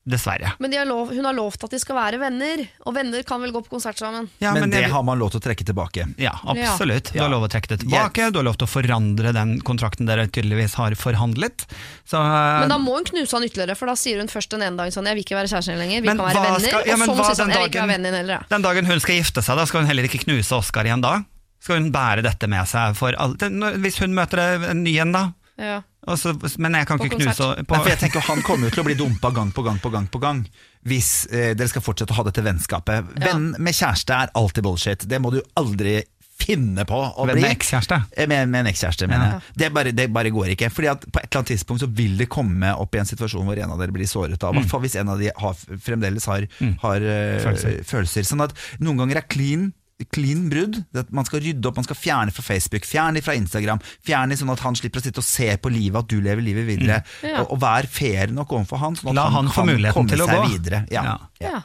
Dessverre. 0.07 0.53
Men 0.59 0.71
de 0.71 0.77
har 0.79 0.85
lov, 0.87 1.09
hun 1.13 1.25
har 1.27 1.33
lovt 1.35 1.63
at 1.67 1.73
de 1.75 1.77
skal 1.79 1.97
være 1.97 2.17
venner, 2.21 2.61
og 2.87 2.93
venner 2.95 3.21
kan 3.27 3.41
vel 3.43 3.51
gå 3.51 3.59
på 3.65 3.69
konsert 3.75 3.99
sammen? 3.99 4.29
Ja, 4.39 4.53
Men, 4.55 4.69
det 4.71 4.81
jeg- 4.81 4.91
har 4.91 5.03
man 5.03 5.19
lov 5.19 5.31
til 5.31 5.41
å 5.41 5.43
trekke 5.43 5.65
tilbake. 5.67 6.05
Ja, 6.17 6.31
absolutt. 6.47 7.11
Du 7.13 7.19
har 7.19 7.29
lov 7.29 7.43
å 7.43 7.49
trekke 7.51 7.67
det 7.67 7.81
tilbake, 7.81 8.31
du 8.31 8.39
har 8.39 8.45
lov 8.47 8.57
til 8.57 8.65
å 8.65 8.71
forandre 8.71 9.33
den 9.35 9.59
kontrakten 9.61 10.07
dere 10.07 10.25
tydeligvis 10.27 10.75
har 10.75 10.91
forhandlet. 10.95 11.65
Så, 12.07 12.15
eh, 12.15 12.59
Men 12.63 12.69
da 12.69 12.77
må 12.79 12.95
hun 12.95 13.03
knuse 13.03 13.31
han 13.33 13.43
ytterligere, 13.43 13.75
for 13.77 13.85
da 13.87 13.93
sier 13.93 14.17
hun 14.17 14.27
først 14.27 14.49
den 14.49 14.61
ene 14.61 14.77
dagen 14.77 14.91
sånn 14.91 15.05
'jeg 15.05 15.15
vil 15.15 15.23
ikke 15.25 15.37
være 15.37 15.49
kjæresten 15.51 15.77
din 15.77 15.83
lenger', 15.83 16.01
vi 16.01 16.07
Men 16.07 16.17
kan 16.17 16.25
være 16.25 16.33
venner. 16.47 16.59
skal- 16.59 16.85
ja, 16.85 16.93
og 16.93 16.99
så 16.99 17.05
må 17.05 17.15
hun 17.15 17.25
si 17.35 17.41
sånn 17.41 17.49
'jeg 17.49 17.57
vil 17.59 17.69
ikke 17.69 17.81
være 17.83 17.93
vennen 17.93 18.03
din 18.03 18.13
heller', 18.13 18.39
ja. 18.39 18.41
Den 18.49 18.61
dagen 18.61 18.85
hun 18.85 18.99
skal 18.99 19.15
gifte 19.19 19.43
seg, 19.43 19.55
da 19.57 19.65
skal 19.65 19.81
hun 19.81 19.87
heller 19.87 20.03
ikke 20.07 20.23
knuse 20.25 20.51
Oskar 20.57 20.85
igjen 20.85 21.01
da? 21.01 21.23
Skal 21.61 21.75
hun 21.75 21.91
bære 21.91 22.23
dette 22.23 22.47
med 22.47 22.65
seg 22.65 22.95
for 22.95 23.11
alt? 23.19 23.37
Hvis 23.39 23.99
hun 23.99 24.13
møter 24.15 24.63
en 24.69 24.81
ny 24.81 24.97
en, 24.97 25.11
da? 25.11 25.33
Ja. 25.59 25.79
Også, 26.09 26.31
men 26.63 26.73
jeg 26.79 26.87
kan 26.87 26.97
På 26.97 27.05
ikke 27.09 27.17
knuse 27.19 27.47
på, 27.67 27.75
Nei, 27.75 27.79
for 27.83 27.89
jeg 27.91 27.99
tenker 27.99 28.23
Han 28.29 28.39
kommer 28.47 28.69
jo 28.69 28.71
til 28.77 28.81
å 28.81 28.85
bli 28.87 28.95
dumpa 28.97 29.29
gang 29.35 29.49
på 29.53 29.61
gang 29.65 29.77
på 29.83 29.91
gang 29.93 30.07
på 30.09 30.21
gang 30.23 30.45
hvis 30.87 31.25
eh, 31.27 31.51
dere 31.59 31.67
skal 31.67 31.83
fortsette 31.83 32.15
å 32.15 32.21
ha 32.21 32.23
dette 32.23 32.39
vennskapet. 32.45 33.09
Venn 33.19 33.49
med 33.59 33.75
kjæreste 33.75 34.15
er 34.15 34.31
alltid 34.39 34.63
bullshit. 34.63 35.03
Det 35.11 35.19
må 35.19 35.27
du 35.35 35.41
aldri 35.59 35.97
finne 36.39 36.85
på 36.87 36.95
å 36.95 37.25
Venn 37.27 37.35
bli. 37.35 37.43
med 37.43 37.51
ekskjæreste. 37.57 37.97
Eh, 38.15 38.29
Med, 38.31 38.47
med 38.47 38.61
en 38.63 38.69
ekskjæreste, 38.71 39.09
mener 39.11 39.33
jeg. 39.33 39.57
Det 39.59 39.69
bare, 39.75 39.91
det 39.91 40.05
bare 40.15 40.31
går 40.31 40.53
ikke. 40.55 40.69
Fordi 40.71 40.87
at 40.93 41.03
På 41.11 41.19
et 41.19 41.27
eller 41.27 41.41
annet 41.41 41.51
tidspunkt 41.51 41.83
så 41.83 41.89
vil 41.91 42.15
det 42.17 42.29
komme 42.31 42.71
opp 42.79 42.95
i 42.95 43.01
en 43.03 43.09
situasjon 43.11 43.43
hvor 43.45 43.59
en 43.59 43.75
av 43.75 43.83
dere 43.83 43.91
blir 43.91 44.07
såret. 44.07 44.39
av 44.47 44.55
I 44.55 44.61
hvert 44.61 44.71
fall 44.71 44.85
hvis 44.87 44.95
en 45.03 45.11
av 45.11 45.19
de 45.19 45.33
har, 45.35 45.59
fremdeles 45.83 46.29
har, 46.31 46.47
har 46.85 47.09
eh, 47.11 47.43
Følelser. 47.43 47.83
følelser. 47.91 48.29
Sånn 48.31 48.45
at 48.47 48.55
noen 48.79 49.03
ganger 49.03 49.19
er 49.19 49.27
clean 49.27 49.73
Clean 50.15 50.45
brudd. 50.49 50.77
Det 50.93 51.01
at 51.05 51.09
man 51.11 51.25
skal 51.27 51.41
rydde 51.43 51.67
opp, 51.67 51.75
man 51.81 51.83
skal 51.87 51.97
fjerne 51.99 52.31
fra 52.31 52.43
Facebook, 52.45 52.85
fjerne 52.87 53.21
fra 53.25 53.35
Instagram. 53.35 53.81
Fjerne 54.05 54.37
sånn 54.39 54.51
at 54.53 54.61
han 54.63 54.77
slipper 54.79 55.01
å 55.01 55.03
sitte 55.03 55.19
og 55.19 55.27
se 55.27 55.49
på 55.59 55.71
livet, 55.73 55.99
at 55.99 56.07
du 56.11 56.21
lever 56.23 56.45
livet 56.45 56.67
videre. 56.69 57.01
Ja. 57.25 57.41
Og, 57.41 57.55
og 57.57 57.59
vær 57.65 57.87
fair 57.91 58.31
nok 58.31 58.53
overfor 58.55 58.79
han, 58.85 58.95
sånn 58.95 59.11
at 59.11 59.19
La 59.19 59.27
han 59.33 59.51
få 59.51 59.65
kan 59.67 59.91
komme 59.93 60.09
til 60.13 60.23
å 60.23 60.29
seg 60.29 60.39
gå. 60.39 60.47
videre. 60.55 60.85
Ja. 60.93 61.17
Ja. 61.43 61.59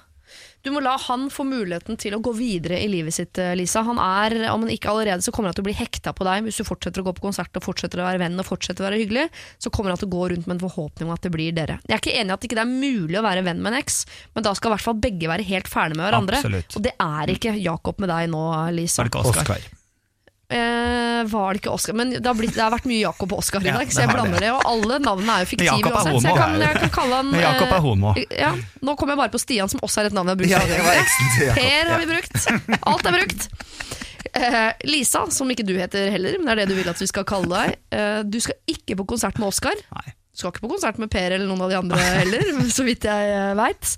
Du 0.64 0.70
må 0.72 0.80
la 0.80 0.94
han 0.96 1.26
få 1.28 1.44
muligheten 1.44 1.98
til 2.00 2.14
å 2.16 2.22
gå 2.24 2.32
videre 2.38 2.78
i 2.80 2.86
livet 2.88 3.12
sitt, 3.12 3.36
eh, 3.38 3.52
Lisa. 3.52 3.82
Han 3.84 3.98
er, 4.00 4.48
om 4.48 4.64
han 4.64 4.72
ikke 4.72 4.88
allerede, 4.88 5.20
så 5.20 5.32
kommer 5.34 5.50
han 5.50 5.58
til 5.58 5.64
å 5.64 5.68
bli 5.68 5.76
hekta 5.76 6.14
på 6.16 6.24
deg 6.24 6.46
hvis 6.46 6.62
du 6.62 6.64
fortsetter 6.64 7.02
å 7.02 7.04
gå 7.04 7.12
på 7.18 7.26
konsert 7.26 7.52
og 7.60 7.66
fortsetter 7.66 8.00
å 8.00 8.06
være 8.08 8.22
venn 8.24 8.40
og 8.40 8.48
fortsetter 8.48 8.80
å 8.80 8.88
være 8.88 9.02
hyggelig. 9.02 9.26
Så 9.60 9.68
kommer 9.68 9.92
han 9.92 10.00
til 10.00 10.08
å 10.08 10.14
gå 10.16 10.30
rundt 10.32 10.48
med 10.48 10.56
en 10.56 10.64
forhåpning 10.64 11.10
om 11.10 11.12
at 11.12 11.28
det 11.28 11.34
blir 11.36 11.52
dere. 11.52 11.78
Jeg 11.84 11.98
er 11.98 12.00
ikke 12.00 12.16
enig 12.16 12.32
i 12.32 12.36
at 12.38 12.40
det 12.40 12.48
ikke 12.48 12.64
er 12.64 12.72
mulig 12.72 13.20
å 13.20 13.26
være 13.28 13.44
venn 13.44 13.60
med 13.60 13.74
en 13.74 13.80
eks, 13.82 14.00
men 14.32 14.48
da 14.48 14.56
skal 14.56 14.72
i 14.72 14.76
hvert 14.78 14.88
fall 14.88 15.00
begge 15.04 15.28
være 15.34 15.48
helt 15.52 15.68
ferdige 15.68 16.00
med 16.00 16.08
hverandre. 16.08 16.40
Absolutt. 16.40 16.80
Og 16.80 16.88
det 16.88 16.96
er 16.96 17.36
ikke 17.36 17.58
Jakob 17.60 18.00
med 18.00 18.14
deg 18.14 18.32
nå, 18.32 18.44
Lisa. 18.72 19.04
Er 19.04 19.10
det 19.10 19.18
ikke? 19.18 19.34
Oscar. 19.34 19.73
Eh, 20.54 21.20
var 21.30 21.54
det 21.54 21.62
ikke 21.62 21.72
Oscar? 21.74 21.96
Men 21.98 22.12
det 22.14 22.22
har, 22.26 22.36
blitt, 22.38 22.54
det 22.54 22.62
har 22.62 22.70
vært 22.74 22.86
mye 22.86 23.00
Jakob 23.00 23.32
og 23.34 23.40
Oscar 23.42 23.64
i 23.64 23.72
dag, 23.74 23.90
så 23.90 24.04
jeg 24.04 24.12
blander 24.12 24.44
det. 24.44 24.52
Og 24.54 24.62
alle 24.70 25.00
navnene 25.02 25.38
er 25.38 25.46
jo 25.46 25.50
fiktive 25.50 25.74
uansett, 25.90 26.20
så 26.22 26.30
jeg 26.30 26.38
kan, 26.38 26.56
jeg 26.62 26.80
kan 26.84 26.94
kalle 26.94 27.20
han 27.20 27.30
Men 27.32 27.42
Jakob 27.42 27.66
er 27.66 27.76
eh, 27.76 27.86
homo. 27.88 28.14
Ja, 28.38 28.52
nå 28.84 28.96
kommer 29.00 29.16
jeg 29.16 29.22
bare 29.24 29.34
på 29.34 29.42
Stian, 29.42 29.72
som 29.72 29.82
også 29.82 30.04
er 30.04 30.10
et 30.12 30.16
navn 30.16 30.30
jeg 30.30 30.54
har 30.54 30.68
brukt. 30.70 31.38
Ja. 31.44 31.54
Per 31.58 31.90
har 31.90 32.04
vi 32.04 32.10
brukt. 32.12 32.78
Alt 32.92 33.10
er 33.10 33.18
brukt. 33.18 33.48
Eh, 34.34 34.70
Lisa, 34.90 35.24
som 35.30 35.50
ikke 35.50 35.66
du 35.66 35.74
heter 35.78 36.10
heller, 36.14 36.38
men 36.38 36.48
det 36.50 36.54
er 36.54 36.62
det 36.64 36.74
du 36.74 36.78
vil 36.78 36.90
at 36.90 37.00
vi 37.02 37.10
skal 37.10 37.26
kalle 37.28 37.50
deg. 37.50 37.80
Eh, 37.94 38.20
du 38.26 38.38
skal 38.42 38.58
ikke 38.70 38.98
på 39.00 39.08
konsert 39.14 39.38
med 39.42 39.50
Oskar. 39.50 39.78
Nei. 39.94 40.14
Skal 40.34 40.50
ikke 40.50 40.64
på 40.64 40.72
konsert 40.72 40.98
med 40.98 41.12
Per 41.14 41.36
eller 41.36 41.46
noen 41.46 41.62
av 41.62 41.70
de 41.70 41.76
andre 41.78 42.00
heller, 42.18 42.48
så 42.76 42.86
vidt 42.86 43.06
jeg 43.06 43.52
veit. 43.58 43.92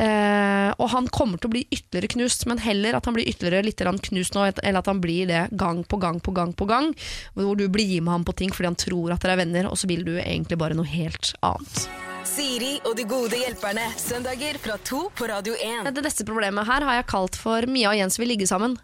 Eh, 0.00 0.68
og 0.76 0.90
han 0.92 1.08
kommer 1.12 1.40
til 1.40 1.48
å 1.48 1.54
bli 1.54 1.62
ytterligere 1.66 2.12
knust, 2.14 2.44
men 2.50 2.60
heller 2.62 2.98
at 2.98 3.08
han 3.08 3.16
blir 3.16 3.28
ytterligere 3.28 3.66
litt 3.66 3.80
knust 4.10 4.36
nå, 4.36 4.44
eller 4.50 4.82
at 4.82 4.90
han 4.92 5.00
blir 5.02 5.30
det 5.30 5.46
gang 5.56 5.82
på 5.84 5.98
gang 6.00 6.20
på 6.20 6.34
gang 6.36 6.52
på 6.52 6.68
gang. 6.68 6.92
Hvor 7.34 7.56
du 7.56 7.66
blir 7.72 8.00
med 8.04 8.12
ham 8.12 8.28
på 8.28 8.36
ting 8.36 8.52
fordi 8.52 8.70
han 8.70 8.78
tror 8.78 9.16
at 9.16 9.24
dere 9.24 9.38
er 9.38 9.42
venner, 9.42 9.70
og 9.72 9.80
så 9.80 9.88
vil 9.90 10.04
du 10.06 10.14
egentlig 10.20 10.60
bare 10.60 10.76
noe 10.76 10.88
helt 10.88 11.32
annet. 11.40 11.88
Siri 12.28 12.76
og 12.84 12.94
de 12.98 13.06
gode 13.08 13.40
hjelperne. 13.40 13.88
Søndager 13.98 14.60
fra 14.60 14.76
to 14.84 15.06
på 15.16 15.28
Radio 15.32 15.56
1. 15.56 15.88
Det 15.96 16.04
neste 16.04 16.28
problemet 16.28 16.68
her 16.68 16.84
har 16.86 17.00
jeg 17.00 17.10
kalt 17.10 17.40
for 17.40 17.64
Mia 17.66 17.94
og 17.94 17.98
Jens 17.98 18.20
vil 18.20 18.30
ligge 18.34 18.48
sammen. 18.50 18.76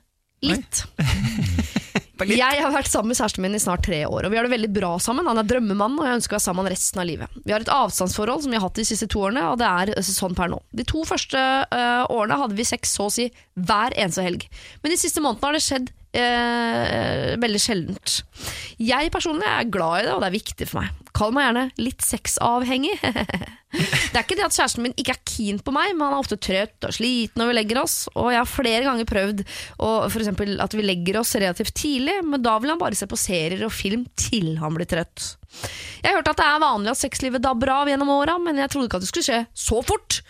Litt. 0.44 0.86
Jeg 2.24 2.62
har 2.62 2.72
vært 2.72 2.88
sammen 2.88 3.12
med 3.12 3.18
kjæresten 3.18 3.44
min 3.44 3.56
i 3.58 3.60
snart 3.60 3.82
tre 3.84 3.98
år, 4.08 4.24
og 4.24 4.32
vi 4.32 4.38
har 4.38 4.46
det 4.46 4.54
veldig 4.54 4.70
bra 4.72 4.94
sammen. 5.02 5.26
Han 5.28 5.40
er 5.42 5.48
drømmemannen, 5.50 5.98
og 6.00 6.08
jeg 6.08 6.16
ønsker 6.16 6.32
å 6.32 6.38
være 6.38 6.46
sammen 6.46 6.70
resten 6.72 7.02
av 7.02 7.08
livet. 7.10 7.36
Vi 7.44 7.52
har 7.52 7.60
et 7.60 7.72
avstandsforhold 7.72 8.46
som 8.46 8.54
vi 8.54 8.56
har 8.56 8.64
hatt 8.64 8.80
de 8.80 8.86
siste 8.88 9.08
to 9.12 9.26
årene, 9.26 9.44
og 9.50 9.60
det 9.60 9.68
er 9.68 9.92
eh, 9.92 10.08
sånn 10.08 10.36
per 10.38 10.48
nå. 10.52 10.62
De 10.72 10.86
to 10.88 11.04
første 11.08 11.36
uh, 11.36 12.04
årene 12.08 12.40
hadde 12.40 12.56
vi 12.56 12.64
sex 12.68 12.96
så 12.96 13.10
å 13.10 13.12
si 13.12 13.28
hver 13.68 13.92
eneste 14.00 14.24
helg. 14.24 14.48
Men 14.80 14.94
de 14.94 15.00
siste 15.00 15.20
månedene 15.20 15.50
har 15.50 15.58
det 15.58 15.64
skjedd 15.66 15.92
eh, 16.16 17.34
veldig 17.42 17.60
sjeldent. 17.60 18.20
Jeg 18.80 19.12
personlig 19.12 19.48
er 19.50 19.68
glad 19.72 20.00
i 20.00 20.06
det, 20.08 20.14
og 20.14 20.24
det 20.24 20.30
er 20.30 20.38
viktig 20.38 20.70
for 20.70 20.82
meg. 20.82 21.05
Kall 21.16 21.32
meg 21.32 21.48
gjerne 21.48 21.68
litt 21.80 22.04
sexavhengig. 22.04 22.98
Det 23.76 24.14
er 24.14 24.22
ikke 24.22 24.36
det 24.38 24.44
at 24.46 24.54
kjæresten 24.54 24.84
min 24.84 24.94
ikke 24.96 25.12
er 25.12 25.24
keen 25.28 25.58
på 25.60 25.72
meg, 25.74 25.90
men 25.92 26.06
han 26.06 26.14
er 26.14 26.22
ofte 26.22 26.38
trøtt 26.40 26.86
og 26.86 26.94
sliten 26.96 27.42
når 27.42 27.50
vi 27.50 27.56
legger 27.58 27.80
oss. 27.82 27.96
Og 28.14 28.30
jeg 28.32 28.38
har 28.38 28.48
flere 28.48 28.84
ganger 28.86 29.08
prøvd 29.10 29.42
å, 29.42 29.88
for 30.06 30.22
eksempel, 30.22 30.54
at 30.62 30.76
vi 30.76 30.84
legger 30.86 31.18
oss 31.20 31.34
relativt 31.36 31.74
tidlig, 31.76 32.14
men 32.24 32.44
da 32.44 32.54
vil 32.62 32.72
han 32.72 32.80
bare 32.80 32.96
se 32.96 33.08
på 33.10 33.18
serier 33.20 33.66
og 33.66 33.74
film 33.74 34.06
til 34.16 34.54
han 34.62 34.78
blir 34.78 34.88
trøtt. 34.88 35.34
Jeg 36.00 36.08
har 36.08 36.18
hørt 36.18 36.30
at 36.30 36.40
det 36.40 36.46
er 36.46 36.62
vanlig 36.62 36.92
at 36.92 37.00
sexlivet 37.00 37.44
dabber 37.44 37.72
av 37.74 37.90
gjennom 37.90 38.12
åra, 38.16 38.36
men 38.42 38.62
jeg 38.62 38.72
trodde 38.72 38.88
ikke 38.88 39.00
at 39.00 39.04
det 39.04 39.10
skulle 39.10 39.28
skje 39.28 39.42
så 39.66 39.82
fort. 39.84 40.20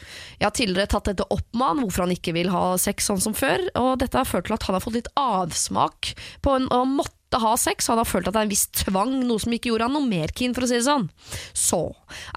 Jeg 0.41 0.49
har 0.49 0.57
tidligere 0.57 0.93
tatt 0.97 1.11
dette 1.12 1.28
opp 1.28 1.47
med 1.53 1.66
han, 1.68 1.84
hvorfor 1.84 2.07
han 2.07 2.16
ikke 2.16 2.34
vil 2.37 2.51
ha 2.55 2.64
sex 2.80 3.11
sånn 3.11 3.22
som 3.22 3.37
før, 3.37 3.68
og 3.78 3.93
dette 4.03 4.18
har 4.18 4.28
ført 4.28 4.49
til 4.49 4.57
at 4.59 4.66
han 4.66 4.78
har 4.78 4.84
fått 4.84 4.99
litt 4.99 5.12
avsmak 5.20 6.16
på 6.43 6.57
en, 6.59 6.70
å 6.72 6.82
måtte 6.89 7.14
ha 7.43 7.53
sex, 7.61 7.89
og 7.89 7.95
han 7.97 8.03
har 8.05 8.09
følt 8.11 8.28
at 8.30 8.34
det 8.37 8.41
er 8.43 8.49
en 8.49 8.55
viss 8.55 8.66
tvang, 8.84 9.12
noe 9.26 9.43
som 9.43 9.53
ikke 9.57 9.70
gjorde 9.72 9.89
han 9.89 9.97
noe 9.99 10.09
mer 10.09 10.32
keen, 10.37 10.55
for 10.57 10.66
å 10.66 10.70
si 10.70 10.78
det 10.78 10.87
sånn. 10.89 11.09
Så, 11.57 11.82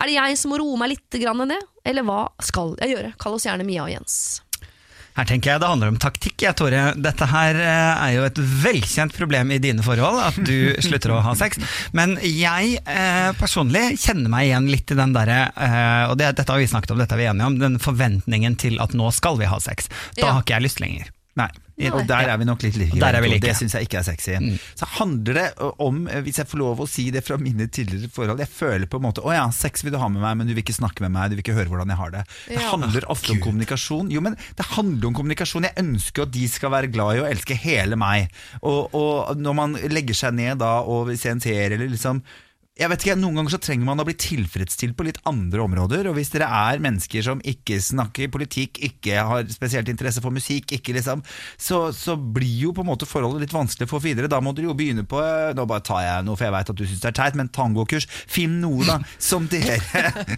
er 0.02 0.10
det 0.12 0.18
jeg 0.20 0.38
som 0.42 0.54
må 0.54 0.60
roe 0.62 0.78
meg 0.82 0.96
litt 0.96 1.20
grann 1.22 1.46
ned, 1.50 1.66
eller 1.88 2.06
hva 2.08 2.28
skal 2.44 2.76
jeg 2.82 2.96
gjøre? 2.98 3.16
Kall 3.22 3.40
oss 3.40 3.48
gjerne 3.50 3.68
Mia 3.68 3.88
og 3.88 3.92
Jens. 3.94 4.20
Her 5.18 5.26
tenker 5.28 5.50
jeg 5.52 5.60
det 5.60 5.68
handler 5.68 5.90
om 5.92 5.98
taktikk, 6.00 6.36
jeg, 6.46 6.56
Tore. 6.56 6.82
Dette 6.96 7.26
her 7.28 7.58
eh, 7.60 8.04
er 8.06 8.12
jo 8.14 8.22
et 8.28 8.38
velkjent 8.64 9.12
problem 9.18 9.50
i 9.52 9.58
dine 9.60 9.84
forhold, 9.84 10.20
at 10.30 10.38
du 10.48 10.72
slutter 10.86 11.12
å 11.12 11.20
ha 11.26 11.34
sex. 11.36 11.60
Men 11.98 12.14
jeg 12.24 12.78
eh, 12.86 13.32
personlig 13.40 13.98
kjenner 14.00 14.32
meg 14.32 14.48
igjen 14.48 14.70
litt 14.72 14.94
i 14.94 15.00
den 15.00 15.16
derre 15.18 15.42
eh, 15.52 16.06
Og 16.12 16.16
det, 16.22 16.30
dette 16.40 16.54
har 16.54 16.62
vi 16.62 16.70
snakket 16.72 16.94
om, 16.96 17.02
dette 17.02 17.18
er 17.18 17.24
vi 17.26 17.28
enige 17.34 17.50
om, 17.52 17.58
den 17.60 17.80
forventningen 17.84 18.56
til 18.62 18.80
at 18.80 18.96
nå 18.96 19.10
skal 19.16 19.42
vi 19.42 19.50
ha 19.50 19.60
sex. 19.60 19.90
Da 20.16 20.24
Ja. 20.30 20.32
har 20.38 20.46
ikke 20.46 20.56
jeg 20.56 20.70
lyst 20.70 20.80
lenger. 20.86 21.12
Nei. 21.40 21.50
Og 21.96 22.02
der 22.10 22.28
er 22.28 22.36
vi 22.36 22.44
nok 22.44 22.60
litt 22.66 22.76
like. 22.76 22.98
Der 23.00 23.16
er 23.16 23.24
vi 23.24 23.30
like. 23.32 23.40
Det 23.46 23.54
syns 23.56 23.72
jeg 23.78 23.86
ikke 23.88 24.02
er 24.02 24.04
sexy. 24.10 24.34
Så 24.76 24.88
handler 24.98 25.38
det 25.38 25.46
om, 25.80 26.02
eh, 26.12 26.20
hvis 26.26 26.42
jeg 26.42 26.50
får 26.52 26.60
lov 26.60 26.82
å 26.84 26.88
si 26.92 27.06
det 27.16 27.22
fra 27.24 27.38
mine 27.40 27.70
tidligere 27.72 28.10
forhold 28.12 28.42
Jeg 28.44 28.52
føler 28.52 28.90
på 28.92 29.00
en 29.00 29.06
måte 29.06 29.24
Å 29.24 29.32
ja, 29.32 29.46
sex 29.56 29.86
vil 29.86 29.94
du 29.96 29.98
ha 30.02 30.10
med 30.12 30.20
meg, 30.20 30.36
men 30.42 30.50
du 30.50 30.52
vil 30.58 30.60
ikke 30.66 30.76
snakke 30.76 31.06
med 31.06 31.14
meg, 31.16 31.30
du 31.32 31.38
vil 31.38 31.44
ikke 31.46 31.56
høre 31.56 31.72
hvordan 31.72 31.94
jeg 31.94 32.00
har 32.02 32.12
det. 32.18 32.26
Det 32.50 32.58
Ja. 32.60 32.66
handler 32.74 33.08
ofte 33.08 33.32
om 33.32 33.40
kommunikasjon. 33.46 34.12
Jo, 34.12 34.20
men 34.28 34.36
det 34.60 34.66
handler 34.76 35.08
om 35.08 35.16
kommunikasjon. 35.22 35.70
Jeg 35.70 35.80
ønsker 35.86 36.28
at 36.28 36.32
de 36.36 36.48
skal 36.52 36.70
være 36.76 36.92
glad 36.92 37.16
i 37.16 37.24
å 37.24 37.30
elske 37.32 37.56
hele 37.56 37.96
meg. 37.96 38.28
Og, 38.62 38.92
og 38.94 39.38
når 39.40 39.56
man 39.56 39.80
legger 39.88 40.14
seg 40.26 40.36
ned 40.36 40.60
da 40.60 40.82
og 40.84 41.16
ser 41.16 41.32
en 41.38 41.40
serie 41.48 41.72
eller 41.72 41.88
liksom 41.96 42.20
jeg 42.80 42.88
vet 42.88 43.04
ikke, 43.04 43.16
Noen 43.20 43.36
ganger 43.40 43.52
så 43.52 43.60
trenger 43.60 43.88
man 43.90 44.00
å 44.00 44.06
bli 44.08 44.16
tilfredsstilt 44.16 44.96
på 44.96 45.06
litt 45.08 45.20
andre 45.28 45.64
områder. 45.66 46.08
Og 46.08 46.16
hvis 46.16 46.32
dere 46.32 46.48
er 46.48 46.80
mennesker 46.84 47.26
som 47.26 47.42
ikke 47.44 47.80
snakker 47.84 48.32
politikk, 48.32 48.80
ikke 48.88 49.26
har 49.28 49.50
spesielt 49.52 49.92
interesse 49.92 50.24
for 50.24 50.32
musikk, 50.36 50.72
ikke 50.78 50.96
liksom, 50.96 51.24
så, 51.60 51.82
så 51.96 52.16
blir 52.16 52.70
jo 52.70 52.74
på 52.76 52.86
en 52.86 52.90
måte 52.92 53.10
forholdet 53.10 53.44
litt 53.44 53.56
vanskelig 53.56 53.90
få 53.92 54.00
videre. 54.04 54.32
Da 54.32 54.40
må 54.44 54.54
dere 54.56 54.70
jo 54.70 54.78
begynne 54.80 55.04
på 55.10 55.20
eh, 55.20 55.52
Nå 55.58 55.66
bare 55.68 55.84
tar 55.84 56.06
jeg 56.06 56.28
noe, 56.28 56.40
for 56.40 56.48
jeg 56.48 56.56
vet 56.56 56.72
at 56.72 56.80
du 56.80 56.86
syns 56.86 57.04
det 57.04 57.12
er 57.12 57.18
teit, 57.20 57.40
men 57.40 57.52
tangokurs. 57.52 58.08
Finn 58.32 58.60
noe 58.64 58.88
da 58.88 59.00
som 59.30 59.50
dere 59.52 59.80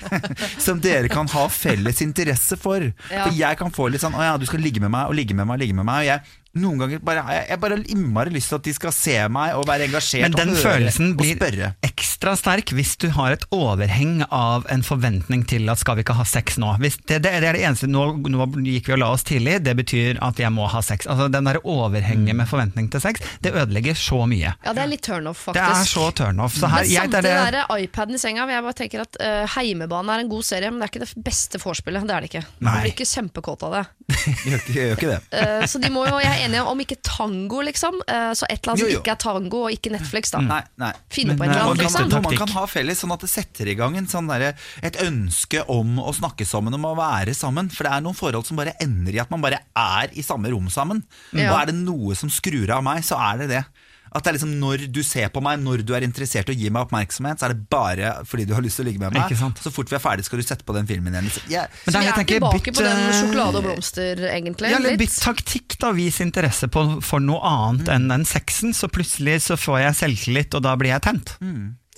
Som 0.66 0.82
dere 0.82 1.12
kan 1.12 1.30
ha 1.36 1.46
felles 1.54 2.02
interesse 2.02 2.58
for. 2.58 2.90
Ja. 3.12 3.28
For 3.28 3.38
jeg 3.38 3.62
kan 3.62 3.74
få 3.76 3.92
litt 3.92 4.02
sånn 4.02 4.18
Å 4.18 4.32
ja, 4.32 4.38
du 4.42 4.48
skal 4.50 4.64
ligge 4.64 4.82
med 4.82 4.94
meg 4.94 5.12
og 5.12 5.18
ligge 5.18 5.38
med 5.38 5.46
meg 5.46 5.60
og 5.60 5.66
ligge 5.66 5.78
med 5.78 5.86
meg. 5.88 6.02
Og 6.02 6.10
jeg, 6.10 6.41
noen 6.60 6.82
ganger 6.82 7.00
bare, 7.00 7.22
jeg, 7.48 7.60
bare 7.64 7.78
har 7.78 7.84
innmari 7.94 8.34
lyst 8.34 8.50
til 8.52 8.58
at 8.60 8.66
de 8.68 8.74
skal 8.76 8.92
se 8.96 9.14
meg 9.32 9.54
og 9.56 9.64
være 9.70 9.86
engasjert 9.88 10.26
Men 10.26 10.34
den 10.36 10.50
og 10.52 10.58
høre 10.60 10.74
følelsen 10.76 11.14
blir 11.20 11.40
ekstra 11.88 12.34
sterk 12.36 12.74
hvis 12.76 12.98
du 13.00 13.08
har 13.16 13.32
et 13.38 13.46
overheng 13.56 14.22
av 14.28 14.66
en 14.74 14.84
forventning 14.84 15.46
til 15.48 15.70
at 15.72 15.80
skal 15.80 15.96
vi 16.00 16.04
ikke 16.06 16.18
ha 16.18 16.26
sex 16.28 16.58
nå? 16.62 16.74
Hvis 16.84 16.98
det, 17.08 17.22
det, 17.24 17.32
det 17.44 17.50
er 17.52 17.58
det 17.58 17.64
eneste, 17.70 17.88
nå, 17.88 18.04
nå 18.28 18.48
gikk 18.68 18.90
vi 18.92 18.96
og 18.98 19.02
la 19.02 19.12
oss 19.16 19.24
tidlig, 19.28 19.60
det 19.64 19.78
betyr 19.80 20.20
at 20.24 20.42
jeg 20.44 20.52
må 20.54 20.68
ha 20.72 20.82
sex. 20.86 21.08
Altså 21.08 21.30
Den 21.32 21.48
der 21.48 21.62
overhenget 21.64 22.36
med 22.38 22.50
forventning 22.52 22.90
til 22.92 23.04
sex, 23.04 23.24
det 23.44 23.54
ødelegger 23.56 23.96
så 23.98 24.22
mye. 24.30 24.52
Ja, 24.66 24.76
det 24.76 24.84
er 24.84 24.92
litt 24.92 25.06
turnoff, 25.08 25.46
Det 25.48 25.56
faktisk. 25.56 25.80
er 25.80 25.90
så 25.94 26.06
turnoff. 26.20 26.58
Så 26.60 26.68
her, 26.68 26.84
Men 26.84 26.92
jeg, 26.92 27.12
det 27.12 27.22
samtidig 27.22 27.34
er 27.38 27.52
det, 27.56 27.64
der 27.72 27.86
iPaden 27.88 28.20
i 28.20 28.22
senga, 28.22 28.48
jeg 28.52 28.66
bare 28.68 28.78
tenker 28.82 29.06
at 29.06 29.20
uh, 29.24 29.56
Heimebane 29.56 30.18
er 30.18 30.26
en 30.26 30.32
god 30.32 30.46
serie, 30.52 30.72
men 30.72 30.82
det 30.84 30.90
er 30.90 30.94
ikke 30.94 31.06
det 31.08 31.26
beste 31.32 31.62
vorspielet. 31.64 32.06
Det 32.12 32.16
er 32.18 32.26
det 32.28 32.32
ikke. 32.34 32.44
Nei. 32.60 32.68
Man 32.68 32.84
blir 32.86 32.94
ikke 32.96 33.10
kjempekåt 33.12 33.66
av 33.70 33.78
det. 33.80 33.84
Jeg 34.22 34.36
gjør, 34.52 34.60
ikke- 34.60 34.74
jeg 34.76 34.88
gjør 34.90 34.98
ikke 34.98 35.12
det. 35.12 35.20
Eh, 35.40 35.66
så 35.72 35.80
de 35.82 35.90
må 35.94 36.02
jo, 36.08 36.18
jeg 36.20 36.41
er 36.42 36.50
enig 36.50 36.62
om 36.68 36.82
ikke 36.84 36.98
tango, 37.06 37.62
liksom. 37.66 38.02
eh, 38.08 38.32
så 38.38 38.48
et 38.50 38.60
eller 38.60 38.74
annet 38.74 38.84
Jo, 38.84 38.90
som 38.90 39.02
ikke 39.02 39.14
er 39.14 39.22
tango, 39.24 39.64
og 39.68 39.76
ikke 39.76 39.94
Netflix, 39.94 40.34
da. 40.34 40.42
Nei, 40.46 40.62
nei. 40.82 40.92
Finne 41.14 41.38
på 41.38 41.46
et 41.46 41.52
eller 41.52 41.62
eh, 41.62 41.70
annet, 41.70 41.84
liksom. 41.86 42.10
noe 42.12 42.24
man 42.26 42.40
kan 42.44 42.56
ha 42.56 42.66
felles, 42.70 43.04
sånn 43.04 43.16
at 43.16 43.26
det 43.26 43.32
setter 43.32 43.72
i 43.72 43.78
gang 43.80 43.98
en 44.00 44.10
sånn 44.12 44.30
der, 44.32 44.52
et 44.86 45.00
ønske 45.06 45.64
om 45.72 46.00
å 46.02 46.14
snakke 46.18 46.48
sammen, 46.48 46.76
om 46.78 46.90
å 46.92 46.96
være 47.00 47.36
sammen. 47.38 47.72
For 47.74 47.88
det 47.88 47.94
er 47.96 48.06
noen 48.06 48.18
forhold 48.18 48.50
som 48.50 48.60
bare 48.60 48.76
ender 48.84 49.16
i 49.16 49.22
at 49.24 49.32
man 49.34 49.44
bare 49.44 49.62
er 49.78 50.14
i 50.18 50.26
samme 50.26 50.52
rom 50.54 50.70
sammen. 50.74 51.04
Ja. 51.32 51.52
Og 51.52 51.60
er 51.62 51.72
det 51.72 51.78
noe 51.80 52.18
som 52.18 52.32
skrur 52.34 52.72
av 52.74 52.84
meg, 52.86 53.06
så 53.08 53.20
er 53.32 53.44
det 53.44 53.52
det. 53.56 53.64
At 54.12 54.26
det 54.26 54.30
er 54.32 54.36
liksom 54.36 54.54
Når 54.60 54.82
du 54.92 55.00
ser 55.08 55.30
på 55.32 55.40
meg, 55.44 55.60
når 55.64 55.86
du 55.88 55.94
er 55.96 56.04
interessert 56.04 56.50
i 56.52 56.54
å 56.54 56.58
gi 56.60 56.70
meg 56.70 56.84
oppmerksomhet, 56.88 57.40
så 57.40 57.48
er 57.48 57.54
det 57.56 57.70
bare 57.72 58.10
fordi 58.28 58.44
du 58.50 58.54
har 58.54 58.62
lyst 58.66 58.76
til 58.80 58.84
å 58.84 58.88
ligge 58.90 59.00
med 59.00 59.14
meg. 59.16 59.24
Ikke 59.30 59.40
sant. 59.40 59.62
Så 59.64 59.72
fort 59.72 59.88
vi 59.88 59.96
er 59.96 60.04
ferdig, 60.04 60.26
skal 60.28 60.42
du 60.42 60.44
sette 60.44 60.66
på 60.68 60.76
den 60.76 60.88
filmen 60.90 61.16
igjen. 61.16 61.30
Så 61.32 61.44
yeah. 61.50 61.70
Men 61.86 61.94
Så 61.94 61.96
da, 61.96 62.00
vi 62.02 62.06
jeg 62.06 62.12
er 62.12 62.20
tenker, 62.20 62.40
tilbake 62.42 62.66
bytt, 62.66 62.76
på 62.82 62.86
den 62.88 63.14
sjokolade 63.22 63.62
og 63.62 63.68
blomster, 63.70 64.24
egentlig. 64.34 64.72
Ja, 64.74 64.82
eller 64.82 64.98
bytt 65.00 65.16
taktikk, 65.24 65.78
da. 65.80 65.94
Vis 65.96 66.20
interesse 66.24 66.68
på, 66.68 66.86
for 67.02 67.24
noe 67.24 67.40
annet 67.42 67.88
Mm. 67.88 67.94
enn 67.96 68.08
den 68.12 68.26
sexen, 68.28 68.74
så 68.76 68.90
plutselig 68.92 69.40
så 69.48 69.56
får 69.58 69.80
jeg 69.86 69.96
selvtillit, 70.04 70.56
og 70.60 70.62
da 70.68 70.76
blir 70.76 70.92
jeg 70.92 71.02
tent. 71.08 71.38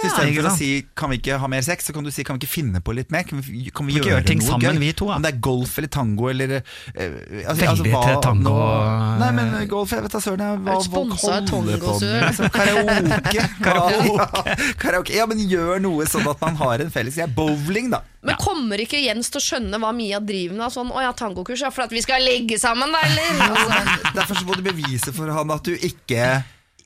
Så 0.10 0.24
Ja, 0.28 0.42
for 0.42 0.50
å 0.50 0.58
si 0.58 0.86
'kan 0.96 1.10
vi 1.10 1.18
ikke 1.20 1.38
ha 1.40 1.48
mer 1.48 1.62
sex', 1.62 1.86
så 1.88 1.94
kan 1.94 2.04
du 2.04 2.12
si 2.12 2.24
'kan 2.24 2.38
vi 2.40 2.46
ikke 2.46 2.54
finne 2.54 2.80
på 2.82 2.94
litt 2.96 3.10
mer'? 3.12 3.24
Kan 3.28 3.42
vi, 3.42 3.44
kan 3.48 3.62
vi 3.64 3.72
Kan 3.72 3.86
vi 3.88 3.94
gjøre, 3.94 4.10
gjøre 4.22 4.26
ting 4.26 4.40
noe 4.40 4.48
sammen, 4.48 4.76
gøy? 4.76 4.80
vi 4.80 4.92
to, 4.94 5.06
Ja. 5.10 5.16
Om 5.16 5.22
det 5.22 5.34
er 5.34 5.40
golf 5.40 5.78
eller 5.78 5.88
tango 5.88 6.28
eller 6.30 6.50
eh, 6.96 7.12
altså, 7.48 7.62
Veldig 7.68 7.84
til 7.84 8.22
tango, 8.22 8.50
nå- 8.50 9.20
Nei, 9.20 9.32
men 9.32 9.54
eh, 9.56 9.66
golf, 9.66 9.90
jeg 9.92 10.02
vet 10.02 10.12
da 10.12 10.20
søren 10.20 10.64
hva 10.64 10.84
folk 10.84 11.14
holder 11.14 11.48
på 11.48 11.62
med. 11.66 11.80
liksom. 11.80 12.50
Karaoke. 12.58 13.40
Hva- 13.62 14.76
Karaoke. 14.82 15.14
Ja, 15.16 15.26
men 15.26 15.38
gjør 15.50 15.80
noe 15.84 16.06
sånn 16.10 16.28
at 16.30 16.42
man 16.42 16.56
har 16.56 16.80
en 16.82 16.90
felles 16.94 17.16
greie. 17.16 17.28
Bowling, 17.34 17.90
da. 17.94 18.02
Men 18.24 18.36
kommer 18.40 18.78
ikke 18.80 19.02
Jens 19.04 19.30
til 19.30 19.40
å 19.42 19.44
skjønne 19.44 19.80
hva 19.80 19.92
Mia 19.94 20.20
driver 20.24 20.56
med? 20.56 20.72
Sånn, 20.72 20.90
'Å 20.92 21.02
ja, 21.02 21.12
tangokurs, 21.12 21.60
ja, 21.62 21.70
for 21.70 21.84
at 21.84 21.92
vi 21.92 22.02
skal 22.02 22.22
ligge 22.22 22.58
sammen, 22.60 22.92
da, 22.92 23.00
eller?' 23.04 23.42
Altså, 23.54 24.14
Derfor 24.16 24.36
så 24.36 24.46
må 24.48 24.56
du 24.56 24.62
bevise 24.64 25.12
for 25.14 25.28
han 25.32 25.52
at 25.52 25.64
du 25.64 25.76
ikke 25.76 26.44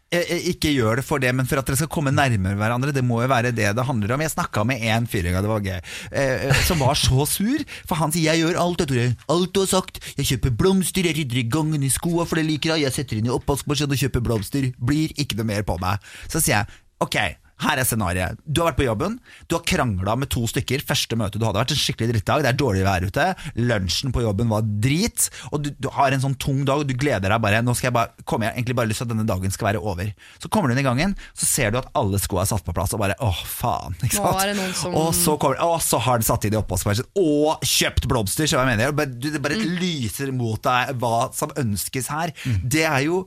ikke 0.08 0.72
gjør 0.72 1.02
det 1.02 1.04
for 1.04 1.20
det, 1.20 1.34
men 1.36 1.48
for 1.48 1.60
at 1.60 1.68
dere 1.68 1.76
skal 1.76 1.90
komme 1.92 2.14
nærmere 2.16 2.56
hverandre. 2.56 2.94
Det 2.96 3.04
må 3.04 3.20
jo 3.22 3.28
være 3.28 3.52
det 3.52 3.76
det 3.76 3.86
handler 3.86 4.14
om. 4.16 4.22
Jeg 4.22 4.32
snakka 4.32 4.64
med 4.64 4.80
en 4.82 5.08
fyr 5.08 5.24
det 5.28 5.44
var 5.44 5.60
gøy, 5.60 5.82
eh, 6.12 6.48
eh, 6.48 6.64
som 6.64 6.80
var 6.80 6.96
så 6.96 7.26
sur. 7.28 7.60
For 7.86 7.96
han 7.96 8.12
sier 8.12 8.34
'jeg 8.34 8.44
gjør 8.44 8.60
alt, 8.60 8.80
vet 8.80 8.88
du. 8.88 9.16
Alt 9.30 9.54
du 9.54 9.60
har 9.60 9.68
sagt. 9.68 10.00
Jeg 10.18 10.26
kjøper 10.26 10.56
blomster, 10.56 11.04
jeg 11.04 11.18
rydder 11.18 11.38
i 11.38 11.50
gangen 11.50 11.84
i 11.84 11.90
skoa, 11.90 12.26
for 12.26 12.36
det 12.36 12.46
liker 12.46 12.76
jeg. 12.76 12.84
Jeg 12.84 12.94
setter 12.94 13.18
inn 13.18 13.26
i 13.26 13.30
oppvaskmaskinen 13.30 13.92
og 13.92 13.98
kjøper 13.98 14.22
blomster. 14.22 14.74
Blir 14.80 15.12
ikke 15.18 15.36
noe 15.36 15.46
mer 15.46 15.64
på 15.64 15.78
meg. 15.80 16.00
Så 16.30 16.40
sier 16.40 16.64
jeg 16.64 16.66
ok. 17.02 17.47
Her 17.64 17.80
er 17.82 17.88
scenarioet. 17.90 18.38
Du 18.46 18.62
har 18.62 18.70
vært 18.72 18.78
på 18.78 18.86
jobben, 18.86 19.16
du 19.50 19.56
har 19.58 19.64
krangla 19.66 20.14
med 20.22 20.30
to 20.30 20.44
stykker. 20.46 20.84
Første 20.86 21.18
møte 21.18 21.40
du 21.42 21.46
hadde 21.48 21.58
vært 21.58 21.72
en 21.74 21.80
skikkelig 21.82 22.12
drittdag, 22.14 22.44
det 22.46 22.52
er 22.52 22.58
dårlig 22.60 22.84
vær 22.86 23.06
ute. 23.08 23.26
Lunsjen 23.58 24.14
på 24.14 24.22
jobben 24.22 24.52
var 24.52 24.62
drit, 24.84 25.30
og 25.52 25.64
du, 25.66 25.72
du 25.82 25.88
har 25.96 26.14
en 26.14 26.22
sånn 26.22 26.36
tung 26.38 26.60
dag, 26.68 26.84
og 26.84 26.88
du 26.90 26.94
gleder 26.94 27.34
deg 27.34 27.42
bare. 27.42 27.64
Nå 27.66 27.74
skal 27.74 27.90
jeg 27.90 27.96
bare, 27.98 28.14
kommer 28.30 28.48
jeg 28.52 28.60
egentlig 28.60 28.78
bare 28.78 28.92
lyst 28.92 29.02
til 29.02 29.08
at 29.10 29.14
denne 29.16 29.26
dagen 29.30 29.52
skal 29.56 29.72
være 29.72 29.82
over. 29.82 30.12
Så 30.44 30.52
kommer 30.54 30.70
du 30.70 30.76
inn 30.78 30.84
i 30.84 30.88
gangen, 30.88 31.16
så 31.34 31.50
ser 31.50 31.74
du 31.74 31.80
at 31.82 31.90
alle 31.98 32.20
skoa 32.22 32.44
er 32.46 32.52
satt 32.52 32.66
på 32.68 32.76
plass, 32.78 32.94
og 32.94 33.02
bare 33.02 33.18
åh, 33.26 33.42
faen. 33.50 33.98
Ikke 34.06 34.20
sant? 34.20 34.44
det 34.58 34.70
som- 34.78 34.94
Og 34.96 35.10
så, 35.18 35.38
kommer, 35.42 35.58
og 35.66 35.82
så 35.82 35.98
har 36.06 36.22
den 36.22 36.30
satt 36.30 36.46
inn 36.46 36.54
i 36.54 36.62
oppvaskmaskinen, 36.62 37.10
og 37.18 37.66
kjøpt 37.66 38.06
blomster, 38.08 38.46
skjønner 38.46 38.76
jeg 38.78 38.78
mener. 38.78 39.18
Det 39.18 39.42
bare 39.42 39.58
Mm. 39.58 39.78
lyser 39.82 40.32
mot 40.32 40.62
deg 40.62 40.94
hva 41.02 41.34
som 41.34 41.50
ønskes 41.58 42.08
her. 42.14 42.32
Det 42.64 42.86
er 42.86 43.02
jo 43.10 43.26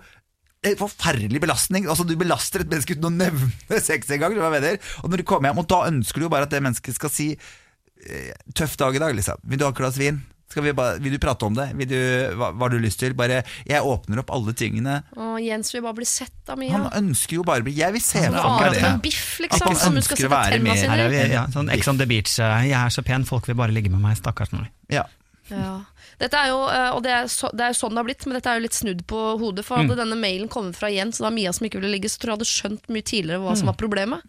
en 0.63 0.77
forferdelig 0.77 1.41
belastning. 1.41 1.87
Altså 1.89 2.05
Du 2.05 2.17
belaster 2.21 2.61
et 2.65 2.69
menneske 2.71 2.97
uten 2.99 3.09
å 3.09 3.15
nevne 3.15 3.81
sex 3.91 4.11
engang. 4.13 4.37
Og 4.37 5.09
når 5.11 5.23
du 5.23 5.25
kommer 5.29 5.49
hjem, 5.51 5.63
og 5.63 5.69
da 5.71 5.85
ønsker 5.89 6.21
du 6.21 6.27
jo 6.29 6.33
bare 6.33 6.45
at 6.49 6.53
det 6.53 6.61
mennesket 6.65 6.99
skal 6.99 7.13
si 7.15 7.31
eh, 7.35 8.35
Tøff 8.55 8.77
dag 8.81 8.97
i 8.97 9.01
dag, 9.03 9.15
liksom. 9.17 9.41
Vil 9.49 9.59
du 9.61 9.65
ha 9.65 9.73
et 9.73 9.81
glass 9.81 9.97
vin? 10.01 10.21
Skal 10.51 10.65
vi 10.67 10.73
bare, 10.75 10.97
vil 10.99 11.13
du 11.15 11.19
prate 11.23 11.47
om 11.47 11.55
det? 11.55 11.69
Vil 11.79 11.87
du, 11.93 11.99
hva, 12.35 12.49
hva 12.51 12.67
har 12.67 12.73
du 12.75 12.81
lyst 12.83 12.99
til? 12.99 13.13
Bare, 13.15 13.45
Jeg 13.71 13.87
åpner 13.87 14.19
opp 14.25 14.33
alle 14.35 14.51
tingene. 14.59 14.97
Åh, 15.15 15.37
Jens 15.45 15.71
vil 15.73 15.85
bare 15.85 15.95
bli 16.01 16.09
sett 16.11 16.51
av 16.51 16.59
Mia. 16.59 16.73
Han 16.75 16.89
ønsker 17.05 17.37
jo 17.39 17.45
bare 17.47 17.63
å 17.63 17.67
bli 17.69 17.77
Jeg 17.79 17.95
vil 17.95 18.03
se 18.03 18.25
Han 18.27 18.35
for 18.35 18.57
meg 18.67 18.75
det. 18.75 18.91
biff, 19.05 19.39
liksom, 19.45 19.63
At 19.63 19.69
han 19.71 19.79
som 19.85 20.01
ønsker 20.01 20.27
å 20.27 20.33
være 20.35 20.59
med. 20.65 20.83
Her 20.91 21.05
er 21.07 21.15
vi, 21.15 21.21
ja, 21.37 21.45
sånn 21.55 21.71
Ex 21.71 21.87
on 21.93 22.03
the 22.03 22.09
beach. 22.11 22.35
eh, 22.43 22.67
Jeg 22.67 22.75
er 22.81 22.91
så 22.99 23.05
pen, 23.07 23.25
folk 23.31 23.47
vil 23.47 23.55
bare 23.63 23.71
ligge 23.77 23.95
med 23.95 24.03
meg. 24.03 24.19
Stakkars 24.19 24.51
meg. 24.57 24.73
Ja. 24.91 25.07
Ja. 25.51 25.83
Dette 26.21 26.37
er 26.37 26.51
jo, 26.53 26.59
eh, 26.69 26.91
og 26.95 27.03
det 27.05 27.13
er, 27.15 27.29
så, 27.33 27.49
det 27.57 27.65
er 27.65 27.73
jo 27.73 27.79
sånn 27.79 27.95
det 27.95 28.01
har 28.03 28.07
blitt, 28.09 28.25
men 28.27 28.37
dette 28.37 28.51
er 28.53 28.59
jo 28.61 28.65
litt 28.67 28.77
snudd 28.77 29.03
på 29.09 29.21
hodet. 29.41 29.65
For 29.67 29.81
Hadde 29.81 29.97
denne 29.99 30.19
mailen 30.21 30.49
kommet 30.53 30.77
fra 30.77 30.91
Jens, 30.93 31.21
og 31.21 31.29
var 31.29 31.35
Mia 31.37 31.53
som 31.53 31.67
ikke 31.67 31.81
ville 31.81 31.93
ligge, 31.95 32.09
så 32.13 32.21
tror 32.21 32.33
jeg 32.33 32.39
hadde 32.39 32.49
skjønt 32.51 32.89
mye 32.93 33.07
tidligere 33.07 33.41
hva 33.45 33.55
som 33.57 33.71
var 33.71 33.79
problemet. 33.81 34.21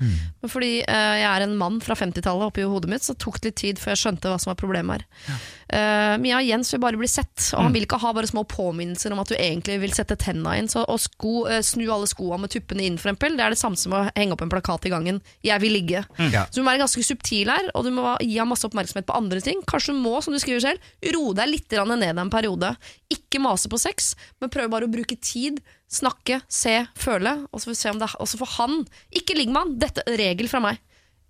Men 0.42 0.50
fordi 0.54 0.72
eh, 0.82 1.16
jeg 1.22 1.30
er 1.32 1.46
en 1.48 1.58
mann 1.60 1.80
fra 1.84 1.96
50-tallet 2.00 2.48
oppi 2.52 2.64
hodet 2.68 2.90
mitt, 2.92 3.04
så 3.04 3.14
tok 3.14 3.42
det 3.42 3.52
litt 3.52 3.60
tid 3.64 3.82
før 3.82 3.94
jeg 3.96 4.04
skjønte 4.06 4.32
hva 4.32 4.40
som 4.42 4.52
var 4.54 4.60
problemet 4.62 5.02
her. 5.02 5.38
Eh, 5.72 6.18
Mia 6.20 6.36
og 6.42 6.44
Jens 6.44 6.74
vil 6.74 6.82
bare 6.84 7.00
bli 7.00 7.08
sett, 7.08 7.46
og 7.56 7.64
han 7.64 7.76
vil 7.76 7.86
ikke 7.86 8.00
ha 8.02 8.12
bare 8.16 8.28
små 8.28 8.44
påminnelser 8.50 9.14
om 9.16 9.22
at 9.24 9.30
du 9.32 9.38
egentlig 9.38 9.78
vil 9.80 9.94
sette 9.96 10.18
tenna 10.20 10.58
inn. 10.60 10.68
Så 10.72 10.84
å 10.84 10.98
sko, 11.00 11.46
uh, 11.48 11.62
snu 11.64 11.86
alle 11.88 12.10
skoa 12.12 12.40
med 12.42 12.52
tuppene 12.52 12.84
inn, 12.90 12.98
for 13.00 13.12
eksempel, 13.12 13.38
det 13.40 13.46
er 13.46 13.56
det 13.56 13.62
samme 13.62 13.80
som 13.80 13.96
å 13.96 14.04
henge 14.10 14.36
opp 14.36 14.44
en 14.44 14.52
plakat 14.52 14.90
i 14.90 14.92
gangen. 14.92 15.22
'Jeg 15.46 15.64
vil 15.64 15.76
ligge'. 15.78 16.04
Ja. 16.34 16.44
Så 16.52 16.60
du 16.60 16.66
må 16.66 16.74
være 16.74 16.84
ganske 16.84 17.06
subtil 17.08 17.54
her, 17.54 17.72
og 17.74 17.88
du 17.88 17.92
må 17.96 18.18
gi 18.20 18.36
ham 18.36 18.52
masse 18.52 18.68
oppmerksomhet 18.68 19.08
på 19.08 19.16
andre 19.16 19.40
ting. 19.40 19.64
Kanskje 19.64 19.96
du 19.96 20.04
må, 20.04 20.20
som 20.20 20.36
du 20.36 20.42
skriver 20.44 20.66
selv, 20.68 20.92
roe 21.16 21.34
deg 21.40 21.54
litt 21.54 21.72
ned 21.72 22.20
en 22.20 22.30
periode. 22.30 22.76
Ikke 23.10 23.40
mase 23.40 23.72
på 23.72 23.80
sex, 23.80 24.16
men 24.42 24.52
prøv 24.52 24.70
bare 24.70 24.88
å 24.88 24.92
bruke 24.92 25.16
tid, 25.16 25.62
snakke, 25.88 26.42
se, 26.48 26.86
føle, 26.96 27.48
og 27.52 27.62
så 27.62 27.72
får 27.72 27.80
se 27.80 27.92
om 27.92 28.00
det 28.00 28.12
også 28.20 28.40
for 28.44 28.58
han. 28.60 28.84
Ikke 29.12 29.36
ligg 29.36 29.52
med 29.52 29.62
han! 29.64 29.78
Dette 29.80 30.04
er 30.04 30.20
regel 30.20 30.52
fra 30.52 30.60
meg. 30.60 30.84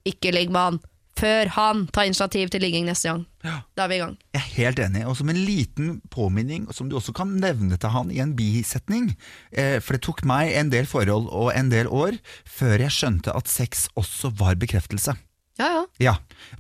Ikke 0.06 0.34
ligg 0.34 0.50
med 0.50 0.62
han 0.62 0.82
før 1.22 1.52
han 1.56 1.86
tar 1.94 2.10
initiativ 2.10 2.52
til 2.52 2.64
ligging 2.66 2.88
neste 2.90 3.12
gang. 3.12 3.26
Da 3.42 3.86
er 3.86 3.90
vi 3.92 3.98
i 3.98 4.02
gang. 4.04 4.16
Jeg 4.36 4.42
er 4.42 4.50
helt 4.58 4.82
enig. 4.84 5.06
Og 5.10 5.18
som 5.18 5.32
en 5.32 5.40
liten 5.40 5.96
påminning, 6.14 6.68
som 6.76 6.90
du 6.90 6.98
også 6.98 7.14
kan 7.18 7.36
nevne 7.42 7.78
til 7.82 7.94
han 7.94 8.12
i 8.14 8.22
en 8.22 8.36
bisetning 8.38 9.12
eh, 9.52 9.80
For 9.82 9.98
det 9.98 10.04
tok 10.06 10.24
meg 10.30 10.54
en 10.58 10.72
del 10.74 10.90
forhold 10.90 11.30
og 11.30 11.52
en 11.56 11.72
del 11.74 11.90
år 11.90 12.20
før 12.46 12.86
jeg 12.86 12.98
skjønte 12.98 13.34
at 13.36 13.50
sex 13.52 13.88
også 13.98 14.34
var 14.38 14.60
bekreftelse. 14.62 15.18
Ja, 15.62 15.68
ja. 15.76 15.82
Ja, 16.02 16.14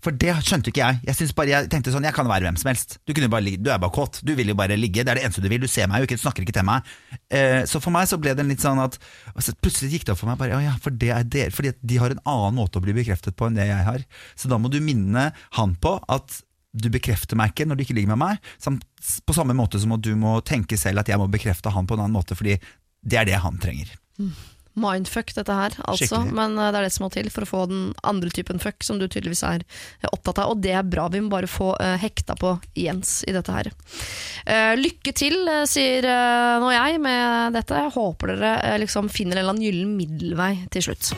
for 0.03 0.13
det 0.13 0.35
skjønte 0.45 0.69
ikke 0.69 0.83
jeg. 0.83 0.99
Jeg, 1.07 1.29
bare, 1.37 1.49
jeg 1.49 1.69
tenkte 1.73 1.93
sånn, 1.93 2.05
jeg 2.05 2.13
kan 2.15 2.29
være 2.29 2.45
hvem 2.47 2.59
som 2.61 2.69
helst. 2.69 2.99
Du, 3.07 3.13
bare, 3.31 3.55
du 3.57 3.69
er 3.73 3.81
bare 3.81 3.93
kåt. 3.95 4.19
Du 4.25 4.33
vil 4.37 4.51
jo 4.53 4.57
bare 4.57 4.77
ligge. 4.77 5.01
Det 5.01 5.13
er 5.13 5.19
det 5.19 5.25
eneste 5.25 5.43
du 5.43 5.49
vil. 5.51 5.63
Du 5.63 5.71
ser 5.71 5.89
meg 5.89 6.03
jo 6.03 6.09
ikke, 6.09 6.19
du 6.19 6.23
snakker 6.23 6.45
ikke 6.45 6.55
til 6.59 6.67
meg. 6.67 6.91
Eh, 7.33 7.63
så 7.69 7.81
for 7.83 7.93
meg 7.95 8.09
så 8.11 8.19
ble 8.21 8.35
det 8.37 8.45
litt 8.47 8.63
sånn 8.63 8.81
at 8.83 8.99
altså, 9.33 9.55
Plutselig 9.61 9.97
gikk 9.97 10.07
det 10.07 10.13
opp 10.13 10.21
for 10.21 10.29
meg 10.31 10.39
bare, 10.39 10.57
«Å 10.57 10.61
ja, 10.63 10.75
for 10.81 10.93
det 11.01 11.11
er 11.15 11.25
der, 11.27 11.51
fordi 11.53 11.73
de 11.81 11.99
har 12.01 12.13
en 12.13 12.23
annen 12.29 12.57
måte 12.57 12.79
å 12.79 12.85
bli 12.85 12.95
bekreftet 12.97 13.35
på 13.37 13.49
enn 13.49 13.57
det 13.57 13.67
jeg 13.69 13.87
har. 13.87 14.05
Så 14.37 14.51
da 14.51 14.61
må 14.61 14.71
du 14.73 14.79
minne 14.83 15.31
han 15.57 15.75
på 15.81 15.97
at 16.11 16.39
du 16.71 16.87
bekrefter 16.91 17.35
meg 17.39 17.51
ikke 17.51 17.67
når 17.67 17.79
du 17.79 17.83
ikke 17.85 17.97
ligger 17.97 18.13
med 18.13 18.21
meg. 18.21 18.53
Samt, 18.61 18.85
på 19.27 19.35
samme 19.35 19.55
måte 19.57 19.81
som 19.81 19.93
at 19.97 20.05
du 20.05 20.13
må 20.19 20.37
tenke 20.47 20.79
selv 20.79 21.03
at 21.03 21.11
jeg 21.11 21.19
må 21.19 21.27
bekrefte 21.31 21.73
han 21.73 21.89
på 21.89 21.97
en 21.97 22.05
annen 22.05 22.15
måte, 22.15 22.37
fordi 22.37 22.57
det 23.01 23.19
er 23.19 23.27
det 23.27 23.41
han 23.43 23.59
trenger. 23.61 23.91
Mindfuck, 24.79 25.33
dette 25.35 25.55
her, 25.55 25.75
altså. 25.83 26.05
Skikkelig. 26.05 26.35
Men 26.37 26.55
eh, 26.57 26.69
det 26.71 26.79
er 26.79 26.87
det 26.87 26.93
som 26.95 27.05
må 27.05 27.11
til 27.13 27.27
for 27.33 27.43
å 27.43 27.49
få 27.49 27.65
den 27.71 27.83
andre 28.07 28.31
typen 28.31 28.61
fuck, 28.63 28.79
som 28.87 29.01
du 29.01 29.07
tydeligvis 29.07 29.43
er 29.47 29.65
eh, 29.65 30.07
opptatt 30.11 30.39
av. 30.43 30.53
Og 30.53 30.63
det 30.63 30.75
er 30.77 30.87
bra. 30.87 31.09
Vi 31.11 31.21
må 31.23 31.31
bare 31.33 31.49
få 31.51 31.73
eh, 31.81 31.97
hekta 32.01 32.37
på 32.39 32.55
Jens 32.79 33.19
i 33.27 33.35
dette 33.35 33.51
her. 33.51 33.71
Lykke 34.79 35.13
til, 35.15 35.37
sier 35.69 36.05
nå 36.61 36.71
jeg, 36.73 37.01
med 37.03 37.55
dette. 37.57 37.83
Jeg 37.83 37.93
håper 37.97 38.33
dere 38.35 38.79
liksom 38.81 39.11
finner 39.11 39.37
en 39.37 39.43
eller 39.43 39.55
annen 39.55 39.67
gyllen 39.67 39.95
middelvei 39.99 40.53
til 40.73 40.89
slutt. 40.89 41.13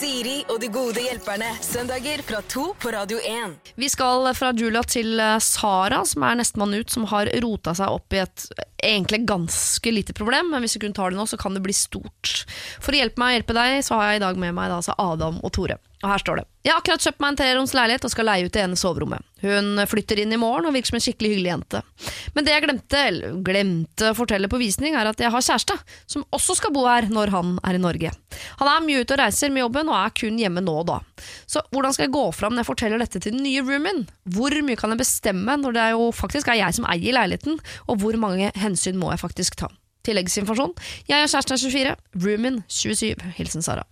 Siri 0.00 0.38
og 0.48 0.62
de 0.62 0.68
gode 0.72 1.02
hjelperne. 1.04 1.50
Søndager 1.60 2.22
fra 2.24 2.38
to 2.48 2.70
på 2.80 2.92
Radio 2.94 3.18
1. 3.20 3.74
Vi 3.76 3.88
skal 3.92 4.30
fra 4.32 4.48
Julia 4.56 4.80
til 4.88 5.20
eh, 5.20 5.36
Sara, 5.44 5.98
som 6.08 6.24
er 6.24 6.38
nestemann 6.40 6.72
ut, 6.72 6.88
som 6.88 7.04
har 7.10 7.28
rota 7.44 7.74
seg 7.76 7.92
opp 7.98 8.16
i 8.16 8.22
et 8.22 8.46
egentlig 8.80 9.26
ganske 9.28 9.92
lite 9.92 10.16
problem, 10.16 10.54
men 10.54 10.64
hvis 10.64 10.78
du 10.78 10.86
kun 10.86 10.96
tar 10.96 11.12
det 11.12 11.20
nå, 11.20 11.28
så 11.28 11.36
kan 11.40 11.52
det 11.52 11.60
bli 11.66 11.76
stort. 11.76 12.46
For 12.80 12.96
å 12.96 13.02
hjelpe 13.02 13.20
meg 13.20 13.34
å 13.34 13.38
hjelpe 13.38 13.58
deg, 13.60 13.76
så 13.84 14.00
har 14.00 14.14
jeg 14.14 14.22
i 14.22 14.24
dag 14.24 14.40
med 14.40 14.56
meg 14.56 14.72
da, 14.72 14.80
altså 14.80 14.96
Adam 14.96 15.36
og 15.44 15.52
Tore. 15.58 15.76
Og 16.00 16.08
her 16.08 16.22
står 16.22 16.40
det. 16.40 16.46
Jeg 16.64 16.72
har 16.72 16.80
akkurat 16.80 17.02
kjøpt 17.04 17.20
meg 17.20 17.32
en 17.32 17.38
treroms 17.40 17.72
leilighet 17.76 18.04
og 18.06 18.12
skal 18.12 18.26
leie 18.28 18.46
ut 18.48 18.54
det 18.54 18.60
ene 18.62 18.76
soverommet. 18.78 19.24
Hun 19.42 19.80
flytter 19.88 20.20
inn 20.22 20.32
i 20.32 20.38
morgen 20.40 20.68
og 20.68 20.72
virker 20.72 20.90
som 20.90 20.96
en 20.96 21.04
skikkelig 21.04 21.30
hyggelig 21.34 21.50
jente. 21.50 21.80
Men 22.36 22.46
det 22.46 22.54
jeg 22.54 22.64
glemte, 22.64 23.02
glemte 23.44 24.08
å 24.08 24.16
fortelle 24.16 24.48
på 24.52 24.60
visning, 24.60 24.96
er 24.96 25.10
at 25.10 25.20
jeg 25.20 25.32
har 25.32 25.44
kjæreste, 25.44 25.76
som 26.08 26.24
også 26.36 26.56
skal 26.56 26.72
bo 26.76 26.86
her 26.88 27.08
når 27.12 27.34
han 27.34 27.52
er 27.68 27.76
i 27.76 27.82
Norge. 27.82 28.14
Han 28.62 28.72
er 28.72 28.86
mye 28.86 29.04
ute 29.04 29.16
og 29.16 29.20
reiser 29.20 29.52
med 29.52 29.64
jobben 29.66 29.92
og 29.92 29.98
er 29.98 30.16
kun 30.22 30.40
hjemme 30.40 30.64
nå 30.64 30.78
og 30.82 30.88
da. 30.88 30.98
Så 31.44 31.64
hvordan 31.68 31.96
skal 31.96 32.08
jeg 32.08 32.16
gå 32.16 32.24
fram 32.36 32.56
når 32.56 32.64
jeg 32.64 32.70
forteller 32.72 33.04
dette 33.04 33.20
til 33.20 33.36
den 33.36 33.44
nye 33.44 33.64
roomien? 33.66 34.02
Hvor 34.24 34.56
mye 34.64 34.80
kan 34.80 34.96
jeg 34.96 35.04
bestemme 35.04 35.60
når 35.60 35.76
det 35.76 35.86
jo 35.98 36.10
faktisk 36.16 36.48
er 36.48 36.62
jeg 36.62 36.80
som 36.80 36.88
eier 36.88 37.16
leiligheten, 37.16 37.60
og 37.92 38.00
hvor 38.00 38.16
mange 38.20 38.52
hensyn 38.56 39.00
må 39.00 39.12
jeg 39.12 39.24
faktisk 39.26 39.60
ta? 39.60 39.68
Tilleggsinformasjon. 40.08 40.76
Jeg 41.12 41.20
er 41.20 41.28
kjæresten 41.28 41.56
er 41.58 41.64
24, 41.68 41.96
roomien 42.24 42.62
27. 42.72 43.32
Hilsen 43.36 43.64
Sara. 43.64 43.84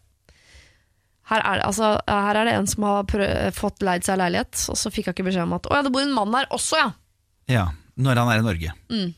Her 1.29 1.43
er, 1.45 1.61
det, 1.61 1.65
altså, 1.69 1.93
her 2.09 2.39
er 2.41 2.49
det 2.49 2.55
en 2.57 2.69
som 2.71 2.87
har 2.89 3.51
fått 3.53 3.83
leid 3.85 4.07
seg 4.07 4.17
leilighet, 4.21 4.63
og 4.73 4.79
så 4.81 4.93
fikk 4.93 5.11
hun 5.11 5.17
ikke 5.17 5.27
beskjed 5.27 5.45
om 5.45 5.57
at 5.59 5.69
å 5.69 5.77
ja, 5.77 5.83
det 5.85 5.93
bor 5.93 6.05
en 6.05 6.15
mann 6.17 6.33
her 6.33 6.49
også, 6.57 6.81
ja. 6.81 6.89
Ja, 7.53 7.67
Når 8.01 8.21
han 8.23 8.31
er 8.33 8.41
i 8.41 8.47
Norge. 8.47 8.73
Mm. 8.93 9.11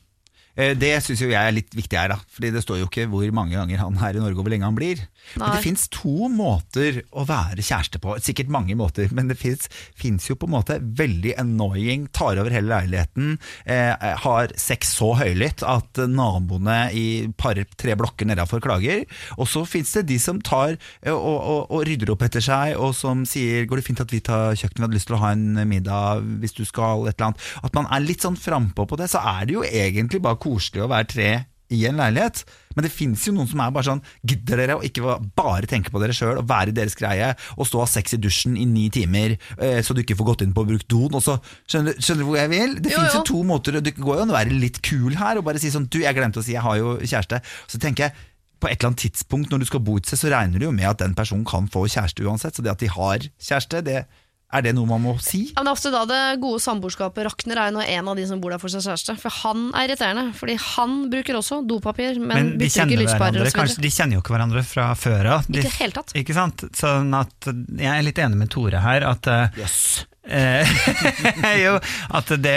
Eh, 0.56 0.74
Det 0.74 0.92
syns 1.04 1.22
jeg 1.22 1.34
er 1.36 1.54
litt 1.54 1.74
viktig 1.76 1.98
her, 1.98 2.14
da. 2.14 2.18
Fordi 2.34 2.50
det 2.54 2.62
står 2.64 2.80
jo 2.80 2.88
ikke 2.88 3.06
hvor 3.10 3.30
mange 3.36 3.54
ganger 3.56 3.80
han 3.82 3.98
er 4.02 4.16
i 4.16 4.22
Norge 4.22 4.38
og 4.38 4.44
hvor 4.44 4.52
lenge 4.52 4.66
han 4.66 4.76
blir. 4.78 5.04
Men 5.36 5.54
det 5.54 5.62
fins 5.64 5.86
to 5.92 6.28
måter 6.32 7.02
å 7.12 7.24
være 7.28 7.62
kjæreste 7.62 8.00
på. 8.02 8.16
Sikkert 8.24 8.50
mange 8.52 8.74
måter, 8.78 9.10
men 9.14 9.28
det 9.30 9.38
fins 9.38 10.28
jo 10.28 10.36
på 10.38 10.48
en 10.48 10.54
måte 10.56 10.78
veldig 10.80 11.36
annoying, 11.40 12.08
tar 12.16 12.40
over 12.40 12.50
hele 12.54 12.70
leiligheten, 12.72 13.36
eh, 13.64 13.94
har 14.24 14.54
sex 14.58 14.94
så 14.98 15.12
høylytt 15.20 15.62
at 15.66 16.02
naboene 16.10 16.78
i 16.96 17.06
par, 17.38 17.58
tre 17.76 17.94
blokker 17.98 18.26
nedafor 18.26 18.62
klager. 18.64 19.04
Og 19.38 19.46
så 19.50 19.64
fins 19.68 19.92
det 19.96 20.06
de 20.10 20.18
som 20.18 20.40
tar 20.42 20.74
eh, 21.02 21.12
og, 21.12 21.38
og, 21.38 21.62
og 21.70 21.86
rydder 21.86 22.14
opp 22.14 22.24
etter 22.26 22.42
seg, 22.44 22.74
og 22.80 22.94
som 22.96 23.24
sier 23.28 23.66
'går 23.66 23.80
det 23.80 23.86
fint 23.86 24.00
at 24.02 24.12
vi 24.12 24.20
tar 24.24 24.56
kjøkkenet, 24.56 24.80
vi 24.80 24.86
hadde 24.88 24.98
lyst 24.98 25.10
til 25.10 25.18
å 25.18 25.22
ha 25.22 25.32
en 25.36 25.68
middag 25.68 26.24
hvis 26.40 26.56
du 26.56 26.64
skal', 26.64 27.06
et 27.08 27.14
eller 27.20 27.30
annet. 27.30 27.46
At 27.62 27.74
man 27.76 27.86
er 27.90 28.00
litt 28.02 28.24
sånn 28.24 28.36
frampå 28.40 28.86
på 28.88 28.98
det, 28.98 29.10
så 29.12 29.20
er 29.22 29.46
det 29.46 29.54
jo 29.54 29.62
egentlig 29.62 30.22
bare 30.24 30.39
koselig 30.42 30.84
å 30.84 30.90
være 30.90 31.10
tre 31.14 31.30
i 31.70 31.84
en 31.86 32.00
leilighet. 32.00 32.42
Men 32.74 32.86
det 32.86 32.92
fins 32.92 33.24
jo 33.26 33.34
noen 33.34 33.48
som 33.50 33.60
er 33.62 33.72
bare 33.74 33.86
sånn 33.88 34.00
Gidder 34.26 34.60
dere 34.62 34.76
å 34.78 34.84
ikke 34.86 35.16
bare 35.38 35.68
tenke 35.70 35.90
på 35.90 36.00
dere 36.02 36.14
sjøl 36.14 36.38
og 36.38 36.48
være 36.50 36.72
i 36.72 36.76
deres 36.76 36.96
greie 36.98 37.32
og 37.56 37.66
stå 37.66 37.80
og 37.80 37.84
ha 37.84 37.90
sex 37.90 38.14
i 38.14 38.20
dusjen 38.22 38.56
i 38.58 38.66
ni 38.68 38.86
timer 38.94 39.34
eh, 39.34 39.80
så 39.86 39.94
du 39.94 40.02
ikke 40.04 40.16
får 40.18 40.28
gått 40.32 40.44
inn 40.46 40.54
på 40.54 40.64
og 40.64 40.72
brukt 40.72 40.88
doen? 40.90 41.18
Og 41.18 41.24
så, 41.24 41.36
skjønner, 41.70 41.98
skjønner 41.98 42.24
du 42.24 42.30
hvor 42.30 42.40
jeg 42.40 42.52
vil? 42.54 42.76
Det 42.82 42.94
fins 42.94 43.18
jo. 43.18 43.22
to 43.26 43.42
måter. 43.46 43.78
du 43.78 43.86
Det 43.86 43.94
går 43.98 44.18
jo 44.18 44.26
an 44.26 44.34
å 44.34 44.38
være 44.38 44.54
litt 44.54 44.82
kul 44.86 45.18
her 45.18 45.40
og 45.40 45.46
bare 45.46 45.62
si 45.62 45.72
sånn 45.74 45.88
Du, 45.90 46.00
jeg 46.02 46.16
glemte 46.16 46.42
å 46.42 46.46
si 46.46 46.56
jeg 46.56 46.66
har 46.66 46.78
jo 46.78 46.96
kjæreste. 47.00 47.42
Så 47.70 47.82
tenker 47.82 48.08
jeg 48.08 48.26
på 48.60 48.68
et 48.68 48.76
eller 48.76 48.90
annet 48.90 49.04
tidspunkt 49.06 49.52
når 49.52 49.62
du 49.62 49.70
skal 49.70 49.82
bo 49.84 49.96
et 49.96 50.08
sted, 50.08 50.20
så 50.20 50.30
regner 50.34 50.60
du 50.60 50.66
jo 50.66 50.74
med 50.76 50.84
at 50.90 51.00
den 51.00 51.14
personen 51.16 51.46
kan 51.48 51.70
få 51.72 51.86
kjæreste 51.88 52.26
uansett. 52.26 52.56
Så 52.56 52.64
det 52.64 52.74
at 52.74 52.82
de 52.82 52.90
har 52.92 53.24
kjæreste, 53.40 53.80
det, 53.86 54.02
er 54.50 54.64
det 54.66 54.72
noe 54.74 54.88
man 54.90 55.02
må 55.04 55.14
si? 55.22 55.44
Ja, 55.52 55.60
men 55.60 55.68
det 55.68 55.72
er 55.72 55.78
ofte 55.78 55.92
da 55.94 56.02
det 56.10 56.20
gode 56.42 56.58
samboerskapet 56.64 57.26
rakner, 57.28 57.60
er 57.62 57.70
jo 57.70 57.76
når 57.78 57.92
en 57.94 58.10
av 58.10 58.18
de 58.18 58.26
som 58.26 58.42
bor 58.42 58.54
der 58.54 58.62
får 58.62 58.74
seg 58.74 58.86
kjæreste. 58.88 59.16
For 59.22 59.36
han 59.44 59.68
er 59.70 59.86
irriterende, 59.86 60.26
fordi 60.36 60.56
han 60.64 60.96
bruker 61.12 61.38
også 61.38 61.60
dopapir, 61.70 62.18
men, 62.18 62.34
Men 62.34 62.52
de 62.58 62.70
kjenner 62.70 62.96
ikke 62.96 63.04
lyspærer 63.04 63.38
hverandre, 63.38 63.48
osv. 63.48 63.58
kanskje, 63.62 63.84
de 63.86 63.92
kjenner 63.94 64.18
jo 64.18 64.24
ikke 64.24 64.34
hverandre 64.36 64.64
fra 64.66 64.90
før 64.98 65.32
av. 65.36 65.50
Ikke 65.50 65.62
i 65.62 65.68
det 65.68 65.74
hele 65.78 65.98
tatt. 66.00 66.14
Ikke 66.18 66.36
sant? 66.36 66.66
Sånn 66.76 67.14
at 67.16 67.50
jeg 67.50 67.92
er 67.94 68.06
litt 68.06 68.22
enig 68.22 68.42
med 68.42 68.50
Tore 68.52 68.82
her, 68.82 69.06
at 69.06 69.30
Jøss. 69.60 69.80
Eh, 70.02 70.06
jo, 71.64 71.72
at 72.16 72.28
det 72.44 72.56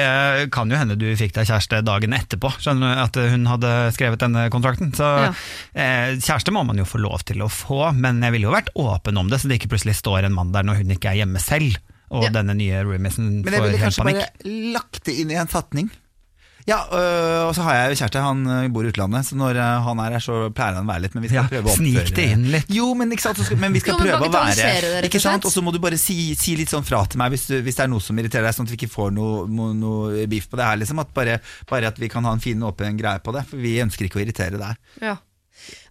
kan 0.53 0.69
jo 0.71 0.77
hende 0.77 0.97
du 0.99 1.05
fikk 1.19 1.33
deg 1.37 1.47
kjæreste 1.47 1.79
dagen 1.87 2.13
etterpå, 2.15 2.51
skjønner 2.61 2.91
du, 2.95 3.01
at 3.05 3.19
hun 3.33 3.47
hadde 3.49 3.71
skrevet 3.95 4.19
denne 4.23 4.47
kontrakten. 4.53 4.91
Så 4.97 5.07
Ja. 5.23 5.31
eh, 5.73 6.15
kjæreste 6.19 6.51
må 6.53 6.65
man 6.67 6.77
jo 6.81 6.85
få 6.87 6.99
lov 7.01 7.23
til 7.27 7.41
å 7.45 7.49
få, 7.51 7.93
men 7.95 8.21
jeg 8.21 8.35
ville 8.35 8.49
jo 8.49 8.55
vært 8.55 8.69
åpen 8.75 9.17
om 9.17 9.29
det, 9.31 9.39
så 9.41 9.47
det 9.49 9.61
ikke 9.61 9.71
plutselig 9.77 9.95
står 10.01 10.25
en 10.27 10.35
mann 10.35 10.51
der 10.55 10.63
når 10.67 10.81
hun 10.83 10.91
ikke 10.97 11.13
er 11.13 11.21
hjemme 11.23 11.39
selv, 11.43 11.77
og 12.13 12.27
Ja. 12.27 12.29
denne 12.35 12.53
nye 12.53 12.83
roomisen 12.85 13.41
Men 13.43 13.53
jeg 13.53 13.61
ville 13.63 13.79
kanskje 13.81 14.03
panikk. 14.03 14.21
bare 14.43 14.73
lagt 14.75 15.03
det 15.07 15.15
inn 15.23 15.31
i 15.31 15.39
en 15.39 15.47
fatning. 15.47 15.89
Ja, 16.69 16.77
øh, 16.87 17.49
og 17.49 17.51
så 17.57 17.65
har 17.65 17.75
jeg 17.75 17.91
jo 17.91 17.97
kjæreste, 17.99 18.21
han 18.23 18.43
øh, 18.47 18.67
bor 18.71 18.85
i 18.85 18.91
utlandet, 18.93 19.25
så 19.27 19.35
når 19.35 19.57
øh, 19.59 19.87
han 19.87 19.99
er 19.99 20.15
her, 20.15 20.23
så 20.23 20.37
pleier 20.55 20.77
han 20.77 20.87
å 20.87 20.91
være 20.93 21.03
litt. 21.05 21.17
Men 21.17 21.25
vi 21.25 21.31
skal 21.31 21.41
Ja, 21.41 21.45
prøve 21.51 21.73
å 21.73 21.75
snik 21.75 21.97
oppføre 21.99 22.15
det 22.19 22.27
inn 22.35 22.45
litt. 22.53 22.71
Jo, 22.71 22.87
men, 22.99 23.11
ikke 23.15 23.25
sant, 23.25 23.41
så 23.41 23.47
skal, 23.49 23.59
men 23.59 23.75
vi 23.75 23.81
skal 23.83 23.95
Jo, 23.95 23.99
men 23.99 24.13
prøve 24.13 24.29
å 24.29 24.35
være 24.37 25.03
Ikke 25.09 25.21
sant. 25.23 25.49
Og 25.49 25.51
så 25.55 25.65
må 25.65 25.73
du 25.75 25.81
bare 25.83 25.99
si, 25.99 26.17
si 26.39 26.55
litt 26.59 26.71
sånn 26.71 26.87
fra 26.87 27.03
til 27.09 27.19
meg 27.19 27.35
hvis, 27.35 27.49
du, 27.51 27.57
hvis 27.65 27.79
det 27.79 27.85
er 27.87 27.91
noe 27.91 28.03
som 28.03 28.21
irriterer 28.21 28.47
deg, 28.47 28.55
sånn 28.55 28.69
at 28.69 28.75
vi 28.75 28.79
ikke 28.79 28.93
får 28.93 29.11
noe, 29.17 29.43
noe 29.75 30.23
beef 30.31 30.47
på 30.47 30.59
det 30.59 30.69
her. 30.69 30.79
Liksom, 30.79 31.03
at 31.03 31.11
bare, 31.15 31.37
bare 31.69 31.91
at 31.91 31.99
vi 31.99 32.11
kan 32.11 32.23
ha 32.29 32.35
en 32.37 32.43
fin, 32.43 32.63
åpen 32.63 32.99
greie 33.01 33.19
på 33.23 33.35
det. 33.35 33.43
For 33.51 33.59
vi 33.59 33.75
ønsker 33.83 34.07
ikke 34.07 34.21
å 34.21 34.23
irritere 34.23 34.61
deg. 34.61 34.79
Ja. 35.03 35.17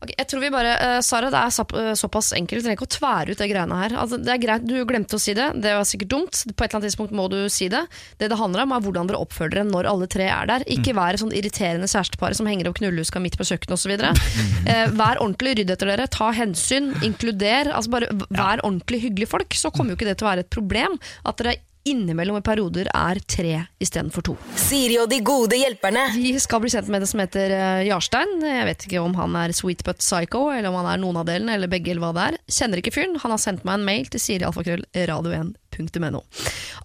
Ok, 0.03 0.11
jeg 0.19 0.27
tror 0.29 0.43
vi 0.43 0.51
bare, 0.51 0.73
uh, 0.81 1.01
Sara, 1.05 1.31
det 1.31 1.39
er 1.39 1.53
så, 1.55 1.65
eh, 1.79 1.93
såpass 1.99 2.33
enkelt. 2.35 2.63
Du 2.63 2.67
trenger 2.67 2.79
ikke 2.81 2.89
å 2.89 2.95
tvære 2.97 3.35
ut 3.35 3.43
det 3.43 3.49
greiene 3.53 3.79
her. 3.79 3.95
Altså, 4.03 4.19
det 4.19 4.33
er 4.35 4.43
greit, 4.43 4.67
Du 4.67 4.75
glemte 4.89 5.19
å 5.19 5.23
si 5.23 5.35
det, 5.39 5.49
det 5.63 5.75
var 5.79 5.87
sikkert 5.87 6.11
dumt. 6.11 6.43
På 6.57 6.65
et 6.65 6.71
eller 6.71 6.81
annet 6.81 6.91
tidspunkt 6.91 7.15
må 7.15 7.29
du 7.31 7.39
si 7.53 7.69
det. 7.73 7.85
Det 8.19 8.31
det 8.33 8.39
handler 8.41 8.65
om, 8.65 8.75
er 8.75 8.83
hvordan 8.83 9.11
dere 9.11 9.23
oppfører 9.23 9.57
dere 9.57 9.69
når 9.69 9.89
alle 9.91 10.09
tre 10.11 10.29
er 10.33 10.51
der. 10.51 10.67
Ikke 10.71 10.97
vær 10.97 11.19
sånn 11.21 11.35
irriterende 11.37 11.91
kjærestepar 11.91 12.35
som 12.39 12.49
henger 12.51 12.71
opp 12.71 12.81
knullehuska 12.81 13.23
midt 13.23 13.39
på 13.39 13.47
kjøkkenet 13.47 13.77
osv. 13.79 13.95
uh, 14.03 14.87
vær 14.99 15.23
ordentlig, 15.23 15.59
rydd 15.61 15.75
etter 15.77 15.93
dere, 15.93 16.09
ta 16.11 16.33
hensyn, 16.37 16.93
inkluder. 17.03 17.73
Altså 17.73 17.93
bare 17.93 18.11
Vær 18.33 18.63
ordentlig 18.63 19.05
hyggelige 19.07 19.31
folk. 19.31 19.55
Så 19.55 19.71
kommer 19.71 19.93
jo 19.93 20.01
ikke 20.01 20.09
det 20.11 20.19
til 20.19 20.27
å 20.27 20.33
være 20.33 20.47
et 20.47 20.53
problem 20.53 20.99
at 21.29 21.39
dere 21.39 21.61
innimellom 21.89 22.39
i 22.39 22.45
perioder 22.45 22.89
er 22.95 23.19
tre 23.27 23.55
istedenfor 23.83 24.25
to. 24.27 24.35
Siri 24.59 24.99
og 25.03 25.09
de 25.11 25.19
gode 25.25 25.59
hjelperne. 25.59 26.05
Vi 26.15 26.35
skal 26.43 26.63
bli 26.63 26.71
kjent 26.73 26.91
med 26.93 27.03
det 27.03 27.09
som 27.11 27.23
heter 27.23 27.55
eh, 27.57 27.83
Jarstein. 27.89 28.37
Jeg 28.47 28.69
vet 28.69 28.87
ikke 28.87 29.03
om 29.03 29.17
han 29.19 29.37
er 29.41 29.55
sweet 29.57 29.83
but 29.87 30.03
psycho, 30.03 30.45
eller 30.53 30.71
om 30.71 30.79
han 30.81 30.91
er 30.93 31.03
noen 31.03 31.19
av 31.23 31.27
delene, 31.29 31.57
eller 31.59 31.71
begge, 31.73 31.95
eller 31.95 32.07
hva 32.07 32.13
det 32.17 32.27
er. 32.29 32.39
Kjenner 32.59 32.83
ikke 32.83 32.95
fyren. 32.95 33.19
Han 33.25 33.35
har 33.35 33.43
sendt 33.43 33.67
meg 33.69 33.81
en 33.81 33.89
mail 33.89 34.11
til 34.13 34.23
sirialfakrøllradio1.no. 34.23 36.23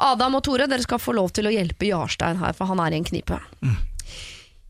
Adam 0.09 0.39
og 0.39 0.45
Tore, 0.47 0.69
dere 0.71 0.85
skal 0.85 1.03
få 1.03 1.15
lov 1.17 1.33
til 1.37 1.49
å 1.49 1.53
hjelpe 1.53 1.91
Jarstein 1.91 2.41
her, 2.41 2.57
for 2.57 2.71
han 2.71 2.81
er 2.83 2.95
i 2.95 3.01
en 3.01 3.07
knipe. 3.07 3.39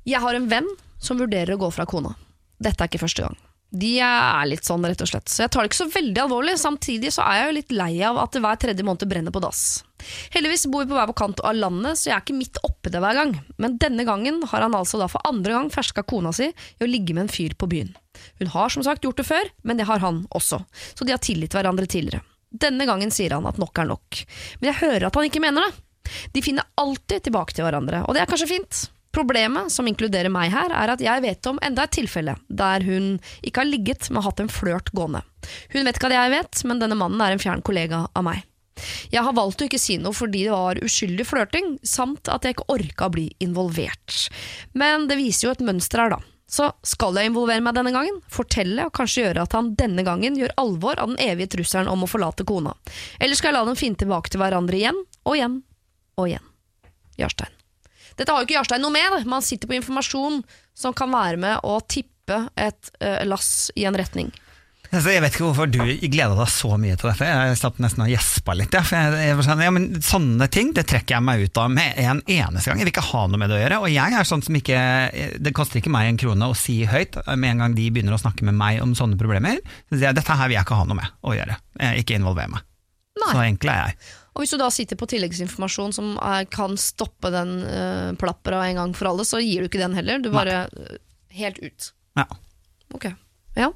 Jeg 0.07 0.23
har 0.23 0.37
en 0.37 0.51
venn 0.51 0.69
som 0.99 1.19
vurderer 1.19 1.55
å 1.55 1.61
gå 1.61 1.71
fra 1.71 1.87
kona. 1.87 2.15
Dette 2.57 2.83
er 2.83 2.89
ikke 2.89 3.05
første 3.05 3.27
gang. 3.27 3.37
De 3.69 3.97
er 3.99 4.47
litt 4.47 4.63
sånn, 4.63 4.85
rett 4.87 5.01
og 5.03 5.09
slett. 5.09 5.27
Så 5.27 5.43
jeg 5.43 5.51
tar 5.51 5.65
det 5.65 5.71
ikke 5.71 5.81
så 5.81 5.89
veldig 5.91 6.21
alvorlig. 6.23 6.55
Samtidig 6.61 7.11
så 7.11 7.25
er 7.25 7.41
jeg 7.41 7.47
jo 7.49 7.55
litt 7.57 7.73
lei 7.75 7.91
av 8.07 8.19
at 8.21 8.31
det 8.31 8.41
hver 8.45 8.59
tredje 8.61 8.85
måned 8.87 9.09
brenner 9.11 9.35
på 9.35 9.41
dass. 9.43 9.63
Heldigvis 10.31 10.67
bor 10.71 10.85
vi 10.85 10.91
på 10.93 10.95
hver 10.95 11.09
vår 11.09 11.17
kant 11.19 11.43
av 11.43 11.57
landet, 11.57 11.99
så 11.99 12.09
jeg 12.09 12.15
er 12.15 12.23
ikke 12.23 12.37
midt 12.37 12.61
oppe 12.63 12.91
det 12.93 13.01
hver 13.03 13.17
gang. 13.17 13.33
Men 13.59 13.75
denne 13.81 14.07
gangen 14.07 14.39
har 14.53 14.63
han 14.63 14.77
altså 14.77 15.01
da 15.01 15.09
for 15.11 15.25
andre 15.27 15.57
gang 15.57 15.71
ferska 15.73 16.05
kona 16.07 16.31
si 16.35 16.47
i 16.47 16.85
å 16.85 16.89
ligge 16.89 17.17
med 17.17 17.25
en 17.25 17.33
fyr 17.33 17.57
på 17.59 17.69
byen. 17.71 17.91
Hun 18.39 18.53
har 18.55 18.71
som 18.73 18.85
sagt 18.87 19.03
gjort 19.03 19.19
det 19.19 19.27
før, 19.27 19.51
men 19.67 19.77
det 19.81 19.89
har 19.89 20.01
han 20.01 20.23
også. 20.37 20.61
Så 20.95 21.05
de 21.05 21.13
har 21.13 21.23
tilgitt 21.23 21.57
hverandre 21.57 21.89
tidligere. 21.89 22.23
Denne 22.47 22.87
gangen 22.87 23.11
sier 23.11 23.35
han 23.35 23.45
at 23.49 23.59
nok 23.59 23.83
er 23.83 23.89
nok. 23.89 24.23
Men 24.61 24.71
jeg 24.71 24.81
hører 24.85 25.09
at 25.09 25.19
han 25.19 25.27
ikke 25.27 25.43
mener 25.43 25.67
det. 25.67 25.83
De 26.33 26.43
finner 26.45 26.69
alltid 26.79 27.27
tilbake 27.27 27.51
til 27.51 27.67
hverandre, 27.67 28.05
og 28.07 28.15
det 28.15 28.23
er 28.23 28.29
kanskje 28.31 28.47
fint. 28.53 28.85
Problemet, 29.17 29.71
som 29.73 29.87
inkluderer 29.89 30.29
meg 30.29 30.51
her, 30.53 30.69
er 30.69 30.91
at 30.93 31.01
jeg 31.01 31.23
vet 31.23 31.47
om 31.49 31.57
enda 31.65 31.87
et 31.87 31.95
tilfelle 31.95 32.35
der 32.53 32.83
hun 32.85 33.15
ikke 33.41 33.63
har 33.63 33.69
ligget, 33.69 34.11
men 34.13 34.21
hatt 34.21 34.43
en 34.43 34.51
flørt 34.51 34.91
gående. 34.93 35.23
Hun 35.73 35.87
vet 35.87 35.97
ikke 35.97 36.11
at 36.11 36.19
jeg 36.19 36.33
vet, 36.35 36.61
men 36.69 36.83
denne 36.83 36.97
mannen 36.99 37.23
er 37.25 37.33
en 37.33 37.41
fjern 37.41 37.65
kollega 37.65 38.03
av 38.13 38.27
meg. 38.27 38.43
Jeg 39.09 39.25
har 39.25 39.33
valgt 39.33 39.63
å 39.63 39.65
ikke 39.65 39.81
si 39.81 39.97
noe 39.97 40.13
fordi 40.13 40.43
det 40.45 40.53
var 40.53 40.77
uskyldig 40.85 41.25
flørting, 41.25 41.73
samt 41.81 42.29
at 42.29 42.45
jeg 42.45 42.59
ikke 42.59 42.69
orka 42.75 43.09
å 43.09 43.15
bli 43.17 43.25
involvert. 43.41 44.27
Men 44.77 45.09
det 45.09 45.17
viser 45.17 45.47
jo 45.47 45.55
et 45.55 45.65
mønster 45.65 46.03
her, 46.03 46.13
da. 46.13 46.21
Så 46.45 46.69
skal 46.85 47.17
jeg 47.17 47.31
involvere 47.31 47.65
meg 47.65 47.73
denne 47.73 47.95
gangen, 47.97 48.21
fortelle 48.29 48.85
og 48.85 48.93
kanskje 49.01 49.25
gjøre 49.25 49.49
at 49.49 49.57
han 49.57 49.73
denne 49.81 50.05
gangen 50.05 50.37
gjør 50.37 50.53
alvor 50.61 51.01
av 51.01 51.09
den 51.09 51.19
evige 51.25 51.57
trusselen 51.57 51.89
om 51.89 52.05
å 52.05 52.11
forlate 52.13 52.45
kona. 52.45 52.77
Eller 53.17 53.35
skal 53.35 53.51
jeg 53.51 53.57
la 53.57 53.65
dem 53.67 53.81
finne 53.81 53.99
tilbake 53.99 54.29
til 54.29 54.45
hverandre 54.45 54.77
igjen 54.77 55.01
og 55.25 55.33
igjen 55.33 55.61
og 56.21 56.29
igjen. 56.29 56.51
Jarstein. 57.17 57.56
Dette 58.17 58.33
har 58.33 58.41
jo 58.41 58.47
ikke 58.49 58.57
Jarstein 58.57 58.83
noe 58.83 58.93
med. 58.93 59.21
Man 59.29 59.45
sitter 59.45 59.69
på 59.69 59.77
informasjon 59.77 60.41
som 60.77 60.95
kan 60.97 61.13
være 61.13 61.39
med 61.41 61.63
å 61.65 61.79
tippe 61.85 62.43
et 62.59 62.91
uh, 63.01 63.23
lass 63.29 63.69
i 63.77 63.85
en 63.87 63.97
retning. 63.97 64.33
Altså, 64.87 65.11
jeg 65.11 65.19
vet 65.19 65.33
ikke 65.35 65.43
hvorfor 65.43 65.67
du 65.67 65.81
gleda 65.83 66.35
deg 66.37 66.49
så 66.51 66.69
mye 66.79 66.95
til 66.99 67.09
dette. 67.09 67.27
Jeg 67.27 67.57
satt 67.59 67.79
nesten 67.83 68.05
og 68.05 68.11
gjespa 68.11 68.53
litt. 68.55 68.75
Ja, 68.75 68.83
jeg, 68.87 69.17
jeg 69.25 69.37
var 69.39 69.47
sånn, 69.47 69.63
ja, 69.65 69.73
men 69.75 69.87
sånne 70.05 70.47
ting 70.53 70.71
det 70.77 70.85
trekker 70.87 71.17
jeg 71.17 71.25
meg 71.27 71.43
ut 71.43 71.59
av 71.59 71.73
med 71.73 71.97
en 71.99 72.21
eneste 72.23 72.71
gang. 72.71 72.79
Jeg 72.79 72.87
vil 72.87 72.93
ikke 72.93 73.03
ha 73.09 73.25
noe 73.27 73.41
med 73.41 73.51
det 73.51 73.57
å 73.57 73.61
gjøre. 73.61 73.81
Og 73.83 73.91
jeg 73.91 74.15
er 74.15 74.29
sånn 74.29 74.45
som 74.45 74.59
ikke 74.59 74.79
Det 75.43 75.53
koster 75.55 75.81
ikke 75.81 75.91
meg 75.91 76.13
en 76.13 76.21
krone 76.21 76.47
å 76.47 76.55
si 76.57 76.79
høyt 76.87 77.19
med 77.35 77.49
en 77.51 77.65
gang 77.65 77.75
de 77.75 77.89
begynner 77.91 78.15
å 78.15 78.21
snakke 78.21 78.47
med 78.47 78.55
meg 78.59 78.79
om 78.83 78.95
sånne 78.97 79.19
problemer. 79.19 79.59
Så 79.89 79.97
sier 79.97 80.09
jeg, 80.09 80.19
Dette 80.21 80.39
her 80.39 80.47
vil 80.47 80.59
jeg 80.59 80.67
ikke 80.67 80.79
ha 80.79 80.87
noe 80.87 81.01
med 81.01 81.19
å 81.19 81.35
gjøre. 81.35 81.59
Jeg, 81.83 82.05
ikke 82.05 82.21
involvere 82.21 82.55
meg. 82.55 82.65
Nei. 83.17 83.33
Så 83.33 83.43
enkel 83.43 83.73
er 83.73 83.83
jeg. 83.83 84.09
Og 84.37 84.43
hvis 84.43 84.53
du 84.53 84.59
da 84.61 84.69
sitter 84.69 84.99
på 84.99 85.07
tilleggsinformasjon 85.09 85.95
som 85.97 86.11
er, 86.21 86.45
kan 86.53 86.77
stoppe 86.77 87.31
den 87.33 87.55
uh, 87.65 88.13
plappera 88.21 88.61
en 88.69 88.77
gang 88.83 88.93
for 88.93 89.09
alle, 89.09 89.25
så 89.25 89.41
gir 89.41 89.65
du 89.65 89.71
ikke 89.71 89.81
den 89.81 89.97
heller. 89.97 90.21
Du 90.21 90.29
bare 90.29 90.67
uh, 90.69 90.95
Helt 91.37 91.57
ut. 91.61 91.91
Ja. 92.17 92.23
Ok. 92.93 93.09
Ja. 93.57 93.71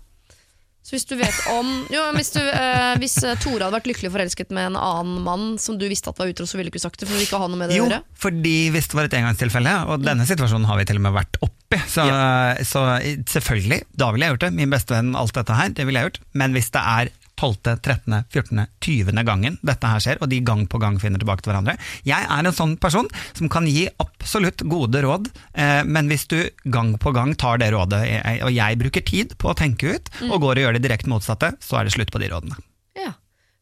Så 0.81 0.95
hvis 0.95 1.05
du 1.05 1.13
vet 1.19 1.35
om 1.53 1.67
Jo, 1.93 2.01
hvis, 2.15 2.31
du, 2.33 2.39
eh, 2.41 2.95
hvis 2.97 3.19
eh, 3.21 3.35
Tore 3.37 3.67
hadde 3.67 3.75
vært 3.75 3.89
lykkelig 3.91 4.09
forelsket 4.15 4.49
med 4.55 4.71
en 4.71 4.77
annen 4.79 5.19
mann 5.21 5.43
som 5.61 5.77
du 5.77 5.85
visste 5.91 6.09
at 6.09 6.17
var 6.17 6.31
utro, 6.31 6.47
så 6.49 6.57
ville 6.57 6.71
du 6.71 6.73
ikke 6.73 6.81
sagt 6.81 6.97
det, 6.97 7.05
for 7.09 7.19
du 7.19 7.21
ikke 7.21 7.37
ha 7.37 7.49
noe 7.51 7.59
med 7.59 7.69
det 7.69 7.77
Jo, 7.77 7.85
å 7.85 7.91
gjøre? 7.91 8.01
fordi 8.23 8.55
hvis 8.73 8.89
det 8.89 8.97
var 8.97 9.09
et 9.09 9.17
engangstilfelle, 9.19 9.75
og 9.93 10.01
denne 10.01 10.25
situasjonen 10.25 10.65
har 10.65 10.81
vi 10.81 10.87
til 10.89 10.97
og 10.97 11.05
med 11.05 11.15
vært 11.19 11.37
oppi, 11.45 11.79
så, 11.85 12.07
så 12.65 12.81
selvfølgelig, 13.29 13.83
da 13.93 14.09
ville 14.11 14.25
jeg 14.25 14.35
gjort 14.35 14.47
det. 14.47 14.51
Min 14.57 14.73
beste 14.73 14.97
venn, 14.97 15.13
alt 15.21 15.37
dette 15.37 15.59
her, 15.61 15.69
det 15.77 15.85
ville 15.85 16.01
jeg 16.01 16.09
gjort. 16.09 16.19
Men 16.41 16.57
hvis 16.57 16.73
det 16.73 16.81
er 16.97 17.13
12., 17.41 17.81
13., 17.81 18.17
14., 18.29 18.65
20. 18.85 19.23
gangen 19.25 19.57
dette 19.65 19.91
her 19.93 20.03
skjer, 20.03 20.21
og 20.21 20.29
de 20.31 20.41
gang 20.45 20.65
på 20.69 20.81
gang 20.81 20.99
finner 21.01 21.21
tilbake 21.21 21.43
til 21.43 21.51
hverandre 21.51 21.77
Jeg 22.07 22.21
er 22.21 22.45
en 22.45 22.55
sånn 22.55 22.77
person 22.81 23.09
som 23.33 23.49
kan 23.51 23.67
gi 23.69 23.87
absolutt 24.01 24.63
gode 24.69 25.01
råd, 25.03 25.31
eh, 25.53 25.81
men 25.87 26.11
hvis 26.11 26.27
du 26.31 26.39
gang 26.69 26.93
på 27.01 27.13
gang 27.15 27.33
tar 27.35 27.61
det 27.61 27.71
rådet, 27.73 28.03
og 28.45 28.51
jeg 28.53 28.81
bruker 28.81 29.05
tid 29.05 29.37
på 29.41 29.51
å 29.51 29.57
tenke 29.57 29.95
ut, 29.97 30.11
og 30.29 30.41
går 30.43 30.59
og 30.59 30.67
gjør 30.67 30.77
det 30.77 30.85
direkte 30.85 31.11
motsatte, 31.11 31.55
så 31.63 31.79
er 31.79 31.87
det 31.87 31.95
slutt 31.97 32.13
på 32.13 32.21
de 32.21 32.29
rådene. 32.31 32.70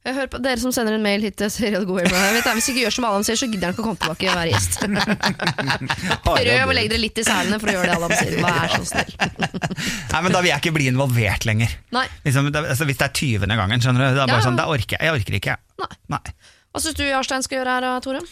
Jeg 0.07 0.15
hører 0.15 0.29
på 0.31 0.39
Dere 0.39 0.61
som 0.61 0.71
sender 0.71 0.95
en 0.95 1.03
mail 1.03 1.19
hit 1.25 1.35
til 1.41 1.49
Serial 1.51 1.83
det, 1.83 2.05
Hvis 2.55 2.69
ikke 2.71 2.85
gjør 2.85 2.93
som 2.95 3.07
Adam 3.09 3.23
sier, 3.27 3.35
så 3.35 3.49
gidder 3.51 3.67
han 3.67 3.75
ikke 3.75 3.83
å 3.83 3.87
komme 3.89 3.99
tilbake 3.99 4.29
og 4.31 4.37
være 4.39 4.53
gjest. 4.53 4.77
Prøv 6.29 6.71
å 6.71 6.75
legge 6.77 6.91
dere 6.93 7.01
litt 7.03 7.19
i 7.19 7.25
selene 7.27 7.59
for 7.59 7.67
å 7.71 7.75
gjøre 7.75 7.89
det 7.89 7.97
Adam 7.97 8.13
sier. 8.15 8.37
Vær 8.45 8.75
så 8.77 8.85
snill. 8.93 9.11
Nei, 10.13 10.21
men 10.23 10.35
Da 10.35 10.43
vil 10.45 10.51
jeg 10.53 10.63
ikke 10.63 10.75
bli 10.79 10.87
involvert 10.93 11.47
lenger. 11.49 11.75
Nei. 11.95 12.05
Liksom, 12.23 12.47
altså, 12.63 12.87
hvis 12.89 13.01
det 13.01 13.09
er 13.09 13.17
20. 13.19 13.51
gangen, 13.59 13.83
skjønner 13.83 14.05
du. 14.05 14.07
Det 14.15 14.23
er 14.23 14.31
bare 14.31 14.39
Ja. 14.39 14.47
sånn, 14.47 14.59
da 14.61 14.69
orker 14.71 14.95
jeg. 14.95 15.03
Jeg 15.09 15.19
orker 15.19 15.37
ikke. 15.41 15.57
Nei. 15.83 15.91
Nei. 16.15 16.23
Hva 16.69 16.81
syns 16.83 16.95
du 16.99 17.03
Jarstein 17.03 17.43
skal 17.43 17.59
gjøre 17.59 17.75
her, 17.81 18.01
Tore? 18.05 18.23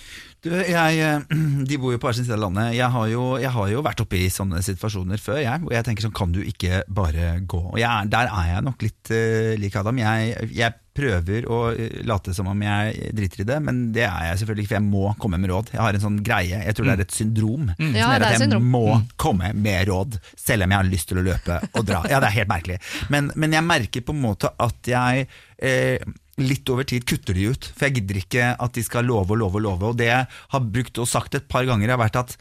Du, 0.46 0.52
jeg, 0.54 1.00
eh, 1.02 1.38
de 1.70 1.78
bor 1.82 1.92
jo 1.92 2.00
på 2.00 2.08
hver 2.08 2.16
sin 2.16 2.28
side 2.28 2.38
av 2.38 2.44
landet. 2.46 2.76
Jeg 2.78 2.88
har 2.94 3.08
jo, 3.12 3.24
jeg 3.42 3.52
har 3.56 3.72
jo 3.74 3.84
vært 3.86 4.04
oppe 4.06 4.20
i 4.22 4.28
sånne 4.32 4.62
situasjoner 4.64 5.20
før, 5.22 5.40
jeg. 5.42 5.64
Og 5.66 5.74
jeg 5.74 5.88
tenker 5.88 6.06
sånn, 6.06 6.16
kan 6.16 6.32
du 6.36 6.44
ikke 6.46 6.84
bare 6.88 7.40
gå? 7.44 7.62
Og 7.74 7.80
jeg, 7.82 7.90
er- 7.90 8.12
der 8.14 8.30
er 8.32 8.52
jeg 8.54 8.68
nok 8.70 8.86
litt 8.86 9.12
uh, 9.12 9.54
lik 9.60 9.76
Adam. 9.82 9.98
Jeg, 10.06 10.52
jeg 10.56 10.78
prøver 10.98 11.46
å 11.54 11.60
eh, 11.72 12.00
late 12.10 12.34
som 12.36 12.50
om 12.52 12.64
jeg 12.66 13.12
driter 13.16 13.44
i 13.44 13.48
det, 13.52 13.58
men 13.64 13.82
det 13.96 14.04
er 14.08 14.32
jeg 14.32 14.42
selvfølgelig 14.42 14.66
ikke, 14.66 14.74
for 14.74 14.80
jeg 14.80 14.88
må 14.90 15.14
komme 15.22 15.40
med 15.42 15.54
råd. 15.54 15.72
Jeg 15.76 15.84
har 15.86 15.98
en 16.00 16.06
sånn 16.08 16.20
greie, 16.26 16.62
jeg 16.66 16.78
tror 16.78 16.90
det 16.90 16.96
er 16.98 17.06
et 17.06 17.18
syndrom, 17.18 17.70
som 17.78 17.96
Ja, 17.98 18.12
det 18.18 18.30
er 18.32 18.36
jeg 18.38 18.44
syndrom. 18.48 18.70
må 18.74 18.86
komme 19.22 19.54
med 19.56 19.88
råd, 19.92 20.20
selv 20.36 20.66
om 20.68 20.74
jeg 20.76 20.82
har 20.82 20.90
lyst 20.92 21.12
til 21.14 21.22
å 21.22 21.26
løpe 21.30 21.60
og 21.72 21.86
dra. 21.88 22.02
Ja, 22.10 22.22
det 22.24 22.32
er 22.32 22.38
helt 22.42 22.52
merkelig. 22.52 22.80
Men, 23.14 23.30
men 23.36 23.54
jeg 23.56 23.68
merker 23.70 24.06
på 24.08 24.16
en 24.18 24.24
måte 24.26 24.52
at 24.58 24.92
jeg 24.92 25.28
eh, 25.62 26.08
litt 26.38 26.70
over 26.70 26.86
tid 26.86 27.06
kutter 27.10 27.34
de 27.38 27.48
ut. 27.54 27.72
For 27.74 27.88
jeg 27.88 28.00
gidder 28.02 28.20
ikke 28.22 28.52
at 28.62 28.76
de 28.78 28.84
skal 28.86 29.08
love 29.10 29.34
og 29.34 29.42
love 29.42 29.58
og 29.58 29.66
love. 29.66 29.92
Og 29.94 29.98
det 29.98 30.12
jeg 30.12 30.28
har 30.54 30.68
brukt 30.76 31.02
og 31.02 31.10
sagt 31.10 31.38
et 31.40 31.48
par 31.50 31.66
ganger, 31.70 31.94
har 31.96 32.02
vært 32.02 32.20
at 32.22 32.36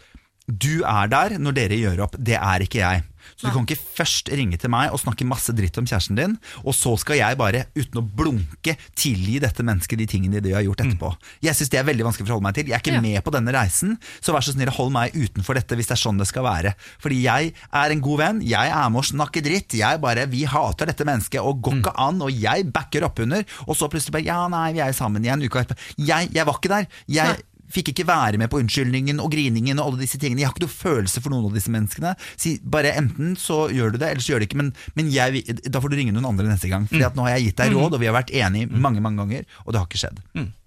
du 0.47 0.85
er 0.87 1.09
der 1.11 1.39
når 1.43 1.57
dere 1.57 1.79
gjør 1.81 2.05
opp, 2.07 2.17
det 2.23 2.37
er 2.39 2.63
ikke 2.63 2.79
jeg. 2.83 3.03
Så 3.37 3.47
du 3.47 3.53
kan 3.53 3.66
ikke 3.66 3.76
først 3.99 4.30
ringe 4.32 4.57
til 4.57 4.70
meg 4.72 4.95
og 4.95 5.01
snakke 5.03 5.26
masse 5.28 5.53
dritt 5.53 5.76
om 5.76 5.84
kjæresten 5.84 6.16
din, 6.16 6.39
og 6.64 6.72
så 6.72 6.95
skal 6.99 7.18
jeg 7.18 7.37
bare, 7.37 7.66
uten 7.76 8.01
å 8.01 8.05
blunke, 8.16 8.76
tilgi 8.97 9.39
dette 9.45 9.61
mennesket 9.66 10.01
de 10.01 10.07
tingene 10.09 10.41
de 10.41 10.55
har 10.57 10.64
gjort 10.64 10.80
etterpå. 10.87 11.11
Jeg 11.45 11.53
syns 11.59 11.68
det 11.74 11.80
er 11.82 11.84
veldig 11.84 12.07
vanskelig 12.07 12.24
å 12.24 12.30
forholde 12.30 12.47
meg 12.49 12.55
til. 12.57 12.70
Jeg 12.72 12.78
er 12.78 12.84
ikke 12.84 12.95
Ja. 12.97 13.01
med 13.05 13.24
på 13.26 13.34
denne 13.34 13.53
reisen, 13.53 13.99
så 14.24 14.32
vær 14.32 14.41
så 14.41 14.55
snill 14.57 14.70
hold 14.72 14.93
meg 14.93 15.12
utenfor 15.12 15.55
dette 15.61 15.76
hvis 15.76 15.87
det 15.91 15.97
er 15.99 16.01
sånn 16.01 16.18
det 16.18 16.26
skal 16.30 16.45
være. 16.49 16.72
Fordi 16.99 17.18
jeg 17.22 17.53
er 17.72 17.91
en 17.91 18.01
god 18.01 18.18
venn, 18.18 18.41
jeg 18.41 18.70
er 18.72 18.89
med 18.91 19.03
å 19.03 19.05
snakke 19.05 19.43
dritt, 19.45 19.68
jeg 19.76 20.01
bare, 20.01 20.24
vi 20.26 20.45
hater 20.49 20.87
dette 20.87 21.05
mennesket 21.05 21.41
og 21.45 21.61
går 21.61 21.82
ikke 21.82 21.95
an, 21.99 22.22
og 22.22 22.32
jeg 22.32 22.72
backer 22.72 23.05
oppunder, 23.05 23.45
og 23.68 23.76
så 23.76 23.91
plutselig 23.93 24.12
bare, 24.16 24.24
ja 24.24 24.49
nei, 24.49 24.72
vi 24.72 24.80
er 24.80 24.93
sammen 24.97 25.22
igjen 25.22 25.45
uka 25.45 25.61
etterpå. 25.61 25.78
Jeg, 25.99 26.32
jeg 26.32 26.47
var 26.49 26.57
ikke 26.57 26.72
der. 26.72 26.87
Jeg. 27.07 27.43
Fikk 27.73 27.93
ikke 27.93 28.07
være 28.09 28.41
med 28.41 28.51
på 28.53 28.61
unnskyldningen 28.62 29.23
og 29.23 29.31
griningen 29.33 29.81
og 29.81 29.91
alle 29.91 30.05
disse 30.05 30.21
tingene. 30.23 30.43
Jeg 30.43 30.51
har 30.51 30.57
ikke 30.57 30.67
noe 30.67 30.75
følelse 30.75 31.23
for 31.25 31.35
noen 31.35 31.49
av 31.49 31.57
disse 31.57 31.73
menneskene. 31.73 32.12
Si 32.41 32.57
bare 32.62 32.95
enten 32.99 33.35
så 33.41 33.67
gjør 33.73 33.95
du 33.95 34.01
det, 34.03 34.11
eller 34.12 34.25
så 34.25 34.35
gjør 34.35 34.43
du 34.43 34.47
det 34.47 34.51
ikke. 34.51 34.61
Men, 34.62 34.75
men 34.99 35.11
jeg, 35.12 35.45
da 35.67 35.83
får 35.83 35.93
du 35.93 35.99
ringe 36.01 36.14
noen 36.17 36.31
andre 36.33 36.49
neste 36.51 36.71
gang. 36.73 36.87
Fordi 36.91 37.07
at 37.09 37.19
nå 37.19 37.27
har 37.27 37.37
jeg 37.37 37.51
gitt 37.51 37.64
deg 37.64 37.75
råd, 37.77 37.97
og 37.97 38.03
vi 38.03 38.11
har 38.11 38.17
vært 38.17 38.35
enige 38.35 38.71
mange 38.71 39.03
mange 39.05 39.23
ganger, 39.23 39.49
og 39.64 39.73
det 39.73 39.83
har 39.83 39.91
ikke 39.91 40.05
skjedd. 40.05 40.23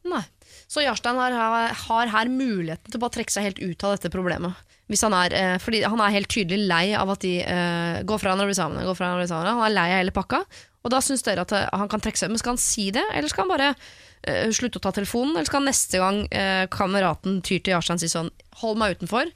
Nei. 0.10 0.26
Så 0.70 0.84
Jarstein 0.86 1.18
har, 1.18 1.34
har 1.74 2.12
her 2.14 2.30
muligheten 2.30 2.92
til 2.92 3.00
å 3.00 3.02
bare 3.02 3.16
trekke 3.16 3.34
seg 3.34 3.48
helt 3.48 3.62
ut 3.62 3.86
av 3.88 3.96
dette 3.96 4.12
problemet. 4.14 4.66
Hvis 4.90 5.02
han 5.06 5.14
er, 5.18 5.34
eh, 5.38 5.56
fordi 5.62 5.84
han 5.86 6.02
er 6.02 6.14
helt 6.14 6.30
tydelig 6.30 6.66
lei 6.70 6.86
av 6.98 7.10
at 7.14 7.22
de 7.22 7.40
eh, 7.42 8.02
går 8.06 8.22
fra 8.22 8.32
hverandre 8.32 8.48
og 8.48 8.52
blir 8.52 8.58
sammen. 8.58 8.86
Går 8.86 8.98
fra 8.98 9.06
hverandre 9.06 9.22
og 9.22 9.26
blir 9.26 9.32
sammen. 9.32 9.50
Han 9.50 9.66
er 9.66 9.76
lei 9.76 9.88
av 9.94 10.00
hele 10.02 10.14
pakka. 10.14 10.44
Og 10.86 10.94
da 10.94 11.02
syns 11.04 11.26
dere 11.26 11.46
at 11.46 11.54
eh, 11.54 11.68
han 11.74 11.90
kan 11.92 12.02
trekke 12.02 12.22
seg 12.22 12.30
ut. 12.30 12.36
Men 12.36 12.42
skal 12.42 12.56
han 12.56 12.62
si 12.62 12.88
det, 12.96 13.06
eller 13.14 13.30
skal 13.30 13.46
han 13.46 13.54
bare 13.54 13.72
eh, 14.24 14.50
slutte 14.56 14.80
å 14.80 14.84
ta 14.84 14.92
telefonen? 14.96 15.36
Eller 15.38 15.50
skal 15.50 15.66
neste 15.66 16.02
gang 16.02 16.24
uh, 16.28 16.66
kameraten 16.74 17.42
tyr 17.46 17.60
til 17.64 17.76
Jarstein 17.78 18.00
si 18.02 18.10
sånn 18.12 18.32
Hold 18.60 18.80
meg 18.82 18.98
utenfor, 18.98 19.30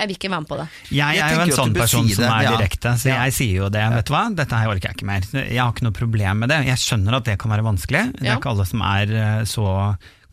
jeg 0.00 0.08
vil 0.08 0.16
ikke 0.16 0.30
være 0.32 0.40
med 0.40 0.48
på 0.48 0.56
det. 0.56 0.64
Jeg, 0.88 1.16
Jeg 1.18 1.20
er 1.20 1.34
jo 1.34 1.40
en 1.44 1.50
sånn 1.58 1.74
person 1.76 2.06
si 2.08 2.14
som 2.16 2.24
er 2.32 2.46
ja. 2.46 2.52
direkte, 2.56 2.94
så 2.96 3.10
jeg 3.10 3.34
sier 3.36 3.58
jo 3.58 3.66
det. 3.68 3.82
Vet 3.92 4.08
du 4.08 4.14
hva, 4.14 4.22
dette 4.32 4.56
her 4.62 4.70
orker 4.72 4.88
jeg 4.88 4.96
ikke 4.96 5.08
mer. 5.10 5.26
Jeg 5.36 5.60
har 5.60 5.74
ikke 5.74 5.84
noe 5.84 5.96
problem 5.98 6.40
med 6.40 6.48
det. 6.54 6.62
Jeg 6.70 6.80
skjønner 6.80 7.18
at 7.18 7.26
det 7.28 7.34
kan 7.42 7.52
være 7.52 7.66
vanskelig. 7.66 8.06
Det 8.16 8.24
Ja. 8.24 8.32
er 8.32 8.40
ikke 8.40 8.54
alle 8.54 8.64
som 8.70 8.80
er 8.88 9.12
eh, 9.12 9.42
så 9.44 9.66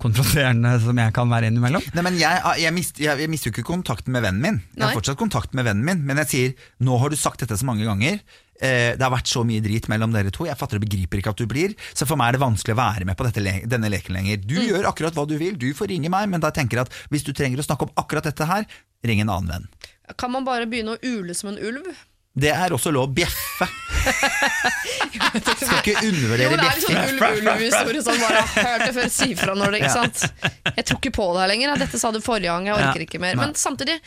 konfronterende 0.01 0.73
som 0.83 0.99
jeg 1.01 1.13
kan 1.15 1.29
være 1.31 1.51
innimellom. 1.51 1.85
Nei, 1.97 2.03
men 2.05 2.17
jeg, 2.19 2.41
jeg, 2.61 2.73
mist, 2.75 2.99
jeg, 3.01 3.19
jeg 3.23 3.31
mister 3.31 3.49
jo 3.49 3.55
ikke 3.55 3.69
kontakten 3.69 4.13
med 4.15 4.25
vennen 4.25 4.43
min. 4.43 4.59
Jeg 4.75 4.83
har 4.83 4.91
Nei. 4.91 4.97
fortsatt 4.99 5.19
kontakt 5.19 5.55
med 5.57 5.67
vennen 5.67 5.85
min, 5.87 6.03
men 6.07 6.21
jeg 6.23 6.31
sier 6.33 6.67
nå 6.85 6.99
har 7.01 7.13
du 7.13 7.17
sagt 7.19 7.41
dette 7.43 7.57
så 7.57 7.67
mange 7.67 7.87
ganger. 7.87 8.19
Eh, 8.57 8.95
det 8.97 9.03
har 9.03 9.13
vært 9.13 9.29
så 9.29 9.43
mye 9.45 9.61
drit 9.61 9.85
mellom 9.91 10.13
dere 10.13 10.33
to. 10.33 10.47
Jeg 10.49 10.57
fatter 10.57 10.79
og 10.79 10.85
begriper 10.85 11.21
ikke 11.21 11.33
at 11.35 11.41
du 11.41 11.45
blir. 11.49 11.75
Så 11.93 12.07
for 12.09 12.17
meg 12.19 12.31
er 12.31 12.37
det 12.37 12.43
vanskelig 12.45 12.73
å 12.73 12.79
være 12.81 13.07
med 13.09 13.17
på 13.19 13.27
dette, 13.27 13.43
denne 13.69 13.91
leken 13.93 14.17
lenger. 14.17 14.41
Du 14.41 14.57
gjør 14.57 14.89
akkurat 14.89 15.17
hva 15.17 15.27
du 15.29 15.35
vil, 15.41 15.57
du 15.59 15.69
får 15.77 15.91
ringe 15.93 16.11
meg, 16.13 16.29
men 16.31 16.43
da 16.43 16.53
tenker 16.53 16.81
jeg 16.81 16.89
at 16.89 16.99
hvis 17.13 17.25
du 17.27 17.33
trenger 17.37 17.61
å 17.61 17.67
snakke 17.67 17.89
om 17.89 17.93
akkurat 18.01 18.29
dette 18.29 18.49
her, 18.49 18.65
ring 19.05 19.21
en 19.21 19.33
annen 19.33 19.51
venn. 19.53 19.67
Kan 20.17 20.33
man 20.33 20.45
bare 20.47 20.69
begynne 20.69 20.95
å 20.95 21.01
ule 21.03 21.35
som 21.37 21.51
en 21.51 21.59
ulv? 21.61 21.89
Det 22.37 22.51
er 22.53 22.73
også 22.75 22.91
lov 22.93 23.07
å 23.07 23.13
bjeffe. 23.17 23.65
Skal 25.57 25.79
ikke 25.81 25.93
Jo, 25.97 26.11
bjeffing. 26.11 26.37
det 26.37 26.45
er 26.45 26.77
litt 26.77 26.85
sånn 26.85 26.99
ulv-ulv-historie 27.01 28.03
som 28.05 28.19
bare 28.21 28.41
har 28.43 28.67
hørt 28.67 28.85
det 28.85 28.93
før. 28.97 29.09
Si 29.17 29.29
fra 29.39 29.55
når 29.57 29.73
det, 29.73 29.81
ikke 29.81 29.93
sant? 29.95 30.23
Jeg 30.77 30.85
tror 30.87 30.99
ikke 31.01 31.13
på 31.17 31.27
det 31.33 31.41
her 31.43 31.51
lenger. 31.53 31.77
Dette 31.81 32.01
sa 32.01 32.11
du 32.13 32.19
forrige 32.23 32.51
gang, 32.53 32.67
jeg 32.69 32.77
orker 32.77 33.05
ikke 33.07 33.21
mer. 33.23 33.39
Men 33.39 33.55
samtidig, 33.57 33.97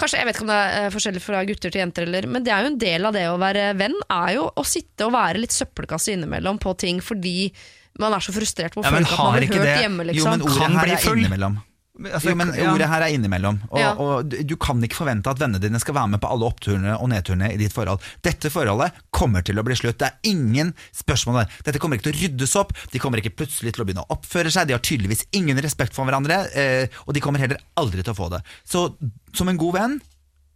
kanskje, 0.00 0.18
jeg 0.20 0.28
vet 0.28 0.36
ikke 0.36 0.46
om 0.46 0.52
det 0.52 0.58
er 0.64 0.76
eh, 0.88 0.90
forskjellig 0.94 1.22
fra 1.24 1.44
gutter 1.48 1.74
til 1.74 1.82
jenter, 1.84 2.08
eller, 2.08 2.28
men 2.34 2.44
det 2.46 2.52
er 2.54 2.66
jo 2.66 2.72
en 2.74 2.80
del 2.82 3.08
av 3.08 3.16
det 3.16 3.24
å 3.30 3.38
være 3.40 3.68
venn, 3.78 3.96
er 4.18 4.34
jo 4.38 4.48
å 4.58 4.66
sitte 4.66 5.06
og 5.08 5.14
være 5.16 5.42
litt 5.44 5.54
søppelkasse 5.54 6.14
innimellom 6.16 6.58
på 6.62 6.74
ting 6.78 7.00
fordi 7.04 7.52
man 7.98 8.14
er 8.14 8.22
så 8.22 8.30
frustrert 8.34 8.74
på 8.76 8.82
folk 8.84 8.94
Ja, 8.94 9.00
at 9.02 9.10
man 9.18 9.32
har 9.34 9.42
ikke 9.46 9.58
hørt 9.58 9.66
det- 9.72 9.80
hjemme, 9.82 10.04
Jo, 10.06 10.10
liksom. 10.12 10.30
men 10.30 10.42
ordet 10.46 10.58
Kan 10.62 10.76
her 10.78 10.84
bli 10.86 10.92
er 10.94 11.02
full. 11.02 11.18
innimellom. 11.18 11.56
Altså, 11.98 12.34
men 12.38 12.52
ordet 12.54 12.86
her 12.88 13.02
er 13.02 13.10
innimellom. 13.10 13.58
Og, 13.72 13.78
Ja. 13.78 13.92
og 13.94 14.28
du- 14.28 14.56
kan 14.56 14.80
ikke 14.82 14.94
forvente 14.94 15.26
at 15.26 15.38
vennene 15.38 15.60
dine 15.60 15.80
skal 15.80 15.94
være 15.94 16.08
med 16.10 16.20
på 16.20 16.30
alle 16.30 16.46
oppturene 16.46 17.00
og 17.00 17.08
nedturene 17.08 17.52
i 17.52 17.56
ditt 17.56 17.72
forhold. 17.72 18.00
Dette 18.22 18.50
forholdet 18.50 18.92
kommer 19.12 19.42
til 19.42 19.56
å 19.58 19.64
bli 19.64 19.74
slutt. 19.74 19.98
Det 19.98 20.06
er 20.12 20.18
ingen 20.30 20.74
spørsmål 20.94 21.40
der. 21.44 21.48
Dette 21.64 21.78
kommer 21.80 21.96
ikke 21.98 22.12
til 22.12 22.14
å 22.14 22.20
ryddes 22.28 22.54
opp. 22.56 22.72
De 22.92 22.98
kommer 22.98 23.18
ikke 23.18 23.34
plutselig 23.34 23.72
til 23.74 23.84
å 23.84 23.86
begynne 23.86 24.06
å 24.06 24.10
oppføre 24.16 24.50
seg. 24.50 24.68
De 24.68 24.74
har 24.74 24.80
tydeligvis 24.80 25.26
ingen 25.32 25.56
respekt 25.58 25.92
for 25.94 26.04
hverandre, 26.06 26.46
eh, 26.54 26.86
og 27.06 27.14
de 27.14 27.20
kommer 27.20 27.38
heller 27.40 27.58
aldri 27.76 28.02
til 28.04 28.14
å 28.14 28.16
få 28.16 28.30
det. 28.30 28.42
Så 28.64 28.94
som 29.34 29.48
en 29.48 29.56
god 29.58 29.74
venn, 29.74 30.00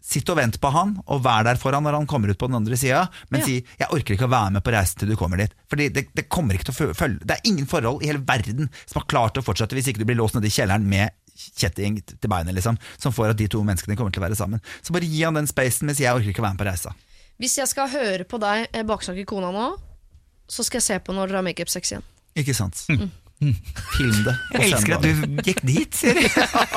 Sitt 0.04 0.28
og 0.30 0.36
vent 0.36 0.56
på 0.60 0.68
han, 0.72 0.96
og 1.06 1.22
vær 1.22 1.44
der 1.44 1.54
for 1.54 1.70
han 1.70 1.84
når 1.84 1.92
han 1.94 2.06
kommer 2.08 2.28
ut 2.28 2.36
på 2.36 2.48
den 2.48 2.56
andre 2.56 2.74
sida. 2.74 3.08
Men 3.30 3.38
Ja. 3.40 3.46
si 3.46 3.64
'jeg 3.78 3.88
orker 3.88 4.16
ikke 4.16 4.26
å 4.26 4.30
være 4.30 4.50
med 4.54 4.64
på 4.64 4.72
reisen 4.72 4.98
til 4.98 5.08
du 5.10 5.14
kommer 5.16 5.36
dit'. 5.38 5.52
Fordi 5.70 5.92
det, 5.92 6.08
det 6.12 6.28
kommer 6.28 6.54
ikke 6.58 6.72
til 6.72 6.88
å 6.88 6.92
følge 6.92 7.20
Det 7.24 7.30
er 7.38 7.40
ingen 7.48 7.66
forhold 7.66 8.02
i 8.02 8.06
hele 8.06 8.18
verden 8.18 8.68
som 8.84 9.00
har 9.00 9.06
klart 9.06 9.34
å 9.38 9.44
fortsette 9.44 9.70
hvis 9.78 9.86
ikke 9.86 9.98
du 9.98 10.04
blir 10.04 10.16
låst 10.16 10.34
nede 10.34 10.46
i 10.46 10.48
kjelleren 10.50 10.82
med 10.82 11.10
kjetting 11.50 12.00
til 12.06 12.30
beinet, 12.30 12.54
liksom, 12.56 12.78
som 13.00 13.14
får 13.14 13.34
at 13.34 13.40
de 13.40 13.48
to 13.50 13.62
menneskene 13.66 13.96
kommer 13.98 14.14
til 14.14 14.22
å 14.22 14.26
være 14.26 14.38
sammen. 14.38 14.62
Så 14.82 14.94
bare 14.94 15.08
gi 15.08 15.24
han 15.24 15.38
den 15.38 15.50
spacen 15.50 15.88
mens 15.90 16.02
jeg 16.02 16.12
orker 16.12 16.32
ikke 16.32 16.44
å 16.44 16.48
være 16.48 16.56
med 16.58 16.64
på 16.64 16.68
reisa. 16.70 16.94
Hvis 17.42 17.58
jeg 17.58 17.70
skal 17.70 17.90
høre 17.90 18.28
på 18.28 18.38
deg 18.42 18.68
eh, 18.70 18.86
baksnakke 18.86 19.26
kona 19.28 19.50
nå, 19.54 19.66
så 20.52 20.64
skal 20.66 20.82
jeg 20.82 20.88
se 20.90 21.00
på 21.02 21.16
når 21.16 21.30
dere 21.30 21.40
har 21.40 21.48
makeup-sex 21.48 21.94
igjen. 21.94 22.06
Ikke 22.38 22.54
sant? 22.56 22.84
Film 23.96 24.18
det. 24.22 24.34
og 24.52 24.60
Jeg 24.60 24.70
elsker 24.70 24.94
at 24.96 25.02
du 25.04 25.42
gikk 25.42 25.62
dit, 25.66 25.96
sier 25.96 26.18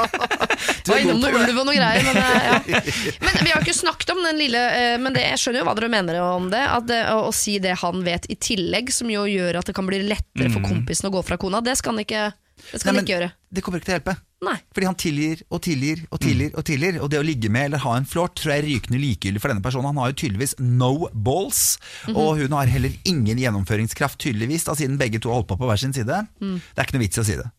Det 0.85 0.89
var 0.89 1.01
innom 1.01 1.19
noe 1.21 1.41
ulv 1.43 1.59
og 1.61 1.67
noe 1.67 1.75
greier, 1.75 2.05
men, 2.07 2.17
eh, 2.17 2.47
ja. 2.71 2.79
men 3.25 3.37
vi 3.43 3.51
har 3.53 3.61
ikke 3.61 3.75
snakket 3.75 4.13
om 4.15 4.21
den 4.25 4.39
lille 4.39 4.61
eh, 4.73 4.95
Men 5.01 5.13
det, 5.15 5.25
jeg 5.27 5.41
skjønner 5.41 5.61
jo 5.61 5.67
hva 5.67 5.75
dere 5.77 5.91
mener 5.93 6.19
om 6.23 6.47
det. 6.53 6.61
At 6.61 6.87
det 6.89 7.01
å, 7.11 7.27
å 7.29 7.33
si 7.35 7.57
det 7.61 7.75
han 7.83 8.01
vet 8.05 8.25
i 8.31 8.37
tillegg, 8.39 8.89
som 8.95 9.11
jo 9.11 9.25
gjør 9.29 9.59
at 9.61 9.69
det 9.69 9.75
kan 9.77 9.87
bli 9.89 10.01
lettere 10.07 10.49
for 10.53 10.65
kompisen 10.65 11.09
å 11.09 11.13
gå 11.13 11.21
fra 11.27 11.37
kona, 11.41 11.61
det 11.65 11.77
skal 11.79 11.93
han 11.93 12.05
ikke, 12.05 12.27
det 12.71 12.81
skal 12.81 12.91
Nei, 12.91 12.99
han 12.99 13.05
ikke 13.05 13.13
gjøre. 13.15 13.31
Det 13.55 13.63
kommer 13.63 13.81
ikke 13.81 13.87
til 13.87 13.93
å 13.93 13.97
hjelpe. 13.99 14.15
Nei. 14.45 14.55
Fordi 14.75 14.87
han 14.89 14.97
tilgir 14.99 15.41
og 15.47 15.61
tilgir 15.65 16.01
og 16.09 16.19
tilgir. 16.21 16.51
Og 16.59 16.65
tilgir 16.67 16.99
Og 17.01 17.09
det 17.13 17.19
å 17.21 17.25
ligge 17.25 17.49
med 17.53 17.69
eller 17.69 17.81
ha 17.85 17.95
en 17.97 18.07
flårt 18.09 18.35
tror 18.39 18.53
jeg 18.53 18.63
er 18.63 18.67
rykende 18.67 18.99
likegyldig 19.01 19.41
for 19.41 19.53
denne 19.53 19.63
personen. 19.65 19.89
Han 19.93 20.01
har 20.03 20.11
jo 20.11 20.19
tydeligvis 20.25 20.57
no 20.59 21.07
balls, 21.13 21.63
og 22.11 22.41
hun 22.41 22.57
har 22.57 22.69
heller 22.71 22.93
ingen 23.07 23.41
gjennomføringskraft, 23.41 24.19
tydeligvis, 24.21 24.67
da, 24.67 24.75
siden 24.77 24.99
begge 25.01 25.21
to 25.23 25.31
har 25.31 25.39
holdt 25.39 25.49
på 25.53 25.59
på 25.61 25.69
hver 25.71 25.81
sin 25.81 25.95
side. 25.95 26.21
Det 26.41 26.77
er 26.77 26.87
ikke 26.87 26.97
noe 26.97 27.05
vits 27.07 27.21
i 27.21 27.23
å 27.23 27.27
si 27.27 27.39
det. 27.39 27.49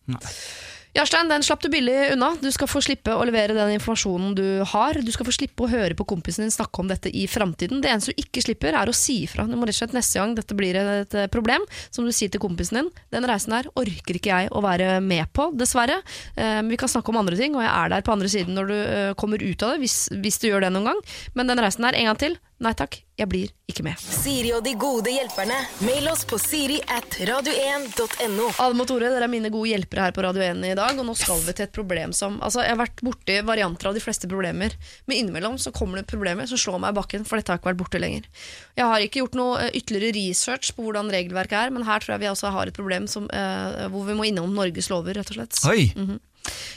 Jarstein, 0.97 1.29
den 1.29 1.43
slapp 1.45 1.61
du 1.61 1.69
billig 1.69 1.95
unna. 2.15 2.31
Du 2.41 2.47
skal 2.55 2.69
få 2.71 2.81
slippe 2.81 3.13
å 3.13 3.25
levere 3.29 3.53
den 3.53 3.75
informasjonen 3.75 4.31
du 4.37 4.45
har. 4.71 4.97
Du 5.05 5.11
skal 5.13 5.27
få 5.29 5.35
slippe 5.35 5.67
å 5.67 5.69
høre 5.69 5.97
på 5.99 6.07
kompisen 6.09 6.47
din 6.47 6.55
snakke 6.55 6.81
om 6.81 6.89
dette 6.89 7.13
i 7.13 7.27
framtiden. 7.29 7.83
Det 7.85 7.91
eneste 7.93 8.15
du 8.15 8.23
ikke 8.23 8.41
slipper, 8.47 8.73
er 8.73 8.89
å 8.89 8.95
si 8.97 9.19
ifra. 9.27 9.45
Du 9.45 9.59
må 9.61 9.69
rett 9.69 9.77
og 9.77 9.83
slett 9.83 9.97
neste 9.97 10.23
gang 10.23 10.33
dette 10.39 10.57
blir 10.57 10.79
et 10.81 11.13
eh, 11.13 11.29
problem, 11.29 11.67
som 11.93 12.09
du 12.09 12.15
sier 12.17 12.33
til 12.33 12.41
kompisen 12.41 12.81
din. 12.81 12.89
Den 13.13 13.29
reisen 13.29 13.53
her 13.53 13.69
orker 13.77 14.17
ikke 14.17 14.33
jeg 14.33 14.49
å 14.57 14.65
være 14.65 14.97
med 15.05 15.29
på, 15.37 15.51
dessverre. 15.61 16.01
Men 16.39 16.73
Vi 16.73 16.81
kan 16.81 16.89
snakke 16.89 17.13
om 17.13 17.21
andre 17.21 17.37
ting, 17.37 17.53
og 17.59 17.67
jeg 17.67 17.73
er 17.75 17.93
der 17.93 18.07
på 18.07 18.17
andre 18.17 18.33
siden 18.33 18.57
når 18.57 18.73
du 18.73 18.77
eh, 18.81 19.13
kommer 19.21 19.45
ut 19.45 19.69
av 19.69 19.75
det, 19.75 19.85
hvis, 19.85 19.99
hvis 20.17 20.41
du 20.41 20.49
gjør 20.49 20.65
det 20.65 20.73
noen 20.73 20.95
gang. 20.95 21.07
Men 21.37 21.53
den 21.53 21.61
reisen 21.61 21.85
her, 21.85 21.99
en 22.01 22.09
gang 22.09 22.25
til. 22.25 22.41
Nei 22.65 22.71
takk, 22.73 22.95
jeg 23.21 23.29
blir 23.29 23.51
ikke 23.69 23.83
med. 23.85 24.01
Siri 24.01 24.49
og 24.57 24.63
de 24.65 24.73
gode 24.81 25.13
hjelperne. 25.13 25.59
Mail 25.85 26.07
oss 26.09 26.23
på 26.25 26.39
siri 26.41 26.79
at 26.89 27.19
radio1.no. 27.29 28.47
Adam 28.65 28.81
og 28.81 28.87
Tore, 28.89 29.11
dere 29.13 29.27
er 29.27 29.33
mine 29.33 29.51
gode 29.53 29.75
hjelpere 29.75 30.07
her 30.07 30.15
på 30.17 30.25
Radio 30.25 30.41
1 30.41 30.65
i 30.65 30.73
dag, 30.79 30.97
og 30.97 31.05
nå 31.05 31.13
skal 31.21 31.43
vi 31.45 31.53
til 31.53 31.67
et 31.67 31.75
problem 31.77 32.15
som 32.17 32.39
Altså, 32.41 32.63
jeg 32.65 32.73
har 32.73 32.81
vært 32.81 33.03
borti 33.05 33.37
varianter 33.45 33.91
av 33.91 33.99
de 33.99 34.01
fleste 34.01 34.31
problemer, 34.31 34.73
men 35.05 35.19
innimellom 35.19 35.59
så 35.61 35.73
kommer 35.77 36.01
det 36.01 36.09
problemer 36.09 36.49
som 36.49 36.61
slår 36.63 36.81
meg 36.81 36.95
i 36.95 36.99
bakken, 37.03 37.27
for 37.29 37.37
dette 37.37 37.53
har 37.53 37.61
ikke 37.61 37.75
vært 37.75 37.83
borte 37.83 38.01
lenger. 38.01 38.31
Jeg 38.79 38.89
har 38.89 39.05
ikke 39.05 39.21
gjort 39.21 39.37
noe 39.37 39.59
eh, 39.67 39.77
ytterligere 39.77 40.17
research 40.17 40.73
på 40.73 40.87
hvordan 40.87 41.13
regelverket 41.13 41.59
er, 41.61 41.75
men 41.77 41.85
her 41.85 42.01
tror 42.01 42.17
jeg 42.17 42.25
vi 42.25 42.31
også 42.33 42.55
har 42.57 42.73
et 42.73 42.79
problem 42.79 43.05
som, 43.11 43.29
uh, 43.29 43.85
hvor 43.93 44.09
vi 44.09 44.17
må 44.17 44.31
innom 44.31 44.57
Norges 44.57 44.89
lover, 44.93 45.21
rett 45.21 45.35
og 45.35 45.43
slett. 45.43 45.61
Oi, 45.69 45.91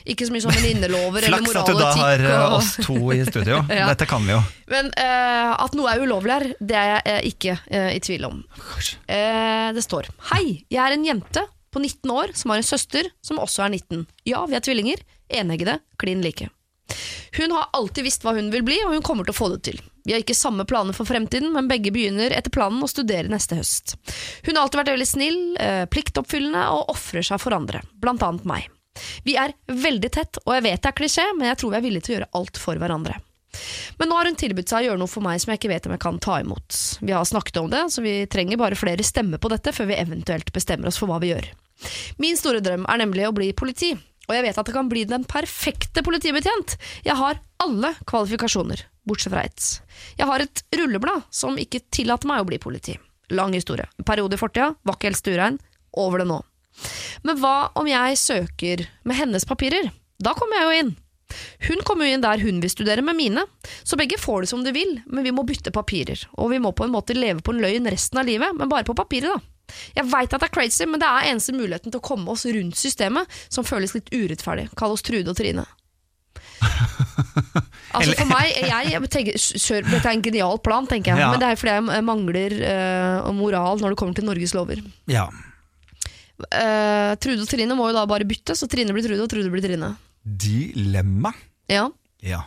Ikke 0.09 0.25
så 0.27 0.33
mye 0.33 0.43
sånn 0.43 0.55
venninnelover 0.55 1.25
eller 1.27 1.43
flaks 1.43 1.59
at 1.61 1.69
du 1.69 1.77
da 1.79 1.91
har 1.99 2.23
eh, 2.25 2.35
og- 2.45 2.55
oss 2.59 2.71
to 2.81 2.97
i 3.15 3.21
studio. 3.27 3.61
Ja. 3.79 3.85
Dette 3.91 4.07
kan 4.09 4.23
vi 4.25 4.33
jo. 4.33 4.39
Men 4.71 4.89
uh, 4.97 5.53
at 5.61 5.75
noe 5.77 5.91
er 5.91 6.01
ulovlig 6.03 6.33
her, 6.33 6.45
det 6.59 6.75
er 6.77 6.89
jeg 6.89 7.01
eh, 7.13 7.27
ikke 7.29 7.55
uh, 7.59 7.89
i 7.93 7.99
tvil 8.03 8.25
om. 8.27 8.41
Det 9.09 9.83
står 9.85 10.09
Hei, 10.33 10.63
jeg 10.71 10.81
er 10.83 10.95
en 10.95 11.05
jente 11.05 11.43
på 11.73 11.81
19 11.83 12.11
år 12.13 12.33
som 12.37 12.53
har 12.53 12.61
en 12.61 12.65
søster 12.65 13.09
som 13.25 13.41
også 13.41 13.65
er 13.67 13.75
19. 13.77 14.05
Ja, 14.29 14.41
vi 14.49 14.57
er 14.57 14.63
tvillinger. 14.65 15.03
Eneggede, 15.29 15.77
klin 16.01 16.23
like. 16.25 16.49
Hun 17.37 17.53
har 17.53 17.69
alltid 17.77 18.07
visst 18.07 18.25
hva 18.25 18.33
hun 18.33 18.49
vil 18.49 18.63
bli, 18.65 18.79
og 18.87 18.95
hun 18.95 19.05
kommer 19.05 19.27
til 19.27 19.35
å 19.35 19.37
få 19.37 19.51
det 19.53 19.61
til. 19.67 19.77
Vi 20.07 20.15
har 20.15 20.23
ikke 20.23 20.33
samme 20.33 20.65
planer 20.65 20.97
for 20.97 21.05
fremtiden, 21.05 21.51
men 21.53 21.69
begge 21.69 21.93
begynner 21.93 22.33
etter 22.33 22.49
planen 22.53 22.81
å 22.81 22.89
studere 22.89 23.29
neste 23.29 23.59
høst. 23.59 23.93
Hun 24.47 24.55
har 24.55 24.63
alltid 24.63 24.81
vært 24.81 24.93
veldig 24.95 25.09
snill, 25.11 25.39
pliktoppfyllende 25.93 26.65
og 26.73 26.89
ofrer 26.95 27.25
seg 27.29 27.41
for 27.43 27.53
andre, 27.53 27.83
blant 28.01 28.25
annet 28.25 28.47
meg. 28.49 28.65
Vi 29.25 29.35
er 29.39 29.55
veldig 29.67 30.11
tett, 30.15 30.41
og 30.45 30.55
jeg 30.57 30.65
vet 30.67 30.83
det 30.83 30.91
er 30.91 30.99
klisjé, 30.99 31.25
men 31.37 31.51
jeg 31.51 31.61
tror 31.61 31.73
vi 31.73 31.79
er 31.79 31.85
villige 31.85 32.07
til 32.07 32.15
å 32.15 32.17
gjøre 32.19 32.31
alt 32.39 32.61
for 32.61 32.81
hverandre. 32.81 33.19
Men 33.97 34.11
nå 34.11 34.17
har 34.17 34.29
hun 34.29 34.37
tilbudt 34.37 34.69
seg 34.69 34.83
å 34.83 34.87
gjøre 34.89 35.01
noe 35.01 35.09
for 35.09 35.25
meg 35.25 35.39
som 35.41 35.51
jeg 35.51 35.59
ikke 35.59 35.71
vet 35.71 35.87
om 35.87 35.95
jeg 35.95 36.03
kan 36.03 36.19
ta 36.21 36.37
imot. 36.43 36.75
Vi 37.01 37.15
har 37.15 37.25
snakket 37.25 37.57
om 37.61 37.71
det, 37.71 37.81
så 37.93 38.03
vi 38.05 38.13
trenger 38.29 38.61
bare 38.61 38.77
flere 38.77 39.05
stemmer 39.05 39.41
på 39.41 39.49
dette 39.51 39.73
før 39.75 39.89
vi 39.89 39.97
eventuelt 39.97 40.53
bestemmer 40.55 40.91
oss 40.91 40.99
for 41.01 41.09
hva 41.09 41.17
vi 41.23 41.31
gjør. 41.33 41.49
Min 42.21 42.37
store 42.37 42.61
drøm 42.63 42.85
er 42.91 43.01
nemlig 43.01 43.25
å 43.27 43.33
bli 43.35 43.49
politi, 43.57 43.93
og 44.29 44.35
jeg 44.35 44.45
vet 44.45 44.61
at 44.61 44.69
det 44.69 44.75
kan 44.75 44.89
bli 44.91 45.05
den 45.09 45.25
perfekte 45.25 46.03
politibetjent. 46.05 46.75
Jeg 47.07 47.17
har 47.17 47.39
alle 47.63 47.95
kvalifikasjoner, 48.09 48.83
bortsett 49.09 49.33
fra 49.33 49.45
ett. 49.47 49.69
Jeg 50.19 50.29
har 50.29 50.43
et 50.43 50.63
rulleblad 50.77 51.25
som 51.33 51.57
ikke 51.57 51.81
tillater 51.89 52.29
meg 52.29 52.43
å 52.43 52.49
bli 52.51 52.61
politi. 52.61 52.99
Lang 53.33 53.55
historie. 53.57 53.89
En 53.97 54.05
periode 54.05 54.37
i 54.37 54.41
fortida, 54.41 54.75
var 54.83 54.97
ikke 54.97 55.09
helt 55.09 55.21
stuerein. 55.21 55.59
Over 55.97 56.21
det 56.21 56.29
nå. 56.29 56.43
Men 57.27 57.39
hva 57.41 57.69
om 57.79 57.87
jeg 57.89 58.17
søker 58.21 58.87
med 59.07 59.19
hennes 59.19 59.45
papirer? 59.47 59.91
Da 60.19 60.35
kommer 60.37 60.59
jeg 60.59 60.67
jo 60.67 60.81
inn. 60.83 60.91
Hun 61.67 61.83
kommer 61.85 62.07
jo 62.07 62.15
inn 62.15 62.23
der 62.23 62.41
hun 62.41 62.59
vil 62.63 62.71
studere 62.73 63.03
med 63.05 63.17
mine, 63.17 63.43
så 63.85 63.97
begge 63.99 64.17
får 64.17 64.43
det 64.43 64.51
som 64.51 64.63
de 64.65 64.73
vil, 64.73 64.97
men 65.05 65.25
vi 65.27 65.33
må 65.35 65.45
bytte 65.45 65.73
papirer, 65.75 66.23
og 66.33 66.49
vi 66.53 66.61
må 66.61 66.71
på 66.73 66.87
en 66.87 66.93
måte 66.95 67.13
leve 67.17 67.43
på 67.45 67.53
en 67.53 67.61
løgn 67.61 67.89
resten 67.91 68.21
av 68.21 68.25
livet, 68.25 68.55
men 68.57 68.71
bare 68.71 68.87
på 68.87 68.97
papiret, 68.97 69.29
da. 69.29 69.55
Jeg 69.93 70.09
veit 70.09 70.33
at 70.33 70.41
det 70.41 70.47
er 70.47 70.53
crazy, 70.55 70.85
men 70.89 71.01
det 71.01 71.05
er 71.05 71.27
eneste 71.29 71.53
muligheten 71.53 71.93
til 71.93 72.01
å 72.01 72.07
komme 72.07 72.33
oss 72.33 72.47
rundt 72.49 72.79
systemet 72.79 73.29
som 73.53 73.67
føles 73.67 73.93
litt 73.93 74.09
urettferdig. 74.09 74.71
Kall 74.79 74.95
oss 74.95 75.05
Trude 75.05 75.29
og 75.29 75.37
Trine. 75.37 75.67
Altså 77.89 78.13
for 78.19 78.29
meg, 78.29 78.51
jeg, 78.53 78.89
jeg 78.93 79.09
tenker, 79.09 79.37
kjør, 79.41 79.85
Dette 79.87 80.05
er 80.05 80.13
en 80.13 80.21
genial 80.21 80.59
plan, 80.61 80.85
tenker 80.85 81.15
jeg. 81.15 81.23
Ja. 81.23 81.29
Men 81.33 81.41
det 81.41 81.47
er 81.47 81.57
fordi 81.57 81.73
jeg 81.95 82.05
mangler 82.05 82.55
uh, 82.61 83.29
moral 83.33 83.81
når 83.81 83.95
det 83.95 83.97
kommer 83.97 84.19
til 84.19 84.27
Norges 84.27 84.53
lover. 84.53 84.83
Ja. 85.09 85.25
Eh, 86.47 87.15
Trude 87.19 87.43
og 87.43 87.49
Trine 87.51 87.75
må 87.75 87.89
jo 87.89 87.97
da 87.97 88.05
bare 88.09 88.27
bytte, 88.27 88.55
så 88.55 88.67
Trine 88.71 88.93
blir 88.95 89.03
Trude 89.05 89.25
og 89.25 89.29
Trude 89.31 89.51
blir 89.51 89.63
Trine. 89.65 89.93
Dilemma. 90.23 91.33
Ja, 91.69 91.89
Ja. 92.23 92.43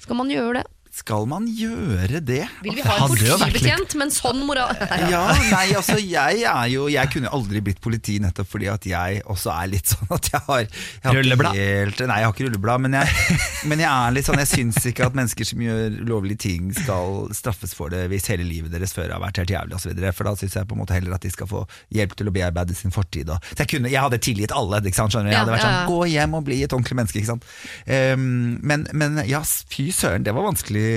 Skal 0.00 0.16
man 0.16 0.30
gjøre 0.32 0.60
det? 0.60 0.66
Skal 1.00 1.24
man 1.30 1.46
gjøre 1.48 2.20
det? 2.20 2.42
Vil 2.60 2.76
vi 2.76 2.84
ha 2.84 2.96
en 3.00 3.08
politibetjent 3.08 3.94
med 3.96 4.08
en 4.08 4.12
sånn 4.12 4.42
moral? 4.44 4.76
Ja, 5.10 5.22
nei, 5.50 5.70
altså 5.74 5.96
jeg 5.98 6.42
er 6.46 6.66
jo 6.70 6.84
Jeg 6.92 7.08
kunne 7.14 7.30
aldri 7.32 7.62
blitt 7.64 7.80
politi 7.82 8.18
nettopp 8.22 8.50
fordi 8.50 8.68
at 8.70 8.84
jeg 8.86 9.22
også 9.32 9.52
er 9.54 9.70
litt 9.72 9.90
sånn 9.94 10.10
at 10.12 10.28
jeg 10.28 10.42
har, 10.48 10.66
jeg 10.66 11.06
har 11.06 11.16
Rulleblad? 11.16 11.56
Helt, 11.56 12.02
nei, 12.10 12.18
jeg 12.20 12.28
har 12.28 12.34
ikke 12.34 12.46
rulleblad, 12.48 12.84
men 12.84 12.96
jeg, 12.98 13.38
men 13.70 13.82
jeg 13.82 13.88
er 13.88 14.16
litt 14.16 14.28
sånn 14.28 14.42
Jeg 14.42 14.50
syns 14.50 14.80
ikke 14.90 15.08
at 15.08 15.16
mennesker 15.16 15.48
som 15.48 15.62
gjør 15.64 15.96
ulovlige 16.02 16.42
ting, 16.44 16.68
skal 16.76 17.30
straffes 17.36 17.72
for 17.76 17.92
det 17.92 18.04
hvis 18.12 18.28
hele 18.32 18.44
livet 18.46 18.74
deres 18.74 18.92
før 18.96 19.14
har 19.14 19.22
vært 19.22 19.40
helt 19.40 19.54
jævlig 19.54 19.78
osv. 19.78 20.04
For 20.16 20.28
da 20.28 20.34
syns 20.38 20.58
jeg 20.58 20.68
på 20.68 20.76
en 20.76 20.82
måte 20.82 20.96
heller 20.96 21.16
at 21.16 21.24
de 21.24 21.32
skal 21.32 21.48
få 21.50 21.64
hjelp 21.96 22.16
til 22.18 22.30
å 22.30 22.34
bearbeide 22.34 22.76
sin 22.76 22.94
fortid. 22.94 23.32
Og, 23.32 23.50
så 23.52 23.64
jeg, 23.64 23.72
kunne, 23.74 23.92
jeg 23.92 24.04
hadde 24.04 24.20
tilgitt 24.22 24.54
alle. 24.56 24.82
Ikke 24.84 25.00
sant, 25.00 25.14
skjønner 25.14 25.30
du? 25.30 25.34
Jeg 25.34 25.42
hadde 25.42 25.56
vært 25.56 25.66
sånn. 25.66 25.90
Gå 25.90 26.00
hjem 26.12 26.36
og 26.38 26.46
bli 26.46 26.60
et 26.66 26.76
ordentlig 26.76 27.00
menneske. 27.00 27.22
Ikke 27.22 27.32
sant? 27.32 27.48
Um, 27.86 28.30
men, 28.66 28.86
men 28.96 29.20
ja, 29.28 29.42
fy 29.70 29.90
søren, 29.94 30.26
det 30.26 30.34
var 30.36 30.48
vanskelig 30.48 30.89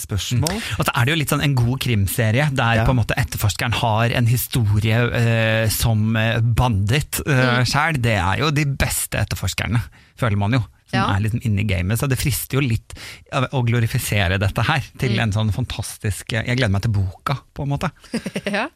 spørsmål. 0.00 0.56
Og 0.78 0.86
så 0.88 0.92
er 0.94 1.04
det 1.08 1.12
jo 1.14 1.18
litt 1.20 1.32
sånn 1.32 1.44
en 1.44 1.56
god 1.58 1.80
krimserie, 1.84 2.48
der 2.56 2.80
Ja. 2.80 2.84
på 2.86 2.94
en 2.94 3.00
måte 3.00 3.16
etterforskeren 3.18 3.74
har 3.80 4.14
en 4.18 4.26
historie 4.30 5.00
eh, 5.20 5.68
som 5.72 6.16
eh, 6.16 6.40
bandit 6.40 7.20
uh, 7.26 7.62
sjæl. 7.64 8.00
Det 8.02 8.16
er 8.18 8.40
jo 8.44 8.50
de 8.54 8.64
beste 8.66 9.18
etterforskerne, 9.22 9.82
føler 10.18 10.36
man 10.40 10.52
jo. 10.58 10.62
Som 10.86 11.00
Ja. 11.00 11.06
er 11.16 11.20
liksom 11.24 11.40
inne 11.42 11.64
i 11.64 11.66
gamet. 11.66 11.98
Så 11.98 12.06
det 12.08 12.18
frister 12.20 12.60
jo 12.60 12.62
litt 12.62 12.94
å 13.34 13.62
glorifisere 13.66 14.38
dette 14.38 14.62
her 14.68 14.84
til 14.98 15.18
en 15.18 15.32
sånn 15.34 15.50
fantastisk 15.52 16.30
Jeg 16.36 16.46
gleder 16.56 16.70
meg 16.70 16.82
til 16.86 16.92
boka, 16.94 17.40
på 17.54 17.64
en 17.66 17.72
måte. 17.74 17.90
Ja. 18.46 18.68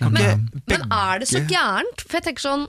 Men, 0.00 0.12
Men, 0.12 0.22
eh, 0.22 0.36
men 0.70 0.92
er 0.94 1.18
det 1.18 1.26
så 1.28 1.40
gærent? 1.42 2.04
For 2.06 2.20
jeg 2.20 2.24
tenker 2.28 2.44
sånn 2.44 2.68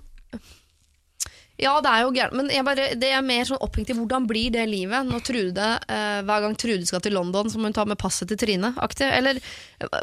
Ja, 1.61 1.75
det 1.85 1.89
er 1.91 2.01
jo 2.01 2.13
gærent, 2.15 2.33
men 2.33 2.47
jeg 2.49 2.65
bare, 2.65 2.85
det 2.97 3.09
er 3.13 3.21
mer 3.25 3.45
sånn 3.45 3.61
opphengt 3.61 3.91
i 3.93 3.95
hvordan 3.95 4.25
blir 4.29 4.49
det 4.55 4.63
livet 4.71 5.05
når 5.05 5.21
Trude, 5.27 5.67
eh, 5.85 6.21
hver 6.25 6.45
gang 6.47 6.55
Trude 6.57 6.87
skal 6.89 7.03
til 7.05 7.13
London, 7.13 7.51
så 7.51 7.61
må 7.61 7.69
hun 7.69 7.75
ta 7.77 7.85
med 7.85 7.99
passet 8.01 8.31
til 8.31 8.39
Trine? 8.41 8.73
Aktig? 8.81 9.05
Eller 9.05 9.37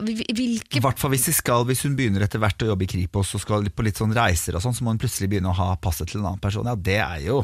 hvilke 0.07 0.79
I 0.79 0.85
hvert 0.85 1.03
fall 1.03 1.11
hvis, 1.17 1.27
skal, 1.35 1.67
hvis 1.67 1.83
hun 1.89 1.97
begynner 1.99 2.23
etter 2.23 2.43
hvert 2.43 2.63
å 2.63 2.71
jobbe 2.71 2.87
i 2.87 2.93
Kripos 2.95 3.35
og 3.35 3.43
skal 3.43 3.67
på 3.67 3.87
litt 3.87 3.99
sånn 3.99 4.15
reiser 4.15 4.55
og 4.55 4.63
sånn, 4.63 4.77
så 4.79 4.87
må 4.87 4.95
hun 4.95 5.03
plutselig 5.03 5.33
begynne 5.33 5.51
å 5.51 5.59
ha 5.59 5.73
passet 5.83 6.13
til 6.13 6.23
en 6.23 6.31
annen 6.31 6.43
person. 6.43 6.71
Ja, 6.71 6.79
det 6.79 7.01
er 7.03 7.27
jo 7.27 7.43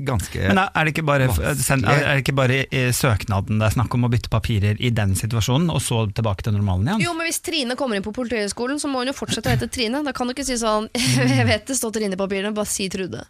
ganske 0.00 0.40
men 0.48 0.58
er 0.58 0.70
er 0.74 0.84
det 0.84 0.94
ikke 0.94 1.04
bare, 1.06 1.26
Vanskelig. 1.28 1.64
send- 1.64 1.84
er 1.86 2.02
er 2.02 2.14
det 2.16 2.24
ikke 2.24 2.34
bare 2.34 2.58
i 2.72 2.82
søknaden 2.92 3.58
det 3.60 3.66
er 3.68 3.74
snakk 3.76 3.94
om 3.94 4.04
å 4.04 4.10
bytte 4.10 4.30
papirer 4.32 4.76
i 4.80 4.90
den 4.90 5.14
situasjonen, 5.14 5.70
og 5.70 5.80
så 5.84 6.06
tilbake 6.14 6.42
til 6.42 6.52
normalen 6.56 6.88
igjen? 6.88 7.00
Jo, 7.04 7.12
men 7.14 7.26
Hvis 7.26 7.40
Trine 7.42 7.76
kommer 7.76 7.96
inn 7.96 8.02
på 8.02 8.12
Politihøgskolen, 8.12 8.80
så 8.80 8.88
må 8.88 8.98
hun 9.04 9.12
jo 9.12 9.12
fortsette 9.12 9.48
å 9.48 9.54
hete 9.56 9.68
Trine. 9.70 10.02
Da 10.04 10.12
kan 10.12 10.26
du 10.26 10.32
ikke 10.34 10.44
si 10.46 10.54
sånn 10.60 10.88
Jeg 11.38 11.46
vet 11.46 11.66
det 11.66 11.76
står 11.76 11.92
Trine 11.92 12.14
i 12.14 12.20
papirene, 12.20 12.54
bare 12.54 12.66
si 12.66 12.88
Trude. 12.88 13.24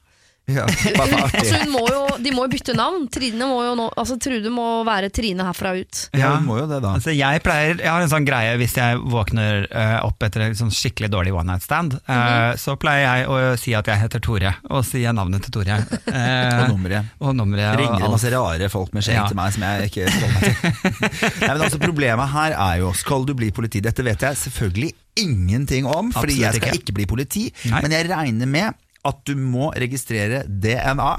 Ja. 0.51 0.65
Altså, 0.67 1.59
hun 1.63 1.71
må 1.71 1.83
jo, 1.87 2.01
de 2.23 2.33
må 2.35 2.45
jo 2.47 2.51
bytte 2.53 2.75
navn. 2.77 3.05
Trine 3.13 3.47
må 3.47 3.61
jo 3.65 3.75
nå, 3.79 3.87
altså, 3.99 4.17
Trude 4.23 4.51
må 4.53 4.67
være 4.87 5.11
Trine 5.15 5.47
herfra 5.47 5.75
ut. 5.79 6.01
Ja, 6.19 6.33
hun 6.37 6.49
må 6.49 6.59
jo 6.59 6.67
det, 6.71 6.81
da. 6.83 6.95
Altså 6.99 7.15
jeg, 7.15 7.43
pleier, 7.45 7.77
jeg 7.79 7.89
har 7.89 8.03
en 8.03 8.11
sånn 8.11 8.27
greie 8.27 8.57
hvis 8.61 8.75
jeg 8.79 8.99
våkner 9.13 9.69
uh, 9.71 10.01
opp 10.09 10.27
etter 10.27 10.49
en 10.49 10.57
sånn 10.59 10.73
skikkelig 10.75 11.13
dårlig 11.15 11.35
one 11.37 11.47
night 11.53 11.65
stand, 11.65 11.95
uh, 11.95 12.01
mm 12.11 12.23
-hmm. 12.23 12.59
så 12.65 12.77
pleier 12.77 13.05
jeg 13.07 13.29
å 13.29 13.57
si 13.57 13.75
at 13.79 13.87
jeg 13.87 14.03
heter 14.03 14.21
Tore, 14.21 14.55
og 14.71 14.85
sier 14.85 15.13
navnet 15.13 15.43
til 15.47 15.53
Tore. 15.59 15.79
Uh, 16.13 16.63
Og 16.63 16.69
nummeret. 16.77 17.05
Og 17.21 17.35
nummeret. 17.37 17.79
ringer 17.79 18.11
masse 18.11 18.31
rare 18.31 18.69
folk 18.69 18.93
med 18.95 19.03
skjegg 19.03 19.17
Ja. 19.17 19.27
til 19.27 19.37
meg 19.37 19.53
som 19.53 19.63
jeg 19.63 19.89
ikke 19.89 20.11
skal 20.11 20.29
meg 20.29 20.43
til. 20.43 20.53
Nei, 21.47 21.53
men 21.55 21.63
altså 21.63 21.79
Problemet 21.79 22.29
her 22.29 22.53
er 22.53 22.77
jo, 22.83 22.93
skal 22.93 23.25
du 23.25 23.35
bli 23.35 23.51
politi? 23.51 23.81
Dette 23.81 24.05
vet 24.05 24.21
jeg 24.21 24.37
selvfølgelig 24.37 24.93
ingenting 25.17 25.87
om, 25.87 26.13
fordi 26.13 26.33
Absolutt 26.33 26.41
jeg 26.43 26.55
skal 26.55 26.69
ikke. 26.75 26.83
ikke 26.83 26.93
bli 26.93 27.07
politi. 27.07 27.45
Nei. 27.71 27.83
Men 27.83 27.93
jeg 27.97 28.09
regner 28.11 28.47
med 28.47 28.73
at 29.09 29.23
du 29.29 29.35
må 29.39 29.73
registrere 29.75 30.45
DNA, 30.47 31.13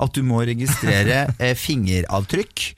at 0.00 0.14
du 0.14 0.22
må 0.26 0.42
registrere 0.46 1.24
eh, 1.42 1.56
fingeravtrykk. 1.58 2.68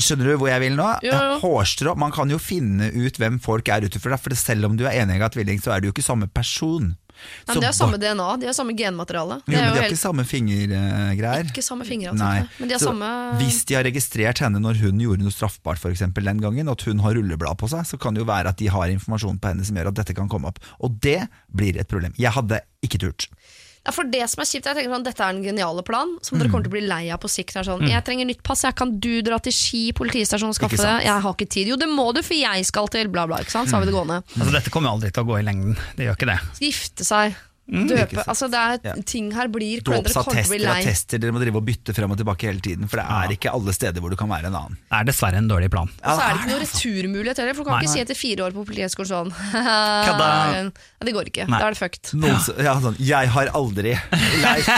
Skjønner 0.00 0.30
du 0.30 0.36
hvor 0.40 0.48
jeg 0.48 0.62
vil 0.62 0.78
nå? 0.78 0.86
Jo, 1.04 1.12
jo. 1.12 1.36
Hårstrå. 1.42 1.94
Man 2.00 2.14
kan 2.14 2.30
jo 2.32 2.38
finne 2.40 2.88
ut 2.94 3.20
hvem 3.20 3.36
folk 3.42 3.68
er 3.68 3.84
ute 3.84 4.00
for. 4.00 4.14
For 4.16 4.36
selv 4.38 4.70
om 4.70 4.78
du 4.78 4.86
er 4.88 5.02
enig 5.02 5.18
i 5.18 5.24
at 5.26 5.36
tvilling, 5.36 5.60
så 5.60 5.74
er 5.74 5.82
du 5.82 5.90
jo 5.90 5.94
ikke 5.94 6.06
samme 6.06 6.30
person. 6.32 6.94
Nei, 7.20 7.52
men 7.52 7.60
de 7.60 7.66
har 7.68 7.74
samme 7.76 7.98
DNA, 8.00 8.26
de 8.40 8.48
har 8.48 8.54
samme 8.56 8.72
genmateriale. 8.72 9.40
Jo, 9.44 9.52
men 9.52 9.58
de 9.58 9.64
har 9.66 9.74
helt, 9.82 9.92
ikke 9.92 10.00
samme 10.00 10.24
fingergreier. 10.24 11.50
ikke 11.50 11.64
samme 11.64 11.84
fingeravtrykk, 11.84 12.54
men 12.62 12.70
de 12.70 12.76
har 12.76 12.80
Så 12.80 12.88
samme 12.88 13.10
Hvis 13.42 13.58
de 13.68 13.76
har 13.76 13.84
registrert 13.84 14.40
henne 14.40 14.62
når 14.62 14.80
hun 14.80 15.02
gjorde 15.04 15.26
noe 15.26 15.34
straffbart 15.34 15.82
for 15.82 15.92
eksempel, 15.92 16.24
den 16.30 16.40
gangen, 16.40 16.70
og 16.70 16.78
at 16.78 16.86
hun 16.88 17.02
har 17.04 17.18
rulleblad 17.18 17.60
på 17.60 17.68
seg, 17.68 17.84
så 17.84 18.00
kan 18.00 18.16
det 18.16 18.24
jo 18.24 18.28
være 18.30 18.54
at 18.54 18.60
de 18.62 18.70
har 18.72 18.88
informasjon 18.94 19.40
på 19.42 19.52
henne 19.52 19.66
som 19.68 19.76
gjør 19.76 19.92
at 19.92 20.00
dette 20.00 20.16
kan 20.16 20.32
komme 20.32 20.48
opp. 20.48 20.62
Og 20.80 20.96
det 21.04 21.26
blir 21.52 21.76
et 21.76 21.90
problem. 21.90 22.16
Jeg 22.16 22.32
hadde 22.38 22.62
ikke 22.86 23.02
turt. 23.04 23.28
Ja, 23.86 23.92
for 23.96 24.04
det 24.04 24.20
som 24.28 24.42
er 24.42 24.48
kjipt, 24.50 24.66
jeg 24.68 24.76
tenker 24.76 24.92
sånn, 24.92 25.04
Dette 25.06 25.24
er 25.24 25.30
en 25.32 25.42
geniale 25.42 25.82
plan 25.82 26.10
som 26.20 26.36
Mm. 26.36 26.42
dere 26.42 26.50
kommer 26.52 26.64
til 26.66 26.70
å 26.70 26.76
bli 26.76 26.82
lei 26.86 27.10
av 27.10 27.18
på 27.20 27.30
sikt. 27.32 27.56
Er 27.56 27.64
sånn, 27.64 27.88
Jeg 27.88 28.04
trenger 28.04 28.26
nytt 28.28 28.42
pass, 28.42 28.62
jeg 28.62 28.74
kan 28.76 28.98
du 29.00 29.22
dra 29.22 29.38
til 29.38 29.52
Ski 29.52 29.92
politistasjon 29.96 30.48
og 30.52 30.54
skaffe 30.54 30.76
det? 30.76 31.04
Jeg 31.04 31.20
har 31.22 31.32
ikke 31.34 31.48
tid. 31.48 31.66
Jo, 31.68 31.76
det 31.76 31.88
må 31.88 32.12
du, 32.14 32.20
for 32.22 32.34
jeg 32.34 32.66
skal 32.66 32.88
til 32.88 33.08
bla, 33.08 33.26
bla. 33.26 33.38
ikke 33.38 33.50
sant? 33.50 33.68
Så 33.70 33.76
har 33.78 33.80
vi 33.80 33.86
det 33.90 33.94
gående. 33.96 34.22
Altså, 34.38 34.52
dette 34.52 34.70
kommer 34.70 34.90
aldri 34.92 35.10
til 35.10 35.24
å 35.24 35.26
gå 35.26 35.38
i 35.40 35.42
lengden, 35.42 35.76
det 35.96 36.06
gjør 36.06 36.16
ikke 36.18 36.28
det. 36.28 36.40
Gifte 36.60 37.04
seg, 37.08 37.34
Mm, 37.70 37.86
døpe 37.86 38.24
altså 38.26 38.48
det 38.50 38.58
er 38.60 38.78
Ja. 38.90 38.94
Ting 39.06 39.30
her 39.34 39.46
blir 39.52 39.80
Dåpsattester, 39.86 40.54
og 40.56 40.60
lei. 40.64 40.80
attester, 40.82 41.20
dere 41.22 41.32
må 41.32 41.40
drive 41.42 41.60
og 41.60 41.64
bytte 41.68 41.94
frem 41.94 42.10
og 42.10 42.18
tilbake 42.18 42.48
hele 42.50 42.60
tiden, 42.64 42.88
for 42.90 42.98
det 42.98 43.06
er 43.06 43.34
ikke 43.36 43.52
alle 43.54 43.72
steder 43.76 44.00
hvor 44.02 44.10
du 44.10 44.16
kan 44.18 44.28
være 44.30 44.50
en 44.50 44.56
annen. 44.58 44.76
Det 44.90 44.98
er 45.00 45.04
dessverre 45.10 45.38
en 45.38 45.48
dårlig 45.50 45.70
plan. 45.70 45.88
Og 45.88 46.10
så 46.10 46.24
er 46.24 46.34
det 46.34 46.40
ikke 46.40 46.50
noe 46.50 46.62
returmulighet 46.64 47.42
heller, 47.42 47.54
for 47.54 47.62
du 47.64 47.70
kan 47.70 47.76
Nei. 47.78 47.84
ikke 47.86 47.94
si 47.94 48.02
etter 48.02 48.18
fire 48.18 48.46
år 48.48 48.56
på 48.56 48.64
Politihøgskolen 48.66 49.10
sånn 49.10 49.30
ja, 49.54 50.70
Det 51.00 51.14
går 51.14 51.30
ikke. 51.30 51.46
Nei. 51.48 51.60
Da 51.60 51.68
er 51.70 51.76
det 51.76 51.80
fucked. 51.80 52.10
Noen 52.20 52.36
ja, 52.64 52.74
sånn, 52.82 52.98
jeg 53.00 53.30
har 53.34 53.50
aldri 53.56 53.94
leik 53.94 54.70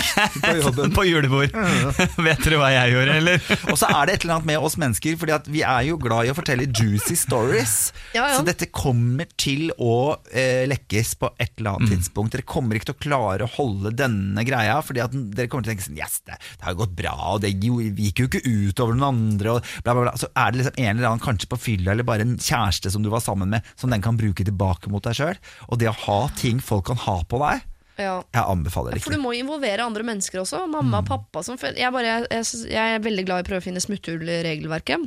på 0.42 0.54
jobben. 0.62 0.94
På 0.94 1.06
julebord. 1.08 1.56
Vet 2.28 2.44
dere 2.44 2.60
hva 2.60 2.70
jeg 2.74 2.92
gjorde, 2.94 3.16
eller? 3.22 3.48
Og 3.72 3.80
så 3.80 3.88
er 3.90 4.06
det 4.10 4.18
et 4.18 4.26
eller 4.26 4.36
annet 4.38 4.50
med 4.52 4.68
oss 4.68 4.76
mennesker, 4.80 5.16
Fordi 5.20 5.34
at 5.36 5.48
vi 5.50 5.64
er 5.66 5.88
jo 5.88 5.98
glad 6.00 6.28
i 6.28 6.32
å 6.32 6.36
fortelle 6.36 6.68
juicy 6.68 7.16
stories. 7.18 7.74
Ja, 8.14 8.28
ja. 8.28 8.36
Så 8.36 8.46
dette 8.46 8.68
kommer 8.72 9.28
til 9.40 9.70
å 9.80 10.18
eh, 10.30 10.64
lekkes 10.70 11.14
på 11.20 11.32
et 11.40 11.52
eller 11.58 11.76
annet 11.78 11.96
tidspunkt. 11.96 12.36
Dere 12.36 12.46
kommer 12.46 12.78
ikke 12.78 12.81
til 12.88 12.94
å 12.94 13.00
klare 13.02 13.46
å 13.46 13.50
holde 13.56 13.92
denne 13.96 14.44
greia, 14.46 14.78
Fordi 14.84 15.02
at 15.04 15.12
dere 15.12 15.48
kommer 15.52 15.64
til 15.66 15.72
å 15.72 15.74
tenke 15.74 15.86
sånn 15.88 15.98
Yes, 16.00 16.20
det, 16.26 16.36
det 16.58 16.66
har 16.66 16.76
gått 16.78 16.94
bra, 16.98 17.12
og 17.34 17.40
det 17.44 17.50
gikk 17.54 18.22
jo 18.22 18.28
ikke 18.28 18.42
ut 18.46 18.80
over 18.84 18.94
noen 18.98 19.08
andre, 19.08 19.56
og 19.58 19.72
bla, 19.84 19.94
bla, 19.96 20.02
bla. 20.08 20.14
Så 20.20 20.30
er 20.34 20.52
det 20.54 20.62
liksom 20.62 20.78
en 20.82 20.96
eller 20.96 21.08
annen, 21.10 21.24
kanskje 21.24 21.50
på 21.52 21.60
fylla, 21.60 21.92
eller 21.94 22.06
bare 22.08 22.26
en 22.26 22.38
kjæreste 22.38 22.90
som 22.94 23.02
du 23.04 23.10
var 23.12 23.22
sammen 23.24 23.50
med, 23.52 23.66
som 23.78 23.90
den 23.92 24.02
kan 24.04 24.16
bruke 24.20 24.44
tilbake 24.46 24.90
mot 24.92 25.04
deg 25.06 25.18
sjøl. 25.18 25.38
Og 25.68 25.78
det 25.82 25.90
å 25.92 25.96
ha 26.06 26.20
ting 26.38 26.60
folk 26.64 26.86
kan 26.90 27.00
ha 27.06 27.18
på 27.28 27.40
deg, 27.44 27.68
Ja. 28.00 28.22
jeg 28.32 28.44
anbefaler 28.48 28.94
det 28.96 29.02
For 29.04 29.12
du 29.12 29.20
må 29.20 29.34
involvere 29.36 29.84
andre 29.84 30.02
mennesker 30.08 30.40
også. 30.40 30.62
Mamma 30.72 31.02
og 31.02 31.08
pappa. 31.10 31.42
Som, 31.44 31.58
jeg, 31.60 31.92
bare, 31.92 32.22
jeg, 32.32 32.46
jeg 32.72 32.94
er 32.96 33.02
veldig 33.04 33.24
glad 33.28 33.42
i 33.42 33.44
å 33.44 33.48
prøve 33.50 33.60
å 33.60 33.66
finne 33.66 33.82
smutthull 33.84 34.24
i 34.24 34.38
regelverket. 34.46 35.04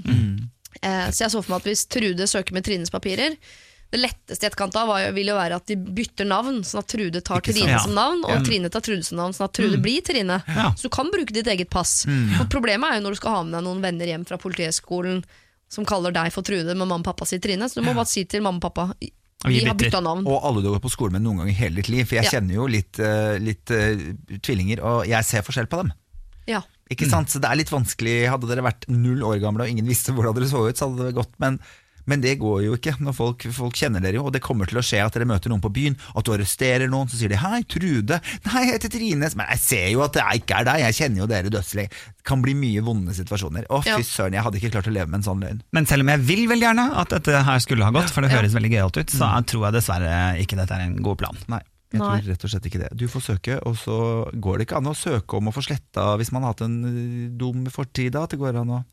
Eh, 0.82 1.08
så 1.10 1.26
jeg 1.26 1.32
så 1.34 1.42
for 1.42 1.56
meg 1.56 1.64
at 1.64 1.70
hvis 1.72 1.86
Trude 1.90 2.28
søker 2.30 2.54
med 2.56 2.66
Trines 2.68 2.92
papirer, 2.94 3.38
Det 3.92 4.00
letteste 4.02 4.44
i 4.44 4.48
etterkant 4.50 4.76
av 4.76 4.90
vil 5.16 5.28
jo 5.30 5.36
være 5.38 5.56
at 5.56 5.66
de 5.70 5.76
bytter 5.78 6.26
navn, 6.28 6.64
sånn 6.68 6.82
at 6.82 6.88
Trude 6.92 7.22
tar 7.24 7.40
Ikke 7.40 7.54
sant? 7.54 7.62
Trine 7.64 7.72
Ja. 7.72 7.80
som 7.80 7.94
navn, 7.96 8.24
og 8.26 8.44
Trine 8.44 8.70
tar 8.70 8.82
Trude 8.82 9.04
som 9.06 9.18
navn, 9.18 9.32
sånn 9.38 9.46
at 9.46 9.54
Trude 9.54 9.78
blir 9.82 10.02
Trine. 10.04 10.42
Ja. 10.48 10.72
Så 10.76 10.90
du 10.90 10.90
kan 10.90 11.12
bruke 11.14 11.32
ditt 11.32 11.48
eget 11.48 11.70
pass. 11.70 12.04
For 12.38 12.46
Problemet 12.52 12.90
er 12.92 13.00
jo 13.00 13.06
når 13.08 13.12
du 13.16 13.16
skal 13.22 13.32
ha 13.38 13.44
med 13.44 13.54
deg 13.54 13.64
noen 13.64 13.82
venner 13.86 14.06
hjem 14.10 14.26
fra 14.28 14.38
Politihøgskolen 14.42 15.24
som 15.70 15.86
kaller 15.86 16.12
deg 16.12 16.34
for 16.34 16.42
Trude, 16.44 16.76
men 16.76 16.88
mamma 16.88 17.00
og 17.00 17.06
pappa 17.06 17.26
sier 17.26 17.40
Trine. 17.40 17.70
Så 17.70 17.76
du 17.80 17.82
må 17.88 17.94
bare 17.96 18.06
si 18.10 18.26
til 18.26 18.42
mamma 18.42 18.58
og 18.58 18.66
pappa 18.68 18.94
Vi 19.46 19.64
har 19.64 19.76
bytta 19.78 20.02
navn. 20.02 20.26
Og 20.28 20.42
alle 20.44 20.62
du 20.62 20.68
har 20.72 20.80
gått 20.80 20.88
på 20.90 20.92
skole 20.92 21.12
med 21.12 21.22
noen 21.22 21.38
gang 21.44 21.50
i 21.50 21.54
hele 21.54 21.76
ditt 21.76 21.90
liv. 21.90 22.08
For 22.08 22.16
jeg 22.16 22.26
Ja. 22.26 22.32
kjenner 22.40 22.54
jo 22.56 22.66
litt, 22.68 23.00
eh, 23.00 23.38
litt 23.38 23.70
eh, 23.72 23.96
tvillinger, 24.42 24.82
og 24.84 25.06
jeg 25.08 25.24
ser 25.24 25.42
forskjell 25.44 25.68
på 25.70 25.78
dem. 25.84 25.94
Ja. 26.48 26.62
Ikke 26.92 27.08
sant? 27.10 27.30
Så 27.30 27.40
det 27.42 27.50
er 27.50 27.56
litt 27.56 27.70
vanskelig. 27.70 28.28
Hadde 28.30 28.48
dere 28.48 28.64
vært 28.66 28.88
null 28.90 29.22
år 29.22 29.40
gamle 29.42 29.62
og 29.64 29.70
ingen 29.70 29.86
visste 29.88 30.14
hvordan 30.14 30.34
dere 30.36 30.50
så 30.50 30.68
ut, 30.68 30.76
så 30.78 30.90
hadde 30.90 31.06
det 31.08 31.16
gått. 31.16 31.32
Men, 31.40 31.60
men 32.08 32.22
det 32.22 32.38
går 32.40 32.64
jo 32.66 32.76
ikke. 32.78 32.96
Når 33.02 33.14
folk, 33.18 33.46
folk 33.52 33.74
kjenner 33.76 34.02
dere 34.02 34.16
jo, 34.20 34.26
og 34.26 34.34
det 34.34 34.42
kommer 34.42 34.66
til 34.70 34.78
å 34.78 34.84
skje 34.86 35.04
at 35.06 35.14
dere 35.14 35.26
møter 35.26 35.50
noen 35.50 35.62
på 35.64 35.72
byen, 35.74 35.98
at 36.16 36.24
du 36.26 36.32
arresterer 36.36 36.88
noen, 36.90 37.08
så 37.10 37.18
sier 37.18 37.30
de 37.30 37.36
'hei, 37.38 37.64
Trude', 37.64 38.22
'nei, 38.46 38.66
jeg 38.66 38.74
heter 38.80 38.90
Trine', 38.90 39.36
men 39.36 39.46
jeg 39.50 39.60
ser 39.60 39.88
jo 39.92 40.02
at 40.04 40.14
det 40.14 40.24
ikke 40.42 40.60
er 40.60 40.64
deg, 40.66 40.80
jeg 40.86 40.94
kjenner 41.00 41.18
jo 41.24 41.28
dere 41.28 41.50
dødslig. 41.50 41.90
Det 41.90 42.24
kan 42.24 42.42
bli 42.42 42.54
mye 42.54 42.82
vonde 42.82 43.14
situasjoner. 43.14 43.66
Å, 43.70 43.84
Ja. 43.86 43.98
fy 43.98 44.04
søren, 44.04 44.34
jeg 44.34 44.44
hadde 44.44 44.58
ikke 44.62 44.72
klart 44.72 44.88
å 44.88 44.94
leve 44.94 45.08
med 45.10 45.20
en 45.26 45.28
sånn 45.34 45.42
løgn. 45.42 45.62
Men 45.74 45.86
selv 45.86 46.02
om 46.02 46.08
jeg 46.10 46.20
vil 46.22 46.48
veldig 46.48 46.66
gjerne 46.68 46.96
at 46.98 47.10
dette 47.10 47.44
her 47.44 47.60
skulle 47.60 47.84
ha 47.84 47.92
gått, 47.92 48.10
for 48.10 48.22
det 48.22 48.32
Ja. 48.32 48.38
høres 48.42 48.54
veldig 48.54 48.72
gøyalt 48.72 48.98
ut, 48.98 49.08
så 49.10 49.46
tror 49.46 49.66
jeg 49.66 49.74
dessverre 49.82 50.40
ikke 50.42 50.56
dette 50.58 50.72
er 50.72 50.82
en 50.82 50.96
god 51.02 51.18
plan. 51.18 51.38
Nei. 51.48 51.62
Jeg 51.94 52.02
Nei. 52.02 52.20
tror 52.20 52.28
rett 52.28 52.44
og 52.44 52.50
slett 52.50 52.66
ikke 52.66 52.80
det. 52.82 52.98
Du 52.98 53.08
får 53.08 53.22
søke, 53.40 53.60
og 53.66 53.76
så 53.78 54.28
går 54.42 54.58
det 54.58 54.68
ikke 54.68 54.78
an 54.78 54.86
å 54.90 54.96
søke 54.98 55.38
om 55.38 55.48
å 55.48 55.54
få 55.54 55.62
sletta 55.64 56.18
hvis 56.18 56.32
man 56.34 56.42
har 56.42 56.50
hatt 56.52 56.62
en 56.62 56.84
øh, 56.84 57.38
dum 57.38 57.66
fortid. 57.68 58.12
da, 58.12 58.24
At 58.24 58.32
det 58.32 58.40
går 58.40 58.58
an 58.60 58.68
å 58.68 58.86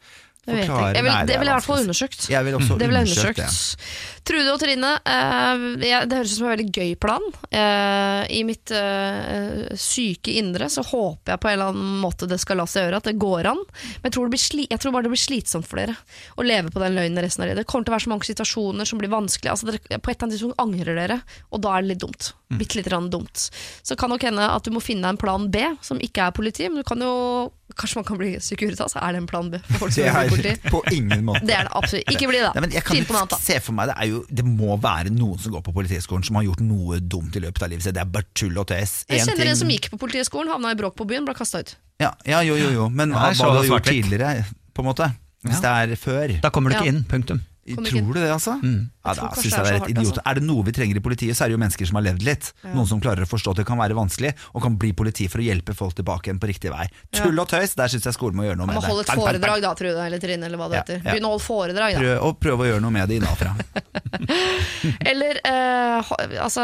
Det 0.43 0.57
vet 0.57 0.65
ikke. 0.67 0.87
Jeg 0.97 1.05
vil, 1.07 1.13
det 1.29 1.35
er 1.37 1.39
vil 1.39 1.47
jeg 1.47 1.53
i 1.53 1.55
hvert 1.55 1.67
fall 1.67 1.77
vanskelig. 1.77 1.87
undersøkt. 1.87 2.25
Jeg 2.33 2.47
vil 2.49 2.57
også 2.59 2.79
Det 2.81 2.87
vil 2.91 2.97
jeg 2.99 3.07
undersøkt 3.07 3.43
undersøkt. 3.43 4.23
Trude 4.23 4.53
og 4.53 4.59
Trine, 4.63 4.91
eh, 5.13 5.63
jeg, 5.87 6.09
det 6.11 6.19
høres 6.19 6.33
ut 6.33 6.39
som 6.39 6.47
en 6.49 6.53
veldig 6.53 6.67
gøy 6.75 6.91
plan. 7.03 7.25
Eh, 7.51 8.23
I 8.39 8.43
mitt 8.47 8.71
eh, 8.75 9.71
syke 9.79 10.35
indre 10.39 10.69
så 10.71 10.85
håper 10.87 11.35
jeg 11.35 11.43
på 11.43 11.51
en 11.51 11.57
eller 11.57 11.73
annen 11.73 12.03
måte 12.03 12.29
det 12.31 12.39
skal 12.43 12.59
la 12.59 12.67
seg 12.71 12.89
gjøre, 12.89 13.01
at 13.03 13.11
det 13.11 13.17
går 13.23 13.51
an. 13.53 13.63
Men 14.03 14.11
jeg 14.11 14.17
tror, 14.17 14.27
det 14.27 14.35
blir 14.35 14.45
sli 14.45 14.67
jeg 14.71 14.83
tror 14.83 14.95
bare 14.95 15.07
det 15.07 15.15
blir 15.15 15.23
slitsomt 15.25 15.67
for 15.69 15.83
dere 15.83 15.97
å 16.39 16.47
leve 16.47 16.71
på 16.75 16.83
den 16.83 16.99
løgnen 16.99 17.23
resten 17.23 17.43
av 17.43 17.51
livet. 17.51 17.63
Det 17.63 17.71
kommer 17.71 17.87
til 17.87 17.95
å 17.95 17.97
være 17.99 18.07
så 18.07 18.15
mange 18.15 18.31
situasjoner 18.31 18.89
som 18.89 19.03
blir 19.03 19.15
vanskelige. 19.15 19.55
Altså, 19.55 19.75
på 19.75 19.79
et 19.79 19.99
eller 19.99 20.27
annet 20.27 20.37
tidspunkt 20.39 20.63
angrer 20.63 20.99
dere, 21.03 21.19
og 21.51 21.63
da 21.67 21.75
er 21.77 21.87
det 21.87 21.95
litt 21.95 22.03
dumt. 22.03 22.33
Bitte 22.59 22.77
litt 22.79 22.87
grann 22.89 23.09
dumt. 23.11 23.49
Så 23.83 23.97
kan 23.97 24.11
nok 24.11 24.23
hende 24.23 24.45
at 24.55 24.63
du 24.65 24.71
må 24.75 24.81
finne 24.83 25.03
deg 25.07 25.15
en 25.15 25.21
plan 25.21 25.49
B, 25.51 25.63
som 25.81 25.99
ikke 25.99 26.27
er 26.29 26.31
politi, 26.37 26.69
men 26.69 26.83
du 26.83 26.87
kan 26.89 26.99
jo 27.01 27.53
Kanskje 27.73 27.97
man 27.97 28.05
kan 28.05 28.19
bli 28.21 28.35
Securitas? 28.45 28.93
Er 29.01 29.13
det 29.15 29.21
en 29.23 29.27
plan 29.27 29.47
B 29.49 29.57
for 29.65 29.79
folk 29.87 29.93
som 29.95 30.03
Det 30.05 30.11
er 30.13 30.29
politi? 30.29 30.51
på 30.69 30.83
ingen 30.93 31.23
måte. 31.25 31.41
Det 31.49 31.55
er 31.57 31.65
det 31.65 31.73
absolutt. 31.73 32.11
Ikke 32.13 32.29
bli 32.29 32.37
det. 32.43 32.51
Nei, 32.55 32.61
men 32.67 32.71
jeg 32.75 32.85
kan 32.85 32.97
annet. 33.01 33.33
se 33.41 33.57
for 33.65 33.73
meg 33.73 33.89
Det 33.89 33.95
er 33.97 34.11
jo 34.11 34.19
Det 34.29 34.45
må 34.45 34.77
være 34.83 35.09
noen 35.09 35.39
som 35.41 35.53
går 35.55 35.63
på 35.65 35.73
Politihøgskolen 35.79 36.23
som 36.29 36.37
har 36.37 36.45
gjort 36.45 36.61
noe 36.61 36.99
dumt 37.01 37.35
i 37.35 37.41
løpet 37.41 37.63
av 37.65 37.71
livet 37.73 37.83
sitt. 37.87 37.95
Det 37.97 38.03
er 38.05 38.11
bare 38.13 38.29
tull 38.37 38.59
og 38.61 38.67
tøys. 38.69 39.07
Jeg 39.09 39.23
kjenner 39.23 39.33
kjenner 39.41 39.51
en 39.55 39.57
som 39.63 39.73
gikk 39.73 39.89
på 39.95 39.99
Politihøgskolen, 40.05 40.53
havna 40.53 40.75
i 40.75 40.77
bråk 40.83 40.97
på 41.01 41.07
byen, 41.09 41.25
ble 41.25 41.33
kasta 41.35 41.61
ut. 41.65 41.75
ja, 41.99 42.13
ja, 42.29 42.43
jo, 42.45 42.57
jo, 42.61 42.69
jo. 42.77 42.89
Men 42.91 43.09
Ja, 43.17 43.31
hva 43.31 43.33
hva 43.33 43.53
du 43.55 43.59
har 43.63 43.71
gjort 43.81 43.89
tidligere, 43.89 44.45
på 44.75 44.85
en 44.85 44.91
måte? 44.93 45.09
Hvis 45.49 45.61
det 45.65 45.73
er 45.73 45.97
før? 45.97 46.41
Da 46.43 46.51
kommer 46.51 46.71
du 46.71 46.77
ikke 46.77 46.85
Ja. 46.85 46.93
inn, 46.93 47.05
punktum. 47.09 47.41
Kom 47.63 47.85
ikke. 47.87 48.01
Tror 48.03 48.17
du 48.17 48.19
det, 48.19 48.31
altså? 48.35 48.57
Ja, 48.59 49.13
da 49.15 49.29
synes 49.39 49.53
jeg 49.55 49.63
det 49.63 49.71
er 49.71 49.77
et 49.77 49.81
hardt, 49.85 49.91
idiot. 49.93 50.09
altså. 50.17 50.23
Er 50.27 50.35
det 50.39 50.43
noe 50.49 50.65
vi 50.67 50.73
trenger 50.75 50.99
i 50.99 51.03
politiet, 51.05 51.37
så 51.39 51.45
er 51.45 51.53
det 51.53 51.55
jo 51.55 51.61
mennesker 51.63 51.87
som 51.87 51.99
har 52.01 52.05
levd 52.09 52.25
litt. 52.27 52.49
Noen 52.73 52.89
som 52.91 53.03
klarer 53.03 53.23
å 53.23 53.29
forstå 53.31 53.55
at 53.55 53.61
det 53.63 53.67
kan 53.69 53.79
være 53.79 53.95
vanskelig, 53.95 54.33
og 54.51 54.65
kan 54.65 54.75
bli 54.83 54.91
politi 54.99 55.29
for 55.31 55.39
å 55.39 55.47
hjelpe 55.47 55.77
folk 55.79 55.95
tilbake 55.95 56.27
igjen 56.27 56.41
på 56.43 56.51
riktig 56.51 56.73
vei. 56.75 56.89
Tull 57.15 57.39
og 57.39 57.47
tøys, 57.53 57.77
der 57.79 57.93
syns 57.93 58.09
jeg 58.11 58.17
skolen 58.17 58.35
må 58.41 58.49
gjøre 58.49 58.59
noe 58.59 58.67
med 58.67 58.81
det. 58.81 58.89
holde 58.91 59.07
et 59.07 59.15
foredrag 59.15 59.63
da, 59.63 59.73
Trude, 59.79 60.07
eller 60.09 60.23
Trine, 60.23 60.49
eller 60.51 60.59
hva 60.59 60.69
det 60.73 60.81
heter. 60.83 60.99
ja. 61.05 61.13
Begynn 61.13 61.29
å 61.29 61.33
holde 61.37 61.47
foredrag, 61.47 61.95
da. 61.95 62.03
Prøv, 62.03 62.17
og 62.27 62.41
prøve 62.43 62.67
å 62.67 62.71
gjøre 62.73 62.83
noe 62.83 62.97
med 62.99 63.13
det 63.13 63.21
innenfra. 63.21 63.55
Eller 65.13 65.39
eh, 65.47 66.11
altså 66.43 66.63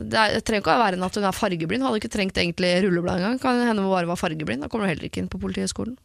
Det, 0.00 0.16
er, 0.16 0.36
det 0.36 0.42
trenger 0.46 0.62
ikke 0.62 0.74
å 0.74 0.82
være 0.82 1.00
at 1.08 1.18
hun 1.18 1.26
er 1.28 1.36
fargeblind. 1.36 1.84
Hadde 1.86 2.00
ikke 2.00 2.12
trengt 2.12 2.38
egentlig 2.40 2.70
rulleblad 2.84 3.20
engang. 3.20 3.40
Kan 3.42 3.60
hende 3.64 3.84
hun 3.84 3.92
bare 3.92 4.08
var 4.10 4.20
fargeblind. 4.20 4.64
Da 4.64 4.70
kommer 4.72 4.86
du 4.86 4.92
heller 4.94 5.08
ikke 5.08 5.22
inn 5.22 5.30
på 5.32 5.40
Politihøgskolen. 5.42 5.96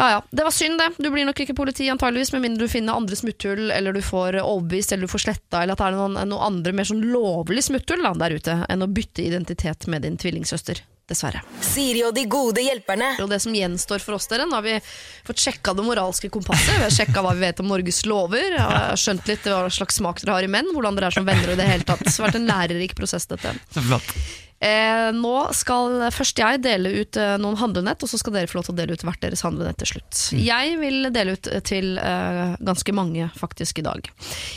Ja 0.00 0.10
ja, 0.10 0.20
det 0.30 0.44
var 0.46 0.50
synd 0.50 0.78
det. 0.80 0.90
Du 0.96 1.10
blir 1.12 1.26
nok 1.28 1.40
ikke 1.44 1.52
politi 1.58 1.90
antageligvis, 1.92 2.32
med 2.32 2.40
mindre 2.46 2.64
du 2.64 2.72
finner 2.72 2.96
andre 2.96 3.16
smutthull, 3.18 3.66
eller 3.70 3.92
du 3.92 4.00
får 4.00 4.38
overbevist, 4.40 4.94
eller 4.94 5.04
du 5.04 5.12
får 5.12 5.26
sletta, 5.26 5.60
eller 5.60 5.76
at 5.76 5.82
det 5.82 5.88
er 5.90 5.98
noen, 5.98 6.16
noen 6.30 6.46
andre 6.46 6.72
mer 6.72 6.88
sånn 6.88 7.02
lovlig 7.12 7.66
smutthull 7.66 8.00
da, 8.06 8.14
der 8.22 8.38
ute, 8.40 8.54
enn 8.72 8.86
å 8.86 8.88
bytte 8.88 9.26
identitet 9.26 9.84
med 9.92 10.08
din 10.08 10.16
tvillingsøster. 10.16 10.80
Dessverre. 11.10 11.42
Siri 11.66 12.04
og 12.06 12.14
de 12.14 12.22
gode 12.30 12.62
hjelperne. 12.62 13.16
Og 13.20 13.28
det 13.32 13.40
som 13.42 13.52
gjenstår 13.52 14.00
for 14.00 14.16
oss 14.16 14.30
dere, 14.30 14.46
nå 14.46 14.56
har 14.56 14.64
vi 14.64 14.76
fått 15.26 15.42
sjekka 15.42 15.74
det 15.74 15.84
moralske 15.84 16.30
kompasset. 16.32 16.76
Vi 16.78 16.84
har 16.86 16.94
sjekka 16.94 17.24
hva 17.26 17.32
vi 17.34 17.42
vet 17.42 17.60
om 17.60 17.66
Norges 17.68 18.04
lover. 18.06 18.54
Jeg 18.54 18.62
har 18.62 19.00
skjønt 19.04 19.26
litt 19.28 19.48
hva 19.50 19.64
slags 19.74 19.98
smak 19.98 20.22
dere 20.22 20.38
har 20.38 20.46
i 20.46 20.52
menn, 20.54 20.70
hvordan 20.70 20.96
dere 20.96 21.10
er 21.10 21.18
som 21.18 21.26
venner 21.26 21.50
og 21.50 21.58
i 21.58 21.60
det 21.60 21.66
hele 21.66 21.88
tatt. 21.88 22.06
Det 22.06 22.14
har 22.14 22.28
vært 22.30 22.38
en 22.38 22.46
lærerik 22.52 22.94
prosess, 22.96 23.26
dette. 23.26 23.52
Så 23.74 23.82
flott. 23.88 24.14
Eh, 24.60 25.08
nå 25.16 25.34
skal 25.56 26.10
først 26.12 26.40
jeg 26.42 26.60
dele 26.60 26.92
ut 27.00 27.16
eh, 27.16 27.36
noen 27.40 27.56
handlenett, 27.56 28.02
og 28.04 28.10
så 28.10 28.18
skal 28.20 28.34
dere 28.36 28.50
få 28.50 28.58
lov 28.58 28.66
til 28.68 28.74
å 28.74 28.80
dele 28.82 28.96
ut 28.96 29.04
hvert 29.08 29.22
deres 29.22 29.44
handlenett 29.46 29.80
til 29.80 29.94
slutt. 29.94 30.18
Jeg 30.36 30.74
vil 30.82 31.08
dele 31.14 31.36
ut 31.36 31.48
til 31.64 31.94
eh, 31.96 32.56
ganske 32.60 32.94
mange 32.96 33.30
faktisk 33.40 33.80
i 33.80 33.86
dag. 33.86 34.10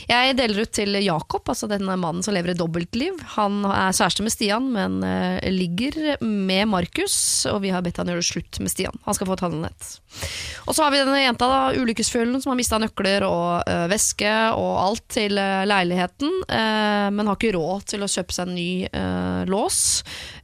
Jeg 0.10 0.36
deler 0.39 0.66
ut 0.66 0.74
til 0.76 0.99
Jakob, 0.99 1.47
altså 1.47 1.70
denne 1.72 1.95
mannen 1.99 2.26
som 2.26 2.36
lever 2.36 2.51
et 2.51 2.60
dobbeltliv. 2.60 3.16
Han 3.38 3.64
er 3.70 3.95
kjæreste 3.95 4.28
med 4.28 4.36
Stian, 4.36 4.68
men 4.76 4.99
eh, 5.08 5.39
ligger 5.54 6.18
med 6.20 6.68
Markus, 6.74 7.16
og 7.47 7.62
vi 7.64 7.72
har 7.72 7.86
bedt 7.86 8.01
han 8.01 8.12
gjøre 8.12 8.24
det 8.26 8.32
slutt 8.34 8.60
med 8.60 8.76
Stian. 8.76 8.99
Han 9.08 9.16
skal 9.16 9.32
få 9.32 9.39
et 9.39 9.45
handlenett. 9.47 9.93
Og 10.66 10.76
så 10.76 10.86
har 10.86 10.93
vi 10.93 11.01
denne 11.01 11.24
jenta, 11.24 11.49
da, 11.49 11.59
ulykkesfuglen, 11.76 12.41
som 12.41 12.53
har 12.53 12.59
mista 12.59 12.80
nøkler 12.82 13.26
og 13.28 13.70
eh, 13.70 13.86
veske 13.91 14.32
og 14.55 14.72
alt 14.84 15.05
til 15.11 15.39
eh, 15.41 15.66
leiligheten, 15.70 16.32
eh, 16.47 17.09
men 17.14 17.30
har 17.30 17.39
ikke 17.39 17.55
råd 17.57 17.89
til 17.93 18.05
å 18.05 18.11
kjøpe 18.11 18.36
seg 18.36 18.49
en 18.49 18.57
ny 18.57 18.72
lås. 19.49 19.78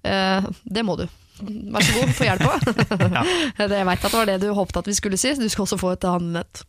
Det 0.04 0.84
må 0.86 0.96
du. 1.00 1.06
Vær 1.40 1.86
så 1.86 1.96
god, 1.96 2.12
få 2.18 2.28
hjelp 2.28 2.44
òg. 2.50 2.68
Jeg 3.60 3.88
veit 3.88 4.04
at 4.04 4.12
det 4.12 4.18
var 4.18 4.30
det 4.30 4.38
du 4.44 4.50
håpet 4.56 4.82
at 4.82 4.90
vi 4.90 4.98
skulle 4.98 5.20
si. 5.20 5.34
Du 5.40 5.48
skal 5.48 5.66
også 5.66 5.80
få 5.80 5.94
et 5.96 6.08
handlenett. 6.08 6.64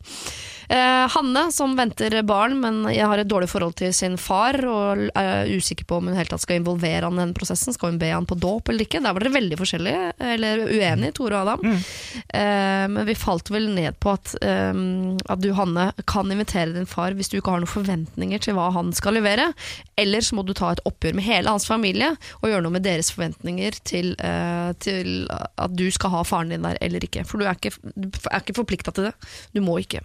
Eh, 0.69 1.07
Hanne 1.15 1.51
som 1.51 1.73
venter 1.77 2.13
barn, 2.27 2.57
men 2.61 2.83
jeg 2.91 3.07
har 3.07 3.21
et 3.21 3.29
dårlig 3.29 3.49
forhold 3.51 3.75
til 3.79 3.93
sin 3.95 4.17
far 4.21 4.57
og 4.67 5.07
er 5.17 5.49
usikker 5.49 5.87
på 5.87 5.99
om 5.99 6.09
hun 6.09 6.17
helt 6.17 6.31
tatt 6.33 6.43
skal 6.43 6.59
involvere 6.59 7.07
han 7.07 7.17
i 7.17 7.23
den 7.23 7.35
prosessen. 7.37 7.75
Skal 7.75 7.93
hun 7.93 8.01
be 8.01 8.11
han 8.11 8.27
på 8.29 8.37
dåp 8.39 8.69
eller 8.69 8.85
ikke? 8.85 9.01
Der 9.03 9.15
var 9.15 9.23
dere 9.23 9.35
veldig 9.35 9.59
forskjellige, 9.59 10.11
eller 10.35 10.65
uenige, 10.67 11.15
Tore 11.17 11.39
og 11.39 11.49
Adam. 11.49 11.65
Eh, 11.71 12.85
men 12.91 13.07
vi 13.07 13.17
falt 13.17 13.51
vel 13.53 13.69
ned 13.75 13.97
på 14.01 14.13
at, 14.13 14.35
um, 14.41 15.17
at 15.31 15.41
du, 15.41 15.51
Hanne, 15.57 15.89
kan 16.09 16.31
invitere 16.31 16.75
din 16.75 16.89
far 16.89 17.15
hvis 17.17 17.31
du 17.31 17.37
ikke 17.39 17.53
har 17.53 17.63
noen 17.63 17.71
forventninger 17.71 18.41
til 18.43 18.57
hva 18.57 18.69
han 18.75 18.93
skal 18.97 19.17
levere. 19.19 19.51
Eller 19.99 20.25
så 20.25 20.37
må 20.37 20.45
du 20.47 20.53
ta 20.57 20.73
et 20.73 20.83
oppgjør 20.87 21.17
med 21.17 21.27
hele 21.27 21.51
hans 21.51 21.67
familie 21.69 22.13
og 22.41 22.49
gjøre 22.49 22.65
noe 22.65 22.77
med 22.77 22.85
deres 22.87 23.11
forventninger 23.13 23.81
til, 23.87 24.13
uh, 24.21 24.71
til 24.83 25.27
at 25.31 25.75
du 25.77 25.87
skal 25.93 26.15
ha 26.15 26.23
faren 26.27 26.53
din 26.53 26.65
der 26.65 26.79
eller 26.81 27.03
ikke. 27.05 27.25
For 27.27 27.41
du 27.41 27.47
er 27.47 27.57
ikke, 27.57 27.75
du 27.95 28.09
er 28.29 28.41
ikke 28.41 28.57
forplikta 28.61 28.93
til 28.95 29.09
det. 29.09 29.15
Du 29.55 29.61
må 29.65 29.79
ikke. 29.81 30.03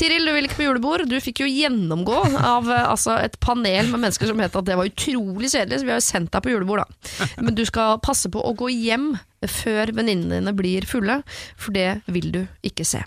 Tiril, 0.00 0.26
du 0.26 0.32
vil 0.34 0.48
ikke 0.48 0.58
på 0.60 0.66
julebord. 0.66 1.04
Du 1.10 1.16
fikk 1.22 1.42
jo 1.44 1.48
gjennomgå 1.50 2.16
av 2.38 2.70
eh, 2.70 2.86
altså, 2.88 3.18
et 3.20 3.36
panel 3.44 3.90
med 3.90 4.06
mennesker 4.06 4.30
som 4.30 4.40
het 4.42 4.56
at 4.56 4.68
det 4.68 4.78
var 4.80 4.90
utrolig 4.90 5.52
kjedelig, 5.52 5.80
så 5.80 5.88
vi 5.88 5.94
har 5.94 6.00
jo 6.00 6.08
sendt 6.08 6.32
deg 6.34 6.44
på 6.46 6.54
julebord, 6.54 6.84
da. 6.84 7.30
Men 7.44 7.56
du 7.58 7.64
skal 7.68 8.00
passe 8.04 8.32
på 8.32 8.42
å 8.42 8.54
gå 8.56 8.70
hjem 8.72 9.12
før 9.48 9.94
venninnene 9.96 10.40
dine 10.40 10.56
blir 10.56 10.88
fulle, 10.88 11.20
for 11.60 11.76
det 11.76 12.00
vil 12.12 12.30
du 12.34 12.42
ikke 12.66 12.88
se. 12.88 13.04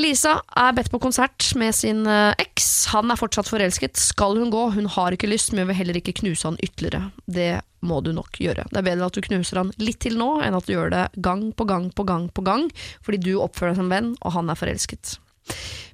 Lisa 0.00 0.38
er 0.56 0.74
bedt 0.76 0.90
på 0.92 1.00
konsert 1.02 1.50
med 1.60 1.74
sin 1.76 2.04
eh, 2.08 2.32
eks. 2.40 2.68
Han 2.94 3.12
er 3.12 3.20
fortsatt 3.20 3.50
forelsket. 3.50 3.98
Skal 4.00 4.38
hun 4.40 4.52
gå? 4.52 4.66
Hun 4.76 4.88
har 4.96 5.16
ikke 5.16 5.30
lyst, 5.30 5.54
men 5.56 5.68
vil 5.70 5.78
heller 5.78 6.00
ikke 6.00 6.16
knuse 6.22 6.48
han 6.48 6.58
ytterligere. 6.62 7.10
Det 7.26 7.52
må 7.86 8.00
du 8.04 8.12
nok 8.16 8.40
gjøre. 8.40 8.66
Det 8.70 8.80
er 8.80 8.86
bedre 8.90 9.08
at 9.08 9.16
du 9.16 9.24
knuser 9.24 9.62
han 9.62 9.72
litt 9.80 10.02
til 10.04 10.18
nå, 10.20 10.34
enn 10.44 10.56
at 10.56 10.68
du 10.68 10.74
gjør 10.74 10.92
det 10.92 11.06
gang 11.24 11.48
på 11.56 11.66
gang 11.68 11.88
på 11.92 12.06
gang 12.08 12.28
på 12.32 12.44
gang, 12.44 12.68
fordi 13.04 13.22
du 13.30 13.34
oppfører 13.40 13.74
deg 13.74 13.82
som 13.82 13.92
venn, 13.92 14.14
og 14.20 14.36
han 14.36 14.52
er 14.52 14.58
forelsket. 14.60 15.16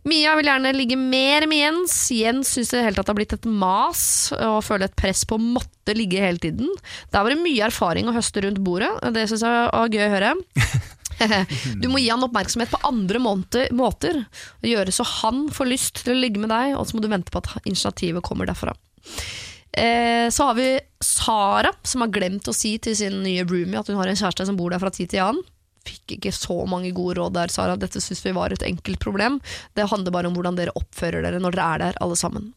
Mia 0.06 0.34
vil 0.38 0.46
gjerne 0.50 0.74
ligge 0.76 0.98
mer 0.98 1.46
med 1.50 1.62
Jens. 1.62 1.94
Jens 2.14 2.52
syns 2.54 2.70
det 2.74 2.82
hele 2.84 2.98
tatt 2.98 3.08
det 3.08 3.14
har 3.14 3.18
blitt 3.18 3.34
et 3.34 3.48
mas 3.48 4.02
og 4.36 4.60
føler 4.66 4.86
et 4.86 4.98
press 4.98 5.24
på 5.26 5.38
å 5.38 5.42
måtte 5.42 5.96
ligge 5.96 6.22
hele 6.22 6.42
tiden. 6.42 6.70
Der 7.14 7.24
var 7.24 7.32
det 7.32 7.42
mye 7.42 7.66
erfaring 7.66 8.10
å 8.10 8.14
høste 8.14 8.44
rundt 8.44 8.62
bordet. 8.66 8.92
Det 9.14 9.26
syns 9.30 9.46
jeg 9.46 9.64
var 9.72 9.90
gøy 9.90 10.04
å 10.06 10.12
høre. 10.14 10.34
Du 11.82 11.88
må 11.88 12.00
gi 12.00 12.10
han 12.10 12.24
oppmerksomhet 12.26 12.72
på 12.72 12.80
andre 12.86 13.20
måter. 13.22 14.22
Gjøre 14.64 14.94
så 14.94 15.06
han 15.22 15.46
får 15.54 15.70
lyst 15.70 16.04
til 16.04 16.14
å 16.14 16.20
ligge 16.20 16.42
med 16.42 16.52
deg, 16.52 16.76
og 16.76 16.86
så 16.88 16.96
må 16.96 17.04
du 17.04 17.10
vente 17.12 17.32
på 17.32 17.42
at 17.42 17.66
initiativet 17.66 18.24
kommer 18.26 18.48
derfra. 18.48 18.74
Eh, 19.76 20.28
så 20.32 20.48
har 20.48 20.56
vi 20.56 20.70
Sara, 21.04 21.72
som 21.82 22.04
har 22.04 22.12
glemt 22.14 22.48
å 22.48 22.54
si 22.56 22.76
til 22.82 22.96
sin 22.96 23.20
nye 23.24 23.44
roomie 23.44 23.80
at 23.80 23.90
hun 23.90 23.98
har 24.00 24.08
en 24.08 24.16
kjæreste 24.16 24.46
som 24.48 24.56
bor 24.56 24.72
der 24.72 24.80
fra 24.82 24.92
tid 24.94 25.12
til 25.12 25.24
annen. 25.24 25.44
Fikk 25.86 26.16
ikke 26.16 26.32
så 26.34 26.56
mange 26.66 26.90
gode 26.96 27.18
råd 27.20 27.36
der, 27.36 27.52
Sara. 27.52 27.76
Dette 27.78 28.00
syns 28.02 28.24
vi 28.24 28.34
var 28.34 28.54
et 28.54 28.64
enkelt 28.66 28.98
problem. 29.02 29.38
Det 29.76 29.86
handler 29.90 30.14
bare 30.14 30.30
om 30.30 30.38
hvordan 30.38 30.58
dere 30.58 30.74
oppfører 30.78 31.22
dere 31.22 31.42
når 31.42 31.54
dere 31.58 31.68
er 31.74 31.84
der, 31.84 32.00
alle 32.02 32.18
sammen. 32.18 32.50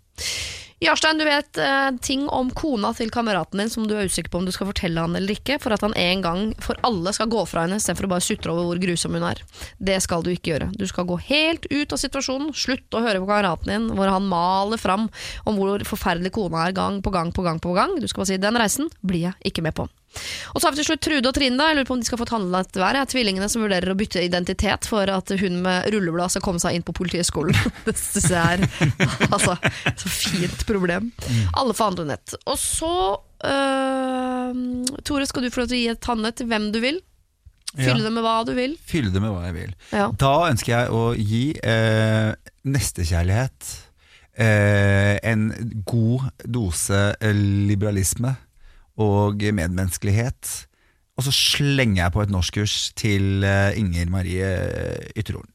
Jarstein, 0.80 1.18
du 1.20 1.26
vet 1.28 1.58
eh, 1.60 1.90
ting 2.02 2.22
om 2.32 2.48
kona 2.56 2.94
til 2.96 3.10
kameraten 3.12 3.60
din 3.60 3.72
som 3.72 3.84
du 3.88 3.98
er 4.00 4.08
usikker 4.08 4.32
på 4.32 4.40
om 4.40 4.46
du 4.48 4.54
skal 4.56 4.70
fortelle 4.70 5.04
han 5.04 5.18
eller 5.18 5.36
ikke, 5.36 5.58
for 5.60 5.76
at 5.76 5.84
han 5.84 5.96
en 6.00 6.24
gang 6.24 6.46
for 6.64 6.80
alle 6.88 7.12
skal 7.16 7.28
gå 7.32 7.44
fra 7.52 7.66
henne 7.66 7.82
istedenfor 7.82 8.08
å 8.08 8.12
bare 8.14 8.24
sutre 8.24 8.54
over 8.54 8.70
hvor 8.70 8.82
grusom 8.86 9.18
hun 9.20 9.28
er. 9.28 9.44
Det 9.76 10.00
skal 10.06 10.24
du 10.24 10.32
ikke 10.32 10.54
gjøre. 10.54 10.72
Du 10.80 10.88
skal 10.88 11.10
gå 11.10 11.20
helt 11.28 11.68
ut 11.68 11.92
av 11.92 12.00
situasjonen, 12.00 12.56
slutt 12.56 12.96
å 12.96 13.04
høre 13.04 13.20
på 13.20 13.28
kameraten 13.28 13.74
din 13.74 13.92
hvor 14.00 14.08
han 14.08 14.32
maler 14.32 14.80
fram 14.80 15.10
om 15.44 15.60
hvor 15.60 15.84
forferdelig 15.90 16.32
kona 16.40 16.70
er 16.70 16.80
gang 16.80 17.04
på 17.04 17.12
gang 17.12 17.36
på 17.36 17.44
gang 17.44 17.60
på 17.60 17.76
gang. 17.76 18.00
Du 18.00 18.08
skal 18.08 18.24
bare 18.24 18.32
si 18.32 18.40
'den 18.40 18.64
reisen 18.64 18.88
blir 19.04 19.28
jeg 19.28 19.52
ikke 19.52 19.68
med 19.68 19.76
på'. 19.76 19.92
Og 20.54 20.60
så 20.60 20.68
har 20.68 20.74
vi 20.74 20.82
til 20.82 20.88
slutt 20.90 21.04
Trude 21.06 21.30
og 21.30 21.36
Trine. 21.36 21.68
Jeg 21.70 21.78
lurer 21.78 21.88
på 21.88 21.96
om 21.96 22.02
de 22.02 22.08
skal 22.08 22.20
få 22.20 22.28
et 22.28 22.34
handlet 22.34 22.80
hver. 22.80 22.96
Det 22.96 23.02
er 23.02 23.12
tvillingene 23.14 23.50
som 23.52 23.64
vurderer 23.64 23.94
å 23.94 23.98
bytte 24.00 24.24
identitet 24.26 24.88
for 24.90 25.12
at 25.14 25.34
hun 25.42 25.60
med 25.66 25.90
rulleblad 25.94 26.34
skal 26.34 26.46
komme 26.46 26.62
seg 26.64 26.78
inn 26.78 26.86
på 26.86 26.96
Politihøgskolen. 26.98 27.58
Det 27.88 27.96
syns 28.00 28.30
jeg 28.34 28.40
er 28.40 28.64
altså, 29.36 29.58
så 30.00 30.14
fint 30.14 30.66
problem. 30.70 31.12
Alle 31.54 31.76
får 31.78 31.92
handle 31.92 32.08
nett. 32.14 32.38
Og 32.50 32.58
så 32.60 32.96
uh, 33.20 34.64
Tore, 35.06 35.30
skal 35.30 35.46
du 35.46 35.54
få 35.54 35.64
lov 35.64 35.72
til 35.72 35.80
å 35.80 35.84
gi 35.84 35.94
et 35.94 36.12
handlet 36.12 36.42
til 36.42 36.50
hvem 36.50 36.72
du 36.74 36.82
vil. 36.84 37.00
Fylle 37.78 38.02
det 38.02 38.12
med 38.16 38.26
hva 38.26 38.40
du 38.48 38.56
vil. 38.58 38.74
Fylle 38.82 39.12
det 39.14 39.22
med 39.22 39.30
hva 39.30 39.44
jeg 39.46 39.56
vil. 39.60 39.74
Ja. 39.94 40.08
Da 40.18 40.34
ønsker 40.50 40.74
jeg 40.74 40.90
å 40.90 41.04
gi 41.14 41.44
eh, 41.62 42.32
nestekjærlighet 42.66 43.68
eh, 44.42 45.20
en 45.30 45.52
god 45.86 46.32
dose 46.50 47.04
liberalisme 47.70 48.34
og 49.00 49.42
medmenneskelighet. 49.42 50.56
Og 51.20 51.26
så 51.28 51.34
slenger 51.36 52.06
jeg 52.06 52.16
på 52.16 52.24
et 52.24 52.32
norskkurs 52.32 52.76
til 53.00 53.44
eh, 53.48 53.80
Inger 53.80 54.12
Marie 54.12 54.52
Ytterhorn. 55.16 55.50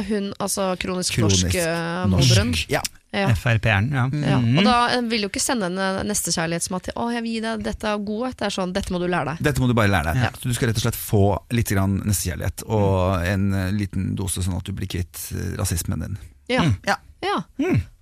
Hun, 0.00 0.30
altså 0.38 0.70
kronisk, 0.80 1.18
Kronisk 1.18 1.50
norsk-moderen. 1.50 2.54
Ja. 2.72 2.80
Ja. 3.10 3.26
FrP-eren, 3.34 3.88
ja. 3.90 4.04
Ja. 4.22 4.36
Og 4.38 4.62
da 4.62 4.74
eh, 4.94 5.02
vil 5.10 5.24
jo 5.26 5.30
ikke 5.32 5.42
sende 5.42 5.66
henne 5.66 6.04
nestekjærlighetsmat 6.06 6.92
at 6.92 6.98
å, 7.00 7.08
jeg 7.10 7.24
vil 7.24 7.32
gi 7.34 7.40
deg 7.42 7.64
dette 7.66 7.90
av 7.90 8.04
godhet. 8.06 8.36
Det 8.38 8.46
er 8.46 8.54
sånn, 8.54 8.74
dette 8.76 8.94
må 8.94 9.00
du 9.02 9.08
lære 9.10 9.32
deg. 9.32 9.42
Dette 9.48 9.62
må 9.62 9.66
du 9.66 9.74
bare 9.74 9.90
lære 9.90 10.14
deg. 10.14 10.38
Så 10.38 10.46
du 10.46 10.54
skal 10.54 10.70
rett 10.70 10.78
og 10.78 10.84
slett 10.84 10.98
få 10.98 11.24
litt 11.58 11.72
grann 11.74 11.98
nestekjærlighet 12.06 12.64
og 12.70 13.26
en 13.26 13.48
eh, 13.50 13.72
liten 13.74 14.12
dose, 14.18 14.44
sånn 14.46 14.60
at 14.60 14.70
du 14.70 14.76
blir 14.78 14.90
kvitt 14.90 15.24
eh, 15.34 15.56
rasismen 15.58 16.06
din. 16.06 16.20
Ja. 16.52 16.68
Ja. 16.86 17.00
Ja. 17.24 17.40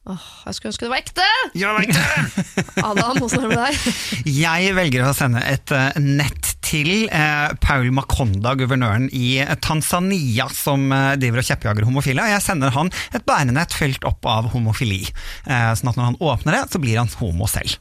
Åh, 0.08 0.26
jeg 0.46 0.56
skulle 0.56 0.70
ønske 0.70 0.86
det 0.86 0.92
var 0.92 1.02
ekte! 1.02 1.24
Ja, 1.58 1.72
var 1.76 1.84
ekte! 1.84 2.04
Adam, 2.88 3.18
åssen 3.26 3.42
er 3.42 3.50
det 3.50 3.50
med 3.50 3.58
deg? 3.60 3.98
Jeg 4.38 4.70
velger 4.78 5.04
å 5.04 5.10
sende 5.16 5.42
et 5.44 5.72
eh, 5.76 5.98
nett 6.00 6.54
til 6.64 6.88
eh, 7.12 7.50
Paul 7.60 7.90
Makonda, 7.96 8.54
guvernøren 8.56 9.10
i 9.12 9.34
eh, 9.42 9.52
Tanzania, 9.64 10.46
som 10.54 10.88
eh, 10.96 11.10
driver 11.20 11.42
og 11.42 11.48
kjeppjager 11.50 11.88
homofile. 11.88 12.24
Jeg 12.32 12.44
sender 12.44 12.72
han 12.72 12.88
et 13.12 13.26
bærenett 13.28 13.76
fylt 13.76 14.08
opp 14.08 14.24
av 14.28 14.48
homofili. 14.54 15.02
Eh, 15.44 15.68
sånn 15.76 15.92
at 15.92 16.00
når 16.00 16.10
han 16.10 16.18
åpner 16.30 16.56
det, 16.56 16.64
så 16.72 16.80
blir 16.80 17.02
han 17.02 17.12
homo 17.20 17.50
selv. 17.50 17.76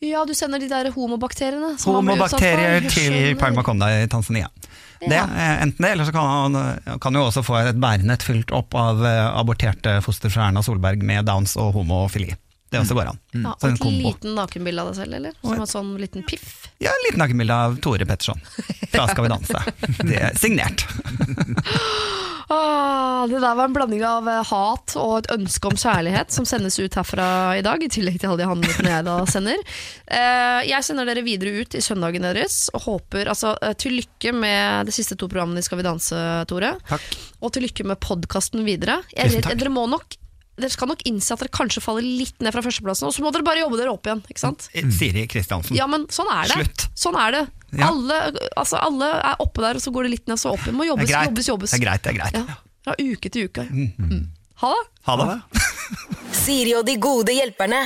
Ja, 0.00 0.22
du 0.24 0.32
sender 0.38 0.62
de 0.62 0.70
der 0.70 0.88
homobakteriene. 0.94 1.74
Homobakterier 1.84 2.84
til 2.88 3.34
Paul 3.36 3.56
Makonda 3.58 3.90
i 3.98 4.08
Tanzania. 4.08 4.48
Det, 5.00 5.18
enten 5.18 5.84
det, 5.84 5.92
eller 5.92 6.08
så 6.08 6.12
kan 6.14 6.26
han 6.26 6.98
kan 7.02 7.14
jo 7.14 7.22
også 7.28 7.44
få 7.46 7.60
et 7.60 7.78
bærenett 7.78 8.24
fylt 8.26 8.50
opp 8.54 8.74
av 8.78 9.04
eh, 9.06 9.26
aborterte 9.38 9.98
foster 10.02 10.32
fra 10.32 10.48
Erna 10.48 10.64
Solberg 10.66 11.04
med 11.06 11.28
downs 11.28 11.54
og 11.60 11.76
homofili. 11.76 12.32
Det 12.68 12.82
også 12.82 12.96
går 12.98 13.10
an. 13.12 13.20
Ja, 13.32 13.54
og 13.54 13.64
en 13.64 13.76
et 13.78 13.80
kombo. 13.80 14.10
liten 14.10 14.34
nakenbilde 14.36 14.82
av 14.84 14.90
deg 14.90 14.98
selv, 15.00 15.18
eller? 15.20 15.36
Som 15.40 15.62
en 15.64 15.70
sånn 15.70 15.92
liten 16.00 16.24
piff. 16.28 16.68
Ja, 16.84 16.92
en 16.92 17.04
liten 17.06 17.22
nakenbilde 17.22 17.60
av 17.68 17.78
Tore 17.84 18.06
Petterson 18.08 18.40
fra 18.92 19.08
Skal 19.08 19.24
vi 19.24 19.32
danse. 19.32 19.62
Det 20.04 20.20
er 20.20 20.36
signert. 20.38 20.84
Ah, 22.48 23.26
det 23.28 23.42
der 23.42 23.56
var 23.58 23.66
en 23.68 23.74
blanding 23.76 24.00
av 24.08 24.28
eh, 24.30 24.44
hat 24.48 24.94
og 24.96 25.18
et 25.18 25.26
ønske 25.34 25.68
om 25.68 25.76
kjærlighet 25.76 26.32
som 26.32 26.46
sendes 26.48 26.78
ut 26.80 26.94
herfra 26.96 27.26
i 27.58 27.64
dag, 27.64 27.82
i 27.84 27.90
tillegg 27.92 28.16
til 28.16 28.30
alle 28.30 28.40
de 28.40 28.46
handlingene 28.48 28.94
jeg 28.94 29.04
da 29.04 29.16
sender. 29.28 29.60
Eh, 30.06 30.60
jeg 30.70 30.86
sender 30.86 31.10
dere 31.10 31.26
videre 31.26 31.60
ut 31.60 31.76
i 31.76 31.82
søndagen 31.84 32.24
deres, 32.24 32.56
og 32.72 32.86
håper 32.86 33.28
altså, 33.34 33.52
eh, 33.60 33.76
til 33.76 33.98
lykke 34.00 34.32
med 34.32 34.88
de 34.88 34.96
siste 34.96 35.18
to 35.20 35.28
programmene 35.28 35.60
i 35.60 35.66
Skal 35.68 35.82
vi 35.82 35.84
danse, 35.90 36.22
Tore. 36.48 36.72
Takk. 36.88 37.04
Og 37.44 37.52
til 37.52 37.68
lykke 37.68 37.84
med 37.92 38.00
podkasten 38.00 38.64
videre. 38.64 39.02
Jeg, 39.12 39.36
jeg, 39.36 39.44
dere 39.60 39.74
må 39.74 39.84
nok 39.92 40.16
dere 40.58 40.70
skal 40.74 40.88
nok 40.90 41.02
innse 41.08 41.32
at 41.34 41.40
dere 41.42 41.52
kanskje 41.54 41.80
faller 41.84 42.02
litt 42.04 42.38
ned 42.44 42.52
fra 42.54 42.62
førsteplassen, 42.64 43.06
og 43.08 43.14
så 43.14 43.22
må 43.24 43.30
dere 43.34 43.46
bare 43.46 43.62
jobbe 43.62 43.78
dere 43.80 43.92
opp 43.94 44.06
igjen. 44.08 44.22
ikke 44.28 44.42
sant? 44.42 44.68
Siri 44.98 45.26
Kristiansen. 45.30 45.76
Ja, 45.78 45.86
men 45.90 46.06
sånn 46.12 46.30
er 46.34 46.50
det. 46.50 46.56
Slutt. 46.58 46.86
Sånn 46.98 47.18
er 47.20 47.36
det. 47.36 47.42
Ja. 47.78 47.90
Alle, 47.92 48.18
altså, 48.56 48.78
alle 48.80 49.10
er 49.20 49.42
oppe 49.44 49.62
der, 49.64 49.76
og 49.78 49.84
så 49.84 49.92
går 49.94 50.08
det 50.08 50.12
litt 50.16 50.26
ned, 50.30 50.40
så 50.40 50.54
opp 50.56 50.64
igjen. 50.66 50.74
Må 50.78 50.86
Det 50.86 50.90
jobbes, 50.90 51.10
er 51.10 51.14
greit. 51.14 51.28
jobbes, 51.30 51.48
jobbes. 51.52 51.70
Det 51.70 51.78
er 51.80 51.84
greit, 51.86 52.02
det 52.02 52.10
er 52.14 52.18
greit. 52.18 52.38
Ja. 52.40 52.58
Fra 52.88 52.94
uke 52.98 53.30
til 53.34 53.48
uke. 53.50 53.64
Mm. 53.68 54.26
Ha 54.62 54.72
det. 54.74 54.84
Ha 55.08 55.16
det. 55.22 55.62
Siri 56.42 56.74
og 56.78 56.86
de 56.88 56.96
gode 57.02 57.34
hjelperne. 57.36 57.82